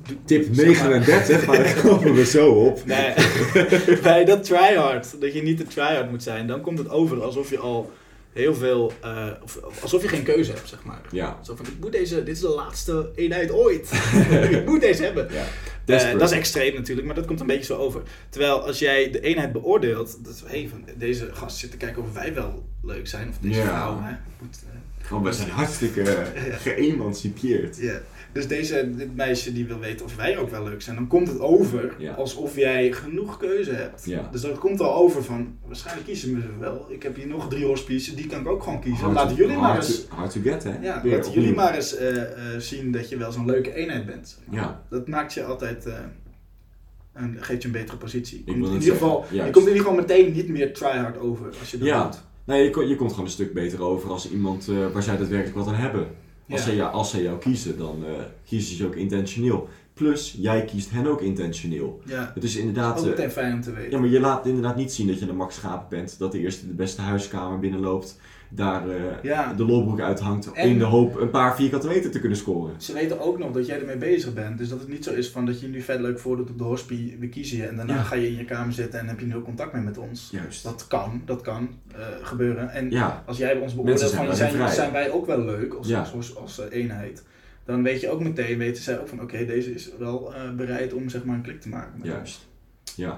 de- 0.06 0.14
Tip 0.24 0.46
zeg 0.54 0.78
maar- 0.80 0.88
39, 0.88 1.46
maar 1.46 1.56
daar 1.56 1.80
komen 1.88 2.14
we 2.14 2.24
zo 2.26 2.50
op. 2.50 2.82
Nee, 2.86 3.12
bij 4.02 4.24
dat 4.24 4.44
tryhard, 4.44 5.20
dat 5.20 5.32
je 5.34 5.42
niet 5.42 5.56
te 5.56 5.64
tryhard 5.66 6.10
moet 6.10 6.22
zijn, 6.22 6.46
dan 6.46 6.60
komt 6.60 6.78
het 6.78 6.90
over 6.90 7.22
alsof 7.22 7.50
je 7.50 7.58
al 7.58 7.90
heel 8.32 8.54
veel, 8.54 8.92
eh, 9.00 9.26
of, 9.42 9.56
of 9.56 9.82
alsof 9.82 10.02
je 10.02 10.08
geen 10.08 10.22
keuze 10.22 10.52
hebt, 10.52 10.68
zeg 10.68 10.84
maar. 10.84 11.00
Ja. 11.10 11.38
Zo 11.44 11.56
van, 11.56 11.66
ik 11.66 11.72
moet 11.80 11.92
deze, 11.92 12.24
dit 12.24 12.34
is 12.34 12.40
de 12.40 12.48
laatste 12.48 13.10
eenheid 13.14 13.50
ooit. 13.52 13.90
ik 14.50 14.66
moet 14.66 14.80
deze 14.80 15.02
hebben. 15.02 15.28
ja. 15.32 15.44
Eh, 15.86 16.18
dat 16.18 16.30
is 16.30 16.36
extreem 16.36 16.74
natuurlijk, 16.74 17.06
maar 17.06 17.16
dat 17.16 17.26
komt 17.26 17.40
een 17.40 17.46
beetje 17.46 17.64
zo 17.64 17.76
over. 17.76 18.02
Terwijl 18.28 18.66
als 18.66 18.78
jij 18.78 19.10
de 19.10 19.20
eenheid 19.20 19.52
beoordeelt, 19.52 20.24
dat 20.24 20.42
hey, 20.46 20.68
van 20.70 20.84
deze 20.96 21.28
gast 21.32 21.56
zit 21.56 21.70
te 21.70 21.76
kijken 21.76 22.02
of 22.02 22.12
wij 22.12 22.34
wel 22.34 22.64
leuk 22.82 23.06
zijn, 23.08 23.28
of 23.28 23.34
deze 23.40 23.60
Ja. 23.60 23.66
vrouw. 23.66 24.00
Hè, 24.02 24.12
moet, 24.40 24.58
eh, 25.02 25.10
Want 25.10 25.24
we 25.24 25.32
zijn 25.32 25.50
hartstikke 25.50 26.04
geëmancipeerd. 26.64 27.76
ja. 27.76 28.00
Dus 28.32 28.48
deze, 28.48 28.90
dit 28.96 29.16
meisje 29.16 29.52
die 29.52 29.66
wil 29.66 29.78
weten 29.78 30.04
of 30.06 30.16
wij 30.16 30.38
ook 30.38 30.50
wel 30.50 30.64
leuk 30.64 30.82
zijn, 30.82 30.96
dan 30.96 31.06
komt 31.06 31.28
het 31.28 31.40
over 31.40 31.94
Ja. 31.98 32.12
alsof 32.12 32.56
jij 32.56 32.92
genoeg 32.92 33.36
keuze 33.36 33.72
hebt. 33.72 34.04
Ja. 34.04 34.28
Dus 34.32 34.40
dat 34.40 34.58
komt 34.58 34.80
al 34.80 34.94
over 34.94 35.24
van, 35.24 35.56
waarschijnlijk 35.66 36.06
kiezen 36.06 36.34
we 36.34 36.42
wel. 36.58 36.86
Ik 36.88 37.02
heb 37.02 37.16
hier 37.16 37.26
nog 37.26 37.48
drie 37.48 37.64
hospices, 37.64 38.14
die 38.14 38.26
kan 38.26 38.40
ik 38.40 38.48
ook 38.48 38.62
gewoon 38.62 38.80
kiezen. 38.80 39.04
Hard 39.04 39.14
Laten 39.14 39.36
jullie 39.36 39.56
maar 39.56 39.76
eens, 39.76 40.04
to- 40.06 40.14
Hard 40.14 40.30
to 40.32 40.40
get, 40.40 40.64
hè? 40.64 40.70
ja, 40.80 41.02
Weer 41.02 41.16
laten 41.16 41.32
jullie 41.32 41.54
maar 41.54 41.74
eens 41.74 41.96
eh, 41.96 42.22
eh, 42.22 42.28
zien 42.60 42.92
dat 42.92 43.08
je 43.08 43.16
wel 43.16 43.32
zo'n 43.32 43.46
leuke 43.46 43.74
eenheid 43.74 44.06
bent. 44.06 44.38
Ja. 44.50 44.82
Dat 44.90 45.08
maakt 45.08 45.34
je 45.34 45.44
altijd, 45.44 45.86
eh, 45.86 45.94
een, 47.14 47.36
geeft 47.40 47.62
je 47.62 47.68
een 47.68 47.74
betere 47.74 47.96
positie. 47.96 48.42
Je 48.46 48.52
wil 48.52 48.54
komt 48.60 48.66
in 48.74 48.80
ieder 48.80 48.92
geval, 48.92 49.24
je 49.30 49.38
komt 49.42 49.56
in 49.56 49.60
ieder 49.72 49.76
geval 49.76 49.94
meteen 49.94 50.32
niet 50.32 50.48
meer 50.48 50.74
tryhard 50.74 51.18
over 51.18 51.46
als 51.60 51.70
je 51.70 51.78
dat 51.78 51.86
Ja. 51.88 52.04
doet. 52.04 52.22
Nee, 52.44 52.62
je, 52.70 52.86
je 52.88 52.96
komt 52.96 53.10
gewoon 53.10 53.24
een 53.24 53.30
stuk 53.32 53.52
beter 53.52 53.82
over 53.82 54.10
als 54.10 54.30
iemand 54.30 54.66
waar 54.92 55.02
zij 55.02 55.16
daadwerkelijk 55.16 55.56
wat 55.56 55.66
aan 55.66 55.74
hebben. 55.74 56.06
Als, 56.50 56.62
zij, 56.64 56.74
jou, 56.74 56.92
als 56.92 57.10
zij 57.10 57.22
jou 57.22 57.38
kiezen, 57.38 57.78
dan 57.78 58.04
eh, 58.06 58.10
kiezen 58.46 58.76
ze 58.76 58.86
ook 58.86 58.94
intentioneel. 58.96 59.68
Plus, 59.94 60.34
jij 60.38 60.64
kiest 60.64 60.90
hen 60.90 61.06
ook 61.06 61.20
intentioneel. 61.20 62.00
Ja, 62.06 62.30
Het 62.34 62.44
is 62.44 62.54
ook 62.54 62.60
inderdaad... 62.60 63.02
eh, 63.02 63.08
meteen 63.08 63.30
fijn 63.30 63.54
om 63.54 63.60
te 63.60 63.72
weten. 63.72 63.90
ja, 63.90 63.98
maar 63.98 64.08
je 64.08 64.20
laat 64.20 64.46
inderdaad 64.46 64.76
niet 64.76 64.92
zien 64.92 65.06
dat 65.06 65.18
je 65.18 65.28
een 65.28 65.36
Max 65.36 65.54
Schaap 65.54 65.90
bent. 65.90 66.18
Dat 66.18 66.32
de 66.32 66.38
eerste 66.38 66.66
de 66.66 66.72
beste 66.74 67.00
huiskamer 67.00 67.58
binnenloopt. 67.58 68.20
Daar 68.54 68.88
eh, 68.88 69.02
Ja. 69.22 69.52
de 69.52 69.64
lolbroek 69.64 70.00
uithangt. 70.00 70.52
En- 70.52 70.68
In 70.68 70.78
de 70.78 70.84
hoop 70.84 71.16
een 71.20 71.30
paar 71.30 71.56
vierkante 71.56 71.86
meter 71.86 72.10
te 72.10 72.20
kunnen 72.20 72.38
scoren. 72.38 72.74
Ze 72.80 72.92
weten 72.92 73.20
ook 73.20 73.38
nog 73.38 73.52
dat 73.52 73.66
jij 73.66 73.80
ermee 73.80 73.96
bezig 73.96 74.34
bent. 74.34 74.58
Dus 74.58 74.68
dat 74.68 74.78
het 74.80 74.88
niet 74.88 75.04
zo 75.04 75.12
is 75.12 75.30
van 75.30 75.46
dat 75.46 75.60
je 75.60 75.68
nu 75.68 75.80
vet 75.80 76.00
leuk 76.00 76.18
voordoet 76.18 76.50
op 76.50 76.58
de 76.58 76.64
hospie, 76.64 77.16
we 77.20 77.28
kiezen 77.28 77.56
je. 77.56 77.66
En 77.66 77.76
daarna 77.76 77.94
Ja. 77.94 78.02
ga 78.02 78.14
je 78.14 78.26
in 78.28 78.36
je 78.36 78.44
kamer 78.44 78.72
zitten 78.72 79.00
en 79.00 79.06
heb 79.08 79.20
je 79.20 79.26
nul 79.26 79.42
contact 79.42 79.72
meer 79.72 79.82
met 79.82 79.98
ons. 79.98 80.28
Juist. 80.32 80.62
Dat 80.62 80.86
kan, 80.86 81.22
dat 81.24 81.40
kan 81.40 81.68
eh, 81.94 81.98
gebeuren. 82.22 82.70
En 82.70 82.90
Ja, 82.90 83.22
als 83.26 83.38
jij 83.38 83.56
ons 83.56 83.74
beoordeelt 83.74 84.00
zijn 84.00 84.26
van 84.26 84.36
zijn, 84.36 84.70
zijn 84.70 84.92
wij 84.92 85.10
ook 85.10 85.26
wel 85.26 85.40
leuk 85.44 85.74
als, 85.74 85.94
als, 85.94 86.14
als, 86.14 86.36
als, 86.36 86.60
eh, 86.68 86.78
eenheid. 86.82 87.22
Dan 87.64 87.82
weet 87.82 88.00
je 88.00 88.10
ook 88.10 88.20
meteen, 88.20 88.58
weten 88.58 88.82
zij 88.82 89.00
ook 89.00 89.08
van 89.08 89.20
oké, 89.22 89.44
deze 89.46 89.74
is 89.74 89.90
wel 89.98 90.32
bereid 90.56 90.92
om 90.92 91.08
zeg 91.08 91.24
maar 91.24 91.34
een 91.36 91.42
klik 91.42 91.60
te 91.60 91.68
maken. 91.68 91.92
met 91.92 92.02
ons. 92.02 92.10
juist. 92.12 92.48
Ja. 92.96 93.10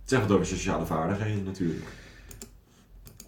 Het 0.00 0.10
zegt 0.10 0.22
wat 0.22 0.30
over 0.32 0.46
sociale 0.46 0.86
vaardigheden 0.86 1.44
natuurlijk. 1.44 1.80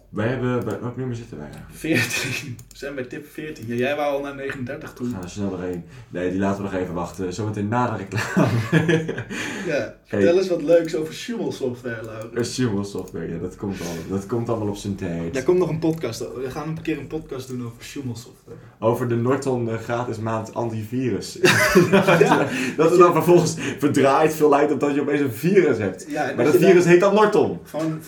Wij 0.09 0.27
hebben... 0.27 0.65
Bij, 0.65 0.79
welk 0.81 0.97
nummer 0.97 1.15
zitten 1.15 1.37
wij 1.37 1.45
eigenlijk? 1.47 1.75
14. 1.75 2.57
We 2.69 2.77
zijn 2.77 2.95
bij 2.95 3.03
tip 3.03 3.27
14. 3.31 3.67
Ja, 3.67 3.75
jij 3.75 3.95
wou 3.95 4.15
al 4.15 4.21
naar 4.21 4.35
39 4.35 4.89
We 4.89 4.95
toe. 4.95 5.09
gaan 5.09 5.23
er 5.23 5.29
snel 5.29 5.49
doorheen. 5.49 5.83
Nee, 6.09 6.29
die 6.31 6.39
laten 6.39 6.63
we 6.63 6.69
nog 6.71 6.79
even 6.81 6.93
wachten. 6.93 7.33
Zometeen 7.33 7.67
na 7.67 7.89
de 7.97 7.97
reclame. 7.97 8.53
Ja, 9.65 9.95
vertel 10.05 10.37
eens 10.37 10.47
wat 10.49 10.61
leuks 10.61 10.95
over 10.95 11.13
Schumel 11.13 11.51
software, 11.51 12.03
Laura. 12.03 12.39
Assumal 12.39 12.83
software, 12.83 13.29
ja, 13.33 13.37
dat 13.37 13.55
komt, 13.55 13.79
allemaal, 13.79 14.03
dat 14.09 14.25
komt 14.25 14.49
allemaal 14.49 14.67
op 14.67 14.75
zijn 14.75 14.95
tijd. 14.95 15.33
Daar 15.33 15.43
komt 15.43 15.57
nog 15.57 15.69
een 15.69 15.79
podcast 15.79 16.27
over. 16.27 16.41
We 16.41 16.51
gaan 16.51 16.67
een 16.67 16.81
keer 16.81 16.97
een 16.97 17.07
podcast 17.07 17.47
doen 17.47 17.65
over 17.65 17.83
Schumel 17.83 18.15
software. 18.15 18.57
Over 18.79 19.07
de 19.07 19.15
Norton 19.15 19.69
eh, 19.69 19.77
gratis 19.77 20.17
maand 20.17 20.53
antivirus. 20.53 21.33
dat 22.77 22.91
is 22.91 22.97
dan 22.97 23.13
vervolgens 23.13 23.55
verdraait 23.79 24.33
veel 24.33 24.49
lijkt 24.49 24.71
op 24.71 24.79
dat 24.79 24.95
je 24.95 25.01
opeens 25.01 25.21
een 25.21 25.31
virus 25.33 25.77
hebt. 25.77 26.05
Ja, 26.09 26.33
Maar 26.35 26.45
dat 26.45 26.55
virus 26.55 26.85
heet 26.85 26.99
dan 26.99 27.13
Norton. 27.13 27.59
Van 27.63 27.99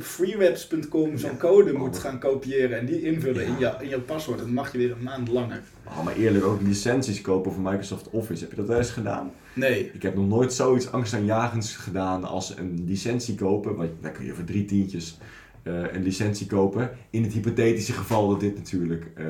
freewebs.com 0.00 1.16
zo'n 1.18 1.36
code 1.38 1.55
code 1.56 1.72
moet 1.72 1.98
gaan 1.98 2.18
kopiëren 2.18 2.78
en 2.78 2.86
die 2.86 3.02
invullen 3.02 3.46
in, 3.46 3.58
jou, 3.58 3.82
in 3.82 3.88
jouw 3.88 4.00
paswoord, 4.00 4.38
dan 4.38 4.52
mag 4.52 4.72
je 4.72 4.78
weer 4.78 4.90
een 4.90 5.02
maand 5.02 5.28
langer. 5.28 5.62
Oh, 5.84 6.04
maar 6.04 6.16
eerlijk 6.16 6.44
ook 6.44 6.60
licenties 6.62 7.20
kopen 7.20 7.52
voor 7.52 7.62
Microsoft 7.62 8.10
Office. 8.10 8.42
Heb 8.42 8.50
je 8.50 8.56
dat 8.56 8.66
wel 8.66 8.78
eens 8.78 8.90
gedaan? 8.90 9.32
Nee. 9.54 9.90
Ik 9.92 10.02
heb 10.02 10.14
nog 10.14 10.26
nooit 10.26 10.52
zoiets 10.52 10.92
angstaanjagends 10.92 11.76
gedaan 11.76 12.24
als 12.24 12.56
een 12.56 12.84
licentie 12.86 13.34
kopen. 13.34 13.76
Want 13.76 13.90
daar 14.00 14.12
kun 14.12 14.24
je 14.24 14.34
voor 14.34 14.44
drie 14.44 14.64
tientjes 14.64 15.18
eh, 15.62 15.92
een 15.92 16.02
licentie 16.02 16.46
kopen. 16.46 16.90
In 17.10 17.22
het 17.22 17.32
hypothetische 17.32 17.92
geval 17.92 18.28
dat 18.28 18.40
dit 18.40 18.56
natuurlijk 18.56 19.10
eh, 19.14 19.24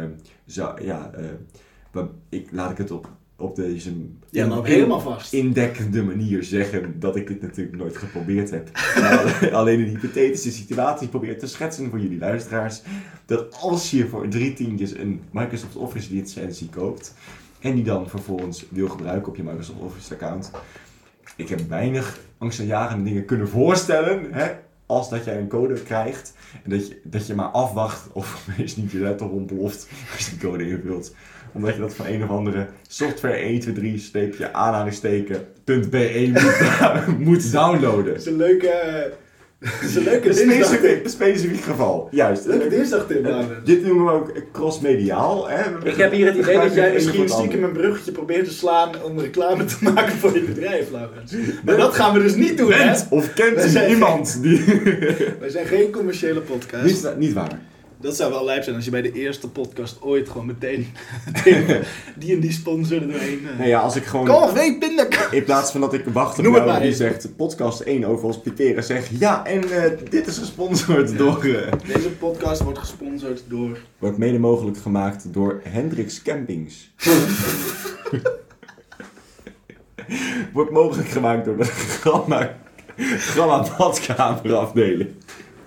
zou, 0.45 0.85
ja, 0.85 1.11
eh, 1.13 2.03
ik, 2.29 2.49
laat 2.53 2.71
ik 2.71 2.79
het 2.79 2.91
op, 2.91 3.11
op 3.37 3.57
deze 3.57 3.93
Ja, 4.31 4.63
helemaal 4.63 5.01
vast. 5.01 5.33
indekkende 5.33 6.03
manier 6.03 6.45
zeggen 6.45 7.01
dat 7.01 7.17
ik 7.17 7.27
dit 7.27 7.43
natuurlijk 7.43 7.77
nooit 7.77 7.97
geprobeerd 7.97 8.51
heb. 8.51 8.71
Maar 8.75 9.49
alleen 9.53 9.81
een 9.81 9.89
hypothetische 9.89 10.53
situatie 10.53 11.09
probeer 11.09 11.39
te 11.39 11.47
schetsen 11.47 11.91
voor 11.91 12.01
jullie 12.01 12.19
luisteraars. 12.19 12.83
Dat 13.27 13.61
als 13.61 13.91
je 13.91 14.09
voor 14.09 14.29
drie 14.29 14.55
tientjes 14.55 14.97
een 14.97 15.21
Microsoft 15.31 15.77
Office 15.77 16.15
licentie 16.15 16.69
koopt 16.69 17.15
en 17.61 17.75
die 17.75 17.85
dan 17.85 18.09
vervolgens 18.09 18.67
wil 18.69 18.89
gebruiken 18.89 19.29
op 19.29 19.37
je 19.37 19.43
Microsoft 19.43 19.81
Office 19.81 20.15
account. 20.15 20.51
Ik 21.37 21.49
heb 21.49 21.69
weinig 21.69 22.19
angstaanjagende 22.39 23.05
dingen 23.05 23.25
kunnen 23.25 23.49
voorstellen. 23.49 24.33
Hè, 24.33 24.53
als 24.87 25.11
dat 25.11 25.25
jij 25.25 25.39
een 25.39 25.49
code 25.49 25.83
krijgt 25.83 26.35
en 26.65 26.71
dat 26.71 26.89
je, 26.89 27.01
dat 27.05 27.27
je 27.27 27.35
maar 27.35 27.49
afwacht 27.49 28.13
of 28.13 28.37
opeens 28.51 28.77
niet 28.77 28.91
je 28.91 28.99
laptop 28.99 29.33
ontploft 29.33 29.89
als 30.13 30.25
je 30.27 30.31
die 30.31 30.49
code 30.49 30.69
invult. 30.69 31.15
Omdat 31.53 31.75
je 31.75 31.81
dat 31.81 31.95
van 31.95 32.07
een 32.07 32.23
of 32.23 32.29
andere 32.31 32.67
software 32.89 33.61
123-aanhalingstekens.be 33.63 36.31
moet, 36.33 36.61
moet 37.27 37.53
downloaden. 37.53 38.05
Dat 38.13 38.17
is 38.17 38.27
een 38.27 38.37
leuke, 38.37 39.13
dat 39.65 39.73
is 39.83 39.95
een 39.97 40.03
leuke 40.03 40.29
dinsdag. 40.29 40.67
specifiek, 40.67 41.05
een 41.05 41.11
specifiek 41.11 41.61
geval, 41.61 42.09
juist. 42.11 42.47
Leuke 42.47 42.69
dinsdagtip, 42.69 43.23
Laurens. 43.23 43.65
Dit 43.65 43.85
noemen 43.87 44.05
we 44.05 44.11
ook 44.13 44.33
crossmediaal. 44.53 45.49
Hè? 45.49 45.63
Ik 45.85 45.97
heb 45.97 46.13
hier 46.13 46.27
het 46.27 46.37
idee 46.37 46.59
dat 46.59 46.75
jij 46.75 46.93
misschien 46.93 47.29
stiekem 47.29 47.65
een 47.65 47.73
bruggetje 47.73 48.13
probeert 48.13 48.45
te 48.45 48.53
slaan 48.53 48.91
om 49.03 49.19
reclame 49.19 49.65
te 49.65 49.77
maken 49.93 50.13
voor 50.13 50.35
je 50.35 50.43
bedrijf, 50.43 50.91
Laurens. 50.91 51.35
Maar 51.65 51.77
dat 51.77 51.95
gaan 51.95 52.15
we 52.15 52.23
dus 52.23 52.35
niet 52.35 52.59
doen, 52.59 52.73
hè? 52.73 52.95
Of 53.11 53.35
kent 53.35 53.79
iemand 53.89 54.43
die... 54.43 54.65
Wij 55.41 55.49
zijn 55.49 55.67
geen 55.67 55.91
commerciële 55.91 56.41
podcast. 56.41 56.85
niet, 56.85 57.15
niet 57.19 57.33
waar. 57.33 57.59
Dat 58.01 58.17
zou 58.17 58.33
wel 58.33 58.45
lijp 58.45 58.63
zijn 58.63 58.77
als 58.77 58.85
je 58.85 58.91
bij 58.91 59.03
de 59.03 59.13
eerste 59.13 59.49
podcast 59.49 60.03
ooit 60.03 60.29
gewoon 60.29 60.47
meteen, 60.47 60.87
meteen 61.27 61.67
die 62.19 62.35
en 62.35 62.41
die 62.41 62.53
sponsor 62.53 63.01
er 63.03 63.09
doorheen. 63.09 63.41
eh. 63.53 63.59
Nee, 63.59 63.69
ja, 63.69 63.81
als 63.81 63.97
ik 63.97 64.05
gewoon... 64.05 64.27
Kom, 64.27 64.53
weet 64.55 64.79
pindakaas! 64.79 65.33
In 65.33 65.45
plaats 65.45 65.71
van 65.73 65.81
dat 65.81 65.93
ik 65.95 66.05
wacht 66.13 66.39
op 66.39 66.45
Noem 66.45 66.55
jou 66.55 66.81
die 66.83 66.95
zegt 66.95 67.37
podcast 67.37 67.81
1 67.81 68.05
over 68.05 68.25
hospiteren, 68.25 68.85
zeg 68.85 69.11
ja, 69.19 69.47
en 69.47 69.71
eh, 69.71 69.91
dit 70.11 70.27
is 70.27 70.39
gesponsord 70.39 71.11
Ja. 71.11 71.17
door... 71.17 71.45
eh, 71.45 71.73
Deze 71.95 72.09
podcast 72.11 72.63
wordt 72.63 72.79
gesponsord 72.79 73.43
door... 73.49 73.79
wordt 73.99 74.19
mede 74.19 74.39
mogelijk 74.39 74.79
gemaakt 74.79 75.33
door 75.33 75.61
Hendrix 75.65 76.23
Campings. 76.23 76.91
wordt 80.53 80.71
mogelijk 80.71 81.09
gemaakt 81.09 81.45
door 81.45 81.57
de 81.57 81.65
Gamma, 81.65 82.57
Gamma 82.97 83.67
badkamerafdeling. 83.79 85.11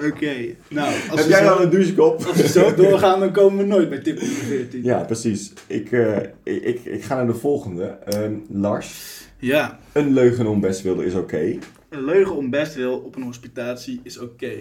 Oké, 0.05 0.35
nou, 0.67 0.93
als 1.09 1.19
Heb 1.19 1.29
jij 1.29 1.43
zo, 1.43 1.49
al 1.49 1.61
een 1.63 1.69
douchekop? 1.69 2.23
als 2.23 2.37
we 2.41 2.47
zo 2.47 2.75
doorgaan, 2.75 3.19
dan 3.19 3.31
komen 3.31 3.57
we 3.57 3.63
nooit 3.65 3.89
bij 3.89 3.99
tip 3.99 4.19
nummer 4.21 4.37
14. 4.37 4.83
Ja, 4.83 5.03
precies. 5.03 5.53
Ik, 5.67 5.91
eh, 5.91 6.17
ik, 6.43 6.63
ik, 6.63 6.85
ik 6.85 7.03
ga 7.03 7.15
naar 7.15 7.27
de 7.27 7.33
volgende. 7.35 7.83
Ehm, 7.85 8.33
Lars, 8.49 9.17
Ja, 9.37 9.79
een 9.91 10.13
leugen 10.13 10.47
om 10.47 10.59
best 10.59 10.81
wilde 10.81 11.05
is 11.05 11.13
oké. 11.13 11.57
een 11.89 12.05
leugen 12.05 12.35
om 12.35 12.49
best 12.49 12.75
wil 12.75 12.97
op 12.97 13.15
een 13.15 13.23
hospitatie 13.23 13.99
is 14.03 14.17
oké. 14.19 14.51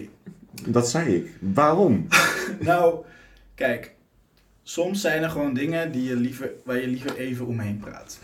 Dat 0.67 0.89
zei 0.89 1.15
ik. 1.15 1.27
Waarom? 1.39 2.07
Nou, 2.59 2.95
kijk, 3.55 3.93
soms 4.63 5.01
zijn 5.01 5.23
er 5.23 5.29
gewoon 5.29 5.53
dingen 5.53 5.91
die 5.91 6.03
je 6.03 6.15
liever, 6.15 6.51
waar 6.65 6.81
je 6.81 6.87
liever 6.87 7.15
even 7.17 7.45
omheen 7.45 7.77
praat. 7.77 8.19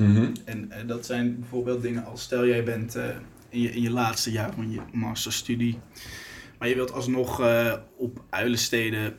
En 0.45 0.72
eh, 0.72 0.88
dat 0.88 1.05
zijn 1.05 1.39
bijvoorbeeld 1.39 1.82
dingen 1.82 2.05
als 2.05 2.22
stel 2.22 2.45
jij 2.47 2.63
bent 2.63 2.95
eh, 2.95 3.03
in, 3.49 3.61
je, 3.61 3.70
in 3.70 3.82
je 3.82 3.91
laatste 3.91 4.32
jaar 4.32 4.53
van 4.53 4.72
je 4.72 4.80
masterstudie, 4.91 5.80
maar 6.60 6.68
je 6.68 6.76
wilt 6.76 6.93
alsnog 6.93 7.41
eh, 7.41 7.74
op 7.97 8.24
uilensteden. 8.30 9.16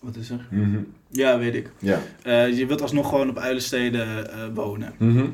Wat 0.00 0.16
is 0.16 0.30
er? 0.30 0.46
Mhm. 0.50 0.78
Ja, 1.08 1.38
weet 1.38 1.54
ik. 1.54 1.70
Ja. 1.78 2.02
Eh, 2.22 2.58
je 2.58 2.66
wilt 2.66 2.82
alsnog 2.82 3.08
gewoon 3.08 3.28
op 3.28 3.38
uilensteden 3.38 4.32
eh, 4.32 4.46
wonen. 4.54 4.94
Mhm. 4.98 5.26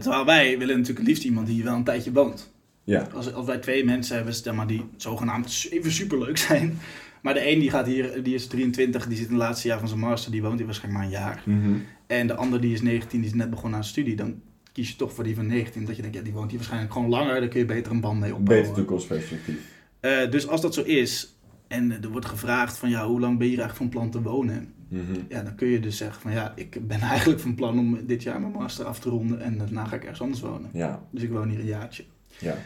Terwijl 0.00 0.24
wij 0.24 0.58
willen 0.58 0.78
natuurlijk 0.78 1.06
liefst 1.06 1.24
iemand 1.24 1.46
die 1.46 1.54
hier 1.54 1.64
wel 1.64 1.74
een 1.74 1.84
tijdje 1.84 2.12
woont. 2.12 2.52
Ja. 2.84 3.08
Als, 3.14 3.32
als 3.32 3.46
wij 3.46 3.58
twee 3.58 3.84
mensen 3.84 4.16
hebben 4.16 4.54
maar, 4.54 4.66
die 4.66 4.84
zogenaamd 4.96 5.66
even 5.70 5.92
superleuk 5.92 6.36
zijn. 6.48 6.78
Maar 7.22 7.34
de 7.34 7.50
een 7.50 7.58
die 7.58 7.70
gaat 7.70 7.86
hier, 7.86 8.22
die 8.22 8.34
is 8.34 8.46
23, 8.46 9.06
die 9.06 9.16
zit 9.16 9.26
in 9.26 9.32
het 9.32 9.42
laatste 9.42 9.68
jaar 9.68 9.78
van 9.78 9.88
zijn 9.88 10.00
master, 10.00 10.32
die 10.32 10.42
woont 10.42 10.56
hier 10.56 10.66
waarschijnlijk 10.66 11.04
maar 11.04 11.12
een 11.12 11.24
jaar. 11.24 11.42
Mhm. 11.44 11.78
En 12.06 12.26
de 12.26 12.34
ander 12.34 12.60
die 12.60 12.72
is 12.72 12.82
19, 12.82 13.20
die 13.20 13.28
is 13.28 13.34
net 13.34 13.50
begonnen 13.50 13.78
aan 13.78 13.84
studie. 13.84 14.16
Dan 14.16 14.40
kies 14.80 14.90
je 14.90 14.96
toch 14.96 15.12
voor 15.12 15.24
die 15.24 15.34
van 15.34 15.46
19. 15.46 15.84
Dat 15.84 15.96
je 15.96 16.02
denkt, 16.02 16.16
ja, 16.16 16.22
die 16.22 16.32
woont 16.32 16.48
hier 16.48 16.58
waarschijnlijk 16.58 16.92
gewoon 16.92 17.08
langer. 17.08 17.40
Daar 17.40 17.48
kun 17.48 17.58
je 17.58 17.66
beter 17.66 17.92
een 17.92 18.00
band 18.00 18.20
mee 18.20 18.34
opbouwen. 18.34 18.66
Beter 18.66 18.82
toekomstperspectief. 18.82 19.56
Eh, 20.00 20.30
dus 20.30 20.48
als 20.48 20.60
dat 20.60 20.74
zo 20.74 20.82
is, 20.82 21.34
en 21.68 22.02
er 22.02 22.08
wordt 22.08 22.26
gevraagd 22.26 22.76
van, 22.76 22.90
ja, 22.90 23.06
hoe 23.06 23.20
lang 23.20 23.38
ben 23.38 23.46
je 23.46 23.56
eigenlijk 23.56 23.76
van 23.76 23.88
plan 23.88 24.10
te 24.10 24.22
wonen? 24.22 24.72
Mhm. 24.88 25.02
Ja, 25.28 25.42
dan 25.42 25.54
kun 25.54 25.68
je 25.68 25.80
dus 25.80 25.96
zeggen 25.96 26.22
van, 26.22 26.32
ja, 26.32 26.52
ik 26.56 26.86
ben 26.86 27.00
eigenlijk 27.14 27.40
van 27.40 27.54
plan 27.54 27.78
om 27.78 28.06
dit 28.06 28.22
jaar 28.22 28.40
mijn 28.40 28.52
master 28.52 28.84
af 28.84 29.00
te 29.00 29.08
ronden. 29.08 29.40
En 29.40 29.58
daarna 29.58 29.84
ga 29.84 29.96
ik 29.96 30.02
ergens 30.02 30.20
anders 30.20 30.40
wonen. 30.40 30.70
Ja. 30.72 31.02
Dus 31.10 31.22
ik 31.22 31.30
woon 31.30 31.48
hier 31.48 31.58
een 31.58 31.64
jaartje. 31.66 32.04
Ja. 32.38 32.56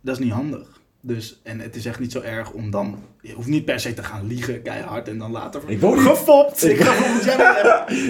Dat 0.00 0.18
is 0.18 0.24
niet 0.24 0.32
handig. 0.32 0.80
Dus, 1.00 1.40
en 1.42 1.60
het 1.60 1.76
is 1.76 1.86
echt 1.86 2.00
niet 2.00 2.12
zo 2.12 2.20
erg 2.20 2.50
om 2.50 2.70
dan... 2.70 2.98
Je 3.20 3.32
hoeft 3.32 3.48
niet 3.48 3.64
per 3.64 3.80
se 3.80 3.94
te 3.94 4.02
gaan 4.02 4.26
liegen 4.26 4.62
keihard 4.62 5.08
en 5.08 5.18
dan 5.18 5.30
later... 5.30 5.60
Ik 5.66 5.80
woon 5.80 5.98
hier- 5.98 6.08
Gefopt! 6.08 6.64
Ik- 6.64 6.78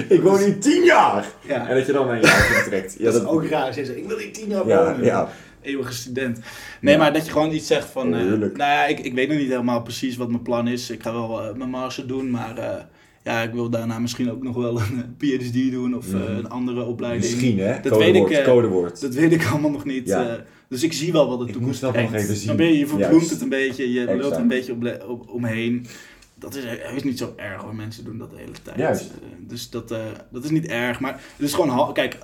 Ik 0.09 0.21
woon 0.23 0.39
hier 0.39 0.59
tien 0.61 0.85
jaar! 0.85 1.27
Ja, 1.47 1.69
En 1.69 1.77
dat 1.77 1.87
je 1.87 1.93
dan 1.93 2.09
een 2.11 2.21
jaar 2.21 2.41
vertrekt. 2.41 2.95
Ja, 2.99 3.05
dat 3.05 3.15
is 3.23 3.29
ook 3.29 3.45
raar. 3.45 3.73
Ze 3.73 3.85
zeggen, 3.85 4.03
ik 4.03 4.09
wil 4.09 4.19
hier 4.19 4.33
tien 4.33 4.49
jaar 4.49 4.67
Ja, 4.67 4.85
wonen. 4.85 5.05
ja. 5.05 5.29
Eeuwige 5.63 5.93
student. 5.93 6.39
Nee, 6.81 6.97
maar 6.99 7.13
dat 7.13 7.27
je 7.27 7.33
gewoon 7.33 7.53
iets 7.53 7.67
zegt 7.67 7.89
van... 7.91 8.15
Heerlijk. 8.15 8.57
nou 8.57 8.71
ja, 8.71 8.87
ik, 8.87 8.99
ik 9.01 9.15
weet 9.15 9.29
nog 9.29 9.39
niet 9.39 9.49
helemaal 9.49 9.83
precies 9.83 10.17
wat 10.17 10.29
mijn 10.29 10.43
plan 10.43 10.69
is. 10.69 10.91
Ik 10.91 11.03
ga 11.03 11.13
wel 11.13 11.43
eh, 11.43 11.55
mijn 11.55 11.71
master 11.71 12.07
doen, 12.07 12.31
maar... 12.31 12.59
eh, 12.59 12.81
ja, 13.25 13.43
ik 13.43 13.53
wil 13.53 13.71
daarna 13.71 13.99
misschien 13.99 14.31
ook 14.31 14.43
nog 14.43 14.57
wel 14.57 14.81
een 14.81 15.15
PhD 15.19 15.71
doen 15.71 15.97
of 15.97 16.07
Mhm. 16.13 16.17
een 16.37 16.49
andere 16.49 16.85
opleiding. 16.85 17.25
Misschien 17.25 17.59
hè? 17.59 17.81
Dat 17.81 17.93
codewoord, 17.93 18.29
weet 18.29 18.39
ik, 18.39 18.45
codewoord. 18.45 19.01
Dat 19.01 19.15
weet 19.15 19.33
ik 19.33 19.47
allemaal 19.51 19.71
nog 19.71 19.85
niet. 19.85 20.09
Ja. 20.09 20.37
Dus 20.69 20.83
ik 20.83 20.93
zie 20.93 21.13
wel 21.13 21.29
wat 21.29 21.39
de 21.39 21.47
Ik 21.47 21.53
toekomst 21.53 21.83
moet 21.83 21.93
dat 21.93 22.03
nog 22.03 22.15
even 22.15 22.37
zien. 22.37 22.47
Dan 22.47 22.57
ben 22.57 22.67
je, 22.67 22.79
je 22.79 22.87
verbloemt 22.87 23.13
Juist. 23.13 23.31
het 23.31 23.41
een 23.41 23.49
beetje, 23.49 23.93
je 23.93 24.17
lult 24.17 24.33
er 24.35 24.41
een 24.41 24.49
beetje 24.49 24.73
op, 24.73 25.05
op, 25.09 25.29
omheen. 25.29 25.87
Dat 26.35 26.55
is, 26.55 26.65
is 26.95 27.03
niet 27.03 27.19
zo 27.19 27.33
erg 27.37 27.63
hoor, 27.63 27.75
mensen 27.75 28.05
doen 28.05 28.19
dat 28.19 28.31
de 28.31 28.37
hele 28.37 28.53
tijd. 28.63 28.77
Juist. 28.77 29.03
Eh, 29.03 29.29
dus 29.39 29.71
dat, 29.71 29.91
eh, 29.91 30.05
dat 30.31 30.45
is 30.45 30.51
niet 30.51 30.67
erg. 30.67 31.01
Maar 31.01 31.13
het 31.13 31.47
is 31.47 31.55
gewoon, 31.55 31.93
kijk, 31.93 32.19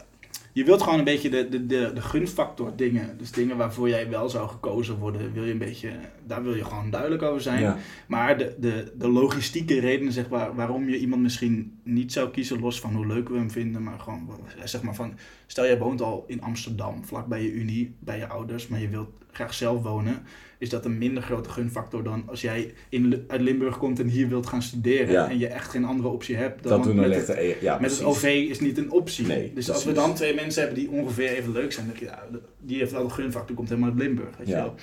je 0.55 0.65
wilt 0.65 0.83
gewoon 0.83 0.99
een 0.99 1.05
beetje 1.05 1.31
de, 1.31 1.49
de, 1.49 1.67
de, 1.67 1.91
de 1.95 2.01
gunfactor 2.01 2.77
dingen. 2.77 3.19
Dus 3.19 3.33
dingen 3.33 3.57
waarvoor 3.57 3.89
jij 3.89 4.11
wel 4.11 4.29
zou 4.29 4.49
gekozen 4.49 4.99
worden, 4.99 5.33
wil 5.33 5.45
je 5.45 5.53
een 5.53 5.59
beetje, 5.59 5.91
daar 6.27 6.43
wil 6.43 6.55
je 6.55 6.65
gewoon 6.65 6.91
duidelijk 6.91 7.23
over 7.23 7.41
zijn. 7.41 7.61
Ja. 7.61 7.77
Maar 8.07 8.39
de, 8.39 8.55
de, 8.59 8.93
de 8.99 9.09
logistieke 9.09 9.81
redenen 9.81 10.13
zeg 10.13 10.29
maar, 10.29 10.55
waarom 10.55 10.89
je 10.89 10.99
iemand 10.99 11.23
misschien 11.23 11.79
niet 11.83 12.13
zou 12.13 12.31
kiezen, 12.31 12.61
los 12.61 12.81
van 12.81 12.95
hoe 12.95 13.07
leuk 13.07 13.29
we 13.29 13.37
hem 13.37 13.51
vinden, 13.51 13.83
maar 13.83 13.99
gewoon 13.99 14.31
zeg 14.65 14.83
maar 14.83 14.95
van, 14.95 15.15
stel 15.47 15.65
jij 15.65 15.79
woont 15.79 16.03
al 16.03 16.25
in 16.27 16.43
Amsterdam, 16.43 17.05
vlak 17.05 17.27
bij 17.27 17.43
je 17.43 17.53
unie, 17.53 17.95
bij 17.99 18.19
je 18.19 18.27
ouders, 18.27 18.69
maar 18.69 18.81
je 18.81 18.89
wilt 18.89 19.11
graag 19.35 19.55
zelf 19.55 19.83
wonen, 19.83 20.23
is 20.59 20.69
dat 20.69 20.85
een 20.85 20.99
minder 20.99 21.23
grote 21.23 21.51
gunfactor 21.51 22.03
dan 22.03 22.23
als 22.27 22.41
jij 22.41 22.75
in, 22.89 23.25
uit 23.29 23.41
Limburg 23.41 23.79
komt 23.79 24.01
en 24.01 24.09
hier 24.09 24.29
wilt 24.29 24.47
gaan 24.47 24.63
studeren 24.63 25.13
Ja. 25.13 25.29
en 25.29 25.39
je 25.39 25.47
echt 25.47 25.71
geen 25.71 25.85
andere 25.85 26.09
optie 26.09 26.37
hebt. 26.37 26.63
Dan 26.63 26.73
Dat 26.73 26.83
doen 26.83 26.97
dan 26.97 27.09
met 27.09 27.27
het. 27.27 27.57
Ja, 27.61 27.79
met 27.79 27.91
het 27.91 28.03
OV 28.03 28.47
is 28.49 28.61
niet 28.61 28.79
een 28.79 28.91
optie. 28.91 29.27
Nee, 29.27 29.53
dus 29.55 29.71
als 29.71 29.85
we 29.85 29.93
dan 29.93 30.15
twee 30.15 30.35
mensen 30.35 30.63
hebben 30.63 30.81
die 30.81 30.91
ongeveer 30.91 31.29
even 31.29 31.53
leuk 31.53 31.73
zijn, 31.73 31.87
dan 31.87 31.97
denk 31.97 32.11
je, 32.11 32.17
ja, 32.17 32.39
die 32.61 32.79
heeft 32.79 32.93
wel 32.93 33.05
een 33.05 33.13
gunfactor, 33.13 33.57
komt 33.57 33.69
helemaal 33.69 33.91
uit 33.91 33.99
Limburg. 33.99 34.37
Weet 34.39 34.49
je 34.49 34.55
wel. 34.55 34.75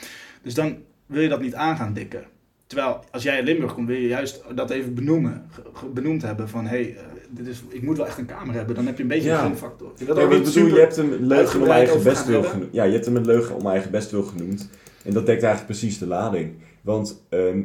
Dus 0.42 0.54
dan 0.54 0.78
wil 1.06 1.22
je 1.22 1.30
dat 1.30 1.42
niet 1.42 1.56
aan 1.56 1.78
gaan 1.78 1.94
dikken. 1.94 2.24
Terwijl 2.68 3.04
als 3.12 3.24
jij 3.24 3.38
in 3.40 3.44
Limburg 3.46 3.74
komt, 3.74 3.88
wil 3.88 3.98
je 3.98 4.08
juist 4.08 4.44
dat 4.56 4.70
even 4.70 4.94
benoemen, 4.94 5.46
benoemd 5.94 6.22
hebben 6.22 6.50
van 6.50 6.64
hé, 6.68 6.70
hey, 6.70 6.96
eh, 6.96 7.04
dit 7.32 7.48
is, 7.48 7.64
ik 7.70 7.82
moet 7.82 7.98
wel 7.98 8.06
echt 8.08 8.18
een 8.18 8.26
kamer 8.26 8.56
hebben. 8.56 8.76
Dan 8.76 8.86
heb 8.86 8.96
je 8.98 9.02
een 9.04 9.10
beetje 9.10 9.30
Ja. 9.30 9.36
een 9.46 9.50
niet 9.50 9.58
ik 10.32 10.38
bedoel, 10.40 10.54
super- 10.54 10.74
je 10.74 10.80
hebt 10.80 10.96
hem 10.96 11.14
leugen 11.20 11.62
om 11.62 11.68
eigen 11.68 11.94
over 11.96 12.06
best 12.10 12.18
gaan 12.18 12.26
wil 12.32 12.34
hebben. 12.42 12.52
genoemd. 12.52 12.74
Ja, 12.74 12.84
je 12.84 12.92
hebt 12.94 13.06
hem 13.06 13.16
een 13.16 13.26
leugen 13.26 13.56
om 13.56 13.68
eigen 13.68 13.92
best 13.92 14.12
wil 14.12 14.24
genoemd. 14.24 14.70
En 15.04 15.14
dat 15.14 15.26
dekt 15.26 15.44
eigenlijk 15.44 15.66
precies 15.66 15.98
de 15.98 16.08
lading. 16.08 16.52
Want 16.82 17.24
ehm, 17.30 17.62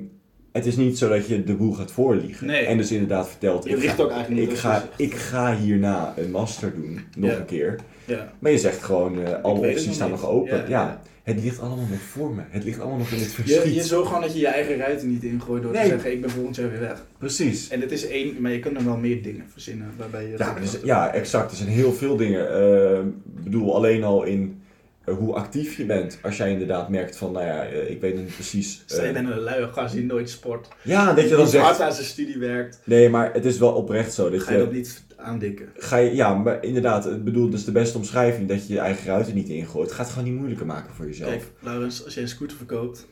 het 0.52 0.66
is 0.66 0.76
niet 0.76 0.98
zo 0.98 1.08
dat 1.08 1.26
je 1.26 1.44
de 1.44 1.54
boel 1.54 1.72
gaat 1.72 1.90
voorliegen. 1.92 2.46
Nee. 2.46 2.64
En 2.64 2.76
dus 2.76 2.92
inderdaad 2.92 3.28
vertelt, 3.28 3.64
Je 3.64 3.70
ik 3.70 3.76
ligt 3.76 3.94
ga, 3.94 4.02
ook 4.02 4.10
eigenlijk 4.10 4.40
niet 4.40 4.50
ik, 4.50 4.58
ga, 4.58 4.84
ik 4.96 5.14
ga 5.14 5.56
hierna 5.56 6.14
een 6.16 6.30
master 6.30 6.72
doen, 6.74 7.00
nog 7.16 7.30
Ja. 7.30 7.36
een 7.36 7.44
keer. 7.44 7.76
Ja. 8.04 8.32
Maar 8.38 8.50
je 8.50 8.58
zegt 8.58 8.82
gewoon, 8.82 9.22
eh, 9.24 9.42
alle 9.42 9.58
opties 9.58 9.84
nog 9.86 9.94
staan 9.94 10.10
nog 10.10 10.26
open. 10.26 10.56
Ja, 10.56 10.62
Ja, 10.62 10.68
ja. 10.68 11.00
Het 11.26 11.42
ligt 11.42 11.60
allemaal 11.60 11.86
nog 11.90 12.00
voor 12.00 12.34
me. 12.34 12.42
Het 12.48 12.64
ligt 12.64 12.80
allemaal 12.80 12.98
nog 12.98 13.10
in 13.10 13.18
het 13.18 13.26
Je, 13.26 13.42
verschiet. 13.42 13.74
je 13.74 13.82
zorgt 13.82 14.06
gewoon 14.06 14.22
dat 14.22 14.32
je 14.32 14.38
je 14.38 14.46
eigen 14.46 14.76
ruiten 14.76 15.08
niet 15.08 15.22
ingooit 15.22 15.62
door 15.62 15.72
Nee. 15.72 15.82
te 15.82 15.88
zeggen 15.88 16.12
ik 16.12 16.20
ben 16.20 16.30
volgend 16.30 16.56
jaar 16.56 16.70
weer 16.70 16.80
weg. 16.80 17.04
Precies. 17.18 17.68
En 17.68 17.80
dit 17.80 17.92
is 17.92 18.06
één, 18.06 18.34
maar 18.40 18.50
je 18.52 18.58
kunt 18.60 18.76
er 18.76 18.84
wel 18.84 18.96
meer 18.96 19.22
dingen 19.22 19.44
verzinnen 19.52 19.90
waarbij 19.96 20.26
je... 20.26 20.34
Ja, 20.38 20.56
is- 20.56 20.78
ja, 20.84 21.12
exact. 21.12 21.50
Er 21.50 21.56
zijn 21.56 21.68
heel 21.68 21.92
veel 21.92 22.16
dingen. 22.16 22.50
Eh, 22.50 22.98
Ik 23.36 23.44
bedoel, 23.44 23.74
alleen 23.74 24.04
al 24.04 24.22
in 24.24 24.60
hoe 25.06 25.34
actief 25.34 25.76
je 25.76 25.84
bent. 25.86 26.18
Als 26.22 26.36
jij 26.36 26.50
inderdaad 26.50 26.88
merkt 26.88 27.16
van, 27.16 27.32
nou 27.32 27.44
ja, 27.46 27.64
eh, 27.64 27.90
ik 27.90 28.00
weet 28.00 28.16
niet 28.16 28.34
precies... 28.34 28.82
Stel 28.86 29.00
je 29.02 29.06
eh, 29.08 29.12
bent 29.14 29.28
een 29.28 29.38
luie 29.40 29.72
gast 29.72 29.94
die 29.94 30.04
nooit 30.04 30.30
sport. 30.30 30.68
ja, 30.82 31.12
dat 31.14 31.28
je 31.28 31.36
dan 31.36 31.48
zegt... 31.48 31.64
hard 31.64 31.80
aan 31.80 31.92
zijn 31.92 32.06
studie 32.06 32.38
werkt. 32.38 32.80
Nee, 32.84 33.08
maar 33.08 33.32
het 33.32 33.44
is 33.44 33.58
wel 33.58 33.72
oprecht 33.72 34.12
zo. 34.12 34.30
Dat 34.30 34.42
Ga 34.42 34.52
je 34.52 34.58
je, 34.58 34.64
dat 34.64 34.72
niet 34.72 35.04
aandikken. 35.16 35.68
ga 35.76 35.96
je, 35.96 36.14
ja, 36.14 36.34
maar 36.34 36.64
inderdaad, 36.64 37.06
ik 37.06 37.24
bedoel, 37.24 37.50
dus 37.50 37.64
de 37.64 37.72
beste 37.72 37.96
omschrijving 37.98 38.48
dat 38.48 38.66
je 38.66 38.72
je 38.72 38.78
eigen 38.80 39.06
ruiten 39.06 39.34
niet 39.34 39.48
ingooit. 39.48 39.86
Het 39.86 39.96
gaat 39.96 40.04
het 40.06 40.14
gewoon 40.14 40.28
niet 40.28 40.36
moeilijker 40.38 40.66
maken 40.66 40.94
voor 40.94 41.06
jezelf. 41.06 41.30
Kijk, 41.30 41.44
Laurens, 41.60 42.04
als 42.04 42.14
jij 42.14 42.22
een 42.22 42.28
scooter 42.28 42.56
verkoopt. 42.56 43.06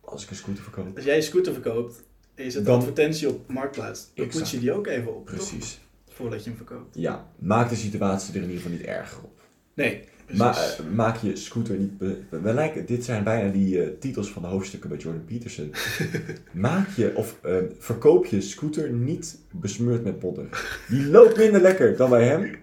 Als 0.00 0.24
ik 0.24 0.30
een 0.30 0.36
scooter 0.36 0.62
verkoop. 0.62 0.96
Als 0.96 1.04
jij 1.04 1.16
een 1.16 1.22
scooter 1.22 1.52
verkoopt 1.52 2.02
en 2.34 2.44
je 2.44 2.50
zet 2.50 2.64
Dan- 2.64 2.74
een 2.74 2.80
advertentie 2.80 3.28
op 3.28 3.48
Marktplaats, 3.52 4.00
dan 4.14 4.24
Exact. 4.24 4.30
poets 4.38 4.50
je 4.50 4.58
die 4.58 4.72
ook 4.72 4.86
even 4.86 5.16
op. 5.16 5.26
toch? 5.26 5.36
Precies. 5.36 5.80
Voordat 6.08 6.44
je 6.44 6.48
hem 6.50 6.56
verkoopt. 6.58 6.96
Ja, 6.98 7.26
maak 7.38 7.68
de 7.68 7.74
situatie 7.76 8.28
er 8.34 8.36
in 8.42 8.48
ieder 8.48 8.56
geval 8.62 8.76
niet 8.76 8.86
erger 8.86 9.22
op. 9.24 9.40
Nee, 9.74 10.04
eh, 10.26 10.86
maak 10.94 11.16
je 11.16 11.36
scooter 11.36 11.76
niet. 11.76 11.92
we 12.28 12.52
lijken, 12.54 12.86
dit 12.86 13.04
zijn 13.04 13.24
bijna 13.24 13.52
die 13.52 13.82
eh, 13.82 13.88
titels 14.00 14.30
van 14.32 14.42
de 14.42 14.48
hoofdstukken 14.48 14.88
bij 14.88 14.98
Jordan 14.98 15.24
Peterson. 15.24 15.72
maak 16.52 16.88
je 16.96 17.14
of 17.14 17.38
eh, 17.42 17.56
verkoop 17.78 18.26
je 18.26 18.40
scooter 18.40 18.90
niet 18.90 19.38
besmeurd 19.50 20.04
met 20.04 20.22
modder. 20.22 20.46
Die 20.88 21.06
loopt 21.06 21.36
minder 21.36 21.60
lekker 21.60 21.96
dan 21.96 22.10
bij 22.10 22.24
hem. 22.24 22.58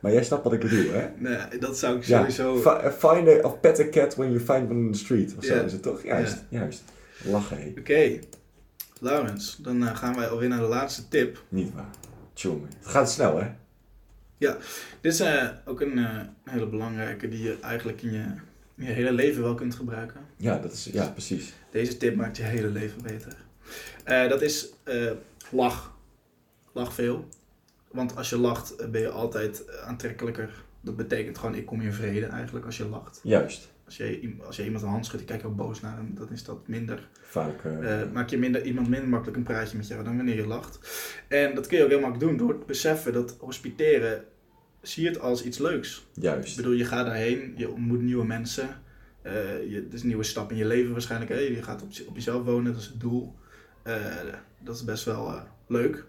Maar 0.00 0.12
jij 0.12 0.24
snapt 0.24 0.44
wat 0.44 0.52
ik 0.52 0.60
bedoel, 0.60 0.92
hè? 0.92 1.06
nee, 1.18 1.58
dat 1.58 1.78
zou 1.78 1.96
ik 1.96 2.04
Ja, 2.04 2.18
sowieso... 2.18 2.56
fi- 2.56 2.90
find 2.90 3.28
a, 3.28 3.38
of 3.42 3.60
pet 3.60 3.80
a 3.80 3.88
cat 3.88 4.14
when 4.16 4.28
you 4.32 4.40
find 4.40 4.70
one 4.70 4.80
in 4.80 4.92
the 4.92 4.98
street. 4.98 5.34
Of 5.38 5.44
zo 5.44 5.64
is 5.64 5.72
het 5.72 5.82
toch? 5.82 6.02
Juist, 6.02 6.44
juist. 6.48 6.82
Lachen. 7.24 7.74
Oké, 7.78 8.18
Laurens, 9.00 9.56
dan 9.62 9.96
gaan 9.96 10.16
wij 10.16 10.28
alweer 10.28 10.48
naar 10.48 10.60
de 10.60 10.66
laatste 10.66 11.08
tip. 11.08 11.42
Niet 11.48 11.74
waar. 11.74 11.90
Tjonge. 12.32 12.66
Het 12.78 12.88
gaat 12.88 13.10
snel, 13.10 13.38
hè? 13.38 13.46
Dit 14.38 15.12
is 15.12 15.20
eh, 15.20 15.48
ook 15.64 15.80
een 15.80 15.98
eh, 15.98 16.20
hele 16.44 16.66
belangrijke 16.66 17.28
die 17.28 17.42
je 17.42 17.58
eigenlijk 17.60 18.02
in 18.02 18.12
je, 18.12 18.24
in 18.74 18.84
je 18.84 18.92
hele 18.92 19.12
leven 19.12 19.42
wel 19.42 19.54
kunt 19.54 19.74
gebruiken. 19.74 20.20
Ja, 20.36 20.58
dat 20.58 20.72
is, 20.72 20.84
ja, 20.84 21.08
precies. 21.08 21.52
Deze 21.70 21.96
tip 21.96 22.16
maakt 22.16 22.36
je 22.36 22.42
hele 22.42 22.68
leven 22.68 23.02
beter. 23.02 23.36
Eh, 24.04 24.28
dat 24.28 24.42
is 24.42 24.68
lach. 25.50 25.94
Lach 26.72 26.94
veel. 26.94 27.28
Want 27.90 28.16
als 28.16 28.30
je 28.30 28.38
lacht 28.38 28.90
ben 28.90 29.00
je 29.00 29.08
altijd 29.08 29.80
aantrekkelijker. 29.80 30.64
Dat 30.80 30.96
betekent 30.96 31.38
gewoon, 31.38 31.54
ik 31.54 31.66
kom 31.66 31.80
in 31.80 31.92
vrede 31.92 32.26
eigenlijk 32.26 32.66
als 32.66 32.76
je 32.76 32.88
lacht. 32.88 33.20
Juist. 33.22 33.68
Als 33.86 33.96
je, 33.96 34.34
als 34.46 34.56
je 34.56 34.64
iemand 34.64 34.82
een 34.82 34.88
hand 34.88 35.06
schudt, 35.06 35.18
die 35.18 35.30
kijkt 35.30 35.44
ook 35.44 35.56
boos 35.56 35.80
naar 35.80 35.96
hem, 35.96 36.10
dan 36.14 36.30
is 36.32 36.44
dat 36.44 36.68
minder. 36.68 37.08
Vaak. 37.22 37.64
eh, 37.64 38.00
eh, 38.02 38.12
maak 38.12 38.30
je 38.30 38.38
minder, 38.38 38.64
iemand 38.64 38.88
minder 38.88 39.08
makkelijk 39.08 39.36
een 39.36 39.42
praatje 39.42 39.76
met 39.76 39.86
jou 39.88 40.04
dan 40.04 40.16
wanneer 40.16 40.34
je 40.36 40.46
lacht. 40.46 40.78
En 41.28 41.54
dat 41.54 41.66
kun 41.66 41.76
je 41.78 41.82
ook 41.84 41.90
heel 41.90 42.00
makkelijk 42.00 42.28
doen 42.30 42.46
door 42.46 42.58
te 42.58 42.66
beseffen 42.66 43.12
dat 43.12 43.36
hospiteren, 43.40 44.24
zie 44.82 45.02
je 45.02 45.08
het 45.08 45.20
als 45.20 45.44
iets 45.44 45.58
leuks. 45.58 46.06
Ik 46.16 46.22
juist. 46.22 46.56
bedoel, 46.56 46.72
je 46.72 46.84
gaat 46.84 47.06
daarheen, 47.06 47.54
je 47.56 47.70
ontmoet 47.70 48.02
nieuwe 48.02 48.24
mensen. 48.26 48.68
eh, 49.22 49.32
je, 49.70 49.82
het 49.84 49.92
is 49.94 50.00
een 50.00 50.06
nieuwe 50.08 50.22
stap 50.24 50.50
in 50.50 50.56
je 50.56 50.64
leven 50.66 50.92
waarschijnlijk. 50.92 51.30
Je 51.30 51.62
gaat 51.62 51.82
op, 51.82 51.88
op 52.08 52.14
jezelf 52.14 52.44
wonen, 52.44 52.72
dat 52.72 52.80
is 52.82 52.86
het 52.88 53.00
doel. 53.00 53.34
Dat 54.60 54.74
is 54.76 54.84
best 54.84 55.04
wel 55.04 55.34
leuk. 55.66 56.04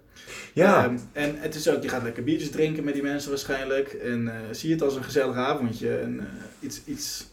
Ja, 0.53 0.83
Ehm, 0.85 0.97
en 1.11 1.35
het 1.39 1.55
is 1.55 1.69
ook, 1.69 1.83
je 1.83 1.89
gaat 1.89 2.03
lekker 2.03 2.23
biertjes 2.23 2.49
drinken 2.51 2.83
met 2.83 2.93
die 2.93 3.03
mensen 3.03 3.29
waarschijnlijk. 3.29 3.87
En 3.87 4.27
eh, 4.27 4.39
zie 4.51 4.67
je 4.69 4.75
het 4.75 4.83
als 4.83 4.95
een 4.95 5.03
gezellig 5.03 5.35
avondje. 5.35 5.97
En 5.97 6.27
iets, 6.59 6.81
iets 6.85 7.27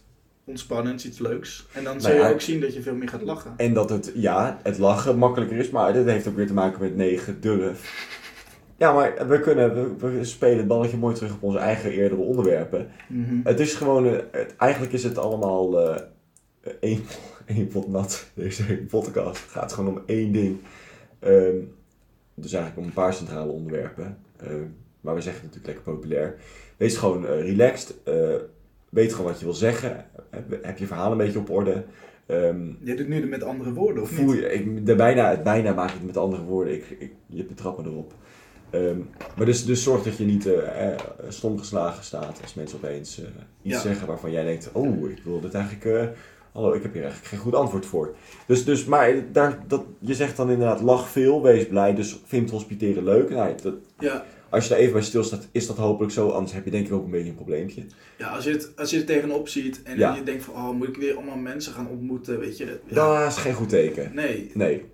ontspannends, 0.44 1.06
iets 1.06 1.18
leuks. 1.18 1.66
En 1.72 1.84
dan 1.84 2.00
zul 2.00 2.10
Nou 2.10 2.22
je 2.22 2.28
ja, 2.28 2.34
ook 2.34 2.40
zien 2.40 2.60
dat 2.60 2.74
je 2.74 2.82
veel 2.82 2.94
meer 2.94 3.08
gaat 3.08 3.22
lachen. 3.22 3.54
En 3.56 3.74
dat 3.74 3.90
het, 3.90 4.12
ja, 4.14 4.60
het 4.62 4.78
lachen 4.78 5.18
makkelijker 5.18 5.56
is, 5.56 5.70
maar 5.70 5.92
dit 5.92 6.06
heeft 6.06 6.28
ook 6.28 6.36
weer 6.36 6.46
te 6.46 6.52
maken 6.52 6.80
met 6.80 6.96
negen 6.96 7.40
durf. 7.40 8.12
Ja, 8.76 8.92
maar 8.92 9.28
we 9.28 9.40
kunnen, 9.40 9.98
we, 9.98 10.10
we 10.10 10.24
spelen 10.24 10.58
het 10.58 10.66
balletje 10.66 10.96
mooi 10.96 11.14
terug 11.14 11.34
op 11.34 11.42
onze 11.42 11.58
eigen 11.58 11.90
eerdere 11.90 12.20
onderwerpen. 12.20 12.90
Mhm. 13.08 13.40
Het 13.44 13.60
is 13.60 13.74
gewoon, 13.74 14.06
eh, 14.06 14.22
het, 14.30 14.56
eigenlijk 14.56 14.92
is 14.92 15.04
het 15.04 15.18
allemaal 15.18 15.80
eh, 15.80 16.02
één, 16.80 17.00
één 17.46 17.68
pot 17.68 17.88
nat. 17.88 18.30
Deze 18.34 18.64
podcast 18.88 19.42
Het 19.42 19.50
gaat 19.50 19.72
gewoon 19.72 19.96
om 19.96 20.02
één 20.06 20.32
ding. 20.32 20.58
Ehm, 21.18 21.56
dus 22.34 22.52
eigenlijk 22.52 22.80
om 22.82 22.84
een 22.84 23.02
paar 23.02 23.14
centrale 23.14 23.52
onderwerpen. 23.52 24.18
Ehm, 24.36 24.64
maar 25.00 25.14
we 25.14 25.20
zeggen 25.20 25.42
het 25.42 25.54
natuurlijk 25.54 25.66
lekker 25.66 25.94
populair. 25.94 26.36
Wees 26.76 26.96
gewoon 26.96 27.26
eh, 27.26 27.40
relaxed. 27.40 27.94
Weet 28.94 29.12
gewoon 29.14 29.30
wat 29.30 29.38
je 29.38 29.44
wil 29.44 29.54
zeggen. 29.54 30.06
Heb, 30.62 30.78
je 30.78 30.86
verhaal 30.86 31.12
een 31.12 31.18
beetje 31.18 31.38
op 31.38 31.50
orde. 31.50 31.84
Ehm, 32.26 32.66
Je 32.82 32.94
doet 32.94 33.08
nu 33.08 33.26
met 33.26 33.42
andere 33.42 33.72
woorden, 33.72 34.02
of 34.02 34.10
Voel 34.10 34.32
je, 34.32 34.52
ik, 34.52 34.86
de 34.86 34.94
bijna, 34.94 35.30
het 35.30 35.42
bijna 35.42 35.72
maak 35.72 35.88
ik 35.88 35.94
het 35.94 36.06
met 36.06 36.16
andere 36.16 36.42
woorden. 36.42 36.74
Ik, 36.74 36.96
ik, 36.98 37.12
je 37.26 37.44
betrapt 37.44 37.78
me 37.82 37.90
erop. 37.90 38.12
Ehm, 38.70 38.98
maar 39.36 39.46
dus, 39.46 39.64
dus 39.64 39.82
zorg 39.82 40.02
dat 40.02 40.16
je 40.16 40.24
niet 40.24 40.46
eh, 40.46 40.88
stom 41.28 41.58
geslagen 41.58 42.04
staat 42.04 42.38
als 42.42 42.54
mensen 42.54 42.78
opeens 42.78 43.18
eh, 43.18 43.24
iets 43.62 43.74
Ja. 43.74 43.80
zeggen 43.80 44.06
waarvan 44.06 44.30
jij 44.30 44.44
denkt: 44.44 44.70
Oh, 44.72 45.10
ik 45.10 45.20
wil 45.24 45.40
dit 45.40 45.54
eigenlijk. 45.54 46.10
hallo, 46.52 46.72
ik 46.72 46.82
heb 46.82 46.92
hier 46.92 47.02
eigenlijk 47.02 47.30
geen 47.30 47.40
goed 47.40 47.54
antwoord 47.54 47.86
voor. 47.86 48.14
Dus, 48.46 48.64
dus 48.64 48.84
maar 48.84 49.14
daar, 49.32 49.58
dat, 49.66 49.84
je 49.98 50.14
zegt 50.14 50.36
dan 50.36 50.50
inderdaad: 50.50 50.80
lach 50.80 51.08
veel, 51.08 51.42
wees 51.42 51.66
blij. 51.66 51.94
Dus 51.94 52.20
vind 52.24 52.50
hospiteren 52.50 53.04
leuk. 53.04 53.30
Nou, 53.30 53.54
dat, 53.62 53.74
Ja, 53.98 54.24
als 54.54 54.64
je 54.64 54.70
daar 54.70 54.78
even 54.78 54.92
bij 54.92 55.02
stilstaat, 55.02 55.48
is 55.52 55.66
dat 55.66 55.76
hopelijk 55.76 56.12
zo. 56.12 56.28
Anders 56.28 56.52
heb 56.52 56.64
je 56.64 56.70
denk 56.70 56.86
ik 56.86 56.92
ook 56.92 57.04
een 57.04 57.10
beetje 57.10 57.28
een 57.28 57.34
probleempje. 57.34 57.82
ja 58.18 58.26
als, 58.28 58.44
je 58.44 58.50
het, 58.50 58.70
als 58.76 58.90
je 58.90 58.98
er 58.98 59.04
tegenop 59.04 59.48
ziet 59.48 59.82
en 59.82 59.98
Ja. 59.98 60.14
je 60.14 60.22
denkt 60.22 60.44
van, 60.44 60.54
oh, 60.54 60.70
moet 60.70 60.88
ik 60.88 60.96
weer 60.96 61.14
allemaal 61.16 61.36
mensen 61.36 61.72
gaan 61.72 61.88
ontmoeten, 61.88 62.38
weet 62.38 62.56
je. 62.58 62.80
Ja. 62.86 62.94
Dat 63.20 63.30
is 63.30 63.36
geen 63.36 63.54
goed 63.54 63.68
teken. 63.68 64.10
Nee, 64.14 64.50
Nee, 64.54 64.84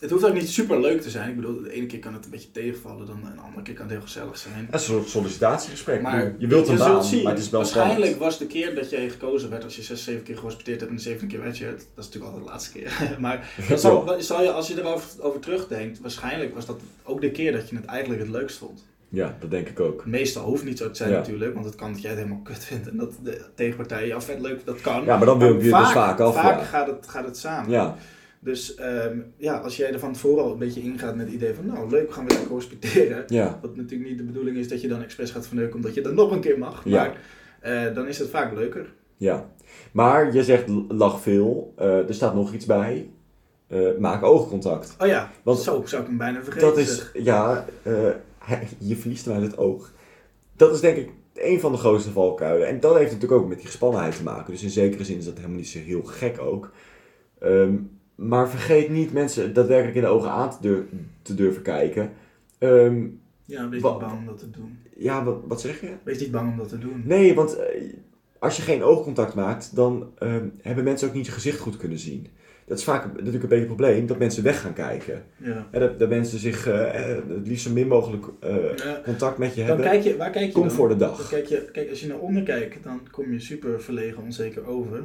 het 0.00 0.10
hoeft 0.10 0.24
ook 0.24 0.34
niet 0.34 0.48
super 0.48 0.80
leuk 0.80 1.00
te 1.00 1.10
zijn. 1.10 1.28
Ik 1.30 1.36
bedoel, 1.36 1.62
de 1.62 1.72
ene 1.72 1.86
keer 1.86 1.98
kan 1.98 2.14
het 2.14 2.24
een 2.24 2.30
beetje 2.30 2.50
tegenvallen, 2.50 3.06
dan 3.06 3.20
de 3.34 3.40
andere 3.40 3.62
keer 3.62 3.74
kan 3.74 3.84
het 3.84 3.92
heel 3.94 4.02
gezellig 4.02 4.36
zijn. 4.38 4.68
dat 4.70 4.80
is 4.80 4.88
een 4.88 4.94
soort 4.94 5.08
sollicitatiegesprek. 5.08 6.02
Maar 6.02 6.34
je 6.38 6.46
wilt 6.46 6.68
een 6.68 6.76
zult 6.76 6.88
baan, 6.88 7.04
zien, 7.04 7.22
maar 7.22 7.32
het 7.32 7.42
is 7.42 7.50
wel 7.50 7.60
Waarschijnlijk 7.60 7.96
spannend. 7.98 8.20
was 8.22 8.38
de 8.38 8.46
keer 8.46 8.74
dat 8.74 8.90
jij 8.90 9.08
gekozen 9.10 9.50
werd, 9.50 9.64
als 9.64 9.76
je 9.76 9.82
zes, 9.82 10.04
zeven 10.04 10.22
keer 10.22 10.36
gehospiteerd 10.36 10.78
hebt 10.80 10.90
en 10.90 10.96
de 10.96 11.02
zevende 11.02 11.26
keer 11.34 11.42
werd 11.42 11.58
je 11.58 11.64
het. 11.64 11.78
Dat 11.94 12.04
is 12.04 12.10
natuurlijk 12.10 12.24
altijd 12.24 12.44
de 12.44 12.50
laatste 12.50 12.72
keer. 12.72 12.92
maar 13.20 13.54
zal, 13.78 14.14
zal 14.18 14.42
je, 14.42 14.50
als 14.52 14.68
je 14.68 14.78
erover 14.78 15.08
over 15.22 15.40
terugdenkt, 15.40 16.00
waarschijnlijk 16.00 16.54
was 16.54 16.66
dat 16.66 16.80
ook 17.02 17.20
de 17.20 17.30
keer 17.30 17.52
dat 17.52 17.68
je 17.68 17.76
het 17.76 17.84
eigenlijk 17.84 18.20
het 18.20 18.30
leukst 18.30 18.56
vond. 18.58 18.84
Ja, 19.12 19.36
dat 19.40 19.50
denk 19.50 19.68
ik 19.68 19.80
ook. 19.80 20.06
Meestal 20.06 20.44
hoeft 20.44 20.64
niet 20.64 20.78
zo 20.78 20.88
te 20.90 20.94
zijn 20.94 21.10
Ja. 21.10 21.16
natuurlijk, 21.16 21.54
want 21.54 21.66
het 21.66 21.74
kan 21.74 21.92
dat 21.92 22.00
jij 22.00 22.10
het 22.10 22.20
helemaal 22.20 22.42
kut 22.42 22.64
vindt 22.64 22.88
en 22.88 22.96
dat 22.96 23.12
de 23.22 23.40
tegenpartij 23.54 24.06
je 24.06 24.20
vet 24.20 24.40
leuk, 24.40 24.64
dat 24.64 24.80
kan. 24.80 25.04
Ja, 25.04 25.16
maar 25.16 25.26
dan 25.26 25.38
wil 25.38 25.48
je 25.48 25.54
het 25.54 25.62
dus 25.62 25.92
vaak 25.92 26.20
af, 26.20 26.34
Vaak 26.34 26.58
ja. 26.58 26.64
gaat, 26.64 26.86
het, 26.86 27.08
gaat 27.08 27.24
het 27.24 27.36
samen. 27.36 27.70
Ja, 27.70 27.96
Dus 28.40 28.74
ehm, 28.74 29.18
ja, 29.36 29.56
als 29.58 29.76
jij 29.76 29.92
er 29.92 29.98
van 29.98 30.12
tevoren 30.12 30.44
al 30.44 30.52
een 30.52 30.58
beetje 30.58 30.82
ingaat 30.82 31.16
met 31.16 31.26
het 31.26 31.34
idee 31.34 31.54
van, 31.54 31.66
nou 31.66 31.90
leuk, 31.90 32.12
gaan 32.12 32.24
we 32.26 32.32
lekker 32.32 32.50
hospiteren. 32.50 33.24
ja. 33.26 33.58
Wat 33.62 33.76
natuurlijk 33.76 34.08
niet 34.10 34.18
de 34.18 34.24
bedoeling 34.24 34.56
is 34.56 34.68
dat 34.68 34.80
je 34.80 34.88
dan 34.88 35.02
expres 35.02 35.30
gaat 35.30 35.46
verneuken 35.46 35.74
omdat 35.76 35.94
je 35.94 36.00
dan 36.00 36.14
nog 36.14 36.30
een 36.30 36.40
keer 36.40 36.58
mag. 36.58 36.82
Ja. 36.84 37.02
Maar 37.02 37.16
eh, 37.88 37.94
dan 37.94 38.06
is 38.08 38.18
het 38.18 38.28
vaak 38.30 38.54
leuker. 38.54 38.92
Ja, 39.16 39.46
maar 39.92 40.34
je 40.34 40.44
zegt 40.44 40.64
lach 40.88 41.20
veel. 41.20 41.72
Eh, 41.76 42.08
er 42.08 42.14
staat 42.14 42.34
nog 42.34 42.52
iets 42.52 42.66
bij. 42.66 43.10
Eh, 43.66 43.80
maak 43.98 44.22
oogcontact. 44.22 44.94
Oh 44.98 45.06
ja, 45.06 45.30
Want 45.42 45.58
zo 45.58 45.82
zou 45.86 46.02
ik 46.02 46.08
hem 46.08 46.18
bijna 46.18 46.42
vergeten. 46.42 46.68
dat 46.68 46.78
is, 46.78 47.10
ja, 47.14 47.64
je 48.78 48.96
verliest 48.96 49.24
hem 49.24 49.34
uit 49.34 49.42
het 49.44 49.58
oog. 49.58 49.92
Dat 50.56 50.74
is 50.74 50.80
denk 50.80 50.96
ik 50.96 51.10
een 51.34 51.60
van 51.60 51.72
de 51.72 51.78
grootste 51.78 52.10
valkuilen. 52.10 52.68
En 52.68 52.80
dat 52.80 52.96
heeft 52.96 53.12
natuurlijk 53.12 53.40
ook 53.42 53.48
met 53.48 53.58
die 53.58 53.66
gespannenheid 53.66 54.16
te 54.16 54.22
maken. 54.22 54.52
Dus 54.52 54.62
in 54.62 54.70
zekere 54.70 55.04
zin 55.04 55.18
is 55.18 55.24
dat 55.24 55.36
helemaal 55.36 55.56
niet 55.56 55.68
zo 55.68 55.78
heel 55.78 56.02
gek 56.02 56.40
ook. 56.40 56.72
Ehm, 57.38 57.74
maar 58.14 58.50
vergeet 58.50 58.88
niet 58.90 59.12
mensen 59.12 59.54
daadwerkelijk 59.54 59.96
in 59.96 60.02
de 60.02 60.08
ogen 60.08 60.30
aan 60.30 60.50
te, 60.50 60.56
dur- 60.60 60.86
te 61.22 61.34
durven 61.34 61.62
kijken. 61.62 62.12
Ehm, 62.58 63.06
Ja, 63.44 63.68
wees 63.68 63.82
niet 63.82 63.98
bang 63.98 64.12
om 64.12 64.26
dat 64.26 64.38
te 64.38 64.50
doen. 64.50 64.78
ja, 64.96 65.24
wat, 65.24 65.36
wat 65.46 65.60
zeg 65.60 65.80
je? 65.80 65.90
Wees 66.02 66.18
niet 66.20 66.30
bang 66.30 66.50
om 66.50 66.58
dat 66.58 66.68
te 66.68 66.78
doen. 66.78 67.02
Nee, 67.04 67.34
want 67.34 67.56
eh, 67.56 67.92
als 68.38 68.56
je 68.56 68.62
geen 68.62 68.82
oogcontact 68.82 69.34
maakt, 69.34 69.74
dan 69.76 70.10
ehm, 70.18 70.46
hebben 70.60 70.84
mensen 70.84 71.08
ook 71.08 71.14
niet 71.14 71.26
je 71.26 71.32
gezicht 71.32 71.58
goed 71.58 71.76
kunnen 71.76 71.98
zien. 71.98 72.26
Dat 72.66 72.78
is 72.78 72.84
vaak 72.84 73.04
natuurlijk 73.04 73.42
een 73.42 73.48
beetje 73.48 73.60
een 73.66 73.74
probleem, 73.74 74.06
dat 74.06 74.18
mensen 74.18 74.42
weg 74.42 74.60
gaan 74.60 74.72
kijken. 74.72 75.22
Ja. 75.36 75.66
Dat, 75.70 75.98
dat 75.98 76.08
mensen 76.08 76.38
zich 76.38 76.66
eh, 76.66 77.10
eh, 77.10 77.16
het 77.28 77.46
liefst 77.46 77.66
zo 77.66 77.72
min 77.72 77.88
mogelijk 77.88 78.24
eh, 78.40 78.56
Ja. 78.76 79.00
contact 79.04 79.38
met 79.38 79.50
je 79.54 79.56
Dan 79.56 79.66
hebben. 79.66 79.84
kijk 79.86 80.02
je, 80.02 80.16
waar 80.16 80.30
kijk 80.30 80.46
je 80.46 80.52
Kom 80.52 80.62
dan? 80.62 80.70
voor 80.70 80.88
de 80.88 80.96
Dan 80.96 81.08
dag. 81.08 81.28
kijk, 81.28 81.46
je, 81.46 81.68
kijk, 81.72 81.90
als 81.90 82.00
je 82.00 82.06
naar 82.06 82.18
onder 82.18 82.42
kijkt, 82.42 82.84
dan 82.84 83.00
kom 83.10 83.32
je 83.32 83.40
super 83.40 83.80
verlegen, 83.82 84.22
onzeker 84.22 84.66
over. 84.66 85.02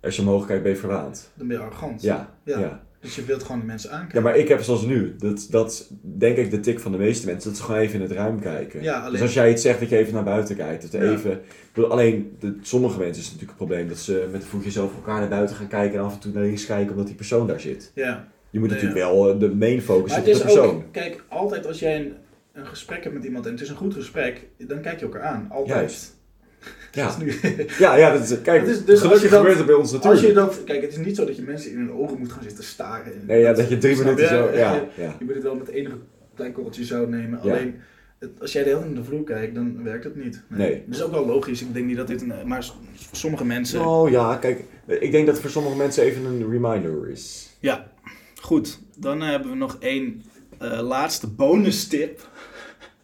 Als 0.00 0.16
je 0.16 0.22
omhoog 0.22 0.46
kijkt, 0.46 0.62
ben 0.62 0.72
je 0.72 0.78
verwaand. 0.78 1.30
Dan 1.34 1.46
ben 1.46 1.56
je 1.56 1.62
arrogant. 1.62 2.02
Ja, 2.02 2.34
ja. 2.44 2.58
Ja. 2.60 2.85
Ja. 3.00 3.06
Dus 3.06 3.14
je 3.16 3.24
wilt 3.24 3.42
gewoon 3.42 3.60
de 3.60 3.66
mensen 3.66 3.90
aankijken. 3.90 4.22
maar 4.22 4.36
ik 4.36 4.48
heb 4.48 4.62
zoals 4.62 4.82
nu, 4.86 5.14
dat, 5.18 5.46
dat 5.50 5.70
is 5.72 5.86
denk 6.00 6.36
ik 6.36 6.50
de 6.50 6.60
tik 6.60 6.80
van 6.80 6.92
de 6.92 6.98
meeste 6.98 7.26
mensen, 7.26 7.48
dat 7.50 7.58
ze 7.58 7.64
gewoon 7.64 7.80
even 7.80 7.94
in 7.94 8.00
het 8.00 8.10
ruim 8.10 8.40
kijken. 8.40 8.82
Ja, 8.82 8.98
alleen- 9.00 9.12
Dus 9.12 9.20
als 9.20 9.34
jij 9.34 9.50
iets 9.50 9.62
zegt, 9.62 9.80
dat 9.80 9.88
je 9.88 9.96
even 9.96 10.14
naar 10.14 10.24
buiten 10.24 10.56
kijkt. 10.56 10.82
Dat 10.92 11.02
Ja. 11.02 11.10
even, 11.12 11.40
bedoel, 11.72 11.90
alleen, 11.90 12.36
de, 12.40 12.56
sommige 12.62 12.98
mensen 12.98 13.22
is 13.22 13.28
het 13.28 13.32
natuurlijk 13.32 13.50
een 13.60 13.66
probleem 13.66 13.88
dat 13.88 13.98
ze 13.98 14.28
met 14.32 14.40
de 14.40 14.46
voetjes 14.46 14.78
over 14.78 14.96
elkaar 14.96 15.20
naar 15.20 15.28
buiten 15.28 15.56
gaan 15.56 15.68
kijken 15.68 15.98
en 15.98 16.04
af 16.04 16.14
en 16.14 16.20
toe 16.20 16.32
naar 16.32 16.42
links 16.42 16.66
kijken 16.66 16.90
omdat 16.90 17.06
die 17.06 17.14
persoon 17.16 17.46
daar 17.46 17.60
zit. 17.60 17.90
Ja. 17.94 18.28
Je 18.50 18.58
moet 18.58 18.70
Nee, 18.70 18.78
natuurlijk 18.82 19.06
wel 19.10 19.32
eh, 19.32 19.38
de 19.40 19.54
main 19.54 19.82
focus 19.82 20.10
Maar 20.10 20.20
op 20.20 20.26
het 20.26 20.34
de 20.36 20.40
persoon. 20.42 20.66
ook, 20.66 20.82
kijk, 20.92 21.24
altijd 21.28 21.66
als 21.66 21.78
jij 21.78 21.96
een, 22.00 22.12
een 22.52 22.66
gesprek 22.66 23.02
hebt 23.02 23.14
met 23.14 23.24
iemand 23.24 23.46
en 23.46 23.52
het 23.52 23.60
is 23.60 23.68
een 23.68 23.76
goed 23.76 23.94
gesprek, 23.94 24.46
dan 24.58 24.80
kijk 24.80 24.98
je 24.98 25.04
elkaar 25.04 25.22
aan. 25.22 25.46
Altijd. 25.50 25.68
Juist. 25.78 26.15
Ja. 26.92 27.06
Dat 27.06 27.18
nu- 27.18 27.38
Ja, 27.78 27.96
ja, 27.96 28.12
dat 28.12 28.30
is, 28.30 28.42
kijk, 28.42 28.66
is 28.66 28.84
dus 28.84 28.88
als 28.90 29.00
gelukkig 29.00 29.22
je 29.22 29.28
dat- 29.28 29.38
gebeurt 29.38 29.56
het 29.56 29.66
bij 29.66 29.74
ons 29.74 29.92
Als 29.92 30.02
natuurlijk. 30.04 30.26
je 30.26 30.32
dat, 30.40 30.64
kijk, 30.64 30.82
het 30.82 30.90
is 30.90 30.96
niet 30.98 31.16
zo 31.16 31.24
dat 31.24 31.36
je 31.36 31.42
mensen 31.42 31.70
in 31.70 31.76
hun 31.76 31.92
ogen 31.92 32.18
moet 32.18 32.32
gaan 32.32 32.42
zitten 32.42 32.64
staren. 32.64 33.12
Nee, 33.26 33.40
ja, 33.40 33.52
dat 33.52 33.68
je 33.68 33.78
drie 33.78 33.96
minuten 33.96 34.22
je? 34.22 34.28
zo, 34.28 34.50
ja, 34.58 34.74
ja. 35.04 35.16
Je 35.18 35.24
moet 35.24 35.34
het 35.34 35.42
wel 35.42 35.54
met 35.54 35.68
enige 35.68 35.96
klein 36.34 36.52
korreltje 36.52 36.84
zout 36.84 37.08
nemen. 37.08 37.40
Alleen, 37.40 37.74
het- 38.18 38.30
als 38.40 38.52
jij 38.52 38.62
de 38.62 38.68
hele 38.68 38.80
tijd 38.80 38.92
naar 38.94 39.02
de 39.02 39.08
vloer 39.08 39.24
kijkt, 39.24 39.54
dan 39.54 39.82
werkt 39.82 40.04
het 40.04 40.16
niet. 40.16 40.42
Nee. 40.48 40.82
Dat 40.86 40.96
is 40.96 41.02
ook 41.02 41.10
wel 41.12 41.26
logisch. 41.26 41.62
Ik 41.62 41.74
denk 41.74 41.86
niet 41.86 41.96
dat 41.96 42.06
dit 42.06 42.22
een... 42.22 42.32
Maar 42.44 42.62
s- 42.62 42.76
voor 42.94 43.16
sommige 43.16 43.44
mensen... 43.44 43.86
Oh 43.86 44.10
ja, 44.10 44.36
kijk, 44.36 44.64
ik 44.86 45.10
denk 45.12 45.24
dat 45.26 45.34
het 45.34 45.42
voor 45.42 45.50
sommige 45.52 45.76
mensen 45.76 46.02
even 46.04 46.24
een 46.24 46.50
reminder 46.50 47.08
is. 47.10 47.50
Ja, 47.60 47.92
goed. 48.40 48.78
Dan 48.96 49.22
eh, 49.22 49.28
hebben 49.30 49.50
we 49.50 49.56
nog 49.56 49.76
één 49.80 50.22
eh, 50.58 50.80
laatste 50.82 51.26
bonus 51.26 51.86
tip. 51.88 52.28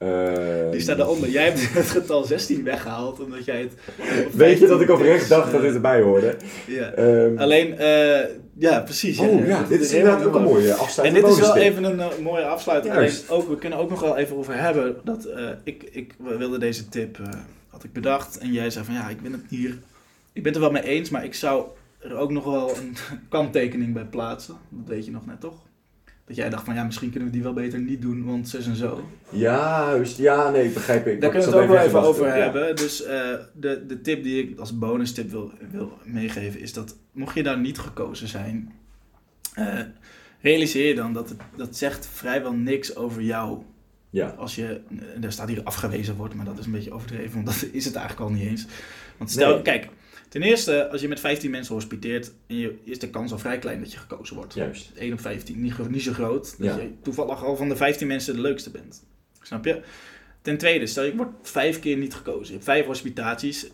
Eh, 0.03 0.71
Die 0.71 0.81
staat 0.81 0.99
eronder. 0.99 1.29
Jij 1.31 1.45
hebt 1.45 1.73
het 1.73 1.87
getal 1.91 2.25
16 2.25 2.65
weggehaald, 2.65 3.21
omdat 3.21 3.45
jij 3.45 3.61
het... 3.61 3.73
Weet 4.35 4.59
je 4.59 4.67
dat 4.67 4.81
ik 4.81 4.87
15 4.87 4.91
oprecht 4.91 5.29
dacht 5.29 5.53
dat 5.53 5.61
dit 5.61 5.75
erbij 5.75 6.01
hoorde? 6.01 6.37
Ja. 6.67 6.91
Ehm, 6.91 7.39
Alleen, 7.39 7.79
eh, 7.79 8.21
ja, 8.59 8.81
precies. 8.81 9.19
oh 9.19 9.47
ja, 9.47 9.63
dit 9.69 9.81
is 9.81 9.93
inderdaad 9.93 10.25
ook 10.25 10.35
een 10.35 10.43
mooi. 10.43 10.55
mooie 10.55 10.73
En 10.73 10.79
afsluiting. 10.79 11.25
dit 11.25 11.35
is 11.35 11.41
wel 11.41 11.57
even 11.57 11.85
een 11.85 12.01
eh, 12.01 12.19
mooie 12.23 12.45
afsluiting. 12.45 12.95
Alleen 12.95 13.13
ook, 13.29 13.49
we 13.49 13.57
kunnen 13.57 13.79
ook 13.79 13.91
nog 13.91 14.01
wel 14.01 14.17
even 14.17 14.37
over 14.37 14.55
hebben 14.59 14.97
dat 15.05 15.29
ik, 15.65 15.83
ik 15.93 16.15
wilde 16.39 16.59
deze 16.59 16.89
tip, 16.89 17.19
had 17.69 17.85
ik 17.85 17.93
bedacht. 17.93 18.39
En 18.39 18.53
jij 18.53 18.71
zei 18.71 18.85
van 18.85 18.95
ja, 18.95 19.09
ik 19.09 19.21
ben 19.23 19.33
het 19.33 19.43
hier, 19.49 19.79
ik 20.33 20.43
ben 20.43 20.53
het 20.53 20.55
er 20.55 20.61
wel 20.61 20.71
mee 20.71 20.85
eens, 20.85 21.11
maar 21.11 21.25
ik 21.25 21.35
zou 21.35 21.65
er 21.99 22.17
ook 22.17 22.31
nog 22.31 22.45
wel 22.45 22.77
een 22.77 22.97
kanttekening 23.29 23.95
bij 23.95 24.05
plaatsen. 24.05 24.55
Dat 24.69 24.89
weet 24.95 25.05
je 25.05 25.11
nog 25.11 25.27
net 25.27 25.41
toch? 25.41 25.55
Dat 26.33 26.41
jij 26.41 26.51
dacht 26.51 26.65
van 26.65 26.75
ja, 26.75 26.85
misschien 26.85 27.11
kunnen 27.11 27.29
we 27.29 27.35
die 27.35 27.43
wel 27.43 27.53
beter 27.53 27.79
niet 27.81 28.03
doen, 28.03 28.25
want 28.25 28.49
zus 28.49 28.67
en 28.67 28.77
zo. 28.77 29.09
Juist, 29.31 30.19
ja, 30.19 30.51
nee, 30.51 30.69
begrijp 30.69 31.07
ik. 31.07 31.21
Daar 31.21 31.35
Ik 31.35 31.41
kunnen 31.41 31.49
we 31.51 31.55
het 31.57 31.71
ook 31.71 31.77
wel 31.77 31.87
even 31.87 32.03
over 32.03 32.27
Ja. 32.27 32.33
hebben. 32.35 32.77
Dus 32.77 33.03
eh, 33.05 33.35
de, 33.55 33.85
de 33.87 34.01
tip 34.01 34.23
die 34.23 34.43
ik 34.49 34.59
als 34.59 34.79
bonus 34.79 35.13
tip 35.13 35.31
wil, 35.31 35.53
wil 35.71 35.99
meegeven 36.05 36.61
is 36.61 36.73
dat 36.73 36.97
mocht 37.13 37.35
je 37.35 37.43
daar 37.43 37.59
niet 37.59 37.79
gekozen 37.79 38.29
zijn, 38.29 38.73
eh, 39.55 39.79
realiseer 40.41 40.87
je 40.89 40.95
dan 40.95 41.13
dat 41.13 41.29
het 41.29 41.39
dat 41.57 41.77
zegt 41.77 42.07
vrijwel 42.07 42.53
niks 42.53 42.97
over 42.97 43.23
jou. 43.23 43.63
Ja, 44.11 44.27
Als 44.29 44.55
je, 44.55 44.81
er 45.23 45.33
staat 45.33 45.49
hier 45.49 45.63
afgewezen 45.63 46.17
wordt, 46.17 46.35
maar 46.35 46.45
dat 46.45 46.59
is 46.59 46.67
een 46.67 46.73
beetje 46.73 46.93
overdreven, 46.93 47.33
want 47.35 47.47
dat 47.47 47.69
is 47.73 47.85
het 47.85 47.95
eigenlijk 47.95 48.31
al 48.31 48.37
niet 48.37 48.47
eens. 48.49 48.67
Want 49.17 49.31
stel, 49.31 49.53
Nee. 49.55 49.63
kijk, 49.63 49.89
ten 50.33 50.43
eerste, 50.43 50.89
als 50.91 51.01
je 51.01 51.09
met 51.09 51.21
15 51.21 51.51
mensen 51.51 51.75
hospiteert, 51.75 52.33
en 52.47 52.57
je, 52.57 52.79
is 52.85 52.99
de 52.99 53.11
kans 53.11 53.33
al 53.33 53.39
vrij 53.39 53.59
klein 53.59 53.81
dat 53.81 53.93
je 53.93 53.99
gekozen 53.99 54.37
wordt. 54.37 54.55
juist. 54.55 54.91
1 54.97 55.13
op 55.13 55.21
15, 55.21 55.61
niet, 55.61 55.89
niet 55.89 56.03
zo 56.03 56.13
groot. 56.13 56.55
Dat 56.59 56.67
Ja. 56.75 56.81
je 56.83 56.91
toevallig 57.03 57.45
al 57.45 57.57
van 57.57 57.69
de 57.69 57.77
15 57.77 58.07
mensen 58.07 58.35
de 58.35 58.41
leukste 58.41 58.71
bent. 58.71 59.03
Snap 59.43 59.65
je? 59.65 59.83
Ten 60.43 60.59
tweede, 60.59 60.87
stel 60.87 61.05
je 61.05 61.17
wordt 61.17 61.33
vijf 61.43 61.81
keer 61.81 61.97
niet 61.97 62.15
gekozen. 62.15 62.47
Je 62.47 62.53
hebt 62.53 62.65
vijf 62.65 62.87
hospitaties. 62.87 63.67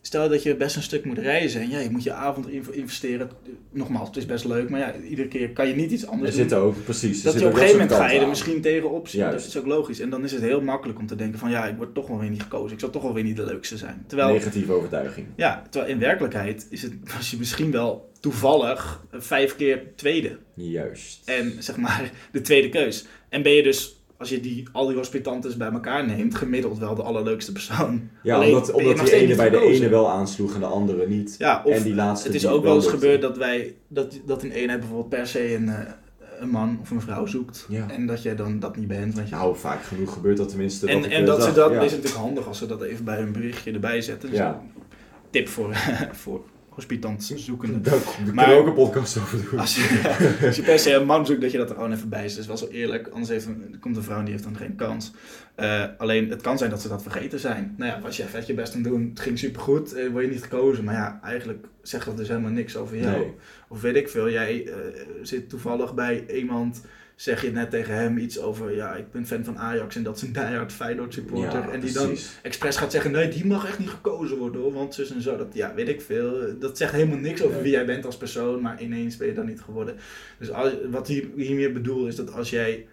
Stel 0.00 0.28
dat 0.28 0.42
je 0.42 0.56
best 0.56 0.76
een 0.76 0.82
stuk 0.82 1.04
moet 1.04 1.18
reizen. 1.18 1.60
En 1.60 1.70
ja, 1.70 1.78
je 1.78 1.90
moet 1.90 2.02
je 2.02 2.12
avond 2.12 2.48
investeren. 2.70 3.30
Nogmaals, 3.70 4.08
het 4.08 4.16
is 4.16 4.26
best 4.26 4.44
leuk. 4.44 4.68
Maar 4.70 4.80
ja, 4.80 4.94
iedere 5.08 5.28
keer 5.28 5.50
kan 5.50 5.68
je 5.68 5.74
niet 5.74 5.90
iets 5.90 6.02
Er 6.02 6.08
anders 6.08 6.30
doen. 6.30 6.38
zitten 6.40 6.58
ook, 6.58 6.84
precies. 6.84 7.18
er 7.18 7.24
Dat 7.24 7.40
je 7.40 7.46
op 7.46 7.52
een 7.52 7.58
gegeven 7.58 7.80
moment 7.80 7.96
ga 7.96 8.10
je 8.10 8.20
er 8.20 8.28
misschien 8.28 8.60
tegenop 8.60 9.08
zien. 9.08 9.20
Dat 9.20 9.46
is 9.46 9.56
ook 9.56 9.66
logisch. 9.66 10.00
En 10.00 10.10
dan 10.10 10.24
is 10.24 10.32
het 10.32 10.42
heel 10.42 10.60
makkelijk 10.60 10.98
om 10.98 11.06
te 11.06 11.16
denken 11.16 11.38
van 11.38 11.50
ja, 11.50 11.66
ik 11.66 11.76
word 11.76 11.94
toch 11.94 12.06
wel 12.06 12.18
weer 12.18 12.30
niet 12.30 12.42
gekozen. 12.42 12.72
Ik 12.72 12.80
zal 12.80 12.90
toch 12.90 13.02
wel 13.02 13.14
weer 13.14 13.24
niet 13.24 13.36
de 13.36 13.44
leukste 13.44 13.76
zijn. 13.76 14.04
Terwijl, 14.06 14.32
Negatieve 14.32 14.72
overtuiging. 14.72 15.26
ja, 15.36 15.62
terwijl 15.70 15.92
in 15.92 15.98
werkelijkheid 15.98 16.66
is 16.70 16.82
het, 16.82 16.92
was 17.16 17.30
je 17.30 17.36
misschien 17.38 17.70
wel 17.70 18.10
toevallig 18.20 19.02
vijf 19.12 19.56
keer 19.56 19.82
tweede. 19.96 20.38
Juist. 20.54 21.22
En 21.28 21.52
zeg 21.58 21.76
maar 21.76 22.10
de 22.32 22.40
tweede 22.40 22.68
keus. 22.68 23.06
En 23.28 23.42
ben 23.42 23.52
je 23.52 23.62
dus, 23.62 23.95
als 24.18 24.28
je 24.28 24.40
die, 24.40 24.68
al 24.72 24.86
die 24.86 24.96
hospitantes 24.96 25.56
bij 25.56 25.70
elkaar 25.70 26.06
neemt, 26.06 26.34
gemiddeld 26.34 26.78
wel 26.78 26.94
de 26.94 27.02
allerleukste 27.02 27.52
persoon. 27.52 28.08
ja, 28.22 28.34
alleen 28.34 28.48
omdat, 28.54 28.72
omdat 28.72 28.98
die 28.98 29.12
ene 29.14 29.34
bij 29.34 29.50
de 29.50 29.60
ene 29.60 29.88
wel 29.88 30.10
aansloeg 30.10 30.54
en 30.54 30.60
de 30.60 30.66
andere 30.66 31.08
niet. 31.08 31.34
Ja, 31.38 31.62
of 31.64 31.74
en 31.74 31.82
die 31.82 31.94
laatste 31.94 32.26
het 32.26 32.36
is 32.36 32.46
ook 32.46 32.62
wel 32.62 32.74
eens 32.74 32.86
gebeurd 32.86 33.22
dat 33.22 33.36
wij, 33.36 33.74
dat, 33.88 34.20
dat 34.26 34.42
een 34.42 34.50
eenheid 34.50 34.80
bijvoorbeeld 34.80 35.08
per 35.08 35.26
se 35.26 35.54
een, 35.54 35.68
eh, 35.68 35.78
een 36.38 36.48
man 36.48 36.78
of 36.82 36.90
een 36.90 37.00
vrouw 37.00 37.26
zoekt. 37.26 37.66
Ja. 37.68 37.86
En 37.90 38.06
dat 38.06 38.22
jij 38.22 38.36
dan 38.36 38.58
dat 38.58 38.76
niet 38.76 38.88
bent. 38.88 39.14
Want 39.14 39.28
je, 39.28 39.34
Nou, 39.34 39.56
vaak 39.56 39.82
genoeg 39.82 40.12
gebeurt 40.12 40.36
dat 40.36 40.48
tenminste. 40.48 40.86
en 40.86 41.04
en 41.04 41.20
eh, 41.20 41.26
dat 41.26 41.42
ze 41.42 41.52
dat 41.52 41.70
ja. 41.72 41.80
is 41.80 41.90
natuurlijk 41.90 42.20
handig 42.20 42.46
als 42.46 42.58
ze 42.58 42.66
dat 42.66 42.82
even 42.82 43.04
bij 43.04 43.16
hun 43.18 43.32
berichtje 43.32 43.72
erbij 43.72 44.00
zetten. 44.00 44.28
Dus 44.30 44.38
Ja. 44.38 44.62
een 44.74 44.82
tip 45.30 45.48
voor, 45.48 45.74
voor 46.22 46.44
hospitantzoekenden. 46.76 47.82
Daar 47.82 47.94
Maar- 47.94 48.04
daar 48.04 48.24
kunnen 48.24 48.54
we 48.54 48.60
ook 48.60 48.66
een 48.66 48.72
podcast 48.84 49.18
over 49.18 49.50
doen. 49.50 49.58
Als 49.58 49.76
je, 49.76 50.38
als 50.46 50.56
je 50.56 50.62
per 50.62 50.78
se 50.78 50.92
een 50.92 51.06
man 51.06 51.26
zoekt, 51.26 51.40
dat 51.40 51.50
je 51.52 51.58
dat 51.58 51.68
er 51.68 51.74
gewoon 51.74 51.92
even 51.92 52.08
bij 52.08 52.28
zet. 52.28 52.30
Dat 52.30 52.38
is 52.38 52.46
wel 52.46 52.70
zo 52.70 52.76
eerlijk. 52.76 53.08
Anders 53.08 53.28
heeft 53.28 53.46
een, 53.46 53.76
komt 53.80 53.96
een 53.96 54.02
vrouw 54.02 54.18
en 54.18 54.24
die 54.24 54.32
heeft 54.32 54.44
dan 54.44 54.56
geen 54.56 54.76
kans. 54.76 55.12
Eh, 55.54 55.84
alleen, 55.98 56.30
het 56.30 56.40
kan 56.42 56.58
zijn 56.58 56.70
dat 56.70 56.82
ze 56.82 56.88
dat 56.88 57.02
vergeten 57.02 57.38
zijn. 57.38 57.74
Nou 57.76 57.90
ja, 57.92 58.00
was 58.00 58.16
je 58.16 58.22
vet 58.24 58.46
je 58.46 58.54
best 58.54 58.74
aan 58.74 58.80
het 58.82 58.88
doen. 58.90 59.08
Het 59.10 59.20
ging 59.20 59.38
supergoed. 59.38 59.92
eh 59.92 60.08
word 60.10 60.24
je 60.24 60.30
niet 60.30 60.42
gekozen. 60.42 60.84
Maar 60.84 60.94
ja, 60.94 61.20
eigenlijk 61.22 61.66
zegt 61.82 62.06
dat 62.06 62.16
dus 62.16 62.28
helemaal 62.28 62.50
niks 62.50 62.76
over 62.76 62.96
jou. 62.98 63.18
Nee. 63.18 63.34
Of 63.68 63.80
weet 63.80 63.96
ik 63.96 64.08
veel. 64.08 64.30
Jij 64.30 64.66
eh, 64.66 64.74
zit 65.22 65.48
toevallig 65.48 65.94
bij 65.94 66.24
iemand... 66.34 66.80
Zeg 67.16 67.42
je 67.42 67.50
net 67.52 67.70
tegen 67.70 67.94
hem 67.94 68.18
iets 68.18 68.40
over... 68.40 68.74
Ja, 68.74 68.94
ik 68.94 69.10
ben 69.10 69.26
fan 69.26 69.44
van 69.44 69.58
Ajax 69.58 69.96
en 69.96 70.02
dat 70.02 70.16
is 70.16 70.22
een 70.22 70.32
diehard 70.32 70.72
Feyenoord 70.72 71.12
supporter. 71.14 71.60
Ja, 71.60 71.70
en 71.70 71.80
die 71.80 71.92
dan 71.92 72.16
expres 72.42 72.76
gaat 72.76 72.92
zeggen... 72.92 73.10
Nee, 73.10 73.28
die 73.28 73.46
mag 73.46 73.66
echt 73.66 73.78
niet 73.78 73.88
gekozen 73.88 74.36
worden 74.36 74.60
hoor. 74.60 74.72
Want 74.72 74.94
zus 74.94 75.10
en 75.10 75.22
zo. 75.22 75.36
Dat, 75.36 75.46
ja, 75.52 75.74
weet 75.74 75.88
ik 75.88 76.00
veel. 76.00 76.58
Dat 76.58 76.76
zegt 76.78 76.92
helemaal 76.92 77.18
niks 77.18 77.40
over 77.42 77.54
Nee. 77.54 77.62
wie 77.62 77.72
jij 77.72 77.86
bent 77.86 78.04
als 78.06 78.16
persoon. 78.16 78.60
Maar 78.62 78.82
ineens 78.82 79.16
ben 79.16 79.26
je 79.26 79.34
dan 79.34 79.46
niet 79.46 79.60
geworden. 79.60 79.96
Dus 80.38 80.50
als, 80.50 80.72
wat 80.90 81.06
hier, 81.08 81.26
hiermee 81.36 81.72
bedoel 81.72 82.06
is 82.06 82.16
dat 82.16 82.32
als 82.32 82.50
jij... 82.50 82.86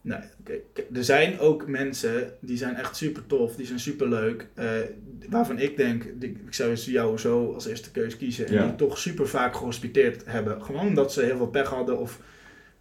Nou, 0.00 0.22
kijk, 0.44 0.62
kijk, 0.72 0.86
er 0.92 1.04
zijn 1.04 1.38
ook 1.38 1.66
mensen 1.66 2.32
die 2.40 2.56
zijn 2.56 2.74
echt 2.74 2.96
super 2.96 3.26
tof, 3.26 3.56
die 3.56 3.66
zijn 3.66 3.80
super 3.80 4.08
leuk. 4.08 4.46
waarvan 5.28 5.58
ik 5.58 5.76
denk, 5.76 6.04
die- 6.14 6.36
ik 6.46 6.54
zou 6.54 6.74
jou 6.74 7.18
zo 7.18 7.52
als 7.52 7.66
eerste 7.66 7.90
keus 7.90 8.16
kiezen. 8.16 8.46
En 8.46 8.52
Ja. 8.54 8.66
die 8.66 8.74
toch 8.76 8.98
super 8.98 9.28
vaak 9.28 9.56
gehospiteerd 9.56 10.22
hebben. 10.26 10.62
Gewoon 10.62 10.86
omdat 10.86 11.12
ze 11.12 11.22
heel 11.22 11.36
veel 11.36 11.46
pech 11.48 11.68
hadden 11.68 11.98
of 11.98 12.20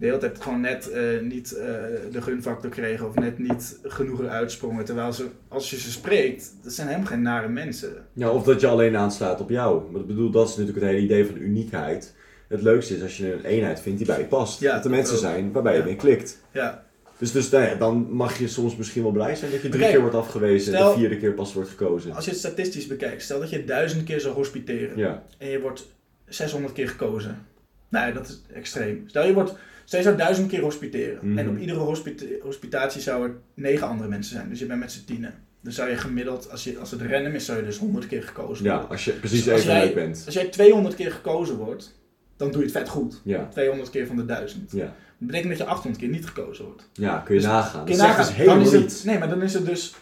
de 0.02 0.08
hele 0.08 0.18
tijd 0.20 0.42
gewoon 0.42 0.62
net 0.62 0.90
eh, 0.90 1.20
niet 1.22 1.54
eh, 1.58 1.66
de 2.12 2.22
gunfactor 2.22 2.70
kregen 2.70 3.08
of 3.08 3.16
net 3.16 3.38
niet 3.40 3.80
genoeg 3.84 4.20
eruit 4.22 4.52
sprongen. 4.52 4.86
Terwijl 4.86 5.14
ze, 5.14 5.26
als 5.48 5.70
je 5.70 5.80
ze 5.80 5.92
spreekt, 5.92 6.54
dat 6.64 6.74
zijn 6.74 6.88
helemaal 6.88 7.08
geen 7.10 7.22
nare 7.22 7.48
mensen. 7.48 7.94
Ja, 8.14 8.30
of 8.32 8.44
dat 8.44 8.62
je 8.62 8.68
alleen 8.68 8.96
aanslaat 8.98 9.42
op 9.42 9.50
jou. 9.50 9.92
Maar 9.92 10.02
ik 10.02 10.08
bedoel, 10.08 10.32
dat 10.32 10.50
is 10.50 10.56
natuurlijk 10.56 10.80
het 10.86 10.90
hele 10.94 11.06
idee 11.06 11.26
van 11.26 11.34
de 11.34 11.40
uniekheid. 11.40 12.14
Het 12.48 12.62
leukste 12.62 12.96
is 12.96 13.02
als 13.02 13.18
je 13.18 13.34
een 13.34 13.44
eenheid 13.46 13.80
vindt 13.82 13.98
die 13.98 14.08
bij 14.08 14.18
je 14.20 14.26
past. 14.26 14.60
Ja, 14.60 14.76
dat 14.76 14.84
er 14.86 14.92
mensen 14.92 15.16
ook. 15.16 15.22
zijn 15.22 15.52
waarbij 15.52 15.74
je 15.74 15.80
Ja. 15.80 15.86
mee 15.86 15.96
klikt. 15.96 16.40
Ja, 16.52 16.84
Dus, 17.18 17.32
dus 17.32 17.50
nou 17.50 17.64
ja, 17.66 17.76
dan 17.76 18.08
mag 18.12 18.38
je 18.40 18.48
soms 18.48 18.76
misschien 18.76 19.04
wel 19.04 19.12
blij 19.12 19.36
zijn 19.36 19.52
dat 19.52 19.62
je 19.62 19.68
drie 19.70 19.80
Kijk, 19.82 19.92
keer 19.94 20.02
wordt 20.02 20.16
afgewezen 20.16 20.74
en 20.74 20.86
de 20.86 20.94
vierde 20.98 21.18
keer 21.18 21.34
pas 21.34 21.54
wordt 21.54 21.70
gekozen. 21.70 22.12
als 22.14 22.26
je 22.26 22.32
het 22.32 22.40
statistisch 22.40 22.88
bekijkt, 22.88 23.22
stel 23.22 23.40
dat 23.40 23.50
je 23.50 23.66
duizend 23.66 24.04
keer 24.04 24.20
zou 24.20 24.34
hospiteren. 24.36 25.22
En 25.38 25.48
je 25.48 25.60
wordt 25.62 25.88
600 26.26 26.74
keer 26.74 26.88
gekozen. 26.90 27.46
Nee, 27.90 28.14
dat 28.14 28.28
is 28.28 28.42
extreem. 28.54 29.04
Stel 29.08 29.26
je 29.26 29.34
wordt, 29.34 29.54
je 30.00 30.04
zou 30.06 30.18
duizend 30.18 30.48
keer 30.50 30.62
hospiteren. 30.62 31.20
Mhm. 31.22 31.38
En 31.38 31.50
op 31.50 31.58
iedere 31.58 31.80
hospita- 31.80 32.26
hospitatie 32.42 33.02
zou 33.02 33.24
er 33.24 33.36
negen 33.54 33.88
andere 33.88 34.10
mensen 34.10 34.34
zijn. 34.36 34.50
Dus 34.50 34.60
je 34.60 34.66
bent 34.66 34.80
met 34.80 34.92
z'n 34.92 35.06
tienen. 35.06 35.34
Dan 35.64 35.74
zou 35.74 35.90
je 35.90 35.96
gemiddeld, 35.98 36.52
als, 36.52 36.64
je, 36.64 36.78
als 36.80 36.92
het 36.92 37.02
random 37.02 37.34
is, 37.34 37.46
zou 37.46 37.58
je 37.60 37.66
dus 37.66 37.78
100 37.78 38.08
keer 38.08 38.24
gekozen 38.24 38.66
ja 38.66 38.72
worden. 38.72 38.90
als 38.90 39.06
je 39.06 39.12
precies 39.12 39.44
Dus 39.44 39.54
als 39.54 39.62
even 39.62 39.74
jij- 39.74 39.86
leuk 39.86 39.94
bent. 39.96 40.24
Als 40.26 40.34
jij 40.36 40.46
200 40.48 40.96
keer 40.96 41.12
gekozen 41.12 41.56
wordt, 41.56 42.00
dan 42.38 42.52
doe 42.52 42.60
je 42.60 42.66
het 42.68 42.78
vet 42.78 42.90
goed. 42.90 43.22
Ja, 43.24 43.48
200 43.52 43.90
keer 43.90 44.08
van 44.08 44.16
de 44.16 44.26
1000. 44.26 44.72
ja. 44.72 44.86
Dat 44.86 45.30
betekent 45.30 45.50
dat 45.50 45.58
je 45.58 45.66
800 45.74 46.04
keer 46.04 46.12
niet 46.12 46.26
gekozen 46.26 46.66
wordt. 46.66 46.90
ja, 46.94 47.18
kun 47.18 47.36
je 47.36 47.40
Dus 47.42 47.50
nagaan. 47.50 47.72
Kun 47.72 47.80
Dat 47.80 47.88
je 47.88 47.96
zegt 47.96 48.08
nagaan, 48.18 48.26
dus 48.36 48.46
dan 48.46 48.56
helemaal 48.56 48.74
is 48.86 48.94
het. 48.94 49.04
Nee, 49.06 49.18
maar 49.20 49.30
dan 49.30 49.42
is 49.42 49.54
het 49.54 49.66
dus... 49.66 49.94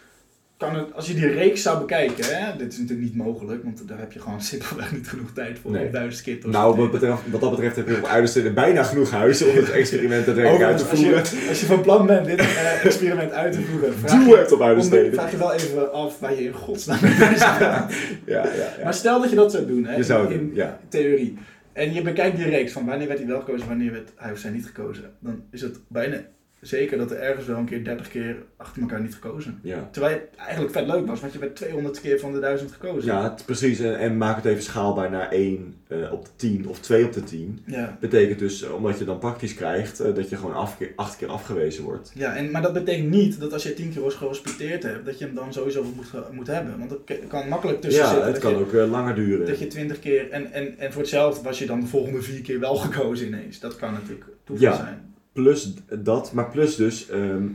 Kan 0.60 0.76
het, 0.76 0.94
als 0.94 1.08
je 1.08 1.14
die 1.14 1.28
reeks 1.28 1.62
zou 1.62 1.80
bekijken, 1.80 2.26
hè, 2.26 2.56
dit 2.58 2.72
is 2.74 2.78
natuurlijk 2.80 3.08
niet 3.08 3.16
mogelijk, 3.16 3.64
want 3.64 3.88
daar 3.88 4.00
heb 4.00 4.12
je 4.12 4.20
gewoon 4.20 4.42
simpelweg 4.52 4.92
niet 4.92 5.08
genoeg 5.08 5.32
tijd 5.34 5.60
voor 5.60 5.72
Nee. 5.72 5.90
duizend 5.90 6.24
keer 6.24 6.38
Nou, 6.50 6.76
wat, 6.76 6.92
betreft, 6.92 7.22
wat 7.32 7.42
dat 7.42 7.50
betreft 7.50 7.76
heb 7.76 7.88
je 7.88 7.96
op 7.98 8.06
uiterste 8.06 8.52
bijna 8.54 8.84
genoeg 8.84 9.12
huizen 9.12 9.50
om 9.50 9.56
het 9.56 9.70
experiment 9.72 10.26
daadwerkelijk 10.26 10.64
uit 10.64 10.78
te 10.78 10.84
Overigens, 10.84 11.14
als 11.14 11.24
voeren. 11.30 11.44
je, 11.44 11.50
als 11.50 11.60
je 11.60 11.66
van 11.66 11.82
plan 11.82 12.06
bent 12.06 12.26
dit 12.26 12.40
eh, 12.40 12.86
experiment 12.86 13.32
uit 13.32 13.54
te 13.54 13.62
voeren, 13.62 13.94
vraag 14.00 14.12
Doe 14.24 14.30
je, 14.30 14.38
het 14.38 14.52
op 14.52 14.62
uitersteden. 14.62 15.14
vraag 15.14 15.32
je 15.32 15.38
wel 15.38 15.54
even 15.54 15.94
af 15.94 16.20
waar 16.20 16.36
je 16.36 16.44
in 16.44 16.54
godsnaam 16.54 17.00
mee 17.02 17.16
bezig 17.18 17.58
bent. 17.60 17.72
Ja, 18.26 18.44
ja, 18.44 18.44
ja. 18.78 18.84
Maar 18.84 18.94
stel 18.94 19.22
dat 19.22 19.30
je 19.30 19.36
dat 19.36 19.52
zou 19.52 19.66
doen, 19.66 19.86
hè, 19.86 19.96
Je 19.96 20.04
zou 20.04 20.34
in, 20.34 20.54
theorie. 20.90 21.38
En 21.74 21.94
je 21.94 22.02
bekijkt 22.02 22.38
die 22.38 22.50
reeks 22.50 22.72
van 22.72 22.86
wanneer 22.86 23.08
werd 23.08 23.20
hij 23.20 23.28
wel 23.28 23.40
gekozen, 23.40 23.68
wanneer 23.68 23.92
werd 23.92 24.10
hij 24.16 24.32
of 24.32 24.38
zij 24.38 24.52
niet 24.52 24.66
gekozen. 24.66 25.04
Dan 25.20 25.42
is 25.52 25.62
het 25.62 25.80
bijna 25.88 26.18
zeker 26.62 26.98
dat 26.98 27.12
er 27.12 27.18
ergens 27.20 27.46
wel 27.46 27.58
een 27.58 27.66
keer 27.66 27.84
30 27.84 28.10
keer 28.10 28.36
achter 28.58 28.82
elkaar 28.82 29.02
niet 29.02 29.14
gekozen. 29.14 29.60
Ja. 29.64 29.90
Terwijl 29.92 30.14
het 30.16 30.28
eigenlijk 30.38 30.72
vet 30.72 30.88
leuk 30.88 31.08
was, 31.08 31.20
want 31.22 31.34
je 31.34 31.40
werd 31.40 31.56
200 31.56 32.02
keer 32.02 32.20
van 32.20 32.32
de 32.34 32.40
1000 32.40 32.72
gekozen. 32.72 33.12
Ja, 33.14 33.24
het- 33.24 33.46
precies. 33.46 33.80
En, 33.80 33.98
en 34.00 34.18
maak 34.18 34.36
het 34.36 34.46
even 34.46 34.64
schaalbaar 34.64 35.12
naar 35.12 35.30
1 35.32 35.76
eh, 35.88 36.12
op 36.12 36.26
de 36.26 36.32
10 36.36 36.68
of 36.68 36.80
2 36.80 37.06
op 37.06 37.14
de 37.14 37.24
10. 37.24 37.60
Ja. 37.66 37.98
Betekent 38.00 38.40
dus, 38.40 38.64
eh, 38.64 38.74
omdat 38.76 39.00
je 39.00 39.06
dan 39.06 39.20
praktisch 39.20 39.54
krijgt, 39.54 40.00
eh, 40.00 40.16
dat 40.16 40.30
je 40.30 40.36
gewoon 40.36 40.54
af, 40.56 40.78
keer, 40.78 40.92
acht 40.96 41.18
keer 41.18 41.28
afgewezen 41.28 41.84
wordt. 41.84 42.12
Ja, 42.16 42.36
en, 42.36 42.52
maar 42.52 42.62
dat 42.62 42.74
betekent 42.74 43.10
niet 43.10 43.40
dat 43.40 43.54
als 43.54 43.64
je 43.64 43.74
10 43.74 43.94
keer 43.94 44.02
was 44.02 44.16
gehospiteerd 44.16 44.84
hebt, 44.84 45.06
dat 45.06 45.20
je 45.20 45.26
hem 45.26 45.36
dan 45.36 45.54
sowieso 45.54 45.84
moet, 45.96 46.32
moet 46.32 46.48
hebben. 46.48 46.78
Want 46.78 46.90
dat 46.90 47.00
kan 47.28 47.48
makkelijk 47.48 47.82
tussen 47.82 48.02
ja, 48.04 48.08
zitten. 48.10 48.26
het 48.26 48.42
dat 48.42 48.44
kan 48.44 48.52
je, 48.60 48.84
ook 48.84 48.90
langer 48.90 49.16
duren. 49.16 49.46
Dat 49.48 49.60
je 49.60 49.68
20 49.68 50.00
keer, 50.00 50.30
en, 50.32 50.52
en, 50.52 50.78
en 50.78 50.92
voor 50.92 51.02
hetzelfde 51.02 51.44
was 51.44 51.60
je 51.60 51.66
dan 51.66 51.80
de 51.80 51.86
volgende 51.88 52.22
vier 52.22 52.42
keer 52.42 52.60
wel 52.60 52.76
gekozen 52.76 53.28
ineens. 53.28 53.60
Dat 53.60 53.76
kan 53.76 53.94
natuurlijk 53.94 54.26
toeval 54.44 54.68
Ja. 54.68 54.76
zijn. 54.76 55.08
Plus 55.34 55.74
dat, 56.00 56.32
maar 56.34 56.50
plus 56.50 56.76
dus, 56.76 57.10
ehm, 57.10 57.48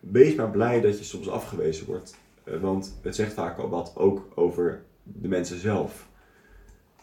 wees 0.00 0.34
maar 0.34 0.50
blij 0.50 0.80
dat 0.80 0.98
je 0.98 1.04
soms 1.04 1.28
afgewezen 1.28 1.86
wordt. 1.86 2.18
Eh, 2.44 2.60
want 2.60 2.98
het 3.02 3.14
zegt 3.14 3.32
vaak 3.32 3.58
al 3.58 3.68
wat 3.68 3.92
ook 3.96 4.28
over 4.34 4.82
de 5.02 5.28
mensen 5.28 5.60
zelf. 5.60 6.08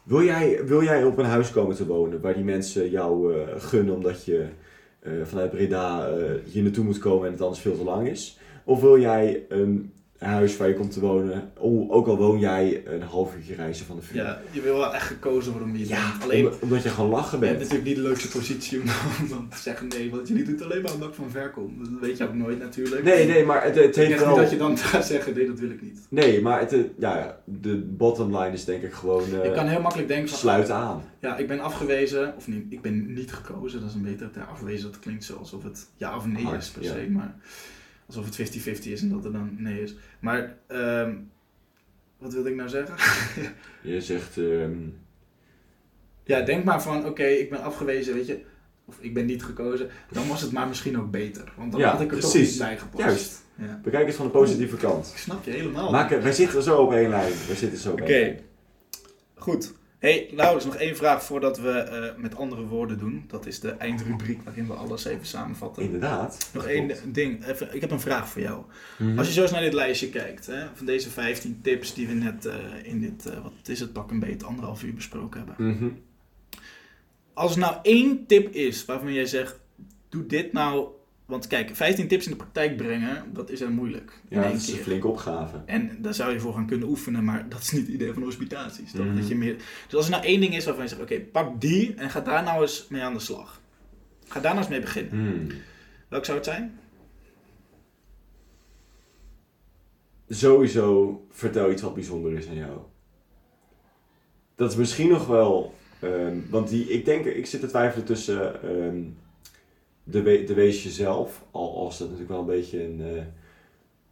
Wil 0.04 0.24
jij, 0.24 0.66
wil 0.66 0.84
jij 0.84 1.04
op 1.04 1.18
een 1.18 1.26
huis 1.26 1.52
komen 1.52 1.76
te 1.76 1.86
wonen 1.86 2.22
waar 2.22 2.34
die 2.34 2.44
mensen 2.44 2.90
jou 2.90 3.34
eh, 3.34 3.48
gunnen 3.58 3.96
omdat 3.96 4.26
je 4.26 4.48
eh, 5.00 5.12
vanuit 5.24 5.52
Breda 5.52 6.14
hier 6.46 6.64
naartoe 6.64 6.84
moet 6.84 6.98
komen 6.98 7.26
en 7.26 7.32
het 7.32 7.42
anders 7.42 7.62
veel 7.62 7.78
te 7.78 7.84
lang 7.84 8.08
is? 8.08 8.40
Of 8.64 8.82
wil 8.82 9.00
jij 9.00 9.46
een 9.50 9.93
huis 10.24 10.58
waar 10.58 10.68
je 10.68 10.74
komt 10.74 10.92
te 10.92 11.00
wonen, 11.00 11.52
o- 11.60 11.88
ook 11.90 12.08
al 12.08 12.18
woon 12.18 12.40
jij 12.40 12.84
een 12.86 13.02
half 13.02 13.36
uurtje 13.36 13.56
reizen 13.56 13.86
van 13.86 13.96
de 13.96 14.02
vuur? 14.02 14.16
Ja, 14.24 14.42
je 14.52 14.62
wil 14.62 14.78
wel 14.78 14.94
echt 14.94 15.08
gekozen 15.08 15.52
worden 15.52 15.70
om 15.70 15.76
je 15.78 15.88
Ja, 15.88 16.10
bent. 16.12 16.24
Alleen, 16.24 16.44
omdat, 16.46 16.60
omdat 16.62 16.84
je 16.84 16.90
gewoon 16.90 17.10
lachen 17.10 17.40
je 17.40 17.46
hebt 17.46 17.58
bent. 17.58 17.70
natuurlijk 17.72 17.96
niet 17.96 18.04
de 18.04 18.10
leukste 18.10 18.28
positie 18.38 18.80
om 18.80 18.86
dan 19.30 19.50
te 19.50 19.58
zeggen 19.58 19.88
nee, 19.88 20.12
want 20.12 20.28
je 20.28 20.44
doet 20.44 20.62
alleen 20.62 20.82
maar 20.82 20.94
omdat 20.94 21.10
ik 21.10 21.16
van 21.16 21.30
ver 21.30 21.50
kom. 21.50 21.76
Dat 21.80 22.02
weet 22.02 22.18
je 22.18 22.24
ook 22.28 22.34
nooit 22.34 22.60
natuurlijk. 22.60 23.04
Nee, 23.04 23.28
nee, 23.28 23.46
maar 23.46 23.64
het, 23.64 23.76
het 23.76 23.96
heeft 23.96 24.10
denk 24.10 24.20
wel... 24.20 24.30
niet 24.30 24.38
dat 24.38 24.52
je 24.52 24.58
dan 24.58 24.78
gaat 24.94 25.06
zeggen 25.06 25.34
nee, 25.34 25.48
dat 25.48 25.60
wil 25.60 25.70
ik 25.70 25.82
niet. 25.82 26.00
Nee, 26.10 26.42
maar 26.42 26.60
het, 26.60 26.76
ja, 27.00 27.38
de 27.46 27.78
bottom 27.78 28.38
line 28.38 28.52
is 28.54 28.66
denk 28.66 28.84
ik 28.84 28.94
gewoon... 28.94 29.24
je 29.44 29.52
kan 29.56 29.68
heel 29.68 29.82
makkelijk 29.82 30.08
denken 30.08 30.30
van, 30.30 30.38
sluit 30.38 30.70
aan. 30.70 31.04
ja, 31.20 31.38
ik 31.38 31.48
ben 31.48 31.60
afgewezen, 31.60 32.34
of 32.38 32.48
niet, 32.48 32.66
ik 32.70 32.82
ben 32.82 33.14
niet 33.14 33.34
gekozen, 33.34 33.80
dat 33.80 33.90
is 33.90 33.96
een 33.96 34.02
betere 34.04 34.32
term. 34.32 34.46
Afgewezen, 34.52 34.92
dat 34.92 35.00
klinkt 35.00 35.24
zo 35.24 35.36
alsof 35.36 35.64
het 35.64 35.88
ja 35.98 36.16
of 36.16 36.26
nee 36.28 36.44
Hard, 36.44 36.62
is 36.62 36.70
per 36.70 36.84
ja. 36.84 36.94
se, 36.94 37.10
maar 37.10 37.36
alsof 38.08 38.26
het 38.38 38.56
50-50 38.58 38.84
is 38.84 39.02
en 39.02 39.10
dat 39.10 39.26
er 39.26 39.32
dan 39.32 39.56
nee 39.58 39.82
is. 39.82 39.96
Maar, 40.20 40.58
ehm, 40.68 41.16
wat 42.18 42.34
wilde 42.34 42.50
ik 42.50 42.56
nou 42.56 42.70
zeggen? 42.70 42.96
Je 43.94 44.02
zegt... 44.02 44.38
ehm, 44.38 44.78
Ja, 46.24 46.42
denk 46.42 46.64
maar 46.64 46.82
van, 46.82 47.06
oké, 47.06 47.24
ik 47.26 47.50
ben 47.50 47.62
afgewezen, 47.64 48.14
weet 48.14 48.28
je, 48.28 48.40
of 48.86 48.98
ik 49.00 49.14
ben 49.14 49.26
niet 49.26 49.44
gekozen, 49.44 49.90
dan 50.12 50.28
was 50.28 50.42
het 50.42 50.52
maar 50.52 50.68
misschien 50.68 51.00
ook 51.00 51.12
beter. 51.12 51.54
Want 51.58 51.72
dan 51.72 51.82
Ja, 51.82 51.92
had 51.92 52.02
ik 52.02 52.12
er 52.12 52.20
toch 52.20 52.34
niet 52.34 52.58
bij 52.58 52.78
gepast. 52.78 53.04
Juist. 53.04 53.42
Ja. 53.56 53.80
bekijk 53.84 54.08
het 54.08 54.16
van 54.16 54.26
de 54.26 54.32
positieve 54.32 54.76
kant. 54.78 55.08
Ik 55.08 55.18
snap 55.18 55.46
je 55.46 55.52
helemaal. 55.52 55.92
Maken, 55.92 56.24
wij 56.24 56.32
zitten 56.32 56.64
zo 56.64 56.82
op 56.82 56.92
één 56.92 57.10
lijn. 57.10 57.32
Wij 57.48 57.56
zitten 57.56 57.80
zo 57.80 57.92
op 57.92 58.02
Oké, 58.02 58.12
één 58.12 58.22
lijn. 58.22 58.42
goed. 59.36 59.74
Hey, 60.04 60.30
Laurens, 60.32 60.66
nog 60.66 60.76
één 60.76 60.96
vraag 60.96 61.24
voordat 61.24 61.60
we 61.60 61.72
eh, 61.72 62.22
met 62.22 62.36
andere 62.36 62.66
woorden 62.66 62.98
doen. 62.98 63.24
Dat 63.28 63.46
is 63.46 63.60
de 63.60 63.72
eindrubriek 63.72 64.42
waarin 64.44 64.68
we 64.68 64.74
alles 64.74 65.06
even 65.06 65.26
samenvatten. 65.26 65.84
Inderdaad. 65.84 66.50
Nog 66.54 66.66
één 66.66 66.92
ding, 67.06 67.46
even, 67.48 67.76
ik 67.76 67.82
heb 67.82 67.92
een 67.92 68.00
vraag 68.00 68.30
voor 68.30 68.42
jou. 68.42 68.64
Mhm. 68.98 69.18
Als 69.18 69.28
je 69.28 69.34
zo 69.34 69.42
eens 69.42 69.52
naar 69.52 69.62
dit 69.62 69.74
lijstje 69.74 70.10
kijkt, 70.10 70.46
hè, 70.46 70.66
van 70.74 70.86
deze 70.86 71.10
15 71.10 71.60
tips 71.62 71.94
die 71.94 72.08
we 72.08 72.14
net 72.14 72.46
eh, 72.46 72.56
in 72.84 73.00
dit, 73.00 73.26
eh, 73.26 73.44
wat 73.44 73.68
is 73.68 73.80
het, 73.80 73.94
pak 73.94 74.12
een 74.12 74.20
beet, 74.20 74.44
anderhalf 74.44 74.84
uur 74.84 74.94
besproken 74.94 75.44
hebben. 75.46 75.68
Mhm. 75.68 75.90
Als 77.34 77.54
er 77.54 77.60
nou 77.60 77.76
één 77.82 78.26
tip 78.26 78.54
is 78.54 78.86
waarvan 78.86 79.14
jij 79.14 79.26
zegt, 79.26 79.60
doe 80.10 80.26
dit 80.26 80.54
nou, 80.54 80.88
want 81.26 81.48
kijk, 81.48 81.76
15 81.76 82.08
tips 82.08 82.26
in 82.26 82.32
de 82.32 82.38
praktijk 82.38 82.78
brengen, 82.78 83.34
dat 83.34 83.50
is 83.50 83.60
heel 83.60 83.72
moeilijk 83.72 84.22
Ja, 84.30 84.44
dat 84.44 84.54
is 84.54 84.72
een 84.72 84.78
flinke 84.78 85.08
opgave. 85.08 85.62
En 85.66 85.98
daar 86.02 86.14
zou 86.14 86.34
je 86.34 86.40
voor 86.40 86.54
gaan 86.54 86.68
kunnen 86.68 86.88
oefenen, 86.88 87.24
maar 87.24 87.50
dat 87.50 87.60
is 87.60 87.72
niet 87.72 87.82
het 87.82 87.96
idee 87.96 88.14
van 88.14 88.24
hospitaties. 88.24 88.92
Mhm. 88.92 89.16
Dat 89.16 89.28
je 89.28 89.36
meer... 89.36 89.56
Dus 89.86 89.96
als 89.96 90.06
er 90.06 90.12
nou 90.12 90.24
één 90.24 90.40
ding 90.42 90.56
is 90.56 90.66
waarvan 90.66 90.84
je 90.84 90.90
zegt, 90.90 91.02
oké, 91.02 91.20
pak 91.20 91.62
die 91.62 91.94
en 91.96 92.10
ga 92.10 92.20
daar 92.20 92.44
nou 92.44 92.62
eens 92.62 92.88
mee 92.90 93.02
aan 93.02 93.14
de 93.14 93.20
slag. 93.20 93.62
Ga 94.28 94.40
daar 94.40 94.54
nou 94.54 94.58
eens 94.58 94.68
mee 94.68 94.80
beginnen. 94.82 95.12
Hmm. 95.12 95.48
Welk 96.08 96.26
zou 96.26 96.38
het 96.38 96.48
zijn? 96.48 96.80
Sowieso 100.30 101.26
vertel 101.30 101.72
iets 101.72 101.82
wat 101.82 101.94
bijzonder 101.94 102.34
is 102.34 102.48
aan 102.48 102.56
jou. 102.56 102.78
Dat 104.56 104.72
is 104.72 104.78
misschien 104.78 105.10
nog 105.10 105.28
wel... 105.28 105.74
ehm, 106.00 106.38
want 106.50 106.70
die, 106.70 106.90
ik 106.90 107.06
denk, 107.06 107.26
ik 107.26 107.46
zit 107.46 107.60
te 107.60 107.68
twijfelen 107.68 108.06
tussen 108.06 108.64
ehm, 108.64 109.02
de, 110.04 110.22
we, 110.22 110.44
de 110.44 110.54
wees 110.54 110.84
jezelf. 110.84 111.44
Al 111.52 111.78
als 111.78 111.98
dat 111.98 112.08
natuurlijk 112.10 112.32
wel 112.32 112.40
een 112.40 112.60
beetje 112.60 112.84
een... 112.84 113.02
eh, 113.16 113.24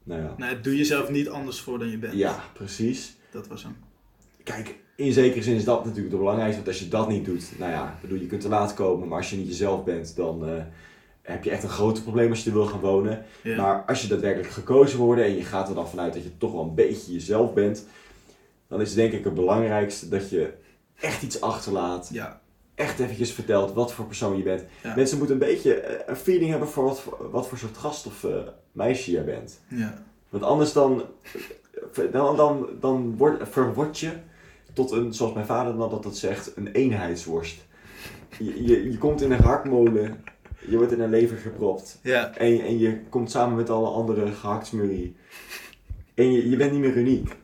nou 0.04 0.22
ja. 0.38 0.54
Doe 0.54 0.78
jezelf 0.78 1.10
niet 1.10 1.30
anders 1.30 1.60
voor 1.60 1.80
dan 1.80 1.90
je 1.90 1.98
bent. 1.98 2.14
Ja, 2.14 2.44
precies. 2.54 3.16
Dat 3.32 3.48
was 3.48 3.64
hem. 3.64 3.76
Kijk, 4.44 4.76
in 4.96 5.14
zekere 5.14 5.44
zin 5.44 5.56
is 5.56 5.64
dat 5.64 5.86
natuurlijk 5.86 6.12
het 6.12 6.20
belangrijkste. 6.20 6.56
Want 6.64 6.68
als 6.68 6.80
je 6.80 6.88
dat 6.88 7.10
niet 7.10 7.26
doet, 7.26 7.52
nou 7.60 7.72
ja, 7.72 7.98
bedoel, 8.02 8.20
je 8.20 8.26
kunt 8.28 8.42
te 8.42 8.50
laat 8.50 8.74
komen. 8.74 9.08
Maar 9.08 9.18
als 9.18 9.30
je 9.30 9.38
niet 9.38 9.48
jezelf 9.48 9.84
bent, 9.84 10.16
dan 10.16 10.48
eh, 10.48 10.64
heb 11.22 11.44
je 11.44 11.50
echt 11.52 11.64
een 11.64 11.70
groot 11.70 12.04
probleem 12.04 12.30
als 12.30 12.44
je 12.44 12.50
er 12.50 12.56
wil 12.56 12.66
gaan 12.66 12.80
wonen. 12.80 13.26
Ja. 13.44 13.62
Maar 13.62 13.84
als 13.88 14.02
je 14.02 14.08
daadwerkelijk 14.08 14.50
gekozen 14.50 15.00
wordt 15.00 15.22
en 15.22 15.36
je 15.36 15.44
gaat 15.44 15.70
er 15.70 15.76
dan 15.76 15.90
vanuit 15.90 16.14
dat 16.14 16.24
je 16.24 16.38
toch 16.38 16.52
wel 16.52 16.64
een 16.64 16.76
beetje 16.76 17.14
jezelf 17.14 17.54
bent, 17.54 17.86
dan 18.68 18.82
is 18.82 18.94
denk 18.94 19.14
ik 19.14 19.24
het 19.24 19.34
belangrijkste 19.34 20.10
dat 20.10 20.30
je 20.30 20.54
echt 21.00 21.22
iets 21.24 21.42
achterlaat. 21.42 22.10
ja. 22.14 22.41
Echt 22.82 23.00
eventjes 23.00 23.32
vertelt 23.32 23.74
wat 23.74 23.94
voor 23.94 24.06
persoon 24.06 24.38
je 24.38 24.44
bent. 24.44 24.64
Ja. 24.84 24.96
Mensen 24.96 25.18
moeten 25.18 25.36
een 25.36 25.48
beetje 25.48 25.74
eh, 25.74 26.00
een 26.08 26.16
feeling 26.16 26.50
hebben 26.50 26.68
voor 26.70 26.84
wat, 26.84 27.00
voor- 27.02 27.30
wat 27.32 27.48
voor 27.48 27.58
soort 27.58 27.78
gast 27.78 28.06
of 28.06 28.24
eh, 28.24 28.32
meisje 28.72 29.12
jij 29.12 29.24
bent. 29.26 29.60
ja. 29.68 30.04
Want 30.30 30.44
anders 30.44 30.74
dan, 30.74 31.04
dan, 32.12 32.36
dan, 32.36 32.68
dan 32.80 33.18
word, 33.18 33.50
verword 33.50 34.00
je 34.00 34.12
tot 34.74 34.92
een, 34.92 35.14
zoals 35.14 35.34
mijn 35.34 35.46
vader 35.46 35.78
dan 35.78 35.90
dat, 35.90 36.04
dat 36.04 36.18
zegt, 36.18 36.52
een 36.56 36.68
eenheidsworst. 36.68 37.66
Je, 38.38 38.64
je, 38.66 38.92
je 38.92 38.98
komt 38.98 39.22
in 39.22 39.32
een 39.32 39.42
hartmolen, 39.44 40.24
je 40.68 40.78
wordt 40.78 40.92
in 40.92 41.00
een 41.02 41.10
lever 41.10 41.38
gepropt. 41.38 42.00
Ja. 42.04 42.36
En, 42.38 42.62
en 42.62 42.78
je 42.80 43.00
komt 43.10 43.32
samen 43.32 43.56
met 43.56 43.70
alle 43.70 43.88
andere 43.88 44.32
gehaktsmurrie. 44.32 45.16
En 46.14 46.32
je, 46.32 46.50
je 46.50 46.56
bent 46.56 46.72
niet 46.72 46.82
meer 46.82 46.96
uniek. 46.98 47.36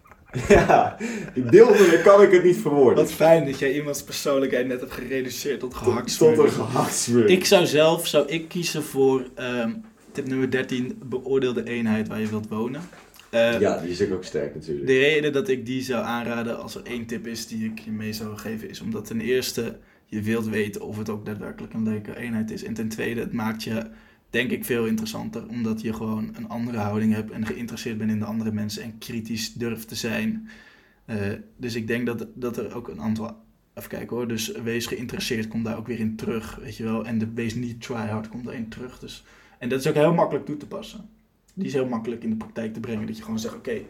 Ja, 0.50 0.98
deelder 1.36 2.00
kan 2.04 2.22
ik 2.22 2.32
het 2.32 2.44
niet 2.44 2.58
verwoorden. 2.58 3.04
Wat 3.04 3.14
fijn 3.14 3.46
dat 3.46 3.60
jij 3.60 3.74
iemands 3.74 4.04
persoonlijkheid 4.04 4.68
net 4.68 4.80
hebt 4.80 4.92
gereduceerd 4.92 5.60
tot 5.60 5.72
Tot 5.72 5.80
gehaktspullen. 5.80 6.46
een 6.46 6.52
gehaktsmurrie. 6.52 7.36
Ik 7.38 7.46
zou 7.46 7.66
zelf 7.66 8.08
zou 8.08 8.28
ik 8.28 8.48
kiezen 8.48 8.84
voor 8.84 9.26
ehm, 9.36 9.72
tip 10.12 10.28
nummer 10.28 10.52
13, 10.52 11.00
beoordeel 11.06 11.54
de 11.54 11.64
eenheid 11.64 12.08
waar 12.08 12.20
je 12.20 12.28
wilt 12.28 12.48
wonen. 12.48 12.82
Eh, 13.30 13.60
Ja, 13.60 13.78
die 13.78 13.92
is 13.92 14.12
ook 14.12 14.24
sterk 14.24 14.56
natuurlijk. 14.56 14.88
De 14.88 15.00
reden 15.00 15.34
dat 15.34 15.48
ik 15.48 15.66
die 15.66 15.82
zou 15.82 16.04
aanraden 16.06 16.62
als 16.62 16.76
er 16.76 16.82
één 16.84 17.06
tip 17.06 17.28
is 17.28 17.48
die 17.48 17.66
ik 17.66 17.80
je 17.80 17.92
mee 17.92 18.14
zou 18.14 18.38
geven, 18.38 18.70
is 18.70 18.82
omdat 18.82 19.06
ten 19.06 19.22
eerste 19.22 19.78
je 20.06 20.22
wilt 20.22 20.48
weten 20.48 20.82
of 20.82 20.98
het 20.98 21.10
ook 21.10 21.26
daadwerkelijk 21.26 21.74
een 21.74 21.84
leuke 21.84 22.18
eenheid 22.18 22.52
is. 22.52 22.64
En 22.64 22.74
ten 22.74 22.88
tweede, 22.90 23.20
het 23.20 23.34
maakt 23.34 23.64
je 23.64 23.82
denk 24.38 24.52
ik 24.52 24.66
veel 24.66 24.86
interessanter, 24.86 25.48
omdat 25.48 25.82
je 25.82 25.94
gewoon 25.94 26.30
een 26.34 26.50
andere 26.50 26.78
houding 26.78 27.14
hebt 27.14 27.32
en 27.32 27.46
geïnteresseerd 27.46 27.98
bent 27.98 28.12
in 28.12 28.20
de 28.20 28.26
andere 28.26 28.52
mensen 28.52 28.84
en 28.84 28.98
kritisch 28.98 29.54
durft 29.54 29.88
te 29.88 29.96
zijn. 29.96 30.50
Eh, 31.06 31.18
dus 31.58 31.76
ik 31.76 31.88
denk 31.88 32.06
dat, 32.06 32.28
dat 32.34 32.58
er 32.58 32.76
ook 32.76 32.88
een 32.88 33.02
aantal. 33.02 33.46
Even 33.74 33.90
kijken 33.90 34.16
hoor. 34.16 34.28
Dus 34.28 34.52
wees 34.52 34.86
geïnteresseerd, 34.86 35.48
komt 35.48 35.66
daar 35.66 35.78
ook 35.78 35.88
weer 35.88 36.00
in 36.00 36.16
terug. 36.16 36.56
Weet 36.56 36.78
je 36.78 36.84
wel. 36.84 37.06
En 37.06 37.18
de 37.18 37.34
wees 37.34 37.56
niet 37.56 37.82
tryhard, 37.82 38.30
komt 38.30 38.44
daarin 38.44 38.70
terug. 38.70 39.00
Dus, 39.00 39.24
en 39.60 39.70
dat 39.70 39.80
is 39.80 39.88
ook 39.88 39.94
heel 39.94 40.14
makkelijk 40.14 40.46
toe 40.46 40.58
te 40.58 40.68
passen. 40.68 41.10
Die 41.54 41.66
is 41.66 41.74
heel 41.74 41.88
makkelijk 41.88 42.24
in 42.24 42.30
de 42.30 42.36
praktijk 42.36 42.74
te 42.74 42.80
brengen. 42.80 43.08
Dat 43.08 43.18
je 43.18 43.24
gewoon 43.24 43.40
zegt: 43.40 43.56
oké, 43.56 43.82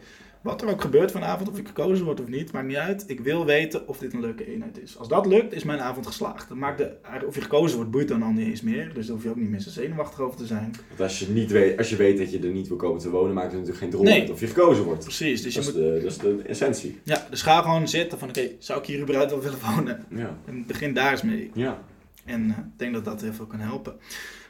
wat 0.48 0.62
er 0.62 0.68
ook 0.68 0.80
gebeurt 0.80 1.10
vanavond, 1.10 1.48
of 1.48 1.58
ik 1.58 1.66
gekozen 1.66 2.04
word 2.04 2.20
of 2.20 2.26
niet, 2.28 2.52
maakt 2.52 2.66
niet 2.66 2.76
uit. 2.76 3.04
Ik 3.06 3.20
wil 3.20 3.44
weten 3.44 3.88
of 3.88 3.98
dit 3.98 4.12
een 4.12 4.20
leuke 4.20 4.46
eenheid 4.52 4.78
is. 4.82 4.98
Als 4.98 5.08
dat 5.08 5.26
lukt, 5.26 5.52
is 5.52 5.64
mijn 5.64 5.80
avond 5.80 6.06
geslaagd. 6.06 6.48
Dan 6.48 6.58
maakt 6.58 6.78
de, 6.78 6.90
of 7.26 7.34
je 7.34 7.40
gekozen 7.40 7.76
wordt, 7.76 7.90
boeit 7.92 8.08
dan 8.08 8.22
al 8.22 8.30
niet 8.30 8.46
eens 8.48 8.60
meer. 8.62 8.94
Dus 8.94 9.06
daar 9.06 9.14
hoef 9.14 9.24
je 9.24 9.30
ook 9.30 9.36
niet 9.36 9.48
meer 9.50 9.60
zo 9.60 9.70
zenuwachtig 9.70 10.20
over 10.20 10.36
te 10.38 10.46
zijn. 10.46 10.74
Want 10.88 11.00
als 11.00 11.18
je, 11.18 11.28
niet 11.28 11.50
weet, 11.50 11.78
als 11.78 11.88
je 11.90 11.96
weet 11.96 12.18
dat 12.18 12.32
je 12.32 12.38
er 12.38 12.50
niet 12.50 12.68
wil 12.68 12.76
komen 12.76 13.00
te 13.00 13.10
wonen, 13.10 13.34
maakt 13.34 13.46
het 13.46 13.54
natuurlijk 13.54 13.78
geen 13.80 13.90
drol 13.90 14.02
Nee. 14.04 14.20
uit 14.20 14.30
of 14.30 14.40
je 14.40 14.46
gekozen 14.46 14.84
wordt. 14.84 15.04
Precies. 15.04 15.42
Dus 15.42 15.54
je 15.54 15.60
Dat 15.60 15.68
is, 15.68 15.74
moet, 15.74 15.84
de, 15.84 16.00
dat 16.02 16.10
is 16.10 16.18
de 16.18 16.42
essentie. 16.46 16.98
ja, 17.02 17.26
dus 17.30 17.42
ga 17.42 17.62
gewoon 17.62 17.88
zitten 17.88 18.18
van: 18.18 18.28
oké, 18.28 18.48
zou 18.58 18.80
ik 18.80 18.86
hier 18.86 19.00
überhaupt 19.00 19.30
wel 19.30 19.40
willen 19.40 19.58
wonen? 19.74 20.04
Ja. 20.10 20.38
En 20.46 20.66
begin 20.66 20.94
daar 20.94 21.10
eens 21.10 21.22
mee. 21.22 21.50
ja, 21.54 21.82
En 22.24 22.42
eh, 22.50 22.58
ik 22.58 22.64
denk 22.78 22.94
dat 22.94 23.04
dat 23.04 23.20
heel 23.20 23.32
veel 23.32 23.46
kan 23.46 23.60
helpen. 23.60 23.96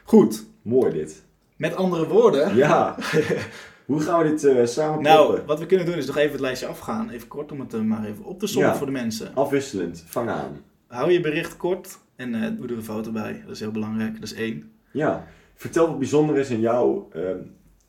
Goed, 0.03 0.45
mooi 0.61 0.91
dit. 0.93 1.23
met 1.55 1.75
andere 1.75 2.07
woorden. 2.07 2.55
Ja. 2.55 2.95
Hoe 3.89 3.99
gaan 4.01 4.23
we 4.23 4.29
dit 4.29 4.43
eh, 4.43 4.65
samen 4.65 5.01
Nou, 5.03 5.25
proppen? 5.25 5.45
wat 5.45 5.59
we 5.59 5.65
kunnen 5.65 5.85
doen 5.85 5.95
is 5.95 6.05
nog 6.05 6.17
even 6.17 6.31
het 6.31 6.39
lijstje 6.41 6.67
afgaan. 6.67 7.09
Even 7.09 7.27
kort 7.27 7.51
om 7.51 7.59
het 7.59 7.73
eh, 7.73 7.79
maar 7.81 8.05
even 8.05 8.23
op 8.25 8.39
te 8.39 8.47
sommen 8.47 8.69
Ja. 8.71 8.75
voor 8.77 8.85
de 8.85 8.91
mensen. 8.91 9.35
Afwisselend, 9.35 10.03
vang 10.07 10.29
aan. 10.29 10.57
Hou 10.87 11.11
je 11.11 11.21
bericht 11.21 11.57
kort 11.57 11.97
en 12.15 12.35
eh 12.43 12.51
doe 12.57 12.67
er 12.67 12.75
een 12.75 12.83
foto 12.83 13.11
bij. 13.11 13.41
Dat 13.45 13.55
is 13.55 13.59
heel 13.59 13.71
belangrijk. 13.71 14.13
Dat 14.13 14.23
is 14.23 14.33
één. 14.33 14.71
Ja, 14.91 15.27
vertel 15.55 15.87
wat 15.87 15.99
bijzonder 15.99 16.37
is 16.37 16.49
in 16.49 16.59
jou. 16.59 17.03
ehm, 17.13 17.37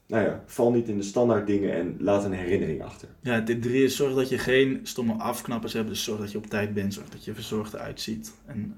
nou 0.06 0.24
ja, 0.24 0.42
val 0.46 0.72
niet 0.72 0.88
in 0.88 0.96
de 0.96 1.02
standaard 1.02 1.46
dingen 1.46 1.72
en 1.74 1.96
laat 1.98 2.24
een 2.24 2.32
herinnering 2.32 2.82
achter. 2.82 3.08
Ja, 3.22 3.42
tip 3.42 3.62
drie 3.62 3.84
is 3.84 3.96
zorg 3.96 4.14
dat 4.14 4.28
je 4.28 4.38
geen 4.38 4.80
stomme 4.82 5.12
afknappers 5.12 5.72
hebt. 5.72 5.88
Dus 5.88 6.04
zorg 6.04 6.20
dat 6.20 6.32
je 6.32 6.38
op 6.38 6.46
tijd 6.46 6.74
bent. 6.74 6.94
Zorg 6.94 7.08
dat 7.08 7.24
je 7.24 7.34
verzorgd 7.34 7.74
eruit 7.74 8.00
ziet. 8.00 8.32
En 8.46 8.74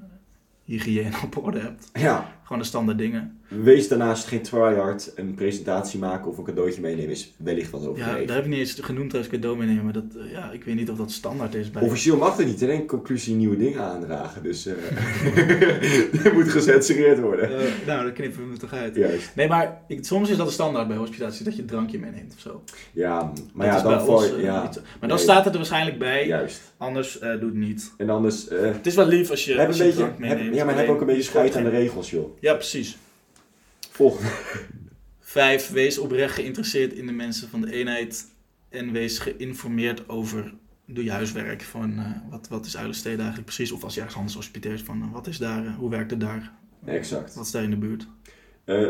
hygiëne 0.64 1.16
op 1.24 1.44
orde 1.44 1.58
hebt. 1.58 1.90
Ja, 1.92 2.32
Gewoon 2.52 2.66
de 2.66 2.70
standaard 2.72 2.98
dingen. 2.98 3.38
wees 3.48 3.88
daarnaast 3.88 4.26
geen 4.26 4.42
tryhard. 4.42 5.12
Een 5.14 5.34
presentatie 5.34 5.98
maken 5.98 6.30
of 6.30 6.38
een 6.38 6.44
cadeautje 6.44 6.80
meenemen 6.80 7.10
is 7.10 7.32
wellicht 7.36 7.70
wat 7.70 7.82
Ja, 7.82 7.88
overdreven. 7.88 8.26
daar 8.26 8.36
heb 8.36 8.44
ik 8.44 8.50
niet 8.50 8.58
eens 8.60 8.78
genoemd 8.80 9.14
als 9.14 9.26
cadeau 9.26 9.56
meenemen. 9.56 9.84
Maar 9.84 9.92
dat, 9.92 10.04
eh, 10.18 10.30
ja, 10.32 10.50
ik 10.50 10.64
weet 10.64 10.74
niet 10.74 10.90
of 10.90 10.96
dat 10.96 11.10
standaard 11.10 11.54
is 11.54 11.70
bij... 11.70 11.82
Officieel 11.82 12.16
mag 12.16 12.38
er 12.38 12.44
niet 12.44 12.62
in 12.62 12.70
één 12.70 12.86
conclusie 12.86 13.34
nieuwe 13.34 13.56
dingen 13.56 13.80
aandragen. 13.80 14.42
Dus 14.42 14.62
dit 16.22 16.32
moet 16.32 16.48
gecensureerd 16.48 17.20
worden. 17.20 17.58
Eh, 17.58 17.64
nou, 17.86 18.02
dan 18.04 18.12
knippen 18.12 18.40
we 18.42 18.48
hem 18.48 18.58
toch 18.58 18.72
uit. 18.72 18.94
Juist. 18.96 19.32
Nee, 19.36 19.48
maar 19.48 19.80
ik, 19.88 20.04
soms 20.04 20.30
is 20.30 20.36
dat 20.36 20.46
de 20.46 20.52
standaard 20.52 20.88
bij 20.88 20.96
hospitatie, 20.96 21.44
dat 21.44 21.54
je 21.56 21.60
een 21.62 21.68
drankje 21.68 21.98
meeneemt 21.98 22.34
of 22.34 22.40
zo. 22.40 22.62
Ja, 22.92 23.32
maar 23.54 23.66
Dat 23.66 23.76
ja, 23.82 23.82
dan 23.98 24.08
ons, 24.08 24.32
eh, 24.32 24.42
Ja, 24.42 24.62
niet. 24.62 24.80
Maar 25.00 25.08
dan 25.08 25.18
staat 25.18 25.44
het 25.44 25.52
er 25.52 25.58
waarschijnlijk 25.58 25.98
bij, 25.98 26.26
juist. 26.26 26.60
anders 26.76 27.18
doe 27.20 27.28
het 27.30 27.54
niet. 27.54 27.92
En 27.96 28.10
anders... 28.10 28.48
Het 28.50 28.86
is 28.86 28.94
wel 28.94 29.06
lief 29.06 29.30
als 29.30 29.44
je, 29.44 29.54
heb 29.54 29.66
als 29.68 29.78
een 29.78 29.86
je 29.86 29.90
beetje, 29.90 30.06
drank 30.06 30.18
heb, 30.24 30.36
meeneemt. 30.38 30.54
ja, 30.56 30.64
maar 30.64 30.76
heb 30.76 30.88
ook 30.88 31.00
een 31.00 31.06
beetje 31.06 31.22
scheid 31.22 31.56
aan 31.56 31.64
de 31.64 31.70
regels, 31.70 32.10
joh. 32.10 32.36
Ja, 32.42 32.54
precies. 32.54 32.98
Volgende. 33.90 34.30
Vijf, 35.20 35.70
wees 35.70 35.98
oprecht 35.98 36.34
geïnteresseerd 36.34 36.92
in 36.92 37.06
de 37.06 37.12
mensen 37.12 37.48
van 37.48 37.60
de 37.60 37.72
eenheid. 37.72 38.26
En 38.68 38.92
wees 38.92 39.18
geïnformeerd 39.18 40.08
over, 40.08 40.54
doe 40.86 41.04
je 41.04 41.10
huiswerk. 41.10 41.62
Van 41.62 41.98
eh, 41.98 42.30
wat, 42.30 42.48
wat 42.48 42.66
is 42.66 42.76
Uilenstede 42.76 43.16
eigenlijk 43.16 43.46
precies? 43.46 43.72
Of 43.72 43.84
als 43.84 43.94
je 43.94 44.00
ergens 44.00 44.18
anders 44.18 44.36
hospiteert, 44.36 44.82
van 44.82 45.02
eh, 45.02 45.12
wat 45.12 45.26
is 45.26 45.38
daar, 45.38 45.66
eh, 45.66 45.76
hoe 45.76 45.90
werkt 45.90 46.10
het 46.10 46.20
daar? 46.20 46.52
Exact. 46.84 47.34
Wat 47.34 47.44
is 47.44 47.50
daar 47.50 47.62
in 47.62 47.70
de 47.70 47.76
buurt? 47.76 48.06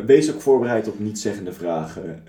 Wees 0.07 0.33
ook 0.33 0.41
voorbereid 0.41 0.89
op 0.89 0.99
niet-zeggende 0.99 1.53
vragen 1.53 2.25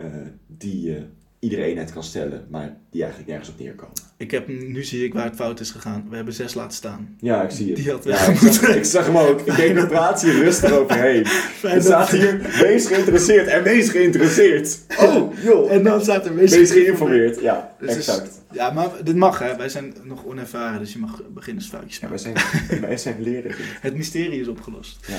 die 0.48 0.82
je 0.82 1.06
iedere 1.44 1.64
eenheid 1.64 1.92
kan 1.94 2.04
stellen, 2.04 2.48
maar 2.50 2.78
die 2.92 3.02
eigenlijk 3.02 3.32
nergens 3.32 3.50
op 3.52 3.60
neerkomen. 3.60 3.94
Ik 4.18 4.32
heb, 4.32 4.48
nu 4.48 4.84
zie 4.84 5.04
ik 5.06 5.14
waar 5.14 5.26
het 5.26 5.36
fout 5.36 5.60
is 5.60 5.72
gegaan. 5.72 6.06
We 6.10 6.16
hebben 6.16 6.34
zes 6.34 6.54
laten 6.54 6.74
staan. 6.78 7.16
Ja, 7.20 7.44
ik 7.44 7.52
zie 7.52 7.68
het. 7.68 7.76
Die 7.76 7.92
had 7.92 8.04
ja, 8.04 8.18
ik, 8.26 8.38
zag, 8.38 8.76
ik 8.76 8.84
zag 8.86 9.06
hem 9.06 9.18
ook. 9.18 9.40
Ik 9.40 9.56
denk, 9.56 9.80
we 9.80 9.88
praten 9.88 10.30
hier 10.32 10.44
rustig 10.44 10.72
overheen. 10.72 11.26
Er 11.64 11.82
staat 11.82 12.10
hier, 12.10 12.42
wees 12.62 12.88
geïnteresseerd 12.88 13.48
en 13.48 13.64
wees 13.64 13.90
geïnteresseerd. 13.90 14.80
Oh, 15.00 15.34
joh. 15.44 15.72
En 15.72 15.84
dan 15.84 16.02
staat 16.02 16.26
er 16.26 16.36
Wees 16.36 16.72
geïnformeerd. 16.72 17.42
Ja, 17.42 17.76
Dus 17.80 17.90
het 17.90 18.00
is- 18.00 18.08
exact. 18.08 18.42
Ja, 18.52 18.72
maar 18.72 18.90
dit 19.04 19.16
mag 19.16 19.40
hè. 19.40 19.56
Wij 19.56 19.70
zijn 19.70 19.94
nog 20.04 20.26
onervaren, 20.26 20.80
dus 20.80 20.94
je 20.94 21.00
mag 21.00 21.22
beginnersfoutjes 21.34 22.00
Ja, 22.00 22.08
maken. 22.08 22.24
wij 22.34 22.44
zijn, 22.70 22.82
wij 22.82 22.98
zijn 22.98 23.22
leerlingen. 23.22 23.58
Het 23.82 23.96
mysterie 23.96 24.42
is 24.42 24.48
opgelost. 24.48 25.08
Ja. 25.08 25.18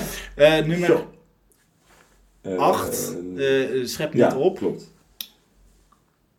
Eh, 0.59 0.65
nummer 0.65 0.87
Zo. 0.87 1.11
Eh, 2.41 2.57
8. 2.57 3.15
eh, 3.37 3.45
schep 3.83 4.13
niet 4.13 4.21
ja, 4.21 4.37
op. 4.37 4.57
klopt. 4.57 4.93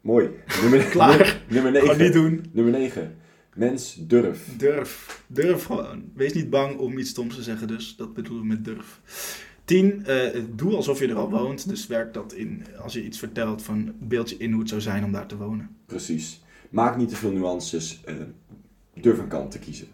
Mooi. 0.07 0.31
Nummer, 0.63 0.85
Klaar. 0.97 1.41
Nummer 1.49 1.73
Gewoon 1.75 1.97
9. 1.97 2.05
niet 2.05 2.13
doen. 2.13 2.45
Nummer 2.53 2.73
9. 2.73 3.17
Mens, 3.55 3.95
durf. 4.01 4.49
Durf. 4.57 5.23
Durf 5.27 5.65
gewoon. 5.65 6.05
Wees 6.15 6.33
niet 6.33 6.51
bang 6.51 6.79
om 6.79 6.99
iets 6.99 7.11
stoms 7.11 7.35
te 7.35 7.43
zeggen, 7.43 7.69
dus 7.69 7.97
dat 7.97 8.15
bedoelen 8.15 8.43
we 8.43 8.49
met 8.49 8.65
durf. 8.65 9.01
10. 9.65 10.05
doe 10.55 10.75
alsof 10.75 10.99
je 10.99 11.09
er 11.09 11.15
al 11.17 11.31
woont. 11.31 11.69
Dus 11.69 11.87
werk 11.87 12.15
dat 12.15 12.33
in. 12.33 12.65
Als 12.83 12.93
je 12.93 13.05
iets 13.05 13.19
vertelt 13.19 13.63
van 13.63 13.93
beeld 13.99 14.31
je 14.31 14.37
in 14.37 14.51
hoe 14.51 14.61
het 14.61 14.69
zou 14.69 14.81
zijn 14.81 15.05
om 15.05 15.13
daar 15.13 15.27
te 15.27 15.37
wonen. 15.37 15.77
Precies. 15.87 16.43
Maak 16.71 16.97
niet 16.97 17.09
te 17.09 17.17
veel 17.17 17.31
nuances. 17.33 18.01
eh, 18.05 18.15
durf 18.95 19.19
een 19.19 19.29
kant 19.29 19.51
te 19.51 19.59
kiezen. 19.59 19.87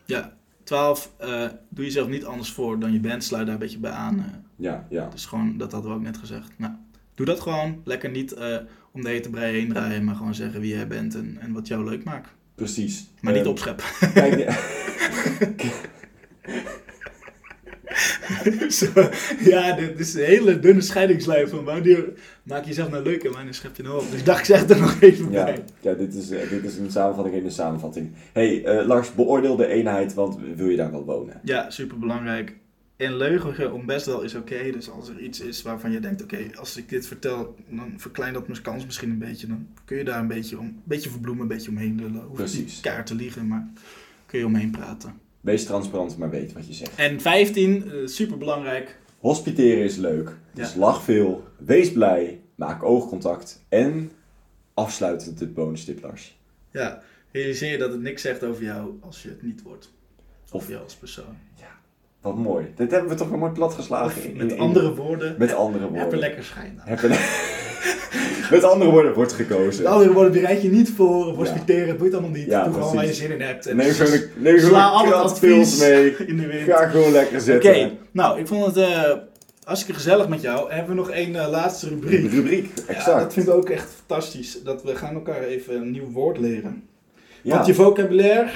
12. 0.64 1.12
doe 1.68 1.84
jezelf 1.84 2.08
niet 2.08 2.24
anders 2.24 2.52
voor 2.52 2.78
dan 2.78 2.92
je 2.92 3.00
bent. 3.00 3.24
Sluit 3.24 3.44
daar 3.46 3.54
een 3.54 3.60
beetje 3.60 3.78
bij 3.78 3.90
aan. 3.90 4.18
eh. 4.18 4.24
Ja, 4.56 4.86
ja. 4.90 5.08
dus 5.08 5.26
gewoon, 5.26 5.56
dat 5.58 5.72
hadden 5.72 5.90
we 5.90 5.96
ook 5.96 6.02
net 6.02 6.16
gezegd. 6.16 6.50
Nou, 6.56 6.72
doe 7.14 7.26
dat 7.26 7.40
gewoon. 7.40 7.80
Lekker 7.84 8.10
niet 8.10 8.32
eh, 8.32 8.56
om 8.92 9.02
de 9.02 9.08
hete 9.08 9.30
brei 9.30 9.56
heen 9.58 9.68
draaien, 9.68 10.04
maar 10.04 10.14
gewoon 10.14 10.34
zeggen 10.34 10.60
wie 10.60 10.74
jij 10.74 10.86
bent 10.86 11.14
en, 11.14 11.36
en 11.40 11.52
wat 11.52 11.68
jou 11.68 11.84
leuk 11.84 12.04
maakt. 12.04 12.28
Precies. 12.54 13.10
Maar 13.20 13.32
niet 13.32 13.42
Eh, 13.42 13.48
opscheppen. 13.48 13.84
Kijk, 14.14 14.36
de- 14.36 14.80
Zo, 18.68 18.86
ja, 19.40 19.76
dit 19.76 19.98
is 19.98 20.14
een 20.14 20.24
hele 20.24 20.58
dunne 20.60 20.80
scheidingslijn 20.80 21.48
van 21.48 21.64
wanneer 21.64 22.12
maak 22.42 22.62
je 22.62 22.68
jezelf 22.68 22.90
nou 22.90 23.02
leuk 23.02 23.22
en 23.22 23.32
wanneer 23.32 23.54
schep 23.54 23.76
je 23.76 23.82
nou 23.82 24.00
op. 24.02 24.10
Dus 24.10 24.20
ik 24.20 24.26
dacht, 24.26 24.38
ik 24.38 24.44
zeg 24.44 24.68
er 24.68 24.80
nog 24.80 24.96
even 25.00 25.30
ja, 25.30 25.44
bij. 25.44 25.58
ja 25.80 25.92
dit, 25.94 26.14
is, 26.14 26.30
eh, 26.30 26.48
dit 26.50 26.64
is 26.64 26.76
een 26.76 26.90
samenvatting 26.90 27.36
in 27.36 27.42
de 27.44 27.50
samenvatting. 27.50 28.10
hey, 28.32 28.64
eh, 28.64 28.86
Lars, 28.86 29.14
beoordeel 29.14 29.56
de 29.56 29.66
eenheid, 29.66 30.14
want 30.14 30.36
wil 30.56 30.68
je 30.68 30.76
daar 30.76 30.90
wel 30.90 31.04
wonen? 31.04 31.40
Ja, 31.44 31.70
super 31.70 31.96
En 33.02 33.16
leugen 33.16 33.72
om 33.72 33.86
best 33.86 34.06
wel 34.06 34.22
is 34.22 34.34
oké. 34.34 34.70
Dus 34.70 34.90
als 34.90 35.08
er 35.08 35.18
iets 35.20 35.40
is 35.40 35.62
waarvan 35.62 35.90
je 35.92 36.00
denkt, 36.00 36.22
oké, 36.22 36.50
als 36.54 36.76
ik 36.76 36.88
dit 36.88 37.06
vertel, 37.06 37.54
dan 37.68 37.94
verkleint 37.96 38.34
dat 38.34 38.48
mijn 38.48 38.62
kans 38.62 38.84
misschien 38.84 39.10
een 39.10 39.18
beetje. 39.18 39.46
Dan 39.46 39.66
kun 39.84 39.96
je 39.96 40.04
daar 40.04 40.18
een 40.20 40.26
beetje, 40.26 40.58
om, 40.58 40.64
een 40.66 40.82
beetje 40.84 41.10
verbloemen, 41.10 41.42
een 41.42 41.48
beetje 41.48 41.70
omheen 41.70 41.96
lullen. 41.96 42.22
Hoef 42.22 42.36
Precies. 42.36 42.58
niet 42.58 42.80
kaart 42.80 43.06
te 43.06 43.14
liegen, 43.14 43.46
maar 43.46 43.68
kun 44.26 44.38
je 44.38 44.46
omheen 44.46 44.70
praten. 44.70 45.20
Wees 45.40 45.64
transparant, 45.64 46.16
maar 46.18 46.30
weet 46.30 46.52
wat 46.52 46.66
je 46.66 46.72
zegt. 46.74 46.94
En 46.94 47.20
15, 47.20 47.90
super 48.04 48.38
belangrijk. 48.38 48.98
Hospiteren 49.18 49.84
is 49.84 49.96
leuk, 49.96 50.36
dus 50.54 50.72
Ja. 50.72 50.78
lach 50.78 51.02
veel, 51.02 51.44
wees 51.58 51.92
blij, 51.92 52.40
maak 52.54 52.82
oogcontact 52.82 53.64
en 53.68 54.10
afsluitend 54.74 55.40
het 55.40 55.54
bonus 55.54 55.84
tip, 55.84 56.02
Lars. 56.02 56.38
Ja, 56.70 57.02
realiseer 57.32 57.70
je 57.72 57.78
dat 57.78 57.92
het 57.92 58.00
niks 58.00 58.22
zegt 58.22 58.44
over 58.44 58.62
jou 58.64 58.90
als 59.00 59.22
je 59.22 59.28
het 59.28 59.42
niet 59.42 59.62
wordt. 59.62 59.92
Of 60.44 60.52
Of- 60.52 60.68
jou 60.68 60.82
als 60.82 60.94
persoon. 60.96 61.36
Wat 62.22 62.36
mooi. 62.36 62.66
Dit 62.76 62.90
hebben 62.90 63.10
we 63.10 63.16
toch 63.16 63.28
weer 63.28 63.38
mooi 63.38 63.52
platgeslagen. 63.52 64.06
Of 64.06 64.24
in- 64.24 64.36
met 64.36 64.58
andere 64.58 64.94
woorden, 64.94 65.34
Met 65.38 65.54
andere 65.54 65.84
heb 65.84 65.92
er 65.94 66.00
woorden. 66.00 66.18
lekker 66.18 66.44
schijn 66.44 66.80
aan. 66.84 66.88
Heb 66.88 67.00
met 68.50 68.64
andere 68.64 68.90
woorden 68.90 69.14
wordt 69.14 69.32
gekozen. 69.32 69.82
De 69.82 69.88
andere 69.88 70.12
woorden 70.12 70.32
bereid 70.32 70.62
je 70.62 70.68
niet 70.70 70.90
voor, 70.96 71.26
of 71.26 71.30
Ja. 71.32 71.36
hospiteren, 71.36 71.88
het 71.88 71.98
boeit 71.98 72.12
allemaal 72.12 72.30
niet. 72.30 72.46
Ja, 72.46 72.64
Doe 72.64 72.72
gewoon 72.72 72.94
waar 72.94 73.06
je 73.06 73.14
zin 73.14 73.30
in 73.32 73.40
hebt. 73.40 73.74
Neem 73.74 73.90
gewoon 73.90 74.12
een, 74.44 74.60
sla 74.68 74.86
een 74.86 74.90
al 74.92 74.98
het 75.00 75.08
krat 75.08 75.24
advies 75.30 75.78
mee. 75.78 76.16
in 76.26 76.36
de 76.36 76.46
wind. 76.46 76.68
Ga 76.70 76.86
gewoon 76.88 77.12
lekker 77.12 77.34
Oké, 77.36 77.44
zitten. 77.44 77.98
nou, 78.10 78.38
ik 78.40 78.46
vond 78.46 78.66
het 78.66 78.76
eh 78.76 79.12
hartstikke 79.64 80.00
gezellig 80.00 80.28
met 80.28 80.40
jou. 80.40 80.70
Hebben 80.72 80.90
we 80.90 81.00
nog 81.00 81.10
één 81.10 81.36
eh, 81.36 81.48
laatste 81.50 81.88
rubriek? 81.88 82.30
Rubriek, 82.32 82.70
Ja, 82.76 82.94
exact. 82.94 83.20
dat 83.20 83.32
vind 83.32 83.46
ik 83.48 83.54
ook 83.54 83.68
echt 83.70 83.88
fantastisch. 84.06 84.62
Dat 84.64 84.82
we 84.82 84.94
gaan 84.96 85.14
elkaar 85.14 85.42
even 85.42 85.74
een 85.76 85.90
nieuw 85.90 86.10
woord 86.10 86.38
leren. 86.38 86.82
Want 87.42 87.66
je 87.66 87.74
vocabulaire 87.74 88.48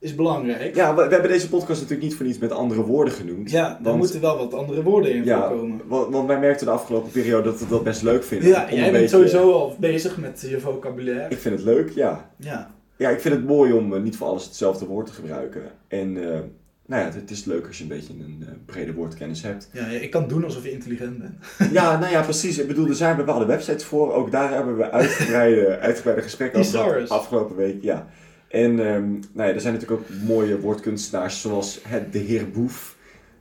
is 0.00 0.14
belangrijk. 0.14 0.74
Ja, 0.74 0.94
we, 0.94 1.06
we 1.06 1.12
hebben 1.12 1.30
deze 1.30 1.48
podcast 1.48 1.80
natuurlijk 1.80 2.08
niet 2.08 2.16
voor 2.16 2.26
niets 2.26 2.38
met 2.38 2.52
andere 2.52 2.82
woorden 2.84 3.14
genoemd. 3.14 3.50
Ja, 3.50 3.68
daar 3.68 3.78
Want- 3.82 3.98
moeten 3.98 4.20
wel 4.20 4.36
wat 4.38 4.54
andere 4.54 4.82
woorden 4.82 5.12
in 5.12 5.24
Ja, 5.24 5.48
voorkomen. 5.48 5.80
want, 5.86 6.12
want 6.14 6.26
wij 6.26 6.38
merkten 6.38 6.66
de 6.66 6.72
afgelopen 6.72 7.10
periode 7.10 7.42
dat 7.50 7.58
we 7.60 7.66
dat 7.68 7.82
best 7.84 8.02
leuk 8.02 8.24
vinden. 8.24 8.48
Ja, 8.48 8.66
jij 8.70 8.80
bent 8.80 8.92
beetje- 8.92 9.08
sowieso 9.08 9.52
al 9.52 9.76
bezig 9.78 10.16
met 10.18 10.46
je 10.48 10.60
vocabulaire. 10.60 11.28
Ik 11.34 11.38
vind 11.38 11.54
het 11.54 11.64
leuk, 11.64 11.90
ja. 11.90 12.30
Ja. 12.36 12.70
Ja, 12.96 13.08
ik 13.08 13.20
vind 13.20 13.34
het 13.34 13.46
mooi 13.46 13.72
om 13.72 13.94
eh, 13.94 14.00
niet 14.00 14.16
voor 14.16 14.26
alles 14.26 14.44
hetzelfde 14.44 14.86
woord 14.86 15.06
te 15.06 15.12
gebruiken. 15.12 15.62
En 15.88 16.16
eh, 16.32 16.38
nou 16.86 17.02
ja, 17.02 17.10
het 17.14 17.30
is 17.30 17.44
leuk 17.44 17.66
als 17.66 17.76
je 17.76 17.82
een 17.82 17.88
beetje 17.88 18.12
een 18.12 18.44
eh, 18.46 18.54
brede 18.66 18.92
woordkennis 18.94 19.42
hebt. 19.42 19.68
Ja, 19.72 19.86
ik 19.86 20.10
kan 20.10 20.28
doen 20.28 20.44
alsof 20.44 20.62
je 20.64 20.70
intelligent 20.72 21.18
bent. 21.18 21.34
Ja, 21.72 21.98
nou 21.98 22.12
ja, 22.12 22.22
precies. 22.22 22.58
Ik 22.58 22.66
bedoel, 22.66 22.86
er 22.88 22.94
zijn 22.94 23.16
bepaalde 23.16 23.44
websites 23.46 23.84
voor. 23.84 24.12
Ook 24.12 24.30
daar 24.30 24.52
hebben 24.54 24.76
we 24.76 24.90
uitgebreide, 24.90 25.78
uitgebreide 25.88 26.22
gesprekken 26.22 26.58
over 26.60 26.72
Thesaurus. 26.72 27.08
afgelopen 27.08 27.56
week. 27.56 27.82
Ja. 27.82 28.08
En 28.50 28.86
ehm, 28.86 29.10
nou 29.10 29.48
ja, 29.48 29.54
er 29.54 29.60
zijn 29.60 29.74
natuurlijk 29.74 30.00
ook 30.00 30.06
mooie 30.26 30.60
woordkunstenaars 30.60 31.40
zoals 31.40 31.80
het, 31.88 32.12
de 32.12 32.18
heer 32.18 32.50
Boef. 32.50 32.96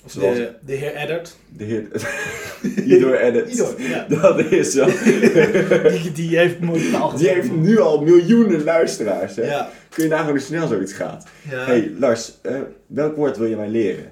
Zoals 0.06 0.38
de, 0.38 0.56
de 0.66 0.74
heer 0.74 0.94
Eddard. 0.94 1.38
de 1.58 1.64
heer... 1.64 1.88
Idor 2.96 3.20
Edit. 3.20 3.54
Idor, 3.54 3.82
ja. 3.82 4.06
Dat 4.10 4.40
is 4.40 4.72
zo. 4.72 4.86
Die, 6.02 6.12
die 6.12 6.38
heeft 6.38 6.60
mooi 6.60 6.92
taal 6.92 7.18
Die 7.18 7.28
heeft 7.28 7.52
nu 7.52 7.80
al 7.80 8.04
miljoenen 8.04 8.64
luisteraars. 8.64 9.36
Hè? 9.36 9.44
Ja. 9.44 9.70
Kun 9.90 10.04
je 10.04 10.10
nagaan 10.10 10.30
hoe 10.30 10.40
snel 10.40 10.68
zoiets 10.68 10.94
gaat. 10.94 11.28
ja. 11.50 11.66
hey, 11.66 11.92
Lars, 12.00 12.34
eh, 12.42 12.60
welk 12.88 13.16
woord 13.16 13.38
wil 13.38 13.48
je 13.48 13.56
mij 13.56 13.70
leren? 13.70 14.12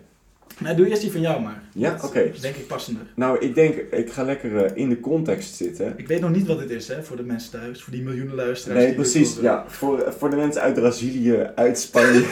Nou, 0.57 0.75
doe 0.75 0.89
eerst 0.89 1.01
die 1.01 1.11
van 1.11 1.21
jou 1.21 1.41
maar. 1.41 1.63
Ja, 1.79 1.91
Dat 1.91 2.03
oké. 2.03 2.19
is 2.19 2.39
denk 2.39 2.55
ik 2.55 2.67
passender. 2.67 3.03
Nou, 3.15 3.39
ik 3.39 3.55
denk, 3.55 3.75
ik 3.75 4.11
ga 4.11 4.23
lekker 4.23 4.65
eh, 4.65 4.71
in 4.73 4.89
de 4.89 4.99
context 4.99 5.55
zitten. 5.55 5.93
Ik 5.97 6.07
weet 6.07 6.19
nog 6.21 6.31
niet 6.31 6.47
wat 6.47 6.59
dit 6.59 6.69
is, 6.69 6.87
hè, 6.87 7.03
voor 7.03 7.17
de 7.17 7.23
mensen 7.23 7.51
thuis. 7.51 7.83
Voor 7.83 7.93
die 7.93 8.03
miljoenen 8.03 8.35
luisteraars. 8.35 8.77
Nee, 8.79 8.87
dit 8.87 8.95
precies. 8.95 9.37
Ja, 9.41 9.63
voor, 9.67 10.13
voor 10.17 10.29
de 10.29 10.35
mensen 10.35 10.61
uit 10.61 10.73
Brazilië, 10.73 11.49
uit 11.55 11.79
Spanje, 11.79 12.23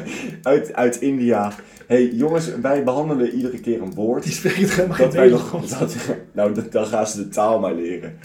uit, 0.42 0.74
uit 0.74 0.96
India. 1.00 1.52
hey, 1.86 2.06
jongens, 2.08 2.50
wij 2.62 2.84
behandelen 2.84 3.30
iedere 3.30 3.60
keer 3.60 3.82
een 3.82 3.94
woord. 3.94 4.22
Die 4.22 4.32
spreekt 4.32 4.74
helemaal 4.74 4.96
Dat 4.96 5.10
geen 5.10 5.20
wij 5.20 5.28
nog, 5.28 5.42
Nederlands. 5.52 5.78
dat, 5.78 5.96
nou, 6.32 6.54
dat- 6.54 6.72
dan 6.72 6.86
gaan 6.86 7.06
ze 7.06 7.16
de 7.22 7.28
taal 7.28 7.58
maar 7.60 7.74
leren. 7.74 8.18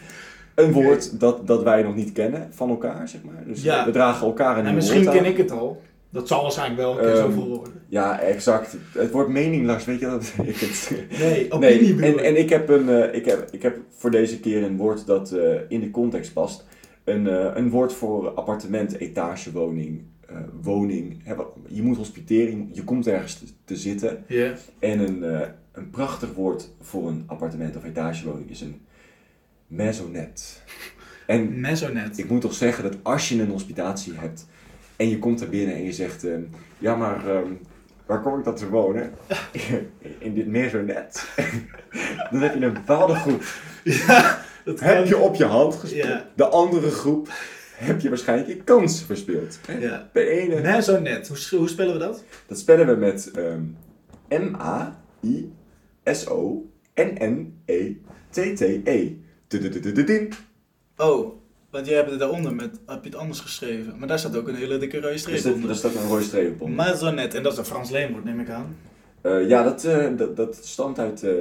Een 0.56 0.72
woord 0.72 1.20
dat, 1.20 1.48
dat 1.48 1.64
wij 1.64 1.82
nog 1.84 1.96
niet 1.96 2.12
kennen 2.12 2.48
van 2.52 2.70
elkaar, 2.70 3.08
zeg 3.10 3.22
maar. 3.24 3.44
Dus 3.48 3.62
Ja. 3.64 3.86
we 3.86 3.92
dragen 3.92 4.28
elkaar 4.28 4.52
een 4.52 4.58
En 4.58 4.64
nieuw 4.66 4.74
misschien 4.76 5.04
woord 5.04 5.18
aan. 5.18 5.24
ken 5.24 5.32
ik 5.32 5.38
het 5.38 5.52
al. 5.52 5.82
Dat 6.16 6.28
zal 6.28 6.42
waarschijnlijk 6.42 6.80
wel 6.82 6.92
een 6.92 6.98
keer 7.00 7.08
Ehm, 7.16 7.18
zoveel 7.32 7.48
worden. 7.48 7.74
Ja, 7.88 8.20
exact. 8.20 8.76
Het 8.94 9.12
wordt 9.12 9.30
mening, 9.30 9.66
Lars, 9.66 9.86
weet 9.86 10.00
je 10.00 10.06
dat? 10.06 10.34
Ik 10.44 10.56
het, 10.56 10.92
Nee, 11.20 11.52
opinie 11.52 11.94
nee, 11.96 12.12
en, 12.12 12.18
ik. 12.20 12.26
en 12.26 12.38
ik, 12.38 12.50
heb 12.50 12.70
een, 12.70 12.90
eh, 12.90 13.16
ik, 13.16 13.26
heb, 13.26 13.48
ik 13.52 13.62
heb 13.62 13.78
voor 13.90 14.12
deze 14.12 14.40
keer 14.40 14.64
een 14.64 14.78
woord 14.78 15.06
dat 15.06 15.32
eh, 15.32 15.60
in 15.68 15.80
de 15.80 15.92
context 15.92 16.34
past. 16.34 16.66
Een, 17.04 17.28
eh, 17.28 17.52
een 17.56 17.70
woord 17.70 17.94
voor 17.94 18.30
appartement, 18.30 18.98
etagewoning, 18.98 20.02
eh, 20.28 20.36
woning. 20.62 21.36
Wat- 21.36 21.54
Je 21.68 21.82
moet 21.82 21.98
hospiteren, 21.98 22.70
je, 22.72 22.84
komt 22.84 23.08
ergens 23.08 23.34
te, 23.40 23.46
te 23.66 23.76
zitten. 23.76 24.24
Ja. 24.28 24.54
En 24.80 25.00
een, 25.00 25.24
een 25.72 25.90
prachtig 25.90 26.34
woord 26.34 26.70
voor 26.82 27.08
een 27.08 27.24
appartement 27.28 27.76
of 27.78 27.84
etagewoning 27.84 28.50
is 28.50 28.62
een 28.62 28.82
maisonette. 29.68 30.44
En 31.28 31.60
Mesonet. 31.60 32.18
ik 32.18 32.30
moet 32.30 32.42
toch 32.42 32.54
zeggen 32.54 32.84
dat 32.84 32.98
als 33.04 33.30
je 33.30 33.42
een 33.42 33.50
hospitatie 33.50 34.14
hebt 34.16 34.48
en 34.96 35.10
je 35.10 35.20
komt 35.20 35.42
er 35.42 35.50
binnen 35.50 35.76
en 35.76 35.84
je 35.84 35.94
zegt, 35.94 36.24
ehm, 36.24 36.42
ja 36.78 36.96
maar 36.96 37.30
ehm, 37.30 37.52
waar 38.06 38.22
kom 38.22 38.38
ik 38.40 38.44
dan 38.46 38.56
te 38.56 38.70
wonen? 38.70 39.12
In 40.20 40.34
dit 40.34 40.48
maisonette. 40.48 41.20
dan 42.32 42.42
heb 42.42 42.54
je 42.54 42.66
een 42.66 42.74
bepaalde 42.74 43.16
groep. 43.16 43.44
Ja, 43.84 44.42
dat 44.66 44.80
kan. 44.80 44.88
Heb 44.88 45.08
je 45.08 45.18
op 45.18 45.36
je 45.36 45.46
hand 45.46 45.76
gespeeld. 45.76 46.08
Ja. 46.08 46.30
De 46.36 46.46
andere 46.48 46.90
groep 46.92 47.28
heb 47.76 48.00
je 48.02 48.10
waarschijnlijk 48.10 48.50
je 48.50 48.64
kans 48.64 49.04
verspeeld. 49.04 49.60
Ja. 49.80 50.10
Bij 50.14 50.28
ene, 50.28 50.62
Mesonet. 50.62 51.28
Hoe, 51.28 51.38
sch- 51.38 51.52
hoe 51.52 51.70
spellen 51.70 51.94
we 51.94 52.00
dat? 52.00 52.24
dat 52.48 52.58
spellen 52.60 52.88
we 52.88 52.96
met 52.96 53.32
ehm, 53.32 53.62
M-A-I-S-O-N-N-E-T-T-E. 57.86 59.16
Tudududududin. 59.48 60.34
Oh, 60.98 61.34
want 61.76 61.88
jij 61.88 61.96
hebt 61.96 62.10
het 62.10 62.20
daaronder 62.20 62.56
met, 62.56 62.80
heb 62.86 63.04
je 63.04 63.10
het 63.10 63.20
anders 63.20 63.40
geschreven. 63.40 63.96
Maar 63.98 64.08
daar 64.08 64.20
staat 64.20 64.38
ook 64.38 64.48
een 64.48 64.56
hele 64.56 64.78
dikke 64.78 65.00
rode 65.00 65.18
streep 65.18 65.46
onder. 65.46 65.68
daar 65.68 65.76
staat 65.76 65.96
een 65.96 66.08
rode 66.08 66.24
streep 66.24 66.62
op. 66.62 66.70
Mesonet. 66.70 67.34
En 67.34 67.44
dat 67.44 67.52
is 67.52 67.58
een 67.58 67.66
Frans 67.66 67.90
leenwoord, 67.90 68.24
neem 68.24 68.40
ik 68.40 68.50
aan. 68.50 68.76
Eh, 69.26 69.48
ja, 69.48 69.64
dat, 69.64 69.84
eh, 69.84 70.08
dat, 70.18 70.36
dat 70.36 70.60
stamt 70.62 71.00
uit, 71.00 71.24
eh, 71.24 71.32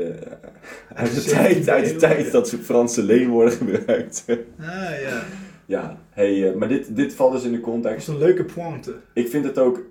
uit, 0.94 1.15
de 1.15 1.23
tijd, 1.23 1.69
uit 1.69 1.85
de 1.85 1.90
17e 1.90 1.97
tijd 1.98 2.32
dat 2.32 2.48
ze 2.48 2.59
Franse 2.59 3.02
leenwoorden 3.02 3.52
gebruikt. 3.62 4.24
Ah 4.61 5.01
ja. 5.02 5.23
ja, 5.66 5.98
hey, 6.11 6.55
maar 6.55 6.69
dit, 6.69 6.97
dit 6.97 7.15
valt 7.15 7.32
dus 7.32 7.44
in 7.44 7.51
de 7.51 7.56
Dat 7.56 7.65
context. 7.65 8.09
is 8.09 8.15
een 8.15 8.20
leuke 8.20 8.44
pointe. 8.44 8.94
Ik 9.12 9.28
vind 9.28 9.44
het 9.44 9.59
ook, 9.59 9.82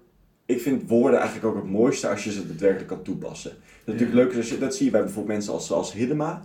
ik 0.45 0.61
vind 0.61 0.89
woorden 0.89 1.19
eigenlijk 1.19 1.47
ook 1.47 1.55
het 1.55 1.71
mooiste 1.71 2.07
als 2.07 2.23
je 2.23 2.31
ze 2.31 2.47
daadwerkelijk 2.47 2.87
kan 2.87 3.01
toepassen. 3.01 3.51
Dat 3.51 3.95
is 3.95 4.01
natuurlijk 4.01 4.19
leuk 4.19 4.31
is 4.31 4.37
als 4.37 4.49
je, 4.49 4.57
dat 4.57 4.75
zie 4.75 4.85
je 4.85 4.91
bij 4.91 5.01
bijvoorbeeld 5.03 5.33
mensen 5.33 5.53
als, 5.53 5.71
als 5.71 5.93
Hiddema. 5.93 6.41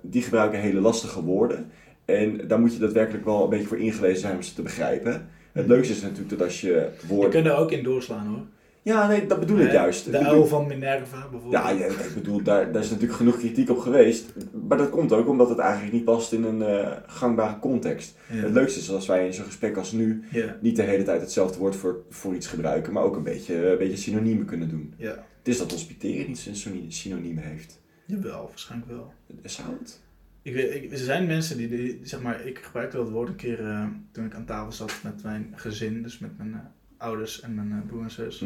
Die 0.00 0.22
gebruiken 0.22 0.60
hele 0.60 0.80
lastige 0.80 1.22
woorden. 1.22 1.70
En 2.04 2.48
daar 2.48 2.60
moet 2.60 2.72
je 2.72 2.78
daadwerkelijk 2.78 3.24
wel 3.24 3.42
een 3.44 3.50
beetje 3.50 3.66
voor 3.66 3.78
ingelezen 3.78 4.20
zijn 4.20 4.36
om 4.36 4.42
ze 4.42 4.54
te 4.54 4.62
begrijpen. 4.62 5.28
Het 5.52 5.66
leukste 5.66 5.92
is 5.94 6.02
natuurlijk 6.02 6.28
dat 6.30 6.42
als 6.42 6.60
je 6.60 6.68
Je 6.68 7.06
woorden... 7.08 7.30
kunt 7.30 7.46
er 7.46 7.56
ook 7.56 7.70
in 7.72 7.82
doorslaan 7.84 8.26
hoor. 8.26 8.42
Ja, 8.84 9.06
nee, 9.08 9.26
dat 9.26 9.40
bedoel 9.40 9.58
ik 9.58 9.66
Eh, 9.66 9.72
juist. 9.72 10.10
De 10.10 10.18
uil 10.18 10.46
van 10.46 10.66
Minerva 10.66 11.26
bijvoorbeeld. 11.30 11.62
Ja, 11.62 11.70
ja, 11.70 11.84
ik 11.86 12.10
bedoel, 12.14 12.42
daar, 12.42 12.72
daar 12.72 12.82
is 12.82 12.88
natuurlijk 12.90 13.16
genoeg 13.18 13.38
kritiek 13.38 13.70
op 13.70 13.78
geweest. 13.78 14.32
Maar 14.68 14.78
dat 14.78 14.90
komt 14.90 15.12
ook 15.12 15.28
omdat 15.28 15.48
het 15.48 15.58
eigenlijk 15.58 15.92
niet 15.92 16.04
past 16.04 16.32
in 16.32 16.44
een 16.44 16.62
eh, 16.62 16.90
gangbare 17.06 17.58
context. 17.58 18.16
Ja. 18.30 18.34
Het 18.42 18.52
leukste 18.52 18.80
is 18.80 18.90
als 18.90 19.06
wij 19.06 19.26
in 19.26 19.34
zo'n 19.34 19.44
gesprek 19.44 19.76
als 19.76 19.92
nu 19.92 20.24
Ja. 20.30 20.56
niet 20.60 20.76
de 20.76 20.82
hele 20.82 21.02
tijd 21.04 21.20
hetzelfde 21.20 21.58
woord 21.58 21.76
voor, 21.76 22.02
voor 22.10 22.34
iets 22.34 22.46
gebruiken, 22.46 22.92
maar 22.92 23.02
ook 23.02 23.16
een 23.16 23.22
beetje, 23.22 23.70
een 23.70 23.78
beetje 23.78 23.96
synoniemen 23.96 24.46
kunnen 24.46 24.68
doen. 24.68 24.94
ja. 24.96 25.24
Het 25.38 25.52
is 25.52 25.58
dat 25.58 25.70
hospiteren 25.72 26.26
niet 26.26 26.38
zijn 26.38 26.56
syno- 26.56 26.84
synoniemen 26.88 27.42
heeft. 27.44 27.80
Jawel, 28.06 28.46
waarschijnlijk 28.48 28.90
wel. 28.90 29.12
Zou 29.44 29.68
het? 29.78 30.00
Ik 30.42 30.54
weet, 30.54 30.74
ik, 30.74 30.92
er 30.92 30.98
zijn 30.98 31.26
mensen 31.26 31.56
die, 31.56 31.68
die, 31.68 32.00
zeg 32.02 32.20
maar, 32.20 32.46
ik 32.46 32.58
gebruikte 32.58 32.96
dat 32.96 33.10
woord 33.10 33.28
een 33.28 33.36
keer 33.36 33.60
eh, 33.68 33.84
toen 34.12 34.24
ik 34.24 34.34
aan 34.34 34.44
tafel 34.44 34.72
zat 34.72 34.94
met 35.02 35.22
mijn 35.22 35.52
gezin, 35.54 36.02
dus 36.02 36.18
met 36.18 36.38
mijn 36.38 36.52
eh, 36.52 36.60
ouders 36.96 37.40
en 37.40 37.54
mijn 37.54 37.72
eh, 37.72 37.86
broer 37.86 38.02
en 38.02 38.10
zus. 38.10 38.44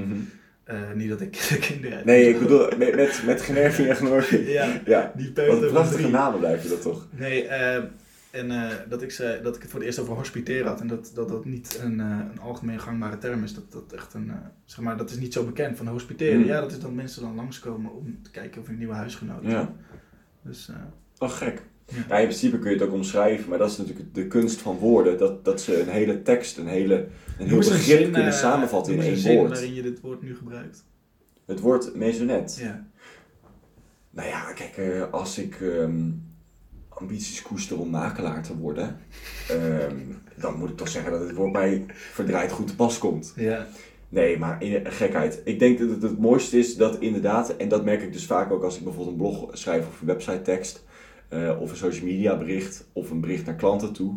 Eh, 0.64 0.92
niet 0.94 1.08
dat 1.08 1.20
ik 1.20 1.30
kinderen 1.68 1.96
heb. 1.96 2.06
Nee, 2.06 2.28
ik 2.28 2.38
bedoel, 2.38 2.68
met, 2.78 2.94
met, 2.94 3.22
met 3.26 3.42
Genervie 3.42 3.88
en 3.88 3.96
Gnorvie. 3.96 4.44
Ja, 4.58 4.80
Ja, 4.84 5.12
die 5.16 5.24
wat 5.24 5.34
peuter 5.34 5.70
prachtige 5.70 6.00
drie. 6.00 6.12
namen 6.12 6.38
blijven 6.38 6.68
dat 6.70 6.82
toch? 6.82 7.06
Nee, 7.10 7.48
en 8.30 8.48
dat, 8.88 9.02
ik 9.02 9.10
zei, 9.10 9.42
dat 9.42 9.56
ik 9.56 9.62
het 9.62 9.70
voor 9.70 9.78
het 9.80 9.88
eerst 9.88 9.98
over 10.00 10.14
hospiteren 10.14 10.66
had 10.66 10.80
en 10.80 10.86
dat 10.86 11.10
dat, 11.14 11.28
dat 11.28 11.44
niet 11.44 11.78
een, 11.82 11.98
een 11.98 12.40
algemeen 12.40 12.80
gangbare 12.80 13.18
term 13.18 13.42
is. 13.42 13.54
Dat 13.54 13.72
dat 13.72 13.92
echt 13.92 14.14
een, 14.14 14.32
zeg 14.64 14.80
maar, 14.80 14.96
dat 14.96 15.10
is 15.10 15.18
niet 15.18 15.32
zo 15.32 15.44
bekend 15.44 15.76
van 15.76 15.86
hospiteren. 15.86 16.36
Hmm. 16.36 16.46
Ja, 16.46 16.60
dat 16.60 16.72
is 16.72 16.78
dat 16.78 16.92
mensen 16.92 17.22
dan 17.22 17.34
langskomen 17.34 17.92
om 17.94 18.18
te 18.22 18.30
kijken 18.30 18.60
of 18.60 18.68
een 18.68 18.78
nieuwe 18.78 18.94
huisgenoot 18.94 19.42
Ja. 19.42 19.74
Dus, 20.42 20.70
Oh, 21.18 21.30
gek. 21.30 21.62
Ja. 21.86 22.04
Ja, 22.08 22.16
in 22.16 22.26
principe 22.26 22.58
kun 22.58 22.70
je 22.70 22.76
het 22.76 22.86
ook 22.86 22.94
omschrijven, 22.94 23.48
maar 23.48 23.58
dat 23.58 23.70
is 23.70 23.76
natuurlijk 23.76 24.14
de 24.14 24.26
kunst 24.26 24.60
van 24.60 24.78
woorden. 24.78 25.18
Dat, 25.18 25.44
dat 25.44 25.60
ze 25.60 25.80
een 25.80 25.88
hele 25.88 26.22
tekst, 26.22 26.58
een, 26.58 26.66
hele, 26.66 27.08
een 27.38 27.48
heel 27.48 27.58
begrip 27.58 27.98
zin, 27.98 28.12
kunnen 28.12 28.32
eh, 28.32 28.38
samenvatten 28.38 28.94
in 28.94 29.00
één 29.00 29.16
zin 29.16 29.36
woord. 29.36 29.50
waarin 29.50 29.74
je 29.74 29.82
dit 29.82 30.00
woord 30.00 30.22
nu 30.22 30.36
gebruikt. 30.36 30.84
Het 31.44 31.60
woord 31.60 31.94
mesonet. 31.94 32.58
Ja. 32.60 32.86
Nou 34.10 34.28
ja, 34.28 34.52
kijk, 34.52 34.76
eh, 34.76 35.12
als 35.12 35.38
ik 35.38 35.60
ehm, 35.60 36.10
ambities 36.88 37.42
koester 37.42 37.78
om 37.78 37.90
makelaar 37.90 38.42
te 38.42 38.56
worden, 38.56 38.98
ehm, 39.48 39.96
dan 40.36 40.58
moet 40.58 40.70
ik 40.70 40.76
toch 40.76 40.88
zeggen 40.88 41.10
dat 41.10 41.20
het 41.20 41.34
woord 41.34 41.52
mij 41.52 41.84
verdraaid 41.88 42.52
goed 42.52 42.66
te 42.66 42.76
pas 42.76 42.98
komt. 42.98 43.32
Ja. 43.36 43.66
Nee, 44.08 44.38
maar 44.38 44.62
in, 44.62 44.86
gekheid. 44.92 45.40
Ik 45.44 45.58
denk 45.58 45.78
dat 45.78 45.88
het 45.88 46.02
het 46.02 46.18
mooiste 46.18 46.58
is 46.58 46.76
dat 46.76 46.98
inderdaad, 46.98 47.56
en 47.56 47.68
dat 47.68 47.84
merk 47.84 48.02
ik 48.02 48.12
dus 48.12 48.26
vaak 48.26 48.50
ook 48.52 48.62
als 48.62 48.76
ik 48.76 48.84
bijvoorbeeld 48.84 49.16
een 49.16 49.22
blog 49.22 49.48
schrijf 49.52 49.86
of 49.86 50.00
een 50.00 50.06
website 50.06 50.42
tekst, 50.42 50.84
eh, 51.28 51.60
of 51.60 51.70
een 51.70 51.76
social 51.76 52.06
media 52.06 52.36
bericht, 52.36 52.88
of 52.92 53.10
een 53.10 53.20
bericht 53.20 53.46
naar 53.46 53.54
klanten 53.54 53.92
toe. 53.92 54.14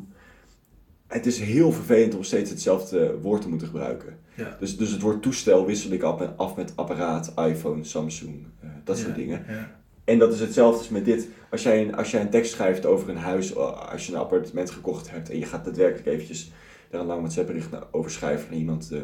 Het 1.07 1.25
is 1.25 1.39
heel 1.39 1.71
vervelend 1.71 2.15
om 2.15 2.23
steeds 2.23 2.49
hetzelfde 2.49 3.19
woord 3.21 3.41
te 3.41 3.49
moeten 3.49 3.67
gebruiken. 3.67 4.17
Ja. 4.35 4.57
Dus, 4.59 4.77
dus 4.77 4.91
het 4.91 5.01
woord 5.01 5.21
toestel 5.21 5.65
wissel 5.65 5.91
ik 5.91 6.03
af 6.03 6.19
met, 6.19 6.37
af 6.37 6.55
met 6.55 6.73
apparaat, 6.75 7.33
iPhone, 7.35 7.83
Samsung, 7.83 8.45
eh, 8.61 8.69
dat 8.83 8.97
soort 8.97 9.15
dingen. 9.15 9.45
Ja. 9.47 9.77
En 10.03 10.19
dat 10.19 10.33
is 10.33 10.39
hetzelfde 10.39 10.77
als 10.77 10.89
met 10.89 11.05
dit. 11.05 11.27
Als 11.51 11.63
jij, 11.63 11.81
een, 11.81 11.95
als 11.95 12.11
jij 12.11 12.21
een 12.21 12.29
tekst 12.29 12.51
schrijft 12.51 12.85
over 12.85 13.09
een 13.09 13.17
huis, 13.17 13.55
als 13.55 14.05
je 14.05 14.13
een 14.13 14.19
appartement 14.19 14.71
gekocht 14.71 15.11
hebt 15.11 15.29
en 15.29 15.39
je 15.39 15.45
gaat 15.45 15.65
daadwerkelijk 15.65 16.07
eventjes 16.07 16.51
daar 16.89 17.01
een 17.01 17.07
lang 17.07 17.19
WhatsApp-bericht 17.19 17.69
over 17.91 18.11
schrijven 18.11 18.49
naar 18.49 18.59
iemand 18.59 18.91
eh, 18.91 19.01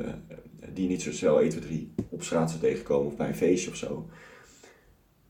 die 0.73 0.87
niet 0.87 1.01
zo 1.01 1.11
snel 1.11 1.41
1, 1.41 1.49
2, 1.49 1.61
3 1.61 1.93
op 2.09 2.23
straat 2.23 2.49
zou 2.49 2.61
tegenkomen 2.61 3.07
of 3.07 3.15
bij 3.15 3.27
een 3.27 3.35
feestje 3.35 3.69
of 3.69 3.75
zo. 3.75 4.09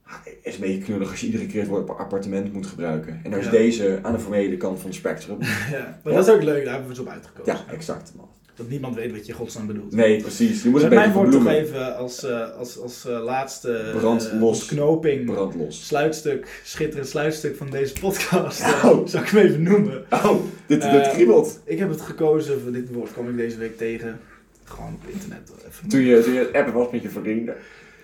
Het 0.06 0.34
is 0.44 0.56
een 0.56 0.62
beetje 0.62 0.82
knullig 0.84 1.10
als 1.12 1.20
je 1.20 1.26
iedere 1.26 1.46
keer 1.46 1.60
het 1.62 1.70
woord 1.70 1.90
appartement 1.90 2.54
moet 2.54 2.68
gebruiken. 2.68 3.20
En 3.24 3.30
daar 3.32 3.40
is 3.40 3.46
Ja. 3.46 3.52
deze 3.52 4.00
aan 4.02 4.14
de 4.14 4.20
formele 4.20 4.58
kant 4.58 4.78
van 4.80 4.90
het 4.90 4.96
spectrum. 5.00 5.38
ja. 5.72 6.00
Maar 6.04 6.14
dat 6.14 6.28
is 6.28 6.34
ook 6.34 6.44
leuk, 6.44 6.64
daar 6.64 6.74
hebben 6.74 6.90
we 6.90 6.96
zo 6.96 7.02
op 7.02 7.08
uitgekomen. 7.08 7.54
Ja, 7.68 7.74
exact 7.74 8.12
man. 8.16 8.30
Dat 8.56 8.70
niemand 8.70 8.96
weet 8.96 9.12
wat 9.12 9.26
je 9.26 9.34
godsnaam 9.34 9.68
bedoelt. 9.68 9.92
Nee, 9.96 10.22
precies. 10.22 10.64
Je 10.64 10.70
moet 10.70 10.82
ik 10.84 10.90
mijn 10.90 11.12
woord 11.12 11.32
toch 11.32 11.48
even 11.48 11.96
als, 11.98 12.24
eh, 12.24 12.52
als, 12.52 12.80
als 12.80 13.06
eh, 13.06 13.24
laatste 13.24 13.92
Brand 13.98 14.30
eh, 14.30 14.40
los. 14.40 14.60
ontknoping, 14.62 15.26
Brand 15.26 15.56
los. 15.56 15.88
sluitstuk, 15.88 16.62
schitterend 16.64 17.08
sluitstuk 17.08 17.56
van 17.56 17.70
deze 17.70 17.94
podcast. 18.00 18.62
Eh, 18.62 19.00
zal 19.06 19.22
ik 19.22 19.28
hem 19.28 19.46
even 19.46 19.64
noemen. 19.64 20.06
Oh, 20.10 20.36
dit, 20.66 20.82
dit 20.82 21.10
kriebelt. 21.10 21.60
Ik 21.64 21.80
heb 21.80 21.90
het 21.90 22.02
gekozen, 22.02 22.62
voor 22.62 22.72
dit 22.72 22.92
woord 22.94 23.12
kwam 23.12 23.30
ik 23.30 23.38
deze 23.38 23.58
week 23.58 23.78
tegen. 23.78 24.20
Gewoon 24.64 24.94
op 25.04 25.10
internet. 25.12 25.52
Even 25.68 25.90
Toen 25.90 26.02
je, 26.02 26.22
toen 26.24 26.34
je 26.34 26.40
het 26.40 26.54
appen 26.54 26.74
was 26.74 26.92
met 26.92 27.02
je 27.02 27.10
vrienden. 27.10 27.56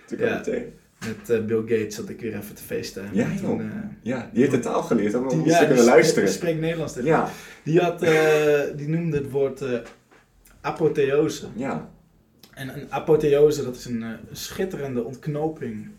Toen 0.08 0.18
kwam 0.18 0.30
Ja. 0.30 0.36
je 0.38 0.42
tegen. 0.42 0.74
Met 1.08 1.30
eh, 1.30 1.46
Bill 1.46 1.60
Gates 1.60 1.96
zat 1.96 2.10
ik 2.10 2.22
weer 2.22 2.36
even 2.36 2.56
te 2.56 2.64
feesten. 2.64 3.10
Ja, 3.14 3.28
toen, 3.42 3.60
eh, 3.62 3.68
Ja, 4.02 4.30
die 4.34 4.42
heeft 4.42 4.54
de 4.56 4.60
taal 4.60 4.84
geleerd 4.84 5.14
om 5.16 5.28
ons 5.28 5.58
te 5.58 5.66
kunnen 5.68 5.84
luisteren. 5.86 6.26
die 6.26 6.34
spreekt 6.34 6.60
Nederlands 6.60 6.94
tegen 6.94 7.08
Ja, 7.10 7.30
Die, 7.64 7.80
had, 7.80 8.02
eh, 8.02 8.62
die 8.76 8.88
noemde 8.88 9.18
het 9.18 9.32
woord 9.32 9.64
apotheose. 10.62 11.48
ja. 11.56 11.90
En 12.52 12.80
een 12.82 12.92
apotheose, 12.92 13.64
dat 13.64 13.76
is 13.76 13.86
een 13.86 14.04
schitterende 14.32 15.04
ontknoping 15.04 15.90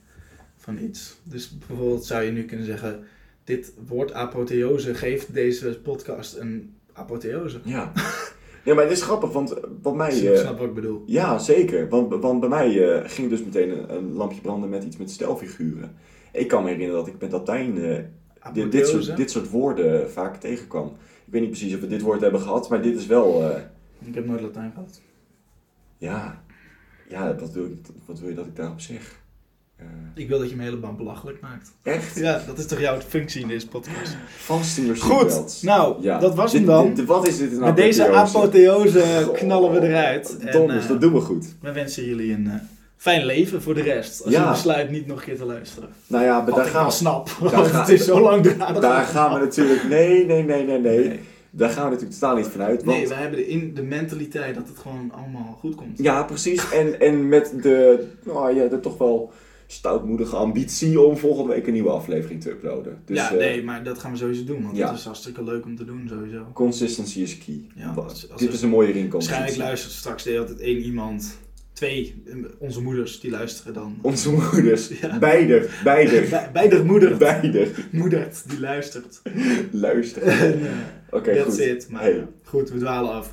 van 0.56 0.78
iets. 0.78 1.16
Dus 1.22 1.58
bijvoorbeeld 1.58 2.04
zou 2.04 2.22
je 2.22 2.30
nu 2.32 2.44
kunnen 2.44 2.66
zeggen, 2.66 3.04
dit 3.44 3.72
woord 3.86 4.12
apotheose 4.12 4.94
geeft 4.94 5.34
deze 5.34 5.78
podcast 5.82 6.36
een 6.36 6.74
apotheose. 6.92 7.60
Ja. 7.64 7.92
ja, 8.64 8.74
maar 8.74 8.82
het 8.84 8.92
is 8.92 9.02
grappig, 9.02 9.32
want 9.32 9.54
wat 9.82 9.94
mij... 9.94 10.32
Eh, 10.32 10.38
snap 10.38 10.58
wat 10.58 10.68
ik 10.68 10.74
bedoel. 10.74 11.02
ja, 11.06 11.38
zeker. 11.38 11.88
Want, 11.88 12.14
want 12.22 12.40
bij 12.40 12.48
mij 12.48 12.94
eh, 12.94 13.08
ging 13.10 13.28
dus 13.28 13.44
meteen 13.44 13.70
een, 13.70 13.94
een 13.96 14.12
lampje 14.12 14.40
branden 14.40 14.68
met 14.70 14.84
iets 14.84 14.96
met 14.96 15.10
stelfiguren. 15.10 15.94
Ik 16.32 16.48
kan 16.48 16.62
me 16.62 16.70
herinneren 16.70 17.04
dat 17.04 17.14
ik 17.14 17.20
met 17.20 17.32
Latijn 17.32 17.78
eh, 17.84 17.98
dit, 18.52 18.72
dit, 18.72 18.88
soort, 18.88 19.16
dit 19.16 19.30
soort 19.30 19.50
woorden 19.50 20.10
vaak 20.10 20.36
tegenkwam. 20.36 20.86
Ik 21.26 21.32
weet 21.32 21.40
niet 21.40 21.50
precies 21.50 21.74
of 21.74 21.80
we 21.80 21.86
dit 21.86 22.00
woord 22.02 22.20
hebben 22.20 22.40
gehad, 22.40 22.68
maar 22.68 22.82
dit 22.82 22.96
is 22.96 23.06
wel... 23.06 23.50
eh, 23.50 23.60
Ik 24.04 24.14
heb 24.14 24.26
nooit 24.26 24.40
Latijn 24.40 24.70
gehad. 24.74 25.00
ja, 25.98 26.44
ja 27.08 27.34
wat, 27.36 27.52
wil, 27.52 27.64
ik- 27.64 27.86
wat 28.06 28.18
wil 28.20 28.28
je 28.28 28.34
dat 28.34 28.46
ik 28.46 28.56
daarop 28.56 28.80
zeg? 28.80 29.20
Eh, 30.14 30.22
Ik 30.22 30.28
wil 30.28 30.38
dat 30.38 30.50
je 30.50 30.56
me 30.56 30.62
helemaal 30.62 30.94
belachelijk 30.94 31.40
maakt. 31.40 31.72
echt? 31.82 32.18
Ja, 32.18 32.42
dat 32.46 32.58
is 32.58 32.66
toch 32.66 32.80
jouw 32.80 33.00
functie 33.00 33.42
in 33.42 33.48
deze 33.48 33.68
podcast. 33.68 34.16
Vast 34.36 34.78
in 34.78 34.84
your 34.84 35.00
Goed, 35.00 35.62
nou, 35.62 36.02
Ja. 36.02 36.18
dat 36.18 36.34
was 36.34 36.52
hem 36.52 36.64
dan. 36.64 36.94
dit- 36.94 37.06
wat 37.06 37.28
is 37.28 37.38
dit 37.38 37.58
Met 37.58 37.76
deze 37.76 38.08
apotheose? 38.12 39.30
knallen 39.34 39.72
we 39.80 39.86
eruit. 39.88 40.36
En, 40.40 40.52
Donders, 40.52 40.82
eh, 40.82 40.88
dat 40.88 41.00
doen 41.00 41.12
we 41.12 41.20
goed. 41.20 41.46
We 41.60 41.72
wensen 41.72 42.04
jullie 42.04 42.32
een 42.32 42.46
eh, 42.46 42.54
fijn 42.96 43.24
leven 43.26 43.62
voor 43.62 43.74
de 43.74 43.82
rest. 43.82 44.22
Als 44.24 44.32
Ja. 44.32 44.44
je 44.44 44.50
besluit 44.50 44.90
niet 44.90 45.06
nog 45.06 45.18
een 45.18 45.24
keer 45.24 45.36
te 45.36 45.44
luisteren. 45.44 45.88
Nou 46.06 46.24
ja, 46.24 46.40
maar 46.40 46.54
daar 46.54 46.64
gaan, 46.64 46.86
we, 46.86 46.92
snap. 46.92 47.30
daar 47.40 47.50
Want 47.60 47.72
het 47.72 47.88
is 47.88 48.04
zo 48.04 48.20
lang 48.20 48.42
dradig. 48.42 48.80
daar 48.82 49.04
gaan 49.04 49.32
we 49.34 49.38
natuurlijk... 49.40 49.88
Nee, 49.88 50.26
nee, 50.26 50.42
nee, 50.44 50.64
nee, 50.64 50.78
nee. 50.80 51.08
Nee. 51.08 51.20
Daar 51.54 51.70
gaan 51.70 51.84
we 51.84 51.90
natuurlijk 51.90 52.18
totaal 52.20 52.36
niet 52.36 52.46
vanuit. 52.46 52.84
Want, 52.84 52.96
Nee, 52.98 53.08
wij 53.08 53.18
hebben 53.18 53.38
de, 53.38 53.48
in, 53.48 53.74
de 53.74 53.82
mentaliteit 53.82 54.54
dat 54.54 54.68
het 54.68 54.78
gewoon 54.78 55.12
allemaal 55.14 55.56
goed 55.60 55.74
komt. 55.74 55.98
Ja, 55.98 56.22
precies. 56.22 56.70
En, 56.70 57.00
en 57.00 57.28
met 57.28 57.52
de, 57.62 58.06
nou 58.24 58.54
ja, 58.56 58.66
de 58.68 58.80
toch 58.80 58.98
wel 58.98 59.32
stoutmoedige 59.72 60.36
ambitie 60.36 61.00
om 61.00 61.16
volgende 61.16 61.54
week 61.54 61.66
een 61.66 61.72
nieuwe 61.72 61.90
aflevering 61.90 62.40
te 62.42 62.50
uploaden. 62.50 62.98
Dus 63.04 63.16
ja, 63.16 63.30
eh, 63.32 63.38
nee, 63.38 63.62
maar 63.64 63.84
dat 63.84 63.98
gaan 63.98 64.10
we 64.12 64.16
sowieso 64.18 64.44
doen. 64.44 64.62
Want 64.62 64.76
Ja. 64.76 64.88
het 64.88 64.98
is 64.98 65.04
hartstikke 65.04 65.44
leuk 65.44 65.64
om 65.64 65.76
te 65.76 65.84
doen, 65.84 66.06
sowieso. 66.08 66.46
consistency 66.54 67.20
is 67.20 67.38
key. 67.38 67.66
Ja, 67.74 67.94
Wa- 67.94 68.02
als- 68.02 68.30
als 68.30 68.40
dit 68.40 68.52
is 68.52 68.62
een 68.62 68.68
mooie 68.68 68.86
Waarschijnlijk 68.86 69.12
ringconsistency. 69.12 69.58
luistert 69.58 69.92
straks 69.92 70.22
de 70.22 70.30
hele 70.30 70.44
tijd 70.44 70.58
één 70.60 70.78
iemand. 70.78 71.38
Twee, 71.72 72.22
eh, 72.26 72.34
onze 72.58 72.82
moeders, 72.82 73.20
die 73.20 73.30
luisteren 73.30 73.74
dan. 73.74 73.98
Onze 74.02 74.30
moeders. 74.30 74.88
Ja. 75.00 75.18
Beide. 75.18 75.68
Beide. 75.84 76.48
Beider 76.52 76.84
moeder. 76.84 77.16
Beide. 77.16 77.68
Moedert, 77.92 78.50
die 78.50 78.60
luistert. 78.60 79.22
Luister. 79.70 80.22
En, 80.22 80.60
eh, 80.66 80.70
Oké, 81.10 81.34
That's 81.34 81.44
goed. 81.56 81.58
it. 81.58 81.86
Maar 81.90 82.02
Hey. 82.02 82.26
goed, 82.44 82.70
we 82.70 82.78
dwalen 82.78 83.10
af. 83.12 83.32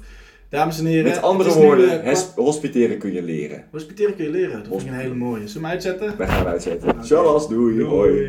Dames 0.49 0.80
en 0.80 0.85
heren. 0.85 1.03
Met 1.03 1.21
andere 1.21 1.49
is 1.49 1.55
nu, 1.55 1.61
woorden, 1.61 2.03
eh, 2.03 2.17
hospiteren 2.35 2.97
kun 2.97 3.13
je 3.13 3.23
leren. 3.23 3.63
Hospiteren 3.71 4.15
kun 4.15 4.26
je 4.26 4.31
leren. 4.31 4.63
Dat 4.69 4.81
ik 4.81 4.88
een 4.88 4.93
hele 4.93 5.15
mooie. 5.15 5.47
Zullen 5.47 5.53
we 5.53 5.59
hem 5.59 5.65
uitzetten? 5.65 6.17
Wij 6.17 6.27
gaan 6.27 6.38
hem 6.38 6.47
uitzetten. 6.47 7.05
Zoals, 7.05 7.49
doei, 7.49 7.84
hoi. 7.84 8.27